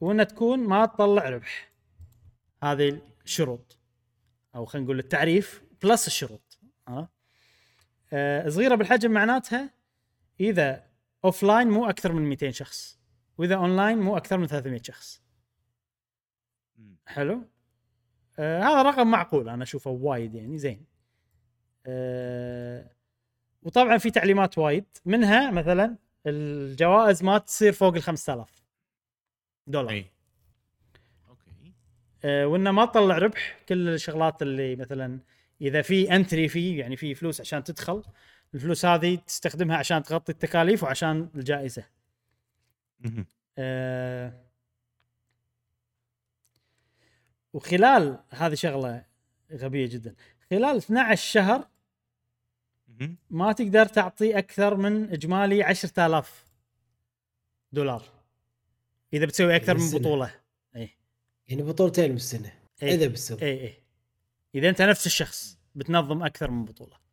وإن 0.00 0.26
تكون 0.26 0.58
ما 0.58 0.86
تطلع 0.86 1.28
ربح. 1.28 1.72
هذه 2.62 3.00
الشروط. 3.24 3.78
أو 4.54 4.64
خلينا 4.64 4.84
نقول 4.84 4.98
التعريف 4.98 5.62
plus 5.82 6.06
الشروط. 6.06 6.58
ها؟ 6.88 7.08
آه 8.12 8.48
صغيرة 8.48 8.74
بالحجم 8.74 9.10
معناتها 9.10 9.77
إذا 10.40 10.88
offline 11.24 11.68
مو 11.68 11.88
أكثر 11.88 12.12
من 12.12 12.22
200 12.22 12.50
شخص 12.50 12.98
وإذا 13.38 13.54
اون 13.54 13.76
لاين 13.76 13.98
مو 13.98 14.16
أكثر 14.16 14.38
من 14.38 14.46
300 14.46 14.82
شخص. 14.82 15.22
حلو؟ 17.06 17.42
آه 18.38 18.62
هذا 18.62 18.82
رقم 18.82 19.10
معقول 19.10 19.48
أنا 19.48 19.62
أشوفه 19.62 19.90
وايد 19.90 20.34
يعني 20.34 20.58
زين. 20.58 20.84
آه 21.86 22.90
وطبعا 23.62 23.98
في 23.98 24.10
تعليمات 24.10 24.58
وايد 24.58 24.84
منها 25.04 25.50
مثلا 25.50 25.96
الجوائز 26.26 27.22
ما 27.24 27.38
تصير 27.38 27.72
فوق 27.72 27.94
ال 27.94 28.02
5000 28.02 28.64
دولار. 29.66 29.90
اي 29.90 30.10
okay. 31.28 31.72
آه، 32.24 32.46
وإنه 32.46 32.70
ما 32.70 32.84
تطلع 32.84 33.18
ربح 33.18 33.58
كل 33.68 33.88
الشغلات 33.88 34.42
اللي 34.42 34.76
مثلا 34.76 35.20
إذا 35.60 35.82
في 35.82 36.16
entry 36.16 36.48
فيه 36.48 36.80
يعني 36.80 36.96
في 36.96 37.14
فلوس 37.14 37.40
عشان 37.40 37.64
تدخل 37.64 38.02
الفلوس 38.54 38.84
هذه 38.84 39.14
تستخدمها 39.14 39.76
عشان 39.76 40.02
تغطي 40.02 40.32
التكاليف 40.32 40.82
وعشان 40.82 41.28
الجائزة. 41.34 41.84
آه، 43.58 44.32
وخلال 47.52 48.24
هذه 48.30 48.54
شغلة 48.54 49.04
غبية 49.52 49.86
جدا. 49.86 50.14
خلال 50.50 50.76
12 50.76 51.30
شهر. 51.30 51.68
ما 53.30 53.52
تقدر 53.52 53.86
تعطي 53.86 54.38
أكثر 54.38 54.74
من 54.74 55.10
إجمالي 55.12 55.62
10000 55.62 56.44
دولار. 57.72 58.02
إذا 59.12 59.24
بتسوي 59.26 59.56
أكثر 59.56 59.78
من. 59.78 59.90
بطولة. 59.90 60.34
اي 60.76 60.90
يعني 61.48 61.62
بطولتين 61.62 62.12
بالسنة. 62.12 62.52
إيه. 62.82 62.94
إذا 62.94 63.06
بتسوي. 63.06 63.42
اي 63.42 63.66
اي 63.66 63.74
إذا 64.54 64.68
أنت 64.68 64.82
نفس 64.82 65.06
الشخص 65.06 65.58
بتنظم 65.74 66.22
أكثر 66.22 66.50
من 66.50 66.64
بطولة. 66.64 67.07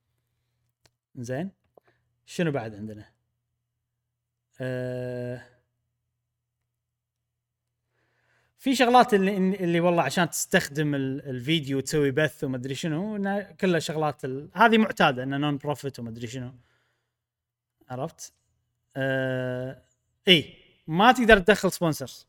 زين 1.18 1.52
شنو 2.26 2.52
بعد 2.52 2.76
عندنا 2.76 3.12
آه 4.62 5.42
في 8.58 8.76
شغلات 8.76 9.14
اللي 9.14 9.38
اللي 9.38 9.80
والله 9.80 10.04
عشان 10.04 10.30
تستخدم 10.30 10.96
ال- 10.96 11.30
الفيديو 11.30 11.78
وتسوي 11.78 12.12
بث 12.12 12.44
وما 12.44 12.58
أدري 12.58 12.76
شنو 12.76 13.18
كلها 13.60 13.80
شغلات 13.80 14.26
ال... 14.26 14.50
هذه 14.54 14.78
معتادة 14.78 15.24
انه 15.24 15.38
non 15.38 15.58
profit 15.58 16.00
وما 16.00 16.10
أدري 16.10 16.28
شنو 16.28 16.54
عرفت؟ 17.90 18.34
آه 18.96 19.84
إي 20.28 20.58
ما 20.88 21.12
تقدر 21.12 21.40
تدخل 21.40 21.72
sponsors 21.72 22.28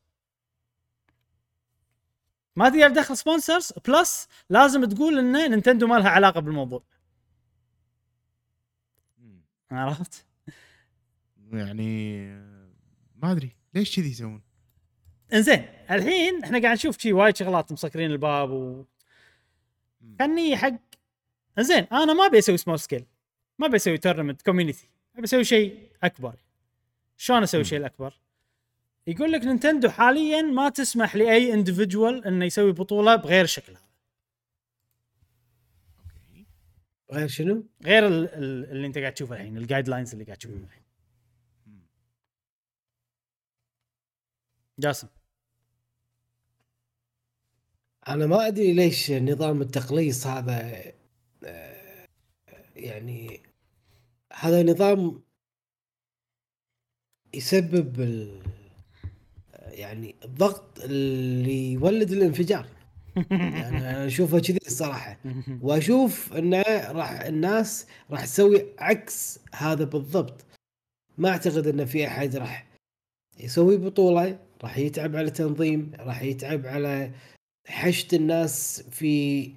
ما 2.56 2.68
تقدر 2.68 2.88
تدخل 2.88 3.16
sponsors 3.16 3.72
plus 3.88 4.28
لازم 4.50 4.84
تقول 4.84 5.18
إن 5.18 5.32
نينتندو 5.50 5.86
ما 5.86 5.94
لها 5.98 6.08
علاقة 6.10 6.40
بالموضوع. 6.40 6.82
عرفت؟ 9.70 10.26
يعني 11.52 12.20
آه، 12.26 12.68
ما 13.16 13.32
أدري 13.32 13.50
ليش 13.74 13.96
كذي 13.96 14.10
يسوون 14.10 14.42
إنزين 15.32 15.68
الحين 15.90 16.44
إحنا 16.44 16.62
قاعد 16.62 16.76
نشوف 16.76 16.98
شي 16.98 17.12
وايد 17.12 17.36
شغلات 17.36 17.72
مسكرين 17.72 18.10
الباب 18.10 18.50
و. 18.50 18.84
خلني 20.18 20.56
حق 20.56 20.72
إنزين 21.58 21.84
أنا 21.92 22.12
ما 22.14 22.26
أبي 22.26 22.38
أسوي 22.38 22.56
small 22.56 22.78
scale 22.80 23.06
ما 23.58 23.66
أبي 23.66 23.76
أسوي 23.76 23.98
tournament 23.98 24.42
community 24.42 24.88
أبي 25.16 25.24
أسوي 25.24 25.44
شيء 25.44 25.90
أكبر 26.02 26.36
شلون 27.16 27.42
أسوي. 27.42 27.64
شيء 27.64 27.78
الأكبر؟ 27.78 28.14
يقول 29.06 29.32
لك 29.32 29.44
نينتندو 29.44 29.88
حاليا 29.88 30.42
ما 30.42 30.68
تسمح 30.68 31.16
لأي 31.16 31.54
individual 31.54 32.24
إنه 32.26 32.44
يسوي 32.44 32.72
بطولة 32.72 33.16
بغير 33.16 33.44
الشكل 33.44 33.72
هذا 33.72 33.82
okay 35.98 36.46
غير 37.12 37.28
شنو؟ 37.28 37.66
غير 37.84 38.06
ال- 38.06 38.34
ال- 38.34 38.70
اللي 38.70 38.86
انت 38.86 38.98
قاعد 38.98 39.14
تشوفه 39.14 39.34
الحين 39.34 39.56
الجايد 39.58 39.88
لاينز 39.88 40.12
اللي 40.12 40.24
قاعد 40.24 40.38
تشوفه 40.38 40.54
الحين. 40.56 40.82
جاسم 44.78 45.08
أنا 48.08 48.26
ما 48.26 48.46
أدري 48.46 48.72
ليش 48.72 49.10
نظام 49.10 49.62
التقليص 49.62 50.26
هذا 50.26 50.82
آه، 51.44 52.06
يعني 52.76 53.40
هذا 54.32 54.62
نظام 54.62 55.22
يسبب 57.34 58.00
ال... 58.00 58.42
يعني 59.54 60.14
الضغط 60.24 60.80
اللي 60.80 61.72
يولد 61.72 62.10
الانفجار 62.10 62.75
يعني 63.30 63.68
أنا 63.68 64.06
اشوفه 64.06 64.38
كذي 64.38 64.58
الصراحة. 64.66 65.18
وأشوف 65.62 66.32
انه 66.32 66.62
راح 66.88 67.20
الناس 67.20 67.86
راح 68.10 68.24
تسوي 68.24 68.66
عكس 68.78 69.38
هذا 69.54 69.84
بالضبط. 69.84 70.44
ما 71.18 71.28
أعتقد 71.28 71.66
إن 71.66 71.84
في 71.84 72.06
أحد 72.06 72.36
راح 72.36 72.66
يسوي 73.40 73.76
بطولة 73.76 74.38
راح 74.62 74.78
يتعب 74.78 75.16
على 75.16 75.30
تنظيم 75.30 75.92
راح 75.98 76.22
يتعب 76.22 76.66
على 76.66 77.10
حشد 77.68 78.14
الناس 78.14 78.82
في 78.90 79.50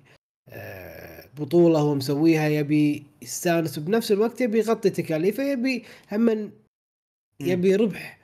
آه، 0.50 1.26
بطولة 1.38 1.80
هو 1.80 1.96
مسويها. 1.96 2.48
يبي 2.48 3.04
يستانس 3.22 3.78
وبنفس 3.78 4.12
الوقت 4.12 4.42
يبي 4.42 4.60
يغطي 4.60 4.90
تكاليفه 4.90 5.44
يبي 5.44 5.84
هم 6.12 6.52
يبي 7.40 7.76
ربح 7.76 8.20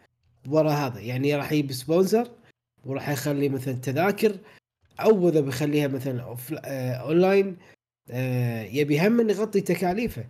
ورا 0.50 0.72
هذا. 0.72 1.00
يعني 1.00 1.36
راح 1.36 1.52
يجيب 1.52 1.72
سبونسر 1.72 2.32
وراح 2.86 3.10
يخلي 3.10 3.50
مثلا 3.50 3.74
تذاكر. 3.74 4.38
أو 5.00 5.30
إذا 5.30 5.42
بيخليها 5.42 5.88
مثلا 5.88 6.22
أوف 6.22 6.54
آه 6.54 6.94
أونلاين 6.94 7.58
آه 8.10 8.64
يبي 8.64 9.08
هم 9.08 9.30
يغطي 9.30 9.62
تكاليفه. 9.62 10.26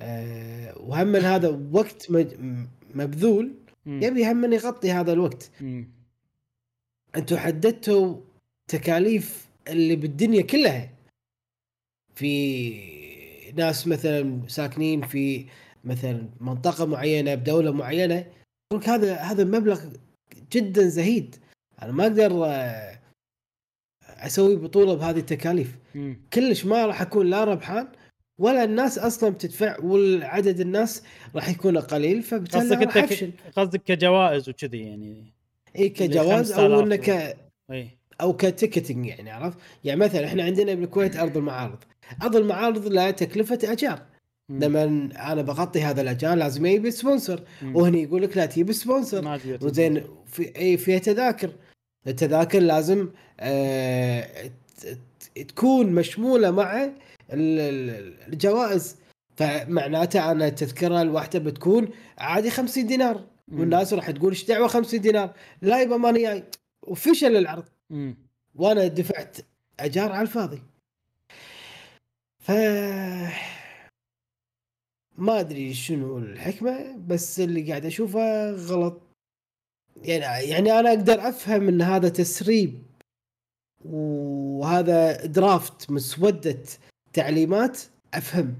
آه 0.00 0.78
وهم 0.78 1.16
هذا 1.16 1.48
وقت 1.72 2.06
مبذول 2.94 3.54
يبي 3.86 4.32
هم 4.32 4.52
يغطي 4.52 4.92
هذا 4.92 5.12
الوقت. 5.12 5.50
أنتم 7.16 7.36
حددتوا 7.36 8.20
تكاليف 8.68 9.46
اللي 9.68 9.96
بالدنيا 9.96 10.42
كلها. 10.42 10.90
في 12.14 12.96
ناس 13.56 13.86
مثلا 13.86 14.40
ساكنين 14.48 15.02
في 15.02 15.46
مثلا 15.84 16.28
منطقة 16.40 16.86
معينة 16.86 17.34
بدولة 17.34 17.72
معينة. 17.72 18.26
يقول 18.72 18.84
هذا 18.84 19.14
هذا 19.14 19.44
مبلغ 19.44 19.80
جدا 20.52 20.88
زهيد. 20.88 21.36
أنا 21.82 21.92
ما 21.92 22.02
أقدر 22.02 22.46
أسوي 24.16 24.56
بطوله 24.56 24.94
بهذه 24.94 25.18
التكاليف. 25.18 25.76
كلش 26.32 26.64
ما 26.64 26.86
راح 26.86 27.02
اكون 27.02 27.26
لا 27.26 27.44
ربحان 27.44 27.88
ولا 28.38 28.64
الناس 28.64 28.98
أصلا 28.98 29.30
بتدفع 29.30 29.80
والعدد 29.80 30.60
الناس 30.60 31.02
راح 31.34 31.48
يكون 31.48 31.78
قليل 31.78 32.22
فبالتالي 32.22 32.62
قصدك 32.62 32.96
أنت 32.96 33.34
قصدك 33.56 33.82
كجوائز 33.82 34.48
وكذي 34.48 34.78
يعني. 34.78 35.32
إي 35.78 35.88
كجواز 35.88 36.52
أو 36.52 36.80
انك 36.80 37.36
إي. 37.70 37.88
أو 38.20 38.36
كتيكتنج 38.36 39.06
يعني 39.06 39.30
عرفت؟ 39.30 39.58
يعني 39.84 40.00
مثلا 40.00 40.24
إحنا 40.24 40.42
عندنا 40.44 40.74
بالكويت 40.74 41.16
أرض 41.16 41.36
المعارض، 41.36 41.78
أرض 42.22 42.36
المعارض 42.36 42.86
لها 42.86 43.10
تكلفة 43.10 43.58
أجار. 43.64 44.02
لما 44.48 44.84
أنا 45.32 45.42
بغطي 45.42 45.82
هذا 45.82 46.02
الأجار 46.02 46.34
لازم 46.34 46.66
يجيب 46.66 46.90
sponsor 46.90 47.42
وهني 47.74 48.02
يقول 48.02 48.22
لك 48.22 48.36
لا 48.36 48.46
تجيب 48.46 48.72
sponsor. 48.72 49.40
وزين 49.62 50.02
في 50.26 50.56
إي 50.56 50.76
فيها 50.76 50.98
تذاكر 50.98 51.50
التذاكر 52.06 52.58
لازم 52.58 53.08
آه 53.40 54.50
تكون 55.48 55.86
مشمولة 55.86 56.50
مع 56.50 56.90
الجوائز. 57.30 58.96
فمعناته 59.36 60.30
أنا 60.30 60.46
التذكرة 60.46 61.02
الواحدة 61.02 61.38
بتكون 61.38 61.88
عادي 62.18 62.50
50 62.50 62.86
دينار. 62.86 63.24
والناس 63.52 63.92
راح 63.92 64.10
تقول 64.10 64.30
إيش 64.30 64.44
دعوة 64.44 64.68
50 64.68 65.00
دينار؟ 65.00 65.34
لا 65.62 65.82
يبا 65.82 65.96
ماني 65.96 66.22
جاي. 66.22 66.44
وفشل 66.82 67.36
العرض. 67.36 67.64
وأنا 68.54 68.86
دفعت 68.86 69.36
أجار 69.80 70.12
على 70.12 70.22
الفاضي. 70.22 70.62
ف 72.38 72.50
ما 75.18 75.40
أدري 75.40 75.74
شنو 75.74 76.18
الحكمة 76.18 76.96
بس 77.06 77.40
اللي 77.40 77.62
قاعد 77.62 77.84
أشوفه 77.86 78.50
غلط. 78.50 79.02
يعني 80.04 80.48
يعني 80.48 80.80
أنا 80.80 80.88
أقدر 80.88 81.28
أفهم 81.28 81.68
إن 81.68 81.82
هذا 81.82 82.08
تسريب 82.08 82.82
وهذا 83.84 85.26
درافت 85.26 85.90
مسودة 85.90 86.62
تعليمات 87.12 87.80
أفهم. 88.14 88.54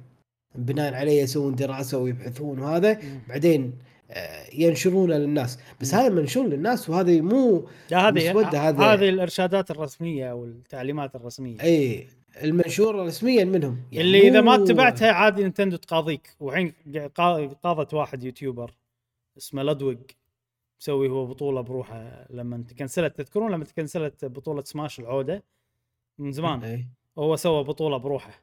بناء 0.55 0.95
عليه 0.95 1.23
يسوون 1.23 1.55
دراسة 1.55 1.99
ويبحثون 1.99 2.59
وهذا 2.59 3.01
بعدين 3.29 3.79
آه، 4.11 4.47
ينشرونه 4.55 5.15
للناس. 5.15 5.59
بس 5.81 5.95
هذا 5.95 6.09
منشور 6.09 6.47
للناس 6.47 6.91
وهذا 6.91 7.21
مو 7.21 7.69
هذه 7.93 8.41
هذه 8.41 8.93
هذه 8.93 9.09
الإرشادات 9.09 9.71
الرسمية 9.71 10.31
أو 10.31 10.45
التعليمات 10.45 11.17
الرسمية. 11.17 11.61
إي 11.63 12.07
المنشوره 12.43 13.05
رسميا 13.05 13.45
منهم. 13.45 13.83
يعني 13.93 14.07
اللي 14.07 14.29
إذا 14.29 14.41
ما 14.41 14.55
اتبعتها 14.55 15.13
عادي 15.13 15.43
نينتندو 15.43 15.77
تقاضيك. 15.77 16.37
وحين 16.41 16.73
قاضت 17.63 17.95
واحد 17.95 18.25
YouTuber 18.25 18.75
اسمه 19.39 19.63
Ludwig 19.63 19.99
مسوي 20.81 21.09
هو 21.09 21.27
بطولة 21.27 21.61
بروحه 21.61 22.27
لما 22.31 22.65
تكنسلت 22.69 23.17
تذكرون 23.17 23.53
لما 23.53 23.65
تكنسلت 23.65 24.25
بطولة 24.25 24.63
سماش 24.63 25.01
العودة؟ 25.01 25.43
من 26.19 26.33
زمان. 26.33 26.65
أي. 26.65 26.89
هو 27.19 27.37
سوى 27.37 27.65
بطولة 27.65 27.97
بروحه. 27.97 28.43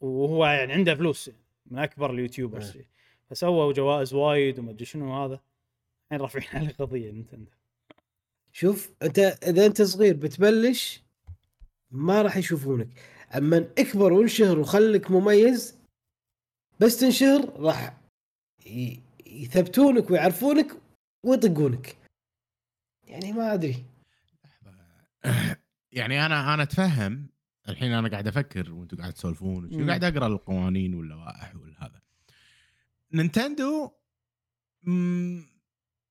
وهو 0.00 0.46
يعني 0.46 0.72
عنده 0.72 0.94
فلوس 0.94 1.30
من 1.66 1.78
أكبر 1.78 2.10
ال 2.10 2.16
YouTubers. 2.16 2.78
فسووا 3.30 3.72
جوائز 3.72 4.14
وايد 4.14 4.58
وما 4.58 4.70
أدري 4.70 4.84
شنو 4.84 5.24
هذا. 5.24 5.40
الحين 6.04 6.20
رافعين 6.20 6.48
عليه 6.54 6.74
قضية 6.78 7.10
نينتندو. 7.10 7.50
شوف 8.52 8.90
أنت 9.02 9.18
إذا 9.18 9.66
أنت 9.66 9.82
صغير 9.82 10.16
بتبلش 10.16 11.02
ما 11.90 12.22
راح 12.22 12.36
يشوفونك. 12.36 12.88
أما 13.36 13.68
اكبر 13.78 14.12
وانشهر 14.12 14.58
وخلك 14.58 15.10
مميز 15.10 15.80
بس 16.80 17.00
تنشهر 17.00 17.60
راح 17.60 18.00
يثبتونك 19.26 20.10
ويعرفونك 20.10 20.79
ويطقونك. 21.22 21.96
يعني 23.04 23.32
ما 23.32 23.54
أدري. 23.54 23.84
يعني 25.92 26.26
أنا 26.26 26.54
أنا 26.54 26.62
أتفهم 26.62 27.28
الحين 27.68 27.92
أنا 27.92 28.08
قاعد 28.08 28.26
أفكر 28.26 28.72
وأنتم 28.72 28.96
قاعد 28.96 29.12
تسولفون 29.12 29.88
قاعد 29.88 30.04
أقرأ 30.04 30.26
القوانين 30.26 30.94
واللوائح 30.94 31.56
والهذا. 31.56 32.02
نينتندو 33.12 33.90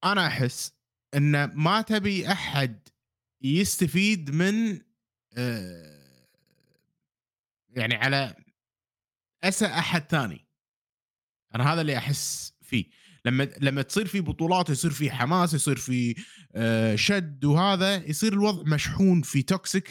أنا 0.04 0.28
أحس 0.28 0.74
إن 1.16 1.44
ما 1.44 1.82
تبي 1.82 2.32
أحد 2.32 2.88
يستفيد 3.42 4.32
من 4.32 4.82
آه، 5.38 6.00
يعني 7.70 7.96
على 7.96 8.36
حساب 9.44 9.66
أحد 9.66 10.02
ثاني. 10.02 10.46
أنا 11.56 11.74
هذا 11.74 11.82
اللي 11.82 11.98
أحس 11.98 12.54
فيه. 12.62 12.86
لما 13.26 13.48
لما 13.62 13.82
تصير 13.82 14.06
في 14.06 14.22
بطولات 14.22 14.70
يصير 14.70 14.92
في 14.92 15.12
حماس 15.12 15.54
يصير 15.54 15.76
في 15.76 16.16
آه، 16.56 16.96
شد 16.96 17.46
وهذا 17.46 18.10
يصير 18.10 18.34
الوضع 18.34 18.64
مشحون 18.74 19.22
في 19.22 19.42
toxic 19.42 19.88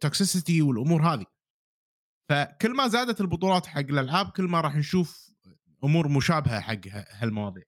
toxicity 0.00 0.62
والأمور 0.62 1.02
هذه 1.02 1.26
فكل 2.28 2.74
ما 2.74 2.88
زادت 2.88 3.20
البطولات 3.20 3.66
حق 3.66 3.78
الألعاب 3.78 4.30
كل 4.30 4.44
ما 4.44 4.60
راح 4.60 4.76
نشوف 4.76 5.30
أمور 5.84 6.08
مشابهة 6.08 6.60
حق 6.60 6.80
هالمواضيع 7.10 7.62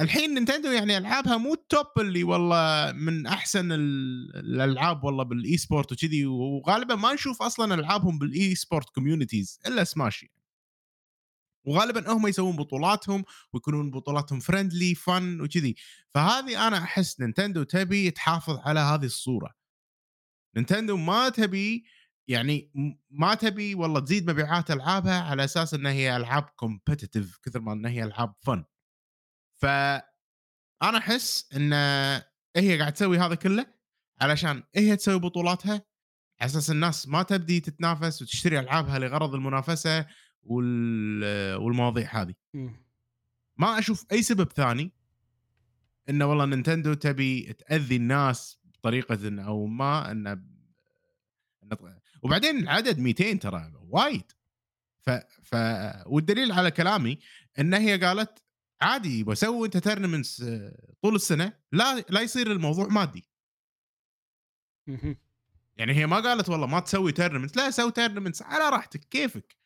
الحين 0.00 0.34
نينتندو 0.34 0.70
يعني 0.70 0.96
ألعابها 0.96 1.36
مو 1.36 1.54
ال 1.54 1.62
top 1.62 1.86
اللي 1.98 2.24
والله 2.24 2.92
من 2.92 3.26
أحسن 3.26 3.72
الألعاب 3.72 5.04
والله 5.04 5.24
بال 5.24 5.56
esports 5.56 5.92
وكذي 5.92 6.26
وغالبا 6.26 6.94
ما 6.94 7.14
نشوف 7.14 7.42
أصلا 7.42 7.74
ألعابهم 7.74 8.18
بال 8.18 8.54
esports 8.54 8.90
communities 8.90 9.60
إلا 9.66 9.84
سماش 9.84 10.22
يعني. 10.22 10.35
وغالبا 11.66 12.12
هم 12.12 12.26
يسوون 12.26 12.56
بطولاتهم 12.56 13.24
ويكونون 13.52 13.90
بطولاتهم 13.90 14.40
friendly 14.40 14.94
fun 14.94 15.40
وكذي 15.40 15.74
فهذه 16.14 16.68
أنا 16.68 16.78
أحس 16.78 17.20
نينتندو 17.20 17.62
تبي 17.62 18.10
تحافظ 18.10 18.58
على 18.58 18.80
هذه 18.80 19.04
الصورة 19.04 19.54
نينتندو 20.56 20.96
ما 20.96 21.28
تبي 21.28 21.84
يعني 22.28 22.72
ما 23.10 23.34
تبي 23.34 23.74
والله 23.74 24.00
تزيد 24.00 24.30
مبيعات 24.30 24.70
ألعابها 24.70 25.22
على 25.22 25.44
أساس 25.44 25.74
انها 25.74 25.92
هي 25.92 26.16
ألعاب 26.16 26.42
competitive 26.42 27.38
كثر 27.42 27.60
ما 27.60 27.72
انها 27.72 27.90
هي 27.90 28.04
ألعاب 28.04 28.34
فن 28.40 28.64
ف 29.62 29.66
أنا 30.82 30.98
أحس 30.98 31.48
إن 31.56 31.72
هي 32.56 32.78
قاعد 32.78 32.92
تسوي 32.92 33.18
هذا 33.18 33.34
كله 33.34 33.66
علشان 34.20 34.62
هي 34.74 34.96
تسوي 34.96 35.18
بطولاتها 35.18 35.82
على 36.40 36.50
أساس 36.50 36.70
الناس 36.70 37.08
ما 37.08 37.22
تبدي 37.22 37.60
تتنافس 37.60 38.22
وتشتري 38.22 38.58
ألعابها 38.58 38.98
لغرض 38.98 39.34
المنافسة. 39.34 40.06
والمواضيع 40.46 42.22
هذه. 42.22 42.34
ما 43.56 43.78
أشوف 43.78 44.06
أي 44.12 44.22
سبب 44.22 44.52
ثاني 44.52 44.92
إنه 46.08 46.26
والله 46.26 46.44
نينتندو 46.44 46.94
تبي 46.94 47.52
تأذي 47.52 47.96
الناس 47.96 48.58
بطريقة 48.64 49.44
أو 49.44 49.66
ما 49.66 50.10
انه 50.10 50.42
وبعدين 52.22 52.58
العدد 52.58 52.98
200 52.98 53.32
ترى 53.32 53.72
وايد. 53.88 54.32
ف... 55.00 55.10
ف 55.42 55.54
والدليل 56.06 56.52
على 56.52 56.70
كلامي 56.70 57.18
إن 57.58 57.74
هي 57.74 58.04
قالت 58.04 58.42
عادي 58.80 59.24
بسوي 59.24 59.66
انت 59.66 59.76
tournaments 59.76 60.44
طول 61.02 61.14
السنة 61.14 61.52
لا 61.72 62.04
لا 62.08 62.20
يصير 62.20 62.52
الموضوع 62.52 62.86
مادي. 62.86 63.24
يعني 65.76 65.92
هي 65.94 66.06
ما 66.06 66.16
قالت 66.20 66.48
والله 66.48 66.66
ما 66.66 66.80
تسوي 66.80 67.12
tournament 67.12 67.56
لا 67.56 67.70
سوي 67.70 67.90
tournament 67.90 68.42
على 68.42 68.68
راحتك 68.68 69.00
كيفك؟ 69.00 69.56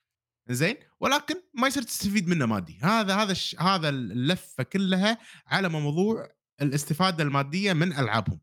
زين؟ 0.54 0.76
ولكن 1.00 1.34
ما 1.54 1.66
يصير 1.68 1.82
تستفيد 1.82 2.28
منه 2.28 2.46
مادي. 2.46 2.78
هذا 2.82 3.14
هذا 3.16 3.32
الش... 3.32 3.56
هذا 3.60 3.88
اللفة 3.88 4.62
كلها 4.62 5.18
على 5.46 5.68
موضوع 5.68 6.28
الاستفادة 6.62 7.24
المادية 7.24 7.72
من 7.72 7.92
ألعابهم. 7.92 8.40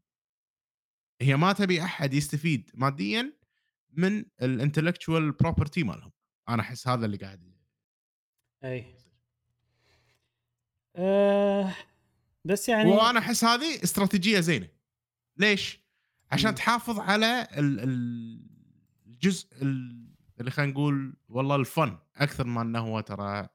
هي 1.22 1.36
ما 1.36 1.54
تبي 1.54 1.84
أحد 1.84 2.14
يستفيد 2.14 2.72
ماديا 2.74 3.34
من 3.90 4.26
ال 4.42 4.49
intellectual 4.49 5.32
property 5.32 5.84
مالهم. 5.84 6.12
أنا 6.50 6.62
أحس 6.62 6.88
هذا 6.88 7.06
اللي 7.06 7.18
قاعد 7.18 7.58
أي. 8.64 8.96
أه 10.96 11.76
بس 12.46 12.70
يعني 12.70 12.92
وأنا 12.92 13.20
أحس 13.20 13.44
هذه 13.44 13.84
استراتيجية 13.84 14.40
زينة. 14.40 14.68
ليش؟ 15.38 15.80
عشان 16.32 16.50
مم. 16.50 16.56
تحافظ 16.56 17.00
على 17.00 17.48
ال- 17.58 17.80
ال- 17.80 18.48
الجزء 19.06 19.48
ال- 19.62 20.17
اللي 20.40 20.52
خلينا 20.52 20.72
نقول 20.72 21.14
والله 21.30 21.56
ال 21.56 21.66
fun 21.66 21.98
أكثر 22.16 22.48
ما 22.48 22.62
إنه 22.62 22.80
هو 22.80 23.00
ترى 23.00 23.38
آه، 23.40 23.50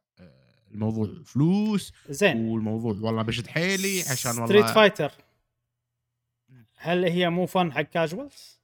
الموضوع 0.70 1.22
فلوس 1.24 1.92
زين 2.08 2.36
والموضوع 2.36 2.92
والله 2.92 3.22
بشد 3.22 3.46
حيلي 3.46 4.00
عشان 4.00 4.30
والله 4.30 4.46
ستريت 4.46 4.66
فايتر 4.66 5.12
هل 6.76 7.04
هي 7.04 7.30
مو 7.30 7.46
fun 7.46 7.72
حق 7.72 7.80
casuals؟ 7.80 8.60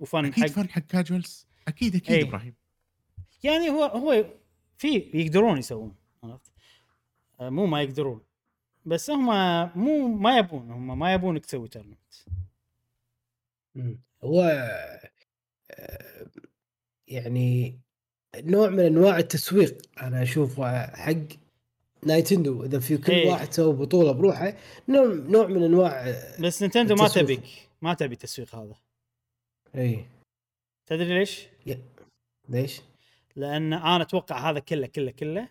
و 0.00 0.06
fun 0.06 0.24
أكيد 0.24 0.44
حق 0.44 0.50
fun 0.50 0.70
حق 0.70 0.82
casuals 0.82 1.46
أكيد 1.68 1.94
أكيد 1.94 2.16
إيه. 2.16 2.28
إبراهيم 2.28 2.54
يعني 3.44 3.70
هو 3.70 3.84
هو 3.84 4.24
في 4.76 5.10
يقدرون 5.14 5.58
يسوون 5.58 5.94
عرفت؟ 6.24 6.52
آه، 7.40 7.50
مو 7.50 7.66
ما 7.66 7.82
يقدرون 7.82 8.20
بس 8.86 9.10
هم 9.10 9.26
مو 9.78 10.08
ما 10.08 10.38
يبون 10.38 10.70
هم 10.70 10.98
ما 10.98 11.14
يبونك 11.14 11.46
تسوي 11.46 11.68
tournament. 11.68 12.14
هو 14.24 14.42
آه، 15.70 16.26
يعني 17.08 17.78
نوع 18.36 18.68
من 18.68 18.80
أنواع 18.80 19.18
التسويق 19.18 19.82
أنا 20.02 20.22
اشوفه 20.22 20.86
حق 20.96 21.42
نينتندو 22.06 22.64
إذا 22.64 22.78
في 22.78 22.96
كل 22.96 23.12
إيه. 23.12 23.30
واحد 23.30 23.52
سوى 23.52 23.72
بطولة 23.72 24.12
بروحه 24.12 24.56
نوع 24.88 25.46
من 25.46 25.62
أنواع 25.62 26.14
بس 26.40 26.62
نينتندو 26.62 26.94
ما. 26.94 27.08
تبيك 27.08 27.42
ما 27.82 27.94
تبي 27.94 28.14
التسويق 28.14 28.54
هذا 28.54 28.74
إي 29.74 30.04
تدري 30.86 31.18
ليش؟ 31.18 31.46
ليش؟ 32.48 32.80
لأن 33.36 33.72
أنا 33.72 34.02
أتوقع 34.02 34.50
هذا 34.50 34.58
كله 34.58 34.86
كله 34.86 35.10
كله 35.10 35.48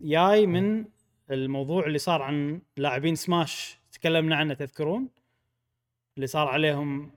جاي 0.00 0.46
من 0.46 0.84
الموضوع 1.30 1.86
اللي 1.86 1.98
صار 1.98 2.22
عن 2.22 2.62
لاعبين 2.76 3.14
سماش 3.14 3.78
تكلمنا 3.92 4.36
عنه 4.36 4.54
تذكرون 4.54 5.08
اللي 6.16 6.26
صار 6.26 6.48
عليهم 6.48 7.10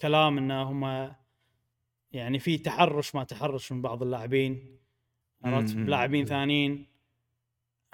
كلام 0.00 0.38
انه 0.38 0.62
هم 0.62 1.12
يعني 2.12 2.38
في 2.38 2.58
تحرش 2.58 3.14
ما 3.14 3.24
تحرش 3.24 3.72
من 3.72 3.82
بعض 3.82 4.02
اللاعبين. 4.02 4.76
عرفت؟ 5.44 5.74
مم. 5.74 5.86
بلاعبين 5.86 6.24
ثانيين. 6.26 6.86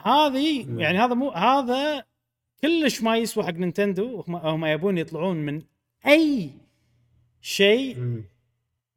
هذه 0.04 0.64
مم. 0.64 0.80
يعني 0.80 0.98
هذا 0.98 1.14
مو 1.14 1.30
هذا 1.30 2.04
كلش 2.62 3.02
ما 3.02 3.16
يسوى 3.16 3.44
حق 3.44 3.52
نينتندو. 3.52 4.20
هم, 4.28 4.36
هم 4.36 4.64
يبون 4.64 4.98
يطلعون 4.98 5.36
من 5.36 5.62
أي 6.06 6.50
شيء. 7.40 8.22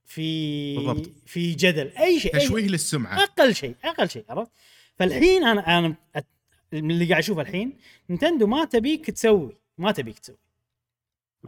في 0.05 0.75
بالضبط. 0.75 1.11
في 1.25 1.53
جدل. 1.53 1.87
أي 1.87 2.19
شيء 2.19 2.37
تشويه 2.37 2.67
للسمعة. 2.67 3.23
أقل 3.23 3.55
شيء 3.55 3.75
أقل 3.83 4.09
شيء 4.09 4.25
عرفت؟ 4.29 4.51
فالحين 4.95 5.43
أنا 5.43 5.79
أنا 5.79 5.95
من 6.73 6.91
اللي 6.91 7.05
قاعد 7.05 7.19
أشوفه 7.23 7.41
الحين 7.41 7.77
نينتندو 8.09 8.47
ما 8.47 8.65
تبيك 8.65 9.11
تسوي 9.11 9.57
ما 9.77 9.91
تبيك 9.91 10.19
تسوي. 10.19 10.37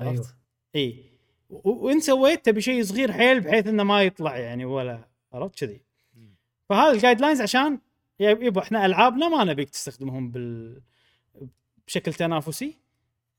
أيوه. 0.02 0.12
عرفت؟ 0.12 0.36
اي 0.76 0.90
و- 0.90 1.11
وإن 1.52 2.00
سويت 2.00 2.46
تبي 2.46 2.62
شيء 2.62 2.84
صغير 2.84 3.12
حيل 3.12 3.42
بحيث 3.42 3.68
إنه 3.68 3.84
ما 3.84 4.04
يطلع 4.04 4.38
يعني 4.38 4.66
ولا 4.66 5.06
عرفت 5.34 5.60
كذي؟ 5.60 5.82
فهذا 6.70 6.92
ال 6.92 7.22
guidelines 7.22 7.42
عشان 7.42 7.80
يب- 8.20 8.44
يبا 8.44 8.62
إحنا 8.62 8.86
ألعابنا 8.86 9.30
ما 9.30 9.44
نبيك 9.44 9.70
تستخدمهم 9.70 10.32
بال 10.32 10.82
بشكل 11.88 12.14
تنافسي. 12.14 12.78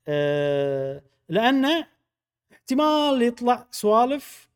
أه 0.07 1.01
لأنه 1.29 1.87
احتمال 2.53 3.21
يطلع 3.21 3.67
سوالف 3.71 4.49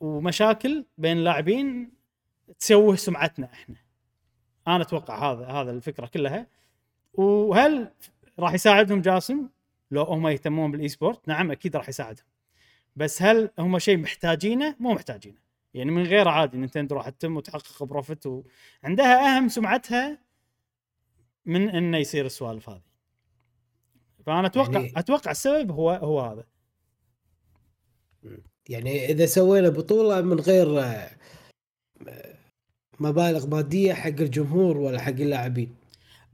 ومشاكل 0.00 0.84
بين 0.98 1.18
اللاعبين 1.18 1.92
تسوه 2.60 2.96
سمعتنا 2.96 3.46
إحنا. 3.52 3.76
أنا 4.68 4.82
أتوقع 4.82 5.32
هذا 5.32 5.46
هذا 5.46 5.70
الفكرة 5.70 6.06
كلها. 6.06 6.46
وهل 7.14 7.90
راح 8.38 8.54
يساعدهم 8.54 9.00
جاسم؟ 9.00 9.48
لو 9.90 10.02
هم 10.02 10.28
يهتمون 10.28 10.70
بال 10.72 10.88
e-sport 10.88 11.28
نعم 11.28 11.50
أكيد 11.50 11.76
راح 11.76 11.88
يساعدهم. 11.88 12.24
بس 12.96 13.22
هل 13.22 13.50
هم 13.58 13.78
شيء 13.78 13.96
محتاجينه 13.96 14.76
مو 14.80 14.92
محتاجينه 14.94 15.36
يعني 15.74 15.90
من 15.90 16.02
غير 16.02 16.28
عادي 16.28 16.56
نينتندو 16.58 16.94
راح 16.94 17.08
تتم 17.08 17.36
وتحقق 17.36 17.82
profit 17.82 18.24
وعندها 18.26 19.36
أهم 19.36 19.48
سمعتها 19.48 20.18
من 21.46 21.68
إنه 21.68 21.98
يصير 21.98 22.26
السوالف 22.26 22.68
هذه 22.68 22.82
فأنا 24.26 24.46
أتوقع 24.46 24.72
يعني- 24.72 24.92
أتوقع 24.96 25.30
السبب 25.30 25.70
هو 25.70 25.90
هو 25.90 26.20
هذا 26.20 26.44
يعني 28.68 29.06
إذا 29.06 29.26
سوينا 29.26 29.68
بطولة 29.68 30.20
من 30.20 30.40
غير 30.40 30.80
آه، 30.80 31.10
مبالغ 33.00 33.46
مادية 33.46 33.92
حق 33.94 34.06
الجمهور 34.08 34.76
ولا 34.76 35.00
حق 35.00 35.08
اللاعبين 35.08 35.74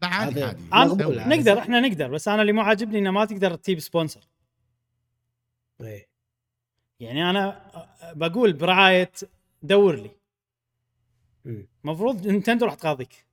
عادي 0.02 0.44
عادي 0.72 1.04
أنا. 1.04 1.24
هذا. 1.24 1.36
نقدر 1.36 1.58
إحنا 1.58 1.80
نقدر 1.80 2.08
بس 2.10 2.28
أنا 2.28 2.42
اللي 2.42 2.52
مو 2.52 2.60
عاجبني 2.60 2.98
إنه 2.98 3.10
ما 3.10 3.24
تقدر 3.24 3.54
تجيب 3.54 3.78
sponsor 3.78 4.20
إيه. 5.80 6.07
يعني 7.00 7.30
أنا 7.30 7.62
بقول 8.14 8.52
برعاية 8.52 9.10
دور 9.62 9.94
لي. 9.94 10.10
المفروض 11.84 12.26
نينتندو 12.26 12.66
راح 12.66 12.74
تقاضيك. 12.74 13.24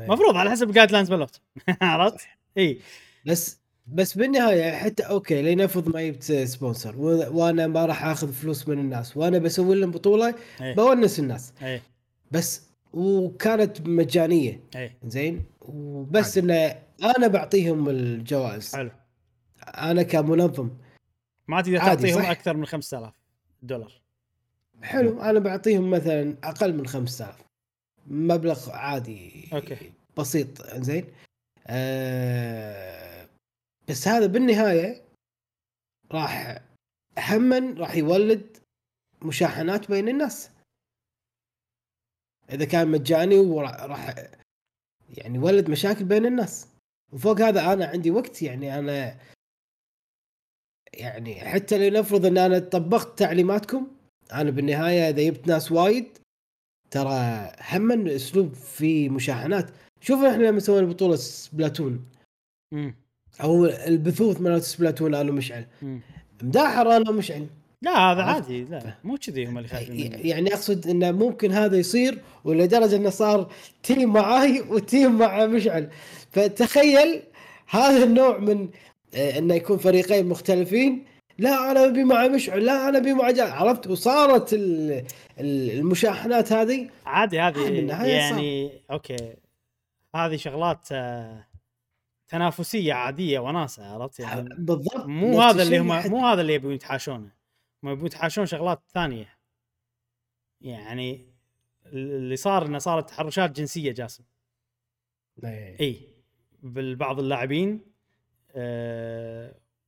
إيه. 0.00 0.06
مفروض 0.06 0.36
على 0.36 0.50
حسب 0.50 0.68
ال 0.68 0.90
guidelines 0.92 1.10
مالت 1.12 1.40
عرفت؟ 1.80 2.26
إي. 2.58 2.80
بس 3.26 3.60
بس 3.86 4.18
بالنهاية 4.18 4.72
حتى 4.72 5.02
okay 5.02 5.42
لنفرض 5.42 5.88
ما 5.88 6.02
جبت 6.02 6.22
sponsor 6.22 6.98
وأنا 7.32 7.66
ما 7.66 7.86
راح 7.86 8.04
آخذ 8.04 8.32
فلوس 8.32 8.68
من 8.68 8.78
الناس 8.78 9.16
وأنا 9.16 9.38
بسوي 9.38 9.74
لهم 9.74 9.90
بطولة 9.90 10.34
بونس 10.60 11.18
الناس. 11.18 11.52
إي. 11.62 11.82
بس 12.30 12.68
وكانت 12.92 13.80
مجانية. 13.80 14.60
زين 15.04 15.44
وبس 15.60 16.38
إنه 16.38 16.54
أنا 17.16 17.26
بعطيهم 17.26 17.88
الجوائز. 17.88 18.76
حلو. 18.76 18.90
أنا 19.62 20.02
كمنظم 20.02 20.70
ما 21.48 21.60
تقدر 21.60 21.78
تعطيهم؟ 21.78 22.20
أكثر 22.22 22.56
من 22.56 22.66
5000 22.66 23.14
دولار. 23.62 23.92
حلو 24.82 25.22
أنا 25.22 25.38
بعطيهم 25.38 25.90
مثلا 25.90 26.36
أقل 26.44 26.74
من 26.74 26.86
5000 26.86 27.44
مبلغ 28.06 28.70
عادي 28.70 29.48
okay. 29.52 29.92
بسيط 30.16 30.74
زين 30.76 31.04
آه 31.66 33.28
بس 33.88 34.08
هذا 34.08 34.26
بالنهاية 34.26 35.04
راح 36.12 36.62
هما 37.18 37.74
راح 37.78 37.94
يولد 37.94 38.56
مشاحنات 39.22 39.90
بين 39.90 40.08
الناس. 40.08 40.50
إذا 42.50 42.64
كان 42.64 42.88
مجاني 42.88 43.38
وراح 43.38 43.82
راح 43.82 44.14
يعني 45.08 45.34
يولد 45.34 45.70
مشاكل 45.70 46.04
بين 46.04 46.26
الناس. 46.26 46.66
وفوق 47.12 47.40
هذا 47.40 47.72
أنا 47.72 47.86
عندي 47.86 48.10
وقت 48.10 48.42
يعني 48.42 48.78
أنا 48.78 49.18
يعني 50.94 51.40
حتى 51.40 51.90
لنفرض 51.90 52.26
ان 52.26 52.38
أنا 52.38 52.58
طبقت 52.58 53.18
تعليماتكم 53.18 53.86
أنا 54.32 54.50
بالنهاية 54.50 55.10
اذا 55.10 55.22
جبت 55.22 55.46
ناس 55.46 55.72
وايد 55.72 56.06
ترى 56.90 57.50
هم 57.72 58.06
اسلوب 58.08 58.54
فيه 58.54 59.08
مشاحنات 59.08 59.70
شوف 60.00 60.24
إحنا 60.24 60.46
لما 60.46 60.60
سوينا 60.60 60.86
بطوله 60.86 61.16
سبلاتون 61.16 62.04
مم. 62.72 62.94
أو 63.42 63.66
البثوث 63.66 64.40
مالت 64.40 64.62
سبلاتون 64.62 65.14
أنا 65.14 65.30
ومشعل. 65.30 65.66
مداحر 66.42 66.96
أنا 66.96 67.10
ومشعل 67.10 67.46
لا 67.82 67.90
هذا؟ 67.90 68.22
عادي 68.22 68.64
لا 68.64 68.94
مو 69.04 69.16
كذي 69.16 69.46
هم 69.46 69.58
اللي 69.58 69.68
خايفين. 69.68 70.12
يعني 70.26 70.54
اقصد 70.54 70.86
إنه 70.86 71.10
ممكن 71.10 71.52
هذا 71.52 71.76
يصير 71.76 72.18
ولدرجة 72.44 72.96
إنه 72.96 73.10
صار 73.10 73.52
team 73.82 74.12
معاي 74.12 74.60
و 74.60 74.72
team 74.72 75.18
مع 75.18 75.46
مشعل 75.46 75.90
فتخيل 76.30 77.22
هذا 77.68 78.04
النوع 78.04 78.38
من 78.38 78.68
إنه 79.14 79.54
يكون 79.54 79.78
فريقين 79.78 80.26
مختلفين. 80.26 81.04
لا 81.38 81.70
أنا 81.70 81.84
ابي 81.84 82.04
مع 82.04 82.26
مشعل 82.28 82.64
لا 82.64 82.88
أنا 82.88 82.98
ابي 82.98 83.12
مع 83.12 83.24
عرفت؟ 83.38 83.86
وصارت 83.86 84.52
ال- 84.52 85.06
ال- 85.38 85.70
المشاحنات 85.70 86.52
هذه. 86.52 86.90
عادي 87.06 87.40
هذه 87.40 87.68
يعني 88.08 88.80
أوكي. 88.90 89.36
هذه 90.16 90.36
شغلات 90.36 90.88
آه، 90.92 91.46
تنافسية 92.28 92.92
عادية 92.92 93.38
وناسة 93.38 93.86
عرفت؟ 93.86 94.20
يعني 94.20 94.48
بالضبط. 94.58 95.06
مو 95.06 95.40
هذا 95.40 95.62
اللي 95.62 95.78
هم 95.78 96.10
مو 96.10 96.26
هذا 96.26 96.40
اللي 96.40 96.54
يبون 96.54 96.72
يتحاشونه. 96.74 97.30
هم 97.84 97.90
يبون 97.90 98.06
يتحاشون 98.06 98.46
شغلات 98.46 98.80
ثانية. 98.94 99.38
يعني 100.60 101.34
اللي 101.86 102.36
صار 102.36 102.66
إنه 102.66 102.78
صارت 102.78 103.08
تحرشات 103.08 103.50
جنسية 103.50 103.92
جاسم. 103.92 104.24
إيه. 105.44 105.80
إي. 105.80 106.00
بالبعض 106.62 107.18
اللاعبين 107.18 107.80
آه 107.80 107.87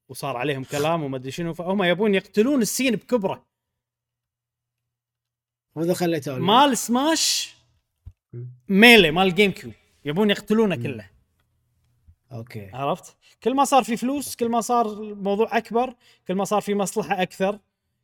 وصار 0.09 0.37
عليهم 0.37 0.65
كلام 0.65 1.03
وما 1.03 1.17
أدري 1.17 1.31
شنو 1.31 1.55
فهم 1.55 1.83
يبون 1.83 2.15
يقتلون 2.15 2.63
السين 2.63 2.97
بكبره. 2.97 3.47
وإذا 5.75 5.95
خليته. 5.95 6.39
مال 6.39 6.79
سماش 6.79 7.55
ميلي 8.69 9.11
مال 9.11 9.35
جيم 9.35 9.51
كيوب 9.51 9.73
يبون 10.05 10.31
يقتلونه. 10.31 10.77
كله. 10.77 11.11
okay. 12.33 12.71
عرفت؟ 12.73 13.17
كل 13.43 13.55
ما 13.55 13.65
صار 13.65 13.85
في 13.85 13.97
فلوس 13.97 14.37
كل 14.37 14.49
ما 14.49 14.61
صار 14.61 14.87
الموضوع 14.87 15.57
أكبر 15.57 15.95
كل 16.29 16.35
ما 16.35 16.45
صار 16.45 16.61
في 16.61 16.75
مصلحة 16.75 17.23
أكثر 17.23 17.59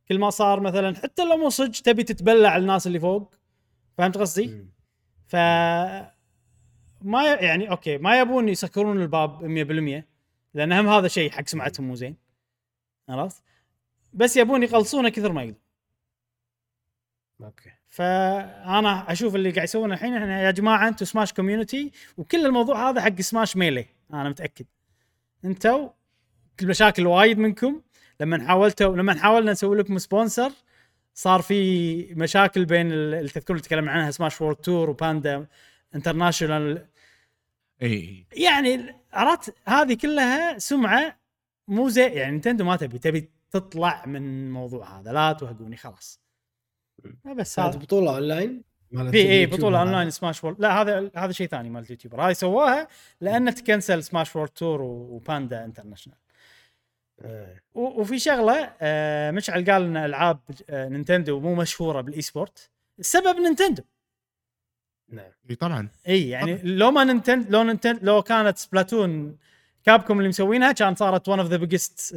كل 0.08 0.18
ما 0.18 0.30
صار 0.30 0.60
مثلا 0.60 0.96
حتى 0.96 1.24
لو 1.24 1.36
مو 1.36 1.48
صدق 1.48 1.80
تبي 1.82 2.02
تتبلع 2.02 2.56
الناس 2.56 2.86
اللي 2.86 3.00
فوق. 3.00 3.34
فهمت 3.98 4.18
قصدي؟ 4.18 4.66
ف 5.26 5.36
ما 7.02 7.24
يعني 7.24 7.70
okay 7.70 7.98
ما 7.98 8.20
يبون 8.20 8.48
يسكرون 8.48 9.02
الباب 9.02 9.42
100% 10.02 10.15
لأن 10.56 10.72
هم 10.72 10.88
هذا 10.88 11.08
شيء 11.08 11.30
حق 11.30 11.46
سمعتهم 11.48 11.86
مو 11.88 11.94
زين. 11.94 12.16
عرفت؟ 13.08 13.42
بس 14.12 14.36
يبون 14.36 14.62
يقلصونه 14.62 15.08
كثر 15.08 15.32
ما 15.32 15.42
يقدر 15.42 15.56
okay. 17.42 17.70
فأنا 17.88 19.12
أشوف 19.12 19.34
اللي 19.34 19.50
قاعد 19.50 19.64
يسوونه 19.64 19.94
الحين 19.94 20.14
إحنا 20.14 20.42
يا 20.42 20.50
جماعة 20.50 20.88
أنتم 20.88 21.04
سماش 21.04 21.32
community 21.32 21.92
وكل 22.16 22.46
الموضوع 22.46 22.90
هذا 22.90 23.00
حق 23.00 23.20
سماش 23.20 23.56
ميلي 23.56 23.86
أنا 24.12 24.28
متأكد. 24.28 24.66
أنتوا 25.44 25.88
المشاكل 26.62 27.06
وايد 27.06 27.38
منكم. 27.38 27.80
لما 28.20 28.46
حاولتوا 28.48 28.96
لما 28.96 29.14
حاولنا 29.14 29.52
نسوي 29.52 29.76
لكم 29.76 29.98
sponsor 29.98 30.52
صار 31.14 31.42
في 31.42 32.14
مشاكل 32.14 32.64
بين 32.64 32.92
ال- 32.92 33.14
اللي 33.14 33.28
تذكرون 33.30 33.58
نتكلم 33.58 33.88
عنها 33.88 34.10
سماش 34.10 34.40
وورلد 34.40 34.56
تور 34.56 34.90
وباندا 34.90 35.46
انترناشونال 35.94 36.86
إي 37.82 38.26
يعني 38.32 38.94
عرفت؟ 39.12 39.54
هذه 39.68 39.94
كلها 39.94 40.58
سمعة 40.58 41.18
مو 41.68 41.88
زي 41.88 42.02
يعني 42.02 42.32
نينتندو 42.32 42.64
ما 42.64 42.76
تبي 42.76 42.98
تبي 42.98 43.30
تطلع 43.50 44.06
من 44.06 44.16
الموضوع 44.16 45.00
هذا 45.00 45.12
لا 45.12 45.32
توهقوني 45.32 45.76
خلاص. 45.76 46.20
بس 47.36 47.58
هذه 47.58 47.68
هذا. 47.68 47.78
بطولة 47.78 48.14
أونلاين؟ 48.14 48.62
مالت 48.90 49.10
في 49.10 49.30
إي 49.30 49.46
بطولة. 49.46 49.80
أونلاين 49.80 50.10
سماش 50.10 50.44
وورد. 50.44 50.60
لا 50.60 50.82
هذا 50.82 51.10
هذا 51.16 51.32
شيء 51.32 51.46
ثاني 51.46 51.70
مال 51.70 51.84
ال 51.84 51.89
YouTuber 51.89 52.22
هذه 52.22 52.32
سواها 52.32 52.88
لأن 53.20 53.54
تكنسل 53.54 54.02
سماش 54.02 54.36
وورد 54.36 54.48
تور 54.48 54.82
وباندا 54.82 55.64
انترناشونال. 55.64 56.18
وفي 57.74 58.18
شغلة 58.18 58.72
آه 58.80 59.30
مشعل 59.30 59.70
قال 59.70 59.82
إن 59.82 59.96
ألعاب 59.96 60.40
آه 60.70 60.88
نينتندو 60.88 61.40
مو 61.40 61.54
مشهورة 61.54 62.00
بال 62.00 62.22
e-sport. 62.22 62.70
السبب 62.98 63.40
نينتندو. 63.40 63.82
نعم. 65.08 65.30
إي 65.50 65.54
طبعا. 65.54 65.88
إي 66.08 66.28
يعني 66.28 66.58
لو 66.62 66.90
ما 66.90 67.04
نينتندو 67.04 67.50
لو 67.50 67.62
نينتندو 67.62 68.06
لو 68.06 68.22
كانت 68.22 68.58
سبلاتون 68.58 69.38
كابكوم 69.84 70.18
اللي 70.18 70.28
مسوينها 70.28 70.72
كان 70.72 70.94
صارت 70.94 71.28
one 71.28 71.38
of 71.38 71.48
the 71.48 71.56
biggest 71.56 72.14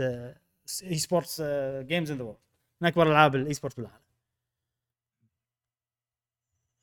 e-sports 0.84 1.42
games 1.82 2.12
in 2.12 2.18
the 2.18 2.24
world 2.24 2.40
من 2.82 2.88
أكبر 2.88 3.12
ألعاب 3.12 3.36
ال 3.36 3.54
e-sport 3.54 3.78
بالعالم 3.78 4.00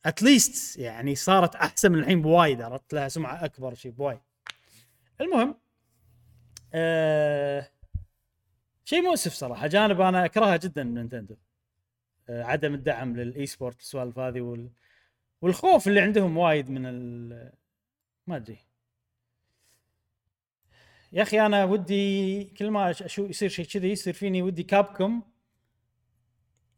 at 0.07 0.27
least 0.27 0.79
يعني 0.79 1.15
صارت 1.15 1.55
أحسن 1.55 1.93
من 1.93 1.99
الحين 1.99 2.23
بوايد 2.23 2.63
عرفت؟ 2.63 2.93
لها 2.93 3.09
سمعة 3.09 3.45
أكبر 3.45 3.75
شيء 3.75 3.93
بوايد. 3.93 4.21
المهم 5.21 5.55
آه 6.75 7.69
شيء 8.85 9.03
مؤسف 9.03 9.33
صراحة. 9.33 9.67
جانب 9.67 10.01
أنا 10.01 10.25
اكرهه 10.25 10.57
جدا 10.57 10.85
من 10.85 10.95
نينتندو. 10.95 11.37
آه 12.29 12.43
عدم 12.43 12.75
الدعم 12.75 13.17
لل 13.17 13.47
e-sport 13.47 13.81
السوالف 13.81 14.19
هذه 14.19 14.41
وال 14.41 14.69
والخوف 15.43 15.89
اللي 15.89 16.01
عندهم 16.01 16.37
وايد 16.37 16.71
من 16.71 16.87
ال 16.87 17.53
ما 18.27 18.37
أدري 18.37 18.59
يا 21.13 21.23
أخي 21.23 21.47
أنا 21.47 21.65
ودي 21.65 22.45
كل 22.45 22.71
ما 22.71 22.91
أشوف 22.91 23.31
يصير 23.31 23.49
شيء 23.49 23.65
كذي 23.65 23.91
يصير 23.91 24.13
فيني 24.13 24.43
ودي 24.43 24.63
كابكم 24.63 25.23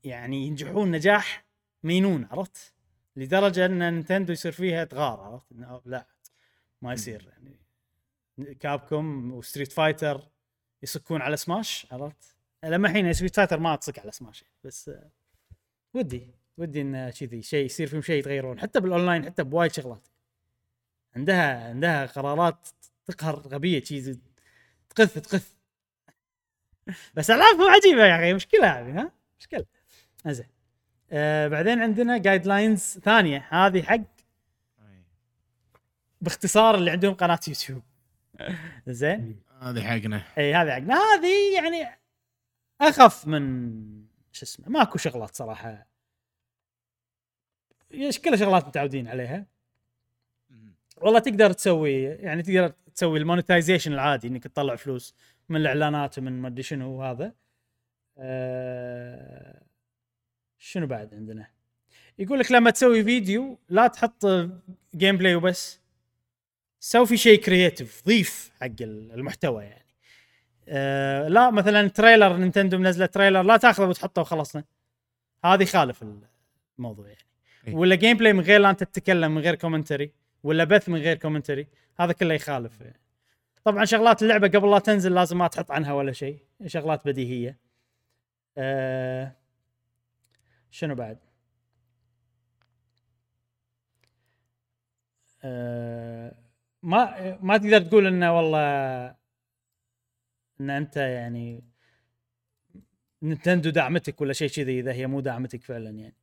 يعني 0.05 0.47
ينجحون 0.47 0.91
نجاح 0.91 1.45
مجنون 1.83 2.25
عرفت؟ 2.31 2.75
لدرجة 3.17 3.67
إن 3.67 3.79
نينتندو 3.79 4.33
يصير 4.33 4.53
فيها 4.53 4.85
تغار 4.85 5.21
عرفت؟ 5.21 5.47
لا 5.87 6.07
ما 6.83 6.93
يصير 6.93 7.29
يعني 7.29 7.59
كابكم 8.55 9.33
وستريت 9.33 9.73
فايتر 9.73 10.29
يصكون 10.83 11.23
على 11.23 11.37
سماش 11.37 11.87
عرفت؟ 11.93 12.37
لما 12.65 12.89
الحين 12.89 13.13
ستريت 13.13 13.37
فايتر 13.37 13.61
ما 13.61 13.77
تصك 13.77 13.99
على 13.99 14.13
سماش 14.13 14.45
بس 14.65 14.89
آه، 14.89 15.11
ودي 15.95 16.31
ودي 16.59 16.81
إن 16.81 17.11
كذي 17.11 17.43
شيء 17.43 17.65
يصير 17.65 17.87
فيهم 17.87 18.03
شيء 18.03 18.19
يتغيرون 18.19 18.61
حتى 18.61 18.81
بالأونلاين 18.81 19.25
حتى 19.25 19.43
بوايد 19.45 19.73
شغلات. 19.73 20.09
عندها 21.17 21.69
عندها 21.69 22.07
قرارات 22.07 22.69
تقهر 23.07 23.35
غبية 23.35 23.85
شيء 23.85 24.19
تغث 24.91 25.19
تغث. 25.19 25.53
بس 27.15 27.31
العابهم 27.31 27.71
عجيبة 27.71 28.07
يا 28.07 28.17
أخي 28.17 28.35
مشكلة 28.35 28.69
هذه 28.69 29.01
ها؟ 29.01 29.13
مشكلة. 29.41 29.65
زين 30.27 30.47
آه 31.11 31.49
بعدين 31.49 31.83
عندنا 31.83 32.19
guidelines 32.19 32.81
ثانية 32.81 33.49
هذه 33.51 33.83
حق 33.83 34.01
باختصار 36.21 36.75
اللي 36.75 36.91
عندهم 36.91 37.15
قناة 37.15 37.41
يوتيوب. 37.49 37.83
زين 38.87 39.43
هذه 39.61 39.83
حقنا. 39.83 40.23
إي 40.39 40.55
هذه 40.55 40.71
حقنا 40.71 40.95
هذه 40.95 41.55
يعني 41.57 41.99
أخف 42.81 43.27
من 43.27 43.79
شو 44.33 44.45
اسمه 44.45 44.69
ماكو 44.69 44.99
شغلات 44.99 45.35
صراحة. 45.35 45.87
كلها 48.25 48.37
شغلات 48.37 48.67
متعودين 48.67 49.09
عليها. 49.09 49.47
والله 50.97 51.19
تقدر 51.19 51.53
تسوي 51.53 52.03
يعني 52.03 52.43
تقدر 52.43 52.73
تسوي 52.95 53.19
ال 53.19 53.24
monetization 53.24 53.93
العادي 53.93 54.29
إنك 54.29 54.45
تطلع 54.45 54.77
فلوس 54.77 55.15
من 55.49 55.61
الإعلانات 55.61 56.19
ومن 56.19 56.43
ما 56.43 56.49
أدري 56.49 56.63
شنو 56.63 56.91
وهذا. 56.91 57.33
أه 58.19 59.63
شنو 60.59 60.87
بعد 60.87 61.15
عندنا؟ 61.15 61.47
يقول 62.19 62.39
لك 62.39 62.53
لما 62.53 62.71
تسوي 62.71 63.05
فيديو 63.05 63.59
لا 63.69 63.87
تحط 63.87 64.27
gameplay 64.95 65.35
وبس. 65.35 65.81
سوي 66.81 67.07
في 67.07 67.17
شيء 67.17 67.41
creative 67.41 68.03
ضيف 68.07 68.53
حق 68.61 68.67
المحتوى 68.81 69.65
يعني. 69.65 69.87
أه 70.69 71.29
لا 71.29 71.51
مثلا 71.51 71.89
trailer 71.89 72.37
نينتندو 72.37 72.79
منزلة 72.79 73.07
trailer 73.07 73.43
لا 73.43 73.57
تأخذه 73.57 73.87
وتحطه 73.87 74.23
وخلصنا. 74.23 74.65
هذه 75.45 75.65
خالف 75.65 76.05
الموضوع 76.79 77.07
يعني. 77.07 77.28
ولا 77.73 77.95
gameplay 77.95 78.33
من 78.33 78.41
غير 78.41 78.61
لا 78.61 78.71
أنت 78.71 78.85
تتكلم 78.85 79.35
من 79.35 79.43
غير 79.43 79.55
commentary 79.55 80.13
ولا 80.43 80.65
بث 80.65 80.89
من 80.89 80.99
غير 80.99 81.17
commentary 81.17 81.67
هذا 82.01 82.13
كله 82.13 82.35
يخالف. 82.35 82.83
طبعا 83.65 83.85
شغلات 83.85 84.23
اللعبة 84.23 84.49
قبل 84.49 84.71
لا 84.71 84.79
تنزل 84.79 85.15
لازم 85.15 85.39
ما 85.39 85.49
تحط 85.49 85.71
عنها 85.71 85.93
ولا 85.93 86.13
شيء. 86.13 86.39
شغلات 86.67 87.07
بديهية. 87.07 87.59
أه 88.59 89.33
شنو 90.71 90.95
بعد؟ 90.95 91.19
أه 95.45 96.35
ما 96.83 97.39
ما 97.43 97.57
تقدر 97.57 97.81
تقول 97.81 98.07
إنه 98.07 98.37
والله 98.37 99.09
إن 100.61 100.71
أنت 100.71 100.97
يعني 100.97 101.65
نينتندو 103.23 103.71
دعمتك 103.71 104.21
ولا 104.21 104.33
شيء 104.33 104.49
كذي 104.49 104.81
إذا 104.81 104.93
هي 104.93 105.07
مو 105.07 105.21
دعمتك 105.21 105.63
فعلا 105.63 105.91
يعني. 105.91 106.15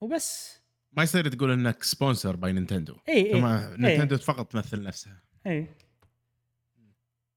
وبس. 0.00 0.60
ما 0.92 1.02
يصير 1.02 1.28
تقول 1.28 1.50
إنك 1.50 1.82
sponsored 1.82 2.36
by 2.36 2.52
نينتندو 2.52 2.96
إي 3.08 3.34
إي 3.34 3.40
نينتندو 3.78 4.16
فقط 4.18 4.52
تمثل 4.52 4.82
نفسها. 4.82 5.22
إي. 5.46 5.66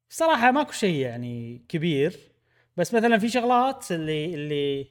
بصراحه 0.10 0.52
ماكو 0.52 0.72
شيء 0.72 0.96
يعني 0.96 1.66
كبير. 1.70 2.20
بس 2.78 2.94
مثلا 2.94 3.18
في 3.18 3.30
شغلات 3.30 3.92
اللي 3.92 4.34
اللي 4.36 4.88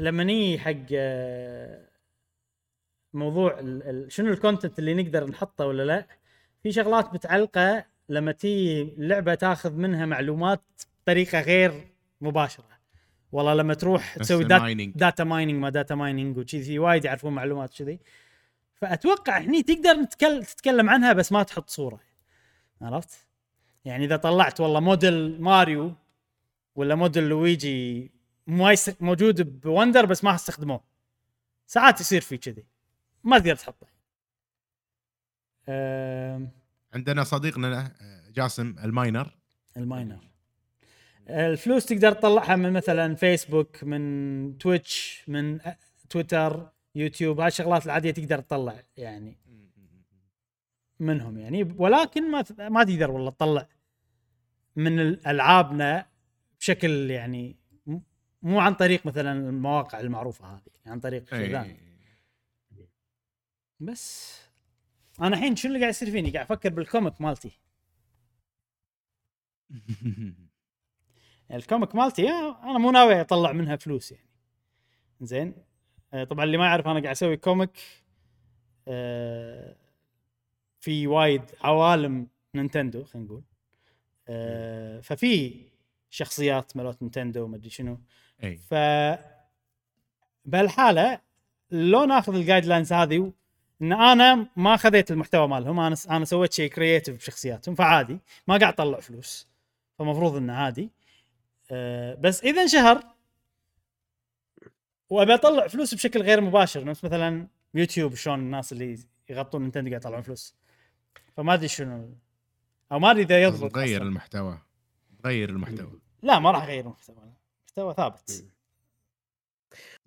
لما 0.00 0.24
نيجي 0.24 0.58
حق 0.58 0.74
آه، 0.92 1.88
موضوع 3.12 3.58
ال- 3.60 3.82
ال- 3.82 4.12
شنو 4.12 4.32
ال 4.32 4.38
content 4.38 4.78
اللي 4.78 4.94
نقدر 4.94 5.30
نحطه 5.30 5.66
ولا 5.66 5.82
لا 5.82 6.06
في 6.62 6.72
شغلات 6.72 7.14
متعلقة 7.14 7.84
لما 8.08 8.32
تي 8.32 8.82
اللعبه 8.82 9.34
تاخذ 9.34 9.72
منها 9.72 10.06
معلومات 10.06 10.62
بطريقة 11.02 11.40
غير 11.40 11.88
مباشرة. 12.20 12.75
والله 13.36 13.54
لما 13.54 13.74
تروح 13.74 14.16
تسوي 14.16 14.44
دات 14.44 14.60
mining. 14.60 14.98
داتا 14.98 15.24
مايننج 15.24 15.54
ما 15.62 15.70
داتا 15.70 15.94
مايننج 15.94 16.38
وكذي 16.38 16.78
وايد 16.78 17.04
يعرفون 17.04 17.32
معلومات 17.32 17.74
كذي 17.74 18.00
فأتوقع 18.74 19.38
هني 19.38 19.62
تقدر 19.62 20.04
تتكلم 20.42 20.90
عنها 20.90 21.12
بس 21.12 21.32
ما 21.32 21.42
تحط 21.42 21.70
صورة. 21.70 22.00
عرفت؟ 22.80 23.26
يعني 23.84 24.04
إذا 24.04 24.16
طلعت 24.16 24.60
والله 24.60 24.80
موديل 24.80 25.40
ماريو 25.40 25.94
ولا 26.74 26.94
موديل 26.94 27.28
لويجي. 27.28 28.10
موجود 29.00 29.60
بوندر 29.60 30.06
بس 30.06 30.24
ما 30.24 30.34
استخدموه. 30.34 30.80
ساعات 31.66 32.00
يصير 32.00 32.20
في 32.20 32.36
كذي. 32.36 32.66
ما 33.24 33.38
تقدر 33.38 33.56
تحطه. 33.56 33.86
أم... 35.68 36.50
عندنا 36.94 37.24
صديقنا 37.24 37.92
آه، 38.00 38.30
جاسم 38.30 38.76
ال 38.84 38.91
miner. 38.91 39.36
ال 39.76 39.84
miner. 39.84 40.35
الفلوس 41.28 41.86
تقدر 41.86 42.12
تطلعها 42.12 42.56
من 42.56 42.72
مثلا 42.72 43.14
فيسبوك 43.14 43.84
من 43.84 44.58
تويتش 44.58 45.24
من 45.28 45.60
تويتر 46.10 46.70
يوتيوب 46.94 47.40
هاي 47.40 47.48
الشغلات 47.48 47.86
العادية 47.86 48.10
تقدر 48.10 48.40
تطلع 48.40 48.82
يعني 48.96 49.36
منهم 51.00 51.38
يعني 51.38 51.74
ولكن 51.78 52.30
ما 52.30 52.44
ما 52.58 52.84
تقدر 52.84 53.10
والله 53.10 53.30
تطلع 53.30 53.68
من 54.76 55.00
ال- 55.00 55.26
ألعابنا 55.26 56.06
بشكل 56.60 57.10
يعني 57.10 57.56
مو 58.42 58.60
عن 58.60 58.74
طريق 58.74 59.06
مثلا 59.06 59.32
المواقع 59.32 60.00
المعروفة 60.00 60.54
هذه 60.54 60.60
عن 60.86 61.00
طريق 61.00 61.28
شيء 61.28 61.52
ثاني 61.52 61.68
إيه. 61.68 62.88
بس 63.80 64.36
أنا 65.20 65.36
الحين 65.36 65.56
شنو 65.56 65.68
اللي 65.72 65.80
قاعد 65.80 65.94
يصير 65.94 66.10
فيني؟ 66.10 66.30
قاعد 66.30 66.44
أفكر 66.44 66.68
بال 66.68 66.83
comic 66.83 67.20
مالتي 67.20 67.50
ال 71.52 71.59
comic 71.59 71.94
مالتي 71.94 72.28
أنا 72.30 72.78
مو 72.78 72.90
ناوي 72.90 73.20
أطلع 73.20 73.52
منها 73.52 73.76
فلوس 73.76 74.12
يعني. 74.12 74.26
زين؟ 75.20 75.54
آه، 76.14 76.24
طبعا 76.24 76.44
اللي 76.44 76.58
ما 76.58 76.66
يعرف 76.66 76.86
أنا 76.86 77.00
قاعد 77.00 77.06
أسوي 77.06 77.36
comic 77.36 77.70
آه، 78.88 79.76
في 80.80 81.06
وايد 81.06 81.42
عوالم 81.60 82.28
نينتندو 82.54 83.04
خلينا 83.04 83.26
نقول. 83.28 83.42
آه، 84.28 85.00
ففي 85.00 85.60
شخصيات 86.10 86.76
مالت 86.76 87.02
نينتندو 87.02 87.44
وما 87.44 87.56
أدري 87.56 87.70
شنو. 87.70 88.00
إي. 88.44 88.56
ف 88.56 88.74
بهالحالة 90.44 91.20
لو 91.70 92.04
ناخذ 92.04 92.34
ال 92.34 92.64
guidelines 92.64 92.92
هذه 92.92 93.32
إن 93.82 93.92
أنا 93.92 94.46
ما 94.56 94.76
خذيت 94.76 95.10
المحتوى 95.10 95.48
مالهم 95.48 95.80
أنا 95.80 95.96
أنا 96.10 96.24
سويت 96.24 96.52
شيء 96.52 96.70
creative 96.70 97.16
بشخصياتهم 97.16 97.74
فعادي 97.74 98.18
ما 98.46 98.56
قاعد 98.56 98.72
أطلع 98.72 99.00
فلوس. 99.00 99.48
فمفروض 99.98 100.36
انه 100.36 100.52
عادي. 100.52 100.90
أه 101.70 102.14
بس 102.14 102.42
إذا 102.44 102.62
انشهر 102.62 103.14
وأبي 105.10 105.34
أطلع 105.34 105.66
فلوس 105.66 105.94
بشكل 105.94 106.22
غير 106.22 106.40
مباشر 106.40 106.84
نفس 106.84 107.04
مثلا 107.04 107.48
يوتيوب 107.74 108.14
شلون 108.14 108.38
الناس 108.38 108.72
اللي 108.72 108.98
يغطون 109.28 109.62
نينتندو 109.62 109.90
قاعد 109.90 110.00
يطلعون 110.00 110.22
فلوس. 110.22 110.54
فما 111.36 111.54
أدري 111.54 111.68
شنو 111.68 112.14
أو 112.92 112.98
ما 112.98 113.10
أدري 113.10 113.22
إذا 113.22 113.42
يضبط 113.42 113.76
أصلاً. 113.78 113.96
المحتوى 113.96 114.62
تغير 115.22 115.50
المحتوى. 115.50 116.00
لا 116.22 116.38
ما 116.38 116.50
راح 116.50 116.62
أغير 116.62 116.84
المحتوى 116.84 117.32
محتوى 117.66 117.94
ثابت. 117.94 118.44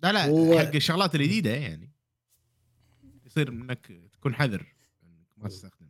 لا 0.02 0.12
لا 0.12 0.26
هو- 0.26 0.58
حق 0.58 0.74
الشغلات 0.74 1.14
الجديدة 1.14 1.50
يعني. 1.50 1.90
يصير 3.24 3.48
إنك 3.48 3.92
تكون 4.12 4.34
حذر 4.34 4.60
إنك 5.04 5.26
ما 5.36 5.48
تستخدم. 5.48 5.89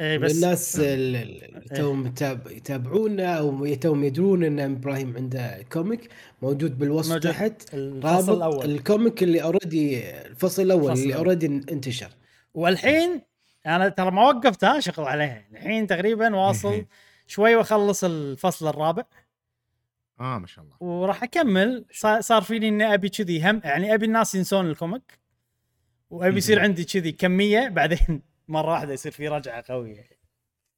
اي 0.00 0.18
بس 0.18 0.34
الناس 0.36 0.80
اللي 0.80 1.64
توهم 1.74 2.06
يتاب- 2.06 2.50
يتابعونا 2.50 3.38
أو 3.38 3.74
توهم 3.74 4.04
يدرون 4.04 4.44
إن 4.44 4.60
إبراهيم 4.60 5.16
عنده 5.16 5.62
comic 5.72 6.08
موجود 6.42 6.78
بالوصف 6.78 7.12
موجود. 7.12 7.32
تحت. 7.32 7.74
الفصل 7.74 8.08
رابط 8.08 8.30
الأول. 8.30 8.64
ال 8.70 8.79
comic 8.79 9.22
اللي 9.22 9.42
already 9.42 10.10
الفصل 10.10 10.62
الأول 10.62 10.90
الفصل 10.90 11.02
اللي 11.02 11.12
الأول. 11.14 11.26
already 11.26 11.46
انتشر. 11.46 12.10
والحين 12.54 13.22
أنا 13.66 13.88
ترى 13.88 14.10
ما 14.10 14.22
وقفت 14.28 14.64
ها 14.64 14.80
شغل 14.80 15.04
عليها. 15.06 15.44
الحين 15.52 15.86
تقريبا 15.86 16.36
واصل 16.36 16.84
شوي 17.26 17.56
وأخلص 17.56 18.04
الفصل 18.04 18.68
الرابع. 18.68 19.04
آه 20.20 20.38
ما 20.38 20.46
شاء 20.46 20.64
الله. 20.64 20.76
وراح 20.80 21.22
أكمل. 21.22 21.84
صار 21.92 22.20
صار 22.20 22.42
فيني 22.42 22.68
إني 22.68 22.94
أبي 22.94 23.08
كذي 23.08 23.50
هم 23.50 23.60
يعني 23.64 23.94
أبي 23.94 24.06
الناس 24.06 24.34
ينسون 24.34 24.66
ال 24.70 24.77
comic. 24.77 25.18
وأبي 26.10 26.36
يصير. 26.36 26.60
عندي 26.60 26.84
كذي 26.84 27.12
كمية 27.12 27.68
بعدين 27.68 28.22
مرة 28.48 28.70
واحدة 28.72 28.92
يصير 28.92 29.12
في 29.12 29.28
رجعة 29.28 29.64
قوية. 29.68 30.08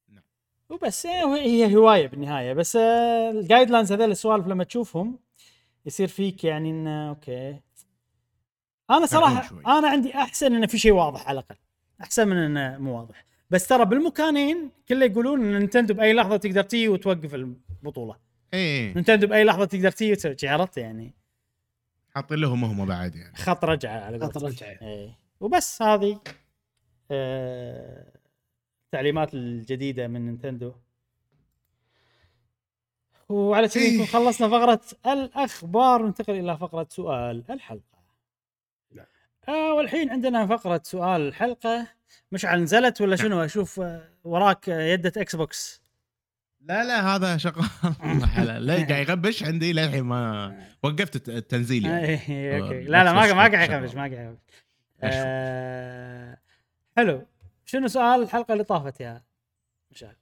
نعم. 0.08 0.22
وبس 0.68 1.06
آه، 1.06 1.36
هي 1.36 1.76
هواية 1.76 2.06
بالنهاية. 2.06 2.52
بس 2.52 2.76
ال 2.76 3.70
guidelines 3.70 3.92
هذول 3.92 4.10
السوالف 4.10 4.46
لما 4.46 4.64
تشوفهم 4.64 5.18
يصير 5.86 6.08
فيك 6.08 6.44
يعني 6.44 6.70
انه 6.70 7.08
okay. 7.08 7.60
أنا 8.90 9.06
صراحة. 9.06 9.60
أنا 9.78 9.88
عندي 9.88 10.14
أحسن 10.14 10.54
انه 10.54 10.66
في 10.66 10.78
شيء 10.78 10.92
واضح 10.92 11.28
على 11.28 11.38
الأقل. 11.40 11.56
أحسن 12.02 12.28
من 12.28 12.36
انه 12.36 12.78
مو 12.78 12.98
واضح. 12.98 13.26
بس 13.50 13.66
ترى 13.66 13.84
بالمكانين 13.84 14.70
كله 14.88 15.06
يقولون 15.06 15.40
إن 15.40 15.58
نينتندو 15.58 15.94
بأي 15.94 16.12
لحظة 16.12 16.36
تقدر 16.36 16.62
تي 16.62 16.88
وتوقف 16.88 17.34
البطولة. 17.34 18.16
إيه. 18.54 18.94
نينتندو 18.94 19.26
بأي 19.26 19.44
لحظة 19.44 19.64
تقدر 19.64 19.90
تي 19.90 20.12
وتسوي 20.12 20.36
عرفت 20.44 20.76
يعني؟ 20.78 21.14
حاطين 22.14 22.38
لهم 22.38 22.64
هم 22.64 22.86
بعد 22.86 23.16
يعني. 23.16 23.36
خط 23.36 23.64
رجعة 23.64 24.00
على 24.00 24.18
خط. 24.18 24.44
رجعة. 24.44 24.68
إيه. 24.82 25.18
وبس 25.40 25.82
هذه. 25.82 26.20
التعليمات 28.88 29.34
الجديدة 29.34 30.08
من 30.08 30.26
نينتندو. 30.26 30.74
وعلى 33.28 33.68
كذا 33.68 33.82
إيه. 33.82 33.94
نكون 33.94 34.06
خلصنا 34.06 34.48
فقرة 34.48 34.80
الأخبار 35.06 36.02
ننتقل 36.06 36.34
إلى 36.34 36.56
فقرة 36.58 36.86
سؤال 36.90 37.44
الحلقة. 37.50 37.98
نعم. 38.92 39.06
آه 39.48 39.74
والحين 39.74 40.10
عندنا 40.10 40.46
فقرة 40.46 40.80
سؤال 40.84 41.20
الحلقة. 41.20 41.86
مشعل 42.32 42.62
نزلت 42.62 43.00
ولا 43.00 43.16
شنو؟ 43.16 43.44
أشوف 43.44 43.80
آه، 43.80 44.08
وراك 44.24 44.68
آه، 44.68 44.80
يده 44.82 45.12
إكس 45.16 45.36
بوكس 45.36 45.82
لا 46.60 46.84
لا 46.84 47.16
هذا 47.16 47.36
شغال 47.36 47.68
لا 48.66 48.74
قاعد 48.88 49.08
يغبش 49.08 49.42
عندي 49.44 49.72
للحين 49.72 50.02
ما 50.04 50.56
وقفت 50.82 51.16
الت- 51.16 51.28
التنزيل 51.28 51.86
يعني. 51.86 52.12
أوكي. 52.62 52.78
آه، 52.78 52.82
لا 52.82 53.04
لا 53.04 53.12
ما 53.12 53.32
ما 53.34 53.48
قاعد. 53.48 53.70
يخربش 53.70 53.94
ما 53.94 54.00
قاعد. 54.02 54.38
آه 55.02 56.38
حلو. 56.98 57.26
شنو 57.64 57.88
سؤال 57.88 58.22
الحلقة 58.22 58.52
اللي 58.52 58.64
طافت 58.64 59.00
يا 59.00 59.24
مشعل؟ 59.90 60.16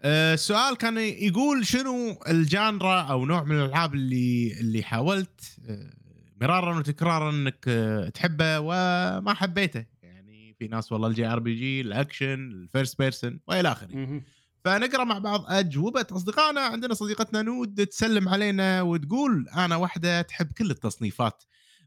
آه، 0.00 0.34
السؤال 0.34 0.76
كان 0.76 0.98
يقول 0.98 1.66
شنو 1.66 2.18
ال 2.28 2.40
genre 2.40 3.00
أو 3.00 3.26
نوع 3.26 3.44
من 3.44 3.56
الألعاب 3.56 3.94
اللي 3.94 4.52
اللي 4.60 4.82
حاولت 4.82 5.58
آه، 5.68 5.92
مرارا 6.40 6.78
وتكرارا 6.78 7.30
إنك 7.30 7.64
آه، 7.68 8.08
تحبه 8.08 8.60
وما 8.60 9.34
حبيته. 9.34 9.86
يعني 10.02 10.54
في 10.58 10.68
ناس 10.68 10.92
والله 10.92 11.08
ال 11.08 11.26
JRPG 11.26 11.38
ال 11.38 11.54
action 11.54 11.80
ال 11.80 12.50
first 12.50 12.98
person 12.98 13.40
وإلى 13.46 13.72
آخره. 13.72 14.22
فنقرأ 14.64 15.04
مع 15.04 15.18
بعض 15.18 15.44
أجوبة 15.48 16.06
أصدقائنا. 16.12 16.60
عندنا 16.60 16.94
صديقتنا 16.94 17.42
نود 17.42 17.86
تسلم 17.86 18.28
علينا 18.28 18.82
وتقول 18.82 19.48
أنا 19.48 19.76
واحدة 19.76 20.22
تحب 20.22 20.52
كل 20.52 20.70
التصنيفات 20.70 21.42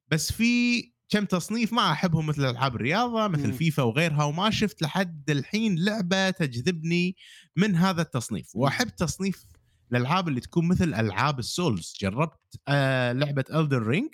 بس 0.07 0.31
في 0.31 0.83
كم 1.11 1.25
تصنيف 1.25 1.73
ما 1.73 1.91
أحبهم 1.91 2.25
مثل 2.25 2.49
ألعاب 2.49 2.75
الرياضة 2.75 3.27
مثل 3.27 3.47
مم. 3.47 3.53
فيفا 3.53 3.83
وغيرها 3.83 4.23
وما 4.23 4.49
شفت 4.49 4.81
لحد 4.81 5.29
الحين 5.29 5.75
لعبة 5.79 6.29
تجذبني 6.29 7.15
من 7.55 7.75
هذا 7.75 8.01
التصنيف. 8.01 8.55
وأحب 8.55 8.87
تصنيف 8.87 9.45
الألعاب 9.91 10.27
اللي 10.27 10.41
تكون 10.41 10.67
مثل 10.67 10.93
ألعاب 10.93 11.39
ال 11.39 11.47
souls. 11.47 11.93
جربت 12.01 12.39
آه 12.67 13.11
لعبة 13.11 13.45
Elden 13.53 13.83
Ring 13.83 14.09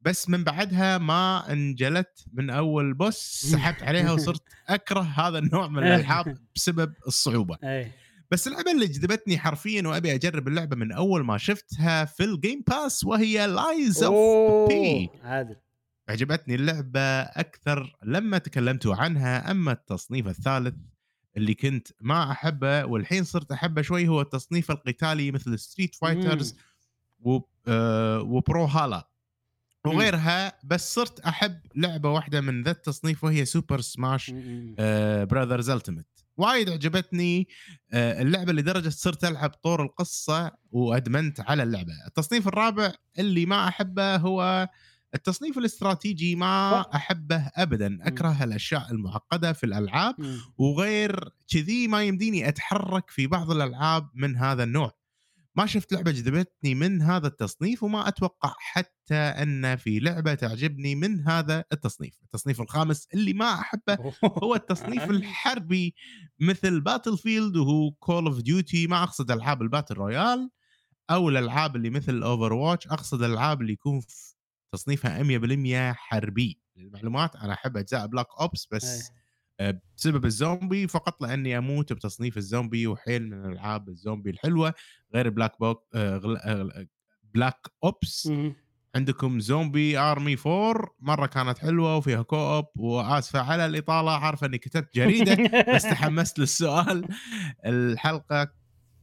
بس 0.00 0.28
من 0.28 0.44
بعدها 0.44 0.98
ما 0.98 1.52
انجلت 1.52 2.24
من 2.32 2.50
أول 2.50 2.94
boss 2.94 3.16
سحبت 3.52 3.82
عليها 3.82 4.12
وصرت 4.12 4.42
أكره 4.68 5.00
هذا 5.00 5.38
النوع 5.38 5.68
من 5.68 5.78
الألعاب 5.78 6.38
بسبب 6.54 6.94
الصعوبة. 7.06 7.58
إيه. 7.64 7.92
بس 8.30 8.48
اللعبة 8.48 8.70
اللي 8.70 8.86
جذبتني 8.86 9.38
حرفيا 9.38 9.88
وأبي 9.88 10.14
أجرب 10.14 10.48
اللعبة 10.48 10.76
من 10.76 10.92
أول 10.92 11.24
ما 11.24 11.38
شفتها 11.38 12.04
في 12.04 12.24
ال 12.24 12.32
Game 12.32 12.64
Pass 12.68 13.04
وهي 13.04 13.46
Lies 13.46 14.02
of 14.02 14.68
P 14.68 15.10
عادل. 15.22 15.56
عجبتني 16.08 16.54
اللعبة 16.54 17.00
أكثر 17.20 17.96
لما 18.02 18.38
تكلمتوا 18.38 18.94
عنها. 18.94 19.50
أما 19.50 19.72
التصنيف 19.72 20.28
الثالث 20.28 20.74
اللي 21.36 21.54
كنت 21.54 21.88
ما 22.00 22.30
أحبه 22.30 22.84
والحين 22.84 23.24
صرت 23.24 23.52
أحبه 23.52 23.82
شوي 23.82 24.08
هو 24.08 24.20
التصنيف 24.20 24.70
القتالي 24.70 25.30
مثل 25.30 25.58
Street 25.58 25.94
Fighters 25.94 26.56
و... 27.20 27.38
و 28.20 28.64
Brawlhalla 28.64 29.10
وغيرها 29.86 30.58
بس 30.64 30.94
صرت 30.94 31.20
أحب 31.20 31.60
لعبة 31.76 32.10
واحدة 32.10 32.40
من 32.40 32.62
ذا 32.62 32.70
التصنيف 32.70 33.24
وهي 33.24 33.44
Super 33.44 33.80
Smash. 33.80 34.30
Brothers 35.24 35.70
Ultimate 35.70 36.06
وايد 36.36 36.70
عجبتني 36.70 37.48
آه، 37.92 38.22
اللعبة 38.22 38.52
لدرجة 38.52 38.88
صرت 38.88 39.24
ألعب 39.24 39.50
طور 39.50 39.82
القصة 39.82 40.52
وأدمنت 40.70 41.40
على 41.40 41.62
اللعبة. 41.62 41.92
التصنيف 42.06 42.48
الرابع 42.48 42.92
اللي 43.18 43.46
ما 43.46 43.68
أحبه 43.68 44.16
هو 44.16 44.68
التصنيف 45.14 45.58
الاستراتيجي 45.58 46.36
ما 46.36 46.80
أحبه 46.94 47.50
ابدا 47.56 47.98
أكره 48.02 48.44
الأشياء 48.44 48.90
المعقدة 48.90 49.52
في 49.52 49.64
الألعاب. 49.64 50.14
وغير 50.58 51.28
كذي 51.48 51.88
ما 51.88 52.04
يمديني 52.04 52.48
أتحرك 52.48 53.10
في 53.10 53.26
بعض 53.26 53.50
الألعاب 53.50 54.10
من 54.14 54.36
هذا 54.36 54.64
النوع. 54.64 54.98
ما 55.56 55.66
شفت 55.66 55.92
لعبة 55.92 56.10
جذبتني 56.10 56.74
من 56.74 57.02
هذا 57.02 57.26
التصنيف 57.26 57.82
وما 57.82 58.08
أتوقع 58.08 58.54
حتى 58.58 59.14
أن 59.14 59.76
في 59.76 59.98
لعبة 59.98 60.34
تعجبني 60.34 60.94
من 60.94 61.20
هذا 61.28 61.64
التصنيف. 61.72 62.18
التصنيف 62.24 62.60
الخامس 62.60 63.08
اللي 63.14 63.32
ما 63.32 63.54
أحبه 63.54 63.98
هو 64.24 64.54
التصنيف 64.54 65.10
الحربي 65.10 65.94
مثل 66.40 66.80
Battlefield 66.80 67.56
وهو 67.56 67.90
Call 67.90 68.26
of 68.26 68.38
Duty 68.38 68.86
ما 68.86 69.02
أقصد 69.02 69.30
ألعاب 69.30 69.62
ال 69.62 69.67
Battle 69.67 69.94
Royale 69.94 70.50
أو 71.10 71.28
الألعاب 71.28 71.76
اللي 71.76 71.90
مثل 71.90 72.22
Overwatch 72.22 72.86
أقصد 72.86 73.22
الالعاب 73.22 73.60
اللي 73.60 73.72
يكون 73.72 74.00
تصنيفها 74.78 75.22
100% 75.22 75.92
حربي. 75.96 76.60
للمعلومات 76.76 77.36
أنا 77.36 77.52
أحب 77.52 77.76
اجزاء 77.76 78.06
Black 78.06 78.26
Ops 78.40 78.68
بس 78.72 79.10
آه، 79.60 79.80
بسبب 79.96 80.24
الزومبي 80.24 80.86
فقط 80.88 81.22
لأني 81.22 81.58
أموت 81.58 81.92
بتصنيف 81.92 82.36
الزومبي 82.36 82.86
وحيل 82.86 83.30
من 83.30 83.52
العاب 83.52 83.88
الزومبي 83.88 84.30
الحلوة. 84.30 84.74
غير 85.14 85.28
بلاك 85.30 85.60
بوك 85.60 85.84
Black 87.34 87.66
Ops. 87.84 88.26
عندكم 88.94 89.40
Zombie 89.40 89.98
Army 89.98 90.36
4 90.46 90.94
مرة 91.00 91.26
كانت 91.26 91.58
حلوة 91.58 91.96
وفيها 91.96 92.22
co-op 92.22 92.64
وآسفة 92.76 93.40
على 93.40 93.66
الإطالة 93.66 94.10
عارفه 94.10 94.46
إني 94.46 94.58
كتبت 94.58 94.94
جريدة 94.94 95.34
بس 95.74 95.82
تحمست 95.82 96.38
للسؤال. 96.40 97.08
الحلقة 97.66 98.52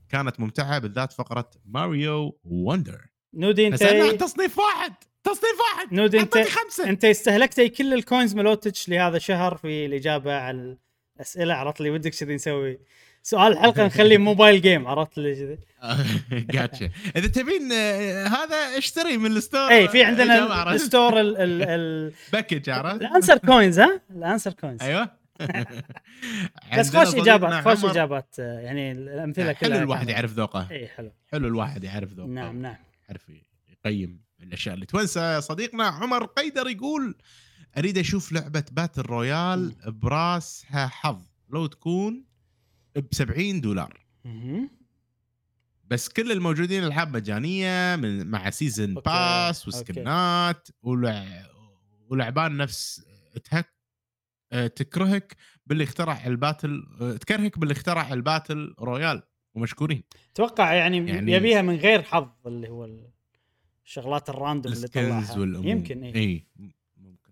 كانت 0.10 0.40
ممتعة 0.40 0.80
بالذات 0.80 1.14
فقرة 1.14 1.52
Mario 1.66 2.40
Wonder 2.44 3.06
نودي 3.34 3.68
أنت 3.68 4.24
تصنيف 4.24 4.58
واحد! 4.60 4.94
تصنيف 5.26 5.56
واحد. 5.76 5.94
نودي 5.94 6.20
انت 6.20 6.38
خمسة. 6.38 6.90
أنت 6.90 7.06
استهلكتي 7.06 7.70
كل 7.70 7.94
ال 7.94 8.01
coins 8.01 8.36
مالتش 8.36 8.90
لهذا 8.90 9.18
الشهر 9.18 9.58
في 9.58 9.86
الإجابة 9.86 10.34
على 10.36 10.78
الأسئلة. 11.18 11.54
عرفت 11.54 11.82
لي 11.82 11.90
ودك 11.90 12.12
كذي 12.16 12.36
نسوي. 12.36 12.80
سؤال 13.24 13.52
الحلقة 13.52 13.86
نخليه 13.86 14.18
mobile 14.18 14.62
game 14.62 14.88
عرفت 14.88 15.18
لي 15.18 15.36
كذي 15.36 15.58
جاتشا 16.32 16.90
إذا 17.18 17.28
تبين 17.28 17.72
آه، 17.72 18.28
هذا 18.28 18.78
اشتري 18.78 19.18
من 19.18 19.26
ال 19.32 19.37
store. 19.37 19.70
اي 19.70 19.88
في 19.88 20.04
عندنا؟ 20.04 20.74
ال 20.74 20.81
store 20.81 21.20
ال- 21.22 21.36
ال- 21.70 22.14
package 22.34 22.70
عرفت؟ 22.70 23.02
ال 23.02 23.07
answer 23.07 23.38
coins 23.38 23.80
ها؟ 23.80 24.02
ال 24.16 24.21
answer 24.21 24.54
coins 24.54 24.82
أيوه. 24.82 25.10
بس 26.80 26.96
خوش 26.96 27.16
إجابات 27.16 27.68
خوش. 27.68 27.92
إجابات 27.92 28.36
آه، 28.40 28.60
يعني 28.60 28.92
الأمثلة 28.92 29.54
كلها 29.54 29.74
حلو 29.74 29.84
الواحد 29.84 30.10
يعرف 30.10 30.32
ذوقه. 30.32 30.68
اي 30.72 30.88
حلو. 30.88 31.12
حلو 31.32 31.48
الواحد 31.48 31.84
يعرف 31.84 32.10
ذوقه. 32.14 32.30
نعم 32.30 32.62
نعم. 32.62 32.76
يعرف 33.10 33.22
يقيم 33.86 34.25
الأشياء 34.48 34.76
اللي 34.76 34.86
تونسى 34.86 35.42
صديقنا 35.42 35.84
عمر 35.84 36.26
قيدر 36.26 36.68
يقول 36.68 37.16
أريد 37.78 37.98
أشوف 37.98 38.32
لعبة 38.32 38.66
باتل 38.72 39.02
رويال 39.02 39.76
براسها 39.88 40.88
حظ 40.88 41.22
لو 41.50 41.66
تكون 41.66 42.26
ب 42.96 43.06
70 43.16 43.62
دولار. 43.62 44.06
بس 45.88 46.10
كل 46.10 46.32
الموجودين 46.32 46.84
العاب 46.84 47.16
مجانية 47.16 47.96
من 47.96 48.28
مع 48.28 48.50
سيزن 48.50 48.96
أوكي، 48.96 49.10
باس. 49.10 49.68
وسكنات 49.68 50.68
ولع... 50.84 51.26
ولعبان 52.10 52.58
نفس 52.58 53.06
تهك 53.44 53.76
آه، 54.52 54.68
تكرهك 54.68 55.36
باللي 55.66 55.84
اخترع 55.84 56.26
ال 56.26 56.34
battle 56.34 56.84
آه، 57.02 57.18
تكرهك 57.18 57.60
باللي 57.60 57.72
اخترع 57.72 58.14
ال 58.14 58.23
Battle 58.23 58.76
Royale 58.80 59.24
ومشكورين. 59.56 60.04
أتوقع 60.34 60.74
يعني, 60.74 60.98
يعني- 60.98 61.32
يبيها 61.32 61.62
من 61.62 61.76
غير 61.76 62.04
حظ 62.04 62.30
اللي 62.48 62.70
هو 62.70 62.86
الشغلات 63.86 64.30
ال 64.30 64.36
random 64.36 64.74
اللي 64.74 64.88
طلعها 64.88 65.38
والأمور 65.40 65.68
يمكن 65.68 66.04
اي 66.04 66.16
اي 66.16 66.48
ممكن 66.56 66.74
ممكن 66.98 67.32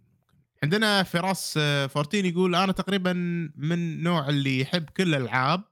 عندنا 0.64 1.04
فراس 1.04 1.54
آه، 1.58 1.88
فورتين 1.88 2.26
يقول 2.26 2.56
أنا 2.56 2.72
تقريبا 2.72 3.14
من 3.56 4.04
نوع 4.04 4.30
اللي 4.30 4.60
يحب 4.60 4.90
كل 4.90 5.16
الألعاب 5.16 5.64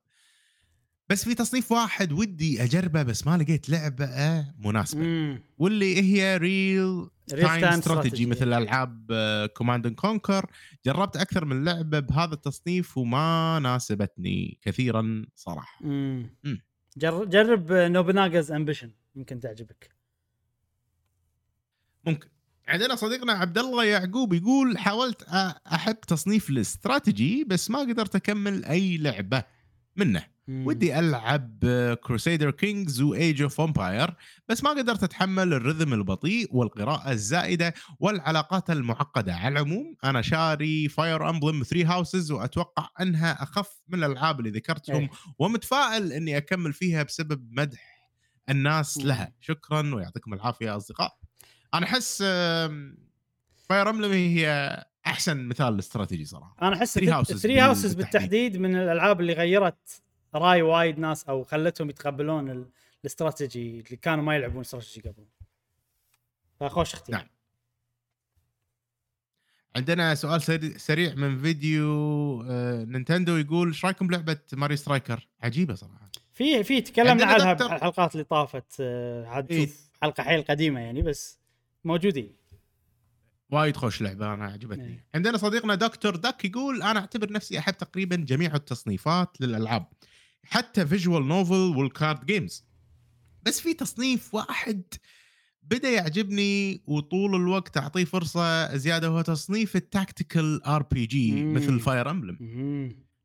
بس 1.10 1.24
في 1.24 1.36
تصنيف 1.36 1.72
واحد 1.72 2.12
ودي 2.12 2.64
أجربه 2.64 3.03
بس 3.03 3.28
ما 3.28 3.38
لقيت 3.38 3.70
لعبة 3.70 4.45
مناسبة 4.60 5.02
مم. 5.02 5.41
واللي 5.58 6.02
هي 6.02 6.38
real 6.38 7.07
time 7.27 7.64
strategy. 7.65 8.26
مثل 8.26 8.53
ألعاب 8.53 9.12
Command 9.53 9.85
and 9.85 9.95
Conquer 9.95 10.45
جربت 10.86 11.18
أكثر 11.18 11.45
من 11.45 11.64
لعبة 11.64 11.99
بهذا 11.99 12.34
التصنيف 12.34 12.98
وما 12.98 13.60
ناسبتني 13.60 14.58
كثيرا 14.62 15.26
صراحة 15.36 15.86
مم. 15.86 16.30
مم. 16.44 16.62
جر- 16.98 17.26
جرب 17.26 17.72
Nobunaga's 17.72 18.52
Ambition 18.52 18.91
يمكن 19.16 19.40
تعجبك 19.40 19.90
ممكن 22.06 22.28
عندنا 22.68 22.95
صديقنا 22.95 23.34
عبد 23.34 23.57
الله 23.57 23.84
يعقوب 23.84 24.34
يقول 24.34 24.78
حاولت 24.78 25.23
احب 25.73 25.99
تصنيف 25.99 26.49
الاستراتيجي 26.49 27.44
بس 27.44 27.72
ما 27.72 27.80
قدرت 27.80 28.15
أكمل 28.15 28.65
أي 28.65 28.98
لعبة 28.98 29.44
منه 29.95 30.26
مم. 30.48 30.68
ودي 30.68 30.99
ألعب 30.99 31.65
Crusader 32.03 32.52
Kings 32.52 33.02
و 33.02 33.11
Age 33.11 33.41
of 33.41 33.61
Empire 33.61 34.15
بس 34.49 34.64
ما 34.64 34.69
قدرت 34.69 35.03
أتحمل 35.03 35.53
ال 35.53 35.59
rhythm 35.59 35.93
البطيء 35.94 36.48
والقراءة 36.52 37.11
الزائدة 37.11 37.73
والعلاقات 37.99 38.69
المعقدة 38.69 39.34
على 39.34 39.53
العموم 39.53 39.95
أنا 40.03 40.22
شاري 40.22 40.90
Fire 40.89 41.30
Emblem 41.30 41.64
3 41.64 41.94
Houses 41.93 42.31
وأتوقع 42.32 42.90
أنها 43.02 43.44
أخف 43.44 43.82
من 43.88 44.03
الألعاب 44.03 44.40
اللي 44.40 44.52
ذكرتهم 44.52 45.02
إيه. 45.02 45.10
ومتفائل 45.40 46.14
إني 46.14 46.38
أكمل 46.38 46.73
فيها 46.73 47.03
بسبب 47.03 47.48
مدح 47.52 48.10
الناس 48.49 48.98
مم. 48.98 49.07
لها 49.07 49.34
شكرا 49.40 49.95
ويعطيكم 49.95 50.34
العافية 50.34 50.65
يا 50.65 50.78
أصدقاء 50.78 51.18
أنا 51.73 51.85
أحس 51.85 52.18
Fire 53.69 53.89
Emblem 53.89 54.11
هي 54.11 54.77
أحسن 55.06 55.48
مثال 55.48 55.76
لاستراتيجي 55.76 56.26
صراحة 56.26 56.56
أنا 56.61 56.76
أحس 56.76 56.99
Houses 56.99 57.02
3 57.03 57.48
بال- 57.48 57.57
Houses 57.60 57.93
بالتحديد. 57.93 58.57
من 58.57 58.76
الألعاب 58.76 59.22
اللي 59.22 59.34
غيرت 59.34 60.02
رأي 60.35 60.61
وايد 60.61 60.99
ناس 60.99 61.23
أو 61.26 61.43
خلتهم 61.43 61.89
يتقبلون 61.89 62.49
ال- 62.49 62.69
الاستراتيجي 63.02 63.80
اللي 63.80 63.95
كانوا 63.98 64.23
ما 64.23 64.35
يلعبون 64.35 64.61
استراتيجي 64.61 65.10
قبل 65.10 65.26
فخوش 66.60 66.93
اختيار 66.93 67.19
نعم. 67.19 67.27
عندنا 69.76 70.15
سؤال 70.15 70.41
سري- 70.41 70.77
سريع 70.77 71.14
من 71.15 71.38
فيديو 71.38 71.85
آه، 72.49 72.84
Nintendo 72.84 73.35
يقول 73.38 73.68
إيش 73.68 73.85
رأيكم 73.85 74.07
بلعبة 74.07 74.38
Mario 74.53 74.76
Striker 74.76 75.27
عجيبة 75.41 75.73
صراحة 75.76 76.11
في 76.34 76.64
في 76.64 76.81
تكلمنا 76.81 77.26
عنها 77.26 77.53
بالحلقات 77.53 78.14
اللي 78.14 78.23
طافت 78.23 78.76
آه، 78.80 79.26
عاد 79.27 79.52
إيه. 79.52 79.69
حلقة 80.02 80.23
حيل 80.23 80.41
قديمة 80.43 80.80
يعني 80.80 81.02
بس 81.02 81.40
موجودين 81.84 82.36
وايد 83.49 83.76
خوش 83.76 84.02
لعبة 84.02 84.34
أنا 84.34 84.45
عجبتني 84.45 84.88
إيه. 84.88 85.06
عندنا 85.16 85.38
صديقنا 85.38 85.76
دكتور 85.76 86.16
دك 86.16 86.45
يقول 86.45 86.82
أنا 86.84 86.99
أعتبر 86.99 87.32
نفسي 87.32 87.60
أحب 87.60 87.74
تقريبا 87.74 88.16
جميع 88.16 88.56
التصنيفات 88.56 89.41
للألعاب 89.41 89.88
حتى 90.44 90.88
visual 90.88 91.27
novel 91.27 91.77
وال 91.77 91.93
card 91.93 92.26
games 92.26 92.65
بس 93.44 93.60
في 93.60 93.74
تصنيف 93.74 94.36
واحد 94.36 94.84
بدأ 95.64 95.90
يعجبني 95.90 96.84
وطول 96.88 97.36
الوقت 97.36 97.78
أعطيه 97.78 98.06
فرصة 98.06 98.78
زيادة 98.78 99.08
هو 99.08 99.22
تصنيف 99.22 99.76
ال 99.76 99.85
tactical 99.85 100.64
RPG. 100.64 101.43
مثل 101.44 101.80
Fire 101.80 102.11
Emblem. 102.11 102.38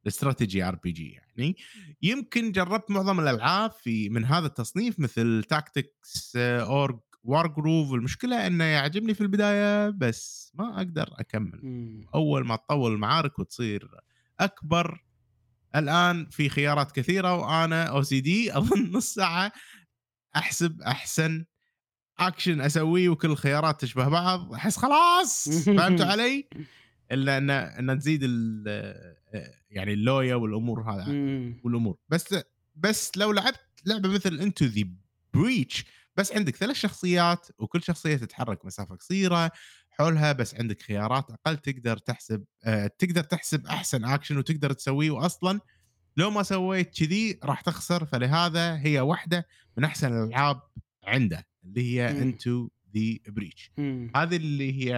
الاستراتيجي 0.02 0.64
RPG 0.64 1.10
يعني 1.10 1.56
يمكن 2.02 2.52
جربت 2.52 2.90
معظم 2.90 3.20
الألعاب 3.20 3.72
في 3.72 4.08
من 4.08 4.24
هذا 4.24 4.46
التصنيف 4.46 5.00
مثل 5.00 5.44
Tactics 5.48 6.36
Ogre 6.36 6.98
Wargroove 7.28 7.92
المشكلة 7.92 8.46
إنه 8.46 8.64
يعجبني 8.64 9.14
في 9.14 9.20
البداية 9.20 9.90
بس 9.90 10.52
ما 10.54 10.76
أقدر 10.76 11.08
أكمل 11.18 11.60
مم. 11.62 12.06
أول 12.14 12.46
ما 12.46 12.56
تطول 12.56 12.92
المعارك 12.92 13.38
وتصير 13.38 13.90
أكبر 14.40 15.04
لأن 15.76 16.26
في 16.30 16.48
خيارات 16.48 16.92
كثيرة 16.92 17.34
وأنا 17.34 17.84
OCD 17.84 18.56
أظن 18.58 18.90
نص 18.96 19.14
ساعة 19.14 19.52
أحسب 20.36 20.80
أحسن 20.82 21.44
اكشن 22.18 22.60
أسويه 22.60 23.08
وكل 23.08 23.30
الخيارات 23.30 23.80
تشبه 23.80 24.08
بعض 24.08 24.54
أحس 24.54 24.76
خلاص 24.76 25.48
فهمتوا 25.48 26.06
علي؟ 26.12 26.48
إلا 27.12 27.38
إن 27.38 27.50
إن 27.50 27.98
تزيد 27.98 28.20
ال- 28.22 29.16
يعني 29.70 29.92
اللويا 29.92 30.34
والأمور 30.34 30.82
هذا. 30.92 31.04
والأمور 31.64 31.96
بس 32.08 32.34
بس 32.76 33.16
لو 33.16 33.32
لعبت 33.32 33.60
لعبة 33.86 34.08
مثل 34.08 34.40
Into 34.40 34.64
the 34.64 34.84
Breach 35.34 35.84
بس 36.16 36.32
عندك 36.32 36.56
ثلاث 36.56 36.76
شخصيات 36.76 37.46
وكل 37.58 37.82
شخصية 37.82 38.16
تتحرك 38.16 38.64
مسافة 38.64 38.94
قصيرة 38.94 39.50
حولها 39.90 40.32
بس 40.32 40.54
عندك 40.54 40.82
خيارات 40.82 41.30
أقل 41.30 41.56
تقدر 41.56 41.96
تحسب 41.96 42.44
آه 42.64 42.86
تقدر 42.86 43.22
تحسب 43.22 43.66
أحسن 43.66 44.04
اكشن 44.04 44.38
وتقدر 44.38 44.72
تسويه 44.72 45.10
واصلا 45.10 45.60
لو 46.16 46.30
ما 46.30 46.42
سويت 46.42 46.98
كذي 46.98 47.40
راح 47.44 47.60
تخسر 47.60 48.04
فلهذا 48.04 48.76
هي 48.76 49.00
واحدة 49.00 49.46
من 49.76 49.84
أحسن 49.84 50.22
الألعاب 50.22 50.60
عنده 51.04 51.46
اللي 51.64 52.00
هي. 52.00 52.10
Into 52.10 52.68
the 52.96 53.18
Breach. 53.28 53.70
هذه 54.16 54.36
اللي 54.36 54.72
هي 54.72 54.96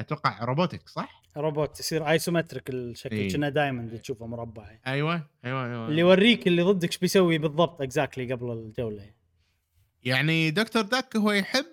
أتوقع 0.00 0.44
robotic 0.44 0.88
صح؟ 0.88 1.22
روبوت 1.36 1.80
يصير 1.80 2.08
isometric 2.10 2.70
الشكل 2.70 3.16
إيه. 3.16 3.32
كنا 3.32 3.48
دائما 3.48 3.96
تشوفه 3.96 4.26
مربع 4.26 4.78
أيوه 4.86 5.28
أيوه 5.44 5.66
أيوه 5.66 5.88
اللي 5.88 6.00
يوريك 6.00 6.46
اللي 6.46 6.62
ضدك 6.62 6.88
إيش 6.88 6.98
بيسوي 6.98 7.38
بالضبط 7.38 7.82
exactly 7.82 8.32
قبل 8.32 8.52
الجولة 8.52 9.19
يعني 10.04 10.50
دكتور 10.50 10.82
دك 10.82 11.16
هو 11.16 11.32
يحب 11.32 11.66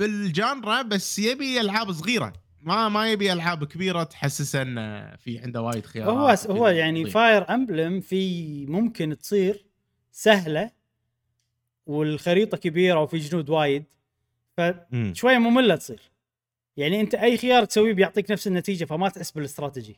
ال 0.00 0.14
genre 0.14 0.82
بس 0.82 1.18
يبي 1.18 1.60
ألعاب 1.60 1.92
صغيرة 1.92 2.32
ما 2.60 2.88
ما 2.88 3.12
يبي 3.12 3.32
ألعاب 3.32 3.64
كبيرة 3.64 4.02
تحسسه 4.02 4.62
انه 4.62 5.16
في 5.16 5.38
عنده 5.38 5.62
وايد 5.62 5.86
خيارات 5.86 6.46
هو. 6.46 6.56
هو 6.56 6.68
يعني 6.68 7.02
طيب. 7.02 7.12
Fire 7.12 7.54
Emblem 7.54 8.00
في 8.00 8.66
ممكن 8.66 9.18
تصير 9.18 9.66
سهلة 10.12 10.70
والخريطة 11.86 12.56
كبيرة 12.56 13.00
وفي 13.00 13.18
جنود 13.18 13.50
وايد. 13.50 13.84
فشويه 14.56 15.38
مملة 15.38 15.76
تصير 15.76 16.02
يعني 16.76 17.00
أنت 17.00 17.14
أي 17.14 17.38
خيار 17.38 17.64
تسويه 17.64 17.92
بيعطيك 17.92 18.30
نفس 18.30 18.46
النتيجة 18.46 18.84
فما 18.84 19.08
تحس 19.08 19.30
بالاستراتيجي 19.30 19.96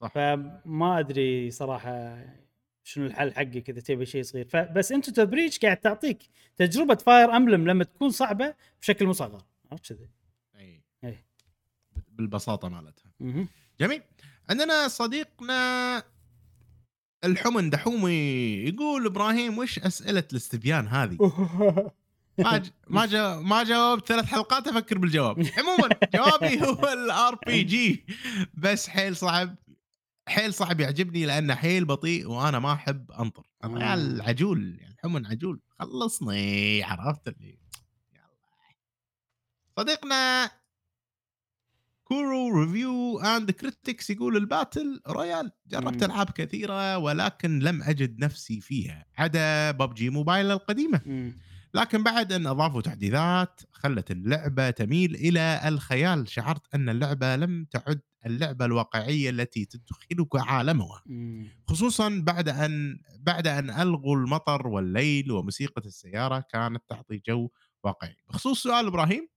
صح. 0.00 0.12
فما 0.14 0.98
أدري 0.98 1.50
صراحة 1.50 2.18
شنو 2.84 3.06
الحل 3.06 3.34
حقي 3.34 3.60
كذا 3.60 3.80
تبي 3.80 4.06
شيء 4.06 4.22
صغير 4.22 4.44
فبس 4.48 4.92
أنت 4.92 5.10
تبريج 5.10 5.58
قاعد 5.58 5.76
تعطيك 5.76 6.18
تجربة 6.56 6.94
Fire 6.94 7.36
Emblem 7.36 7.68
لما 7.68 7.84
تكون 7.84 8.10
صعبة 8.10 8.54
بشكل 8.80 9.06
مصغر 9.06 9.42
عرفت 9.72 9.92
كذي 9.92 10.08
أي. 10.56 10.82
أي. 11.04 11.24
بالبساطة 12.08 12.68
مالتها. 12.68 13.10
جميل 13.80 14.02
عندنا 14.50 14.88
صديقنا 14.88 16.02
الحمن 17.24 17.70
دحومي 17.70 18.12
يقول 18.68 19.06
إبراهيم 19.06 19.58
وش 19.58 19.78
أسئلة 19.78 20.24
الاستبيان 20.32 20.86
هذه؟ 20.88 21.18
ما 22.38 22.56
ج... 22.58 22.70
ما 22.88 23.06
جا... 23.06 23.36
ما 23.36 23.64
جاوبت 23.64 24.08
ثلاث 24.08 24.24
حلقات 24.24 24.68
أفكر 24.68 24.98
بالجواب 24.98 25.46
عموما 25.58 25.88
جوابي 26.14 26.60
هو 26.62 26.92
ال 26.92 27.38
RPG 27.46 28.04
بس 28.54 28.88
حيل 28.88 29.16
صعب 29.16 29.54
حيل 30.28 30.54
صعب 30.54 30.80
يعجبني 30.80 31.26
لأنه 31.26 31.54
حيل 31.54 31.84
بطيء 31.84 32.26
وأنا 32.30 32.58
ما 32.58 32.72
أحب 32.72 33.10
أنطر 33.12 33.46
الرجال. 33.64 34.22
عجول 34.22 34.78
يعني 34.80 34.96
حمن 35.02 35.26
عجول 35.26 35.60
خلصني 35.78 36.82
عرفت 36.82 37.28
اللي 37.28 37.58
يلا 38.14 38.24
صديقنا 39.78 40.50
كورو 42.04 42.60
review 42.62 43.18
and 43.18 43.50
critics 43.50 44.10
يقول 44.10 44.36
ال 44.36 44.45
battle 44.45 45.00
royale 45.08 45.52
جربت 45.66 45.96
مم. 45.96 46.04
ألعاب 46.04 46.30
كثيرة 46.30 46.98
ولكن 46.98 47.58
لم 47.58 47.82
أجد 47.82 48.18
نفسي 48.18 48.60
فيها 48.60 49.06
عدا 49.18 49.70
PUBG 49.70 50.10
Mobile 50.10 50.50
القديمة 50.50 51.00
مم. 51.06 51.36
لكن 51.74 52.02
بعد 52.02 52.32
أن 52.32 52.46
أضافوا 52.46 52.80
تحديثات 52.80 53.60
خلت 53.72 54.10
اللعبة 54.10 54.70
تميل 54.70 55.14
إلى 55.14 55.60
الخيال. 55.64 56.28
شعرت 56.28 56.74
أن 56.74 56.88
اللعبة 56.88 57.36
لم 57.36 57.64
تعد 57.64 58.00
اللعبة 58.26 58.64
الواقعية 58.64 59.30
التي 59.30 59.64
تدخلك 59.64 60.28
عالمها. 60.34 61.02
خصوصا 61.68 62.22
بعد 62.26 62.48
أن 62.48 63.00
بعد 63.20 63.46
أن 63.46 63.70
ألغوا 63.70 64.16
المطر 64.16 64.66
والليل 64.66 65.32
وموسيقى 65.32 65.82
السيارة 65.86 66.44
كانت 66.50 66.82
تعطي 66.88 67.22
جو 67.28 67.48
واقعي. 67.84 68.16
بخصوص 68.28 68.62
سؤال 68.62 68.86
إبراهيم 68.86 69.28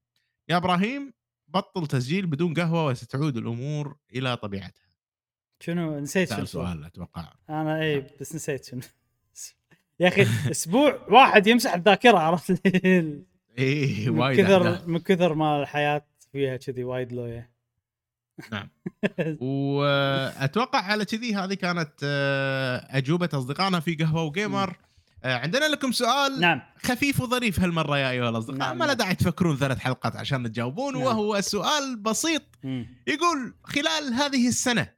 يا 0.49 0.57
إبراهيم 0.57 1.13
بطل 1.47 1.87
تسجيل 1.87 2.27
بدون 2.27 2.53
قهوة 2.53 2.85
وستعود 2.85 3.37
الأمور 3.37 3.97
إلى 4.15 4.37
طبيعتها. 4.37 4.87
شنو؟ 5.59 5.99
نسيت 5.99 6.33
شنو؟ 6.33 6.45
سؤال 6.45 6.83
أتوقع. 6.85 7.33
أنا 7.49 7.81
اي 7.81 8.07
بس 8.21 8.35
نسيت 8.35 8.65
شنو. 8.65 8.81
يا 9.99 10.07
أخي 10.07 10.27
أسبوع 10.51 10.99
واحد 11.09 11.47
يمسح 11.47 11.73
الذاكرة 11.73 12.17
عرفت 12.17 12.61
إيه 13.57 14.09
من 14.09 14.19
وايد 14.19 14.41
كثر. 14.41 14.87
من 14.87 14.99
كثر 14.99 15.33
ما 15.33 15.61
الحياة 15.61 16.05
فيها 16.31 16.57
كذي 16.57 16.83
وايد 16.83 17.13
لويا 17.13 17.49
نعم 18.51 18.69
وأتوقع 19.41 20.79
على 20.79 21.05
كذي 21.05 21.35
هذه 21.35 21.53
كانت 21.53 21.91
آه، 22.03 22.87
أجوبة 22.89 23.29
أصدقائنا 23.33 23.79
في 23.79 23.95
قهوة 23.95 24.23
وجيمر 24.23 24.77
آه، 25.23 25.37
عندنا 25.37 25.65
لكم 25.65 25.91
سؤال 25.91 26.39
نعم 26.39 26.61
خفيف 26.83 27.21
وظريف 27.21 27.59
هالمرة 27.59 27.97
يا 27.97 28.09
أيها 28.09 28.29
الأصدقاء 28.29 28.57
نعم، 28.57 28.77
ما 28.77 28.83
لا 28.83 28.87
نعم. 28.87 28.97
داعي 28.97 29.15
تفكرون 29.15 29.57
ثلاث 29.57 29.79
حلقات 29.79 30.15
عشان 30.15 30.51
تجاوبون 30.51 30.93
نعم. 30.93 31.03
وهو 31.03 31.41
سؤال 31.41 31.95
بسيط 31.95 32.43
مم. 32.63 32.87
يقول 33.07 33.53
خلال 33.63 34.13
هذه 34.13 34.47
السنة 34.47 34.96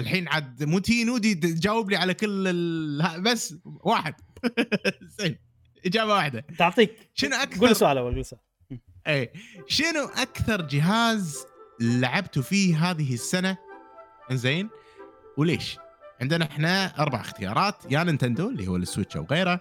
الحين 0.00 0.28
عاد 0.28 0.64
مو 0.64 0.78
تي 0.78 1.04
نودي 1.04 1.34
تجاوب 1.34 1.90
لي 1.90 1.96
على 1.96 2.14
كل 2.14 2.48
ال... 2.48 3.22
بس 3.22 3.54
واحد. 3.64 4.14
زين 5.18 5.38
إجابة 5.86 6.12
واحدة. 6.14 6.44
تعطيك 6.58 7.10
شنو 7.14 7.36
أكثر- 7.36 7.58
قول 7.60 7.76
سؤال 7.76 7.98
أول 7.98 8.14
قول 8.14 8.24
سؤال. 8.24 8.40
اي 9.06 9.32
شنو 9.66 10.04
أكثر 10.16 10.62
جهاز 10.62 11.46
لعبتوا 11.80 12.42
فيه 12.42 12.90
هذه 12.90 13.14
السنة؟ 13.14 13.56
إنزين. 14.30 14.68
وليش؟ 15.36 15.76
عندنا 16.20 16.44
إحنا 16.44 16.98
أربع 17.02 17.20
اختيارات 17.20 17.76
يا 17.90 18.04
Nintendo 18.04 18.48
اللي 18.48 18.66
هو 18.66 18.76
ال 18.76 18.82
Switch 18.82 19.16
أو 19.16 19.26
غيره 19.30 19.60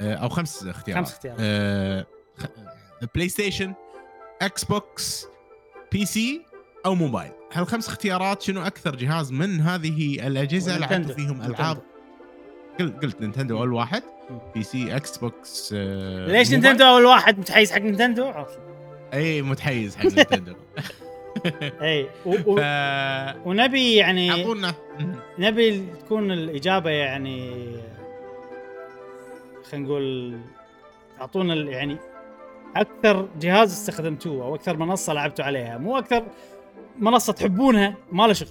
آه، 0.00 0.14
أو 0.14 0.28
خمس 0.28 0.62
اختيارات. 0.66 1.04
خمس 1.04 1.12
اختيارات. 1.14 2.06
خ- 2.38 2.46
PlayStation 3.14 3.74
Xbox 4.42 5.26
PC 5.92 6.42
أو 6.86 6.94
موبايل. 6.94 7.30
هالخمس 7.52 7.88
اختيارات؟ 7.88 8.42
شنو 8.42 8.62
أكثر 8.62 8.96
جهاز 8.96 9.32
من 9.32 9.60
هذه 9.60 10.26
الأجهزة 10.26 10.78
لعبتوا 10.78 10.96
و 10.96 10.98
Nintendo. 10.98 11.14
فيهم 11.14 11.42
ألعاب؟ 11.42 11.78
قلت 12.80 13.02
قلت 13.04 13.20
Nintendo 13.20 13.58
أول 13.58 13.72
واحد. 13.72 14.02
PC 14.54 14.96
Xbox 14.96 15.74
آه، 15.76 16.26
ليش. 16.26 16.50
Nintendo 16.50 16.84
أول 16.84 17.04
واحد؟ 17.04 17.38
متحيز 17.38 17.72
حق 17.72 17.78
Nintendo؟ 17.78 18.32
إي 19.14 19.42
متحيز 19.42 19.96
حق 19.96 20.06
Nintendo. 20.06 20.54
إي 21.82 22.02
و- 22.26 22.34
و- 22.46 22.56
ف 22.56 22.60
ونبي 23.46 23.94
يعني 23.94 24.30
أعطونا. 24.30 24.74
نبي 25.38 25.86
تكون 26.04 26.32
الإجابة 26.32 26.90
يعني 26.90 27.66
خلينا 29.70 29.86
نقول 29.86 30.38
أعطونا 31.20 31.54
يعني 31.54 31.96
أكثر 32.76 33.28
جهاز 33.40 33.72
استخدمتوه 33.72 34.44
أو 34.44 34.54
أكثر 34.54 34.76
منصة 34.76 35.12
لعبتوا 35.12 35.44
عليها. 35.44 35.78
مو 35.78 35.98
أكثر 35.98 36.24
منصة 36.98 37.32
تحبونها 37.32 37.96
ما 38.12 38.26
له 38.26 38.32
شغل. 38.32 38.48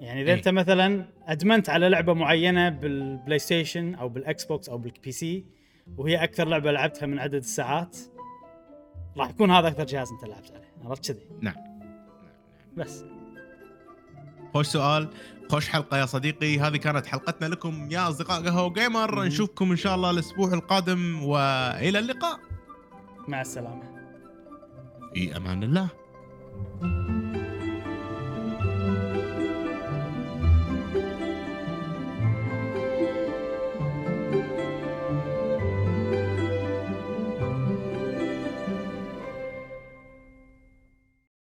يعني 0.00 0.22
إذا 0.22 0.30
إيه. 0.30 0.36
أنت 0.36 0.48
مثلا 0.48 1.04
أدمنت 1.26 1.70
على 1.70 1.88
لعبة 1.88 2.12
معينة 2.14 2.68
بال 2.68 3.38
PlayStation 3.38 3.94
أو 3.94 4.08
بال 4.08 4.44
Xbox 4.44 4.68
أو 4.68 4.78
بال 4.78 5.12
PC 5.12 5.44
وهي 5.96 6.24
أكثر 6.24 6.48
لعبة 6.48 6.72
لعبتها 6.72 7.06
من 7.06 7.18
عدد 7.18 7.34
الساعات 7.34 7.96
راح 9.16 9.30
يكون 9.30 9.50
هذا 9.50 9.68
أكثر 9.68 9.84
جهاز 9.84 10.10
أنت 10.12 10.30
لعبت 10.30 10.50
عليه. 10.50 10.88
عرفت 10.88 11.12
كذي؟ 11.12 11.20
نعم. 11.40 11.54
بس. 12.76 13.04
خوش 14.54 14.66
سؤال 14.66 15.08
خوش 15.48 15.68
حلقة 15.68 15.98
يا 15.98 16.06
صديقي. 16.06 16.58
هذه 16.58 16.76
كانت 16.76 17.06
حلقتنا 17.06 17.46
لكم 17.46 17.88
يا 17.90 18.08
أصدقاء 18.08 18.42
قهوة 18.44 18.72
جيمر. 18.72 19.24
نشوفكم 19.24 19.70
إن 19.70 19.76
شاء 19.76 19.94
الله 19.94 20.10
الأسبوع 20.10 20.52
القادم 20.54 21.24
وإلى 21.24 21.98
اللقاء. 21.98 22.38
مع 23.28 23.40
السلامة. 23.40 23.82
في 25.14 25.36
أمان 25.36 25.62
الله. 25.62 25.88
Thank 26.68 27.36
you. 27.36 27.49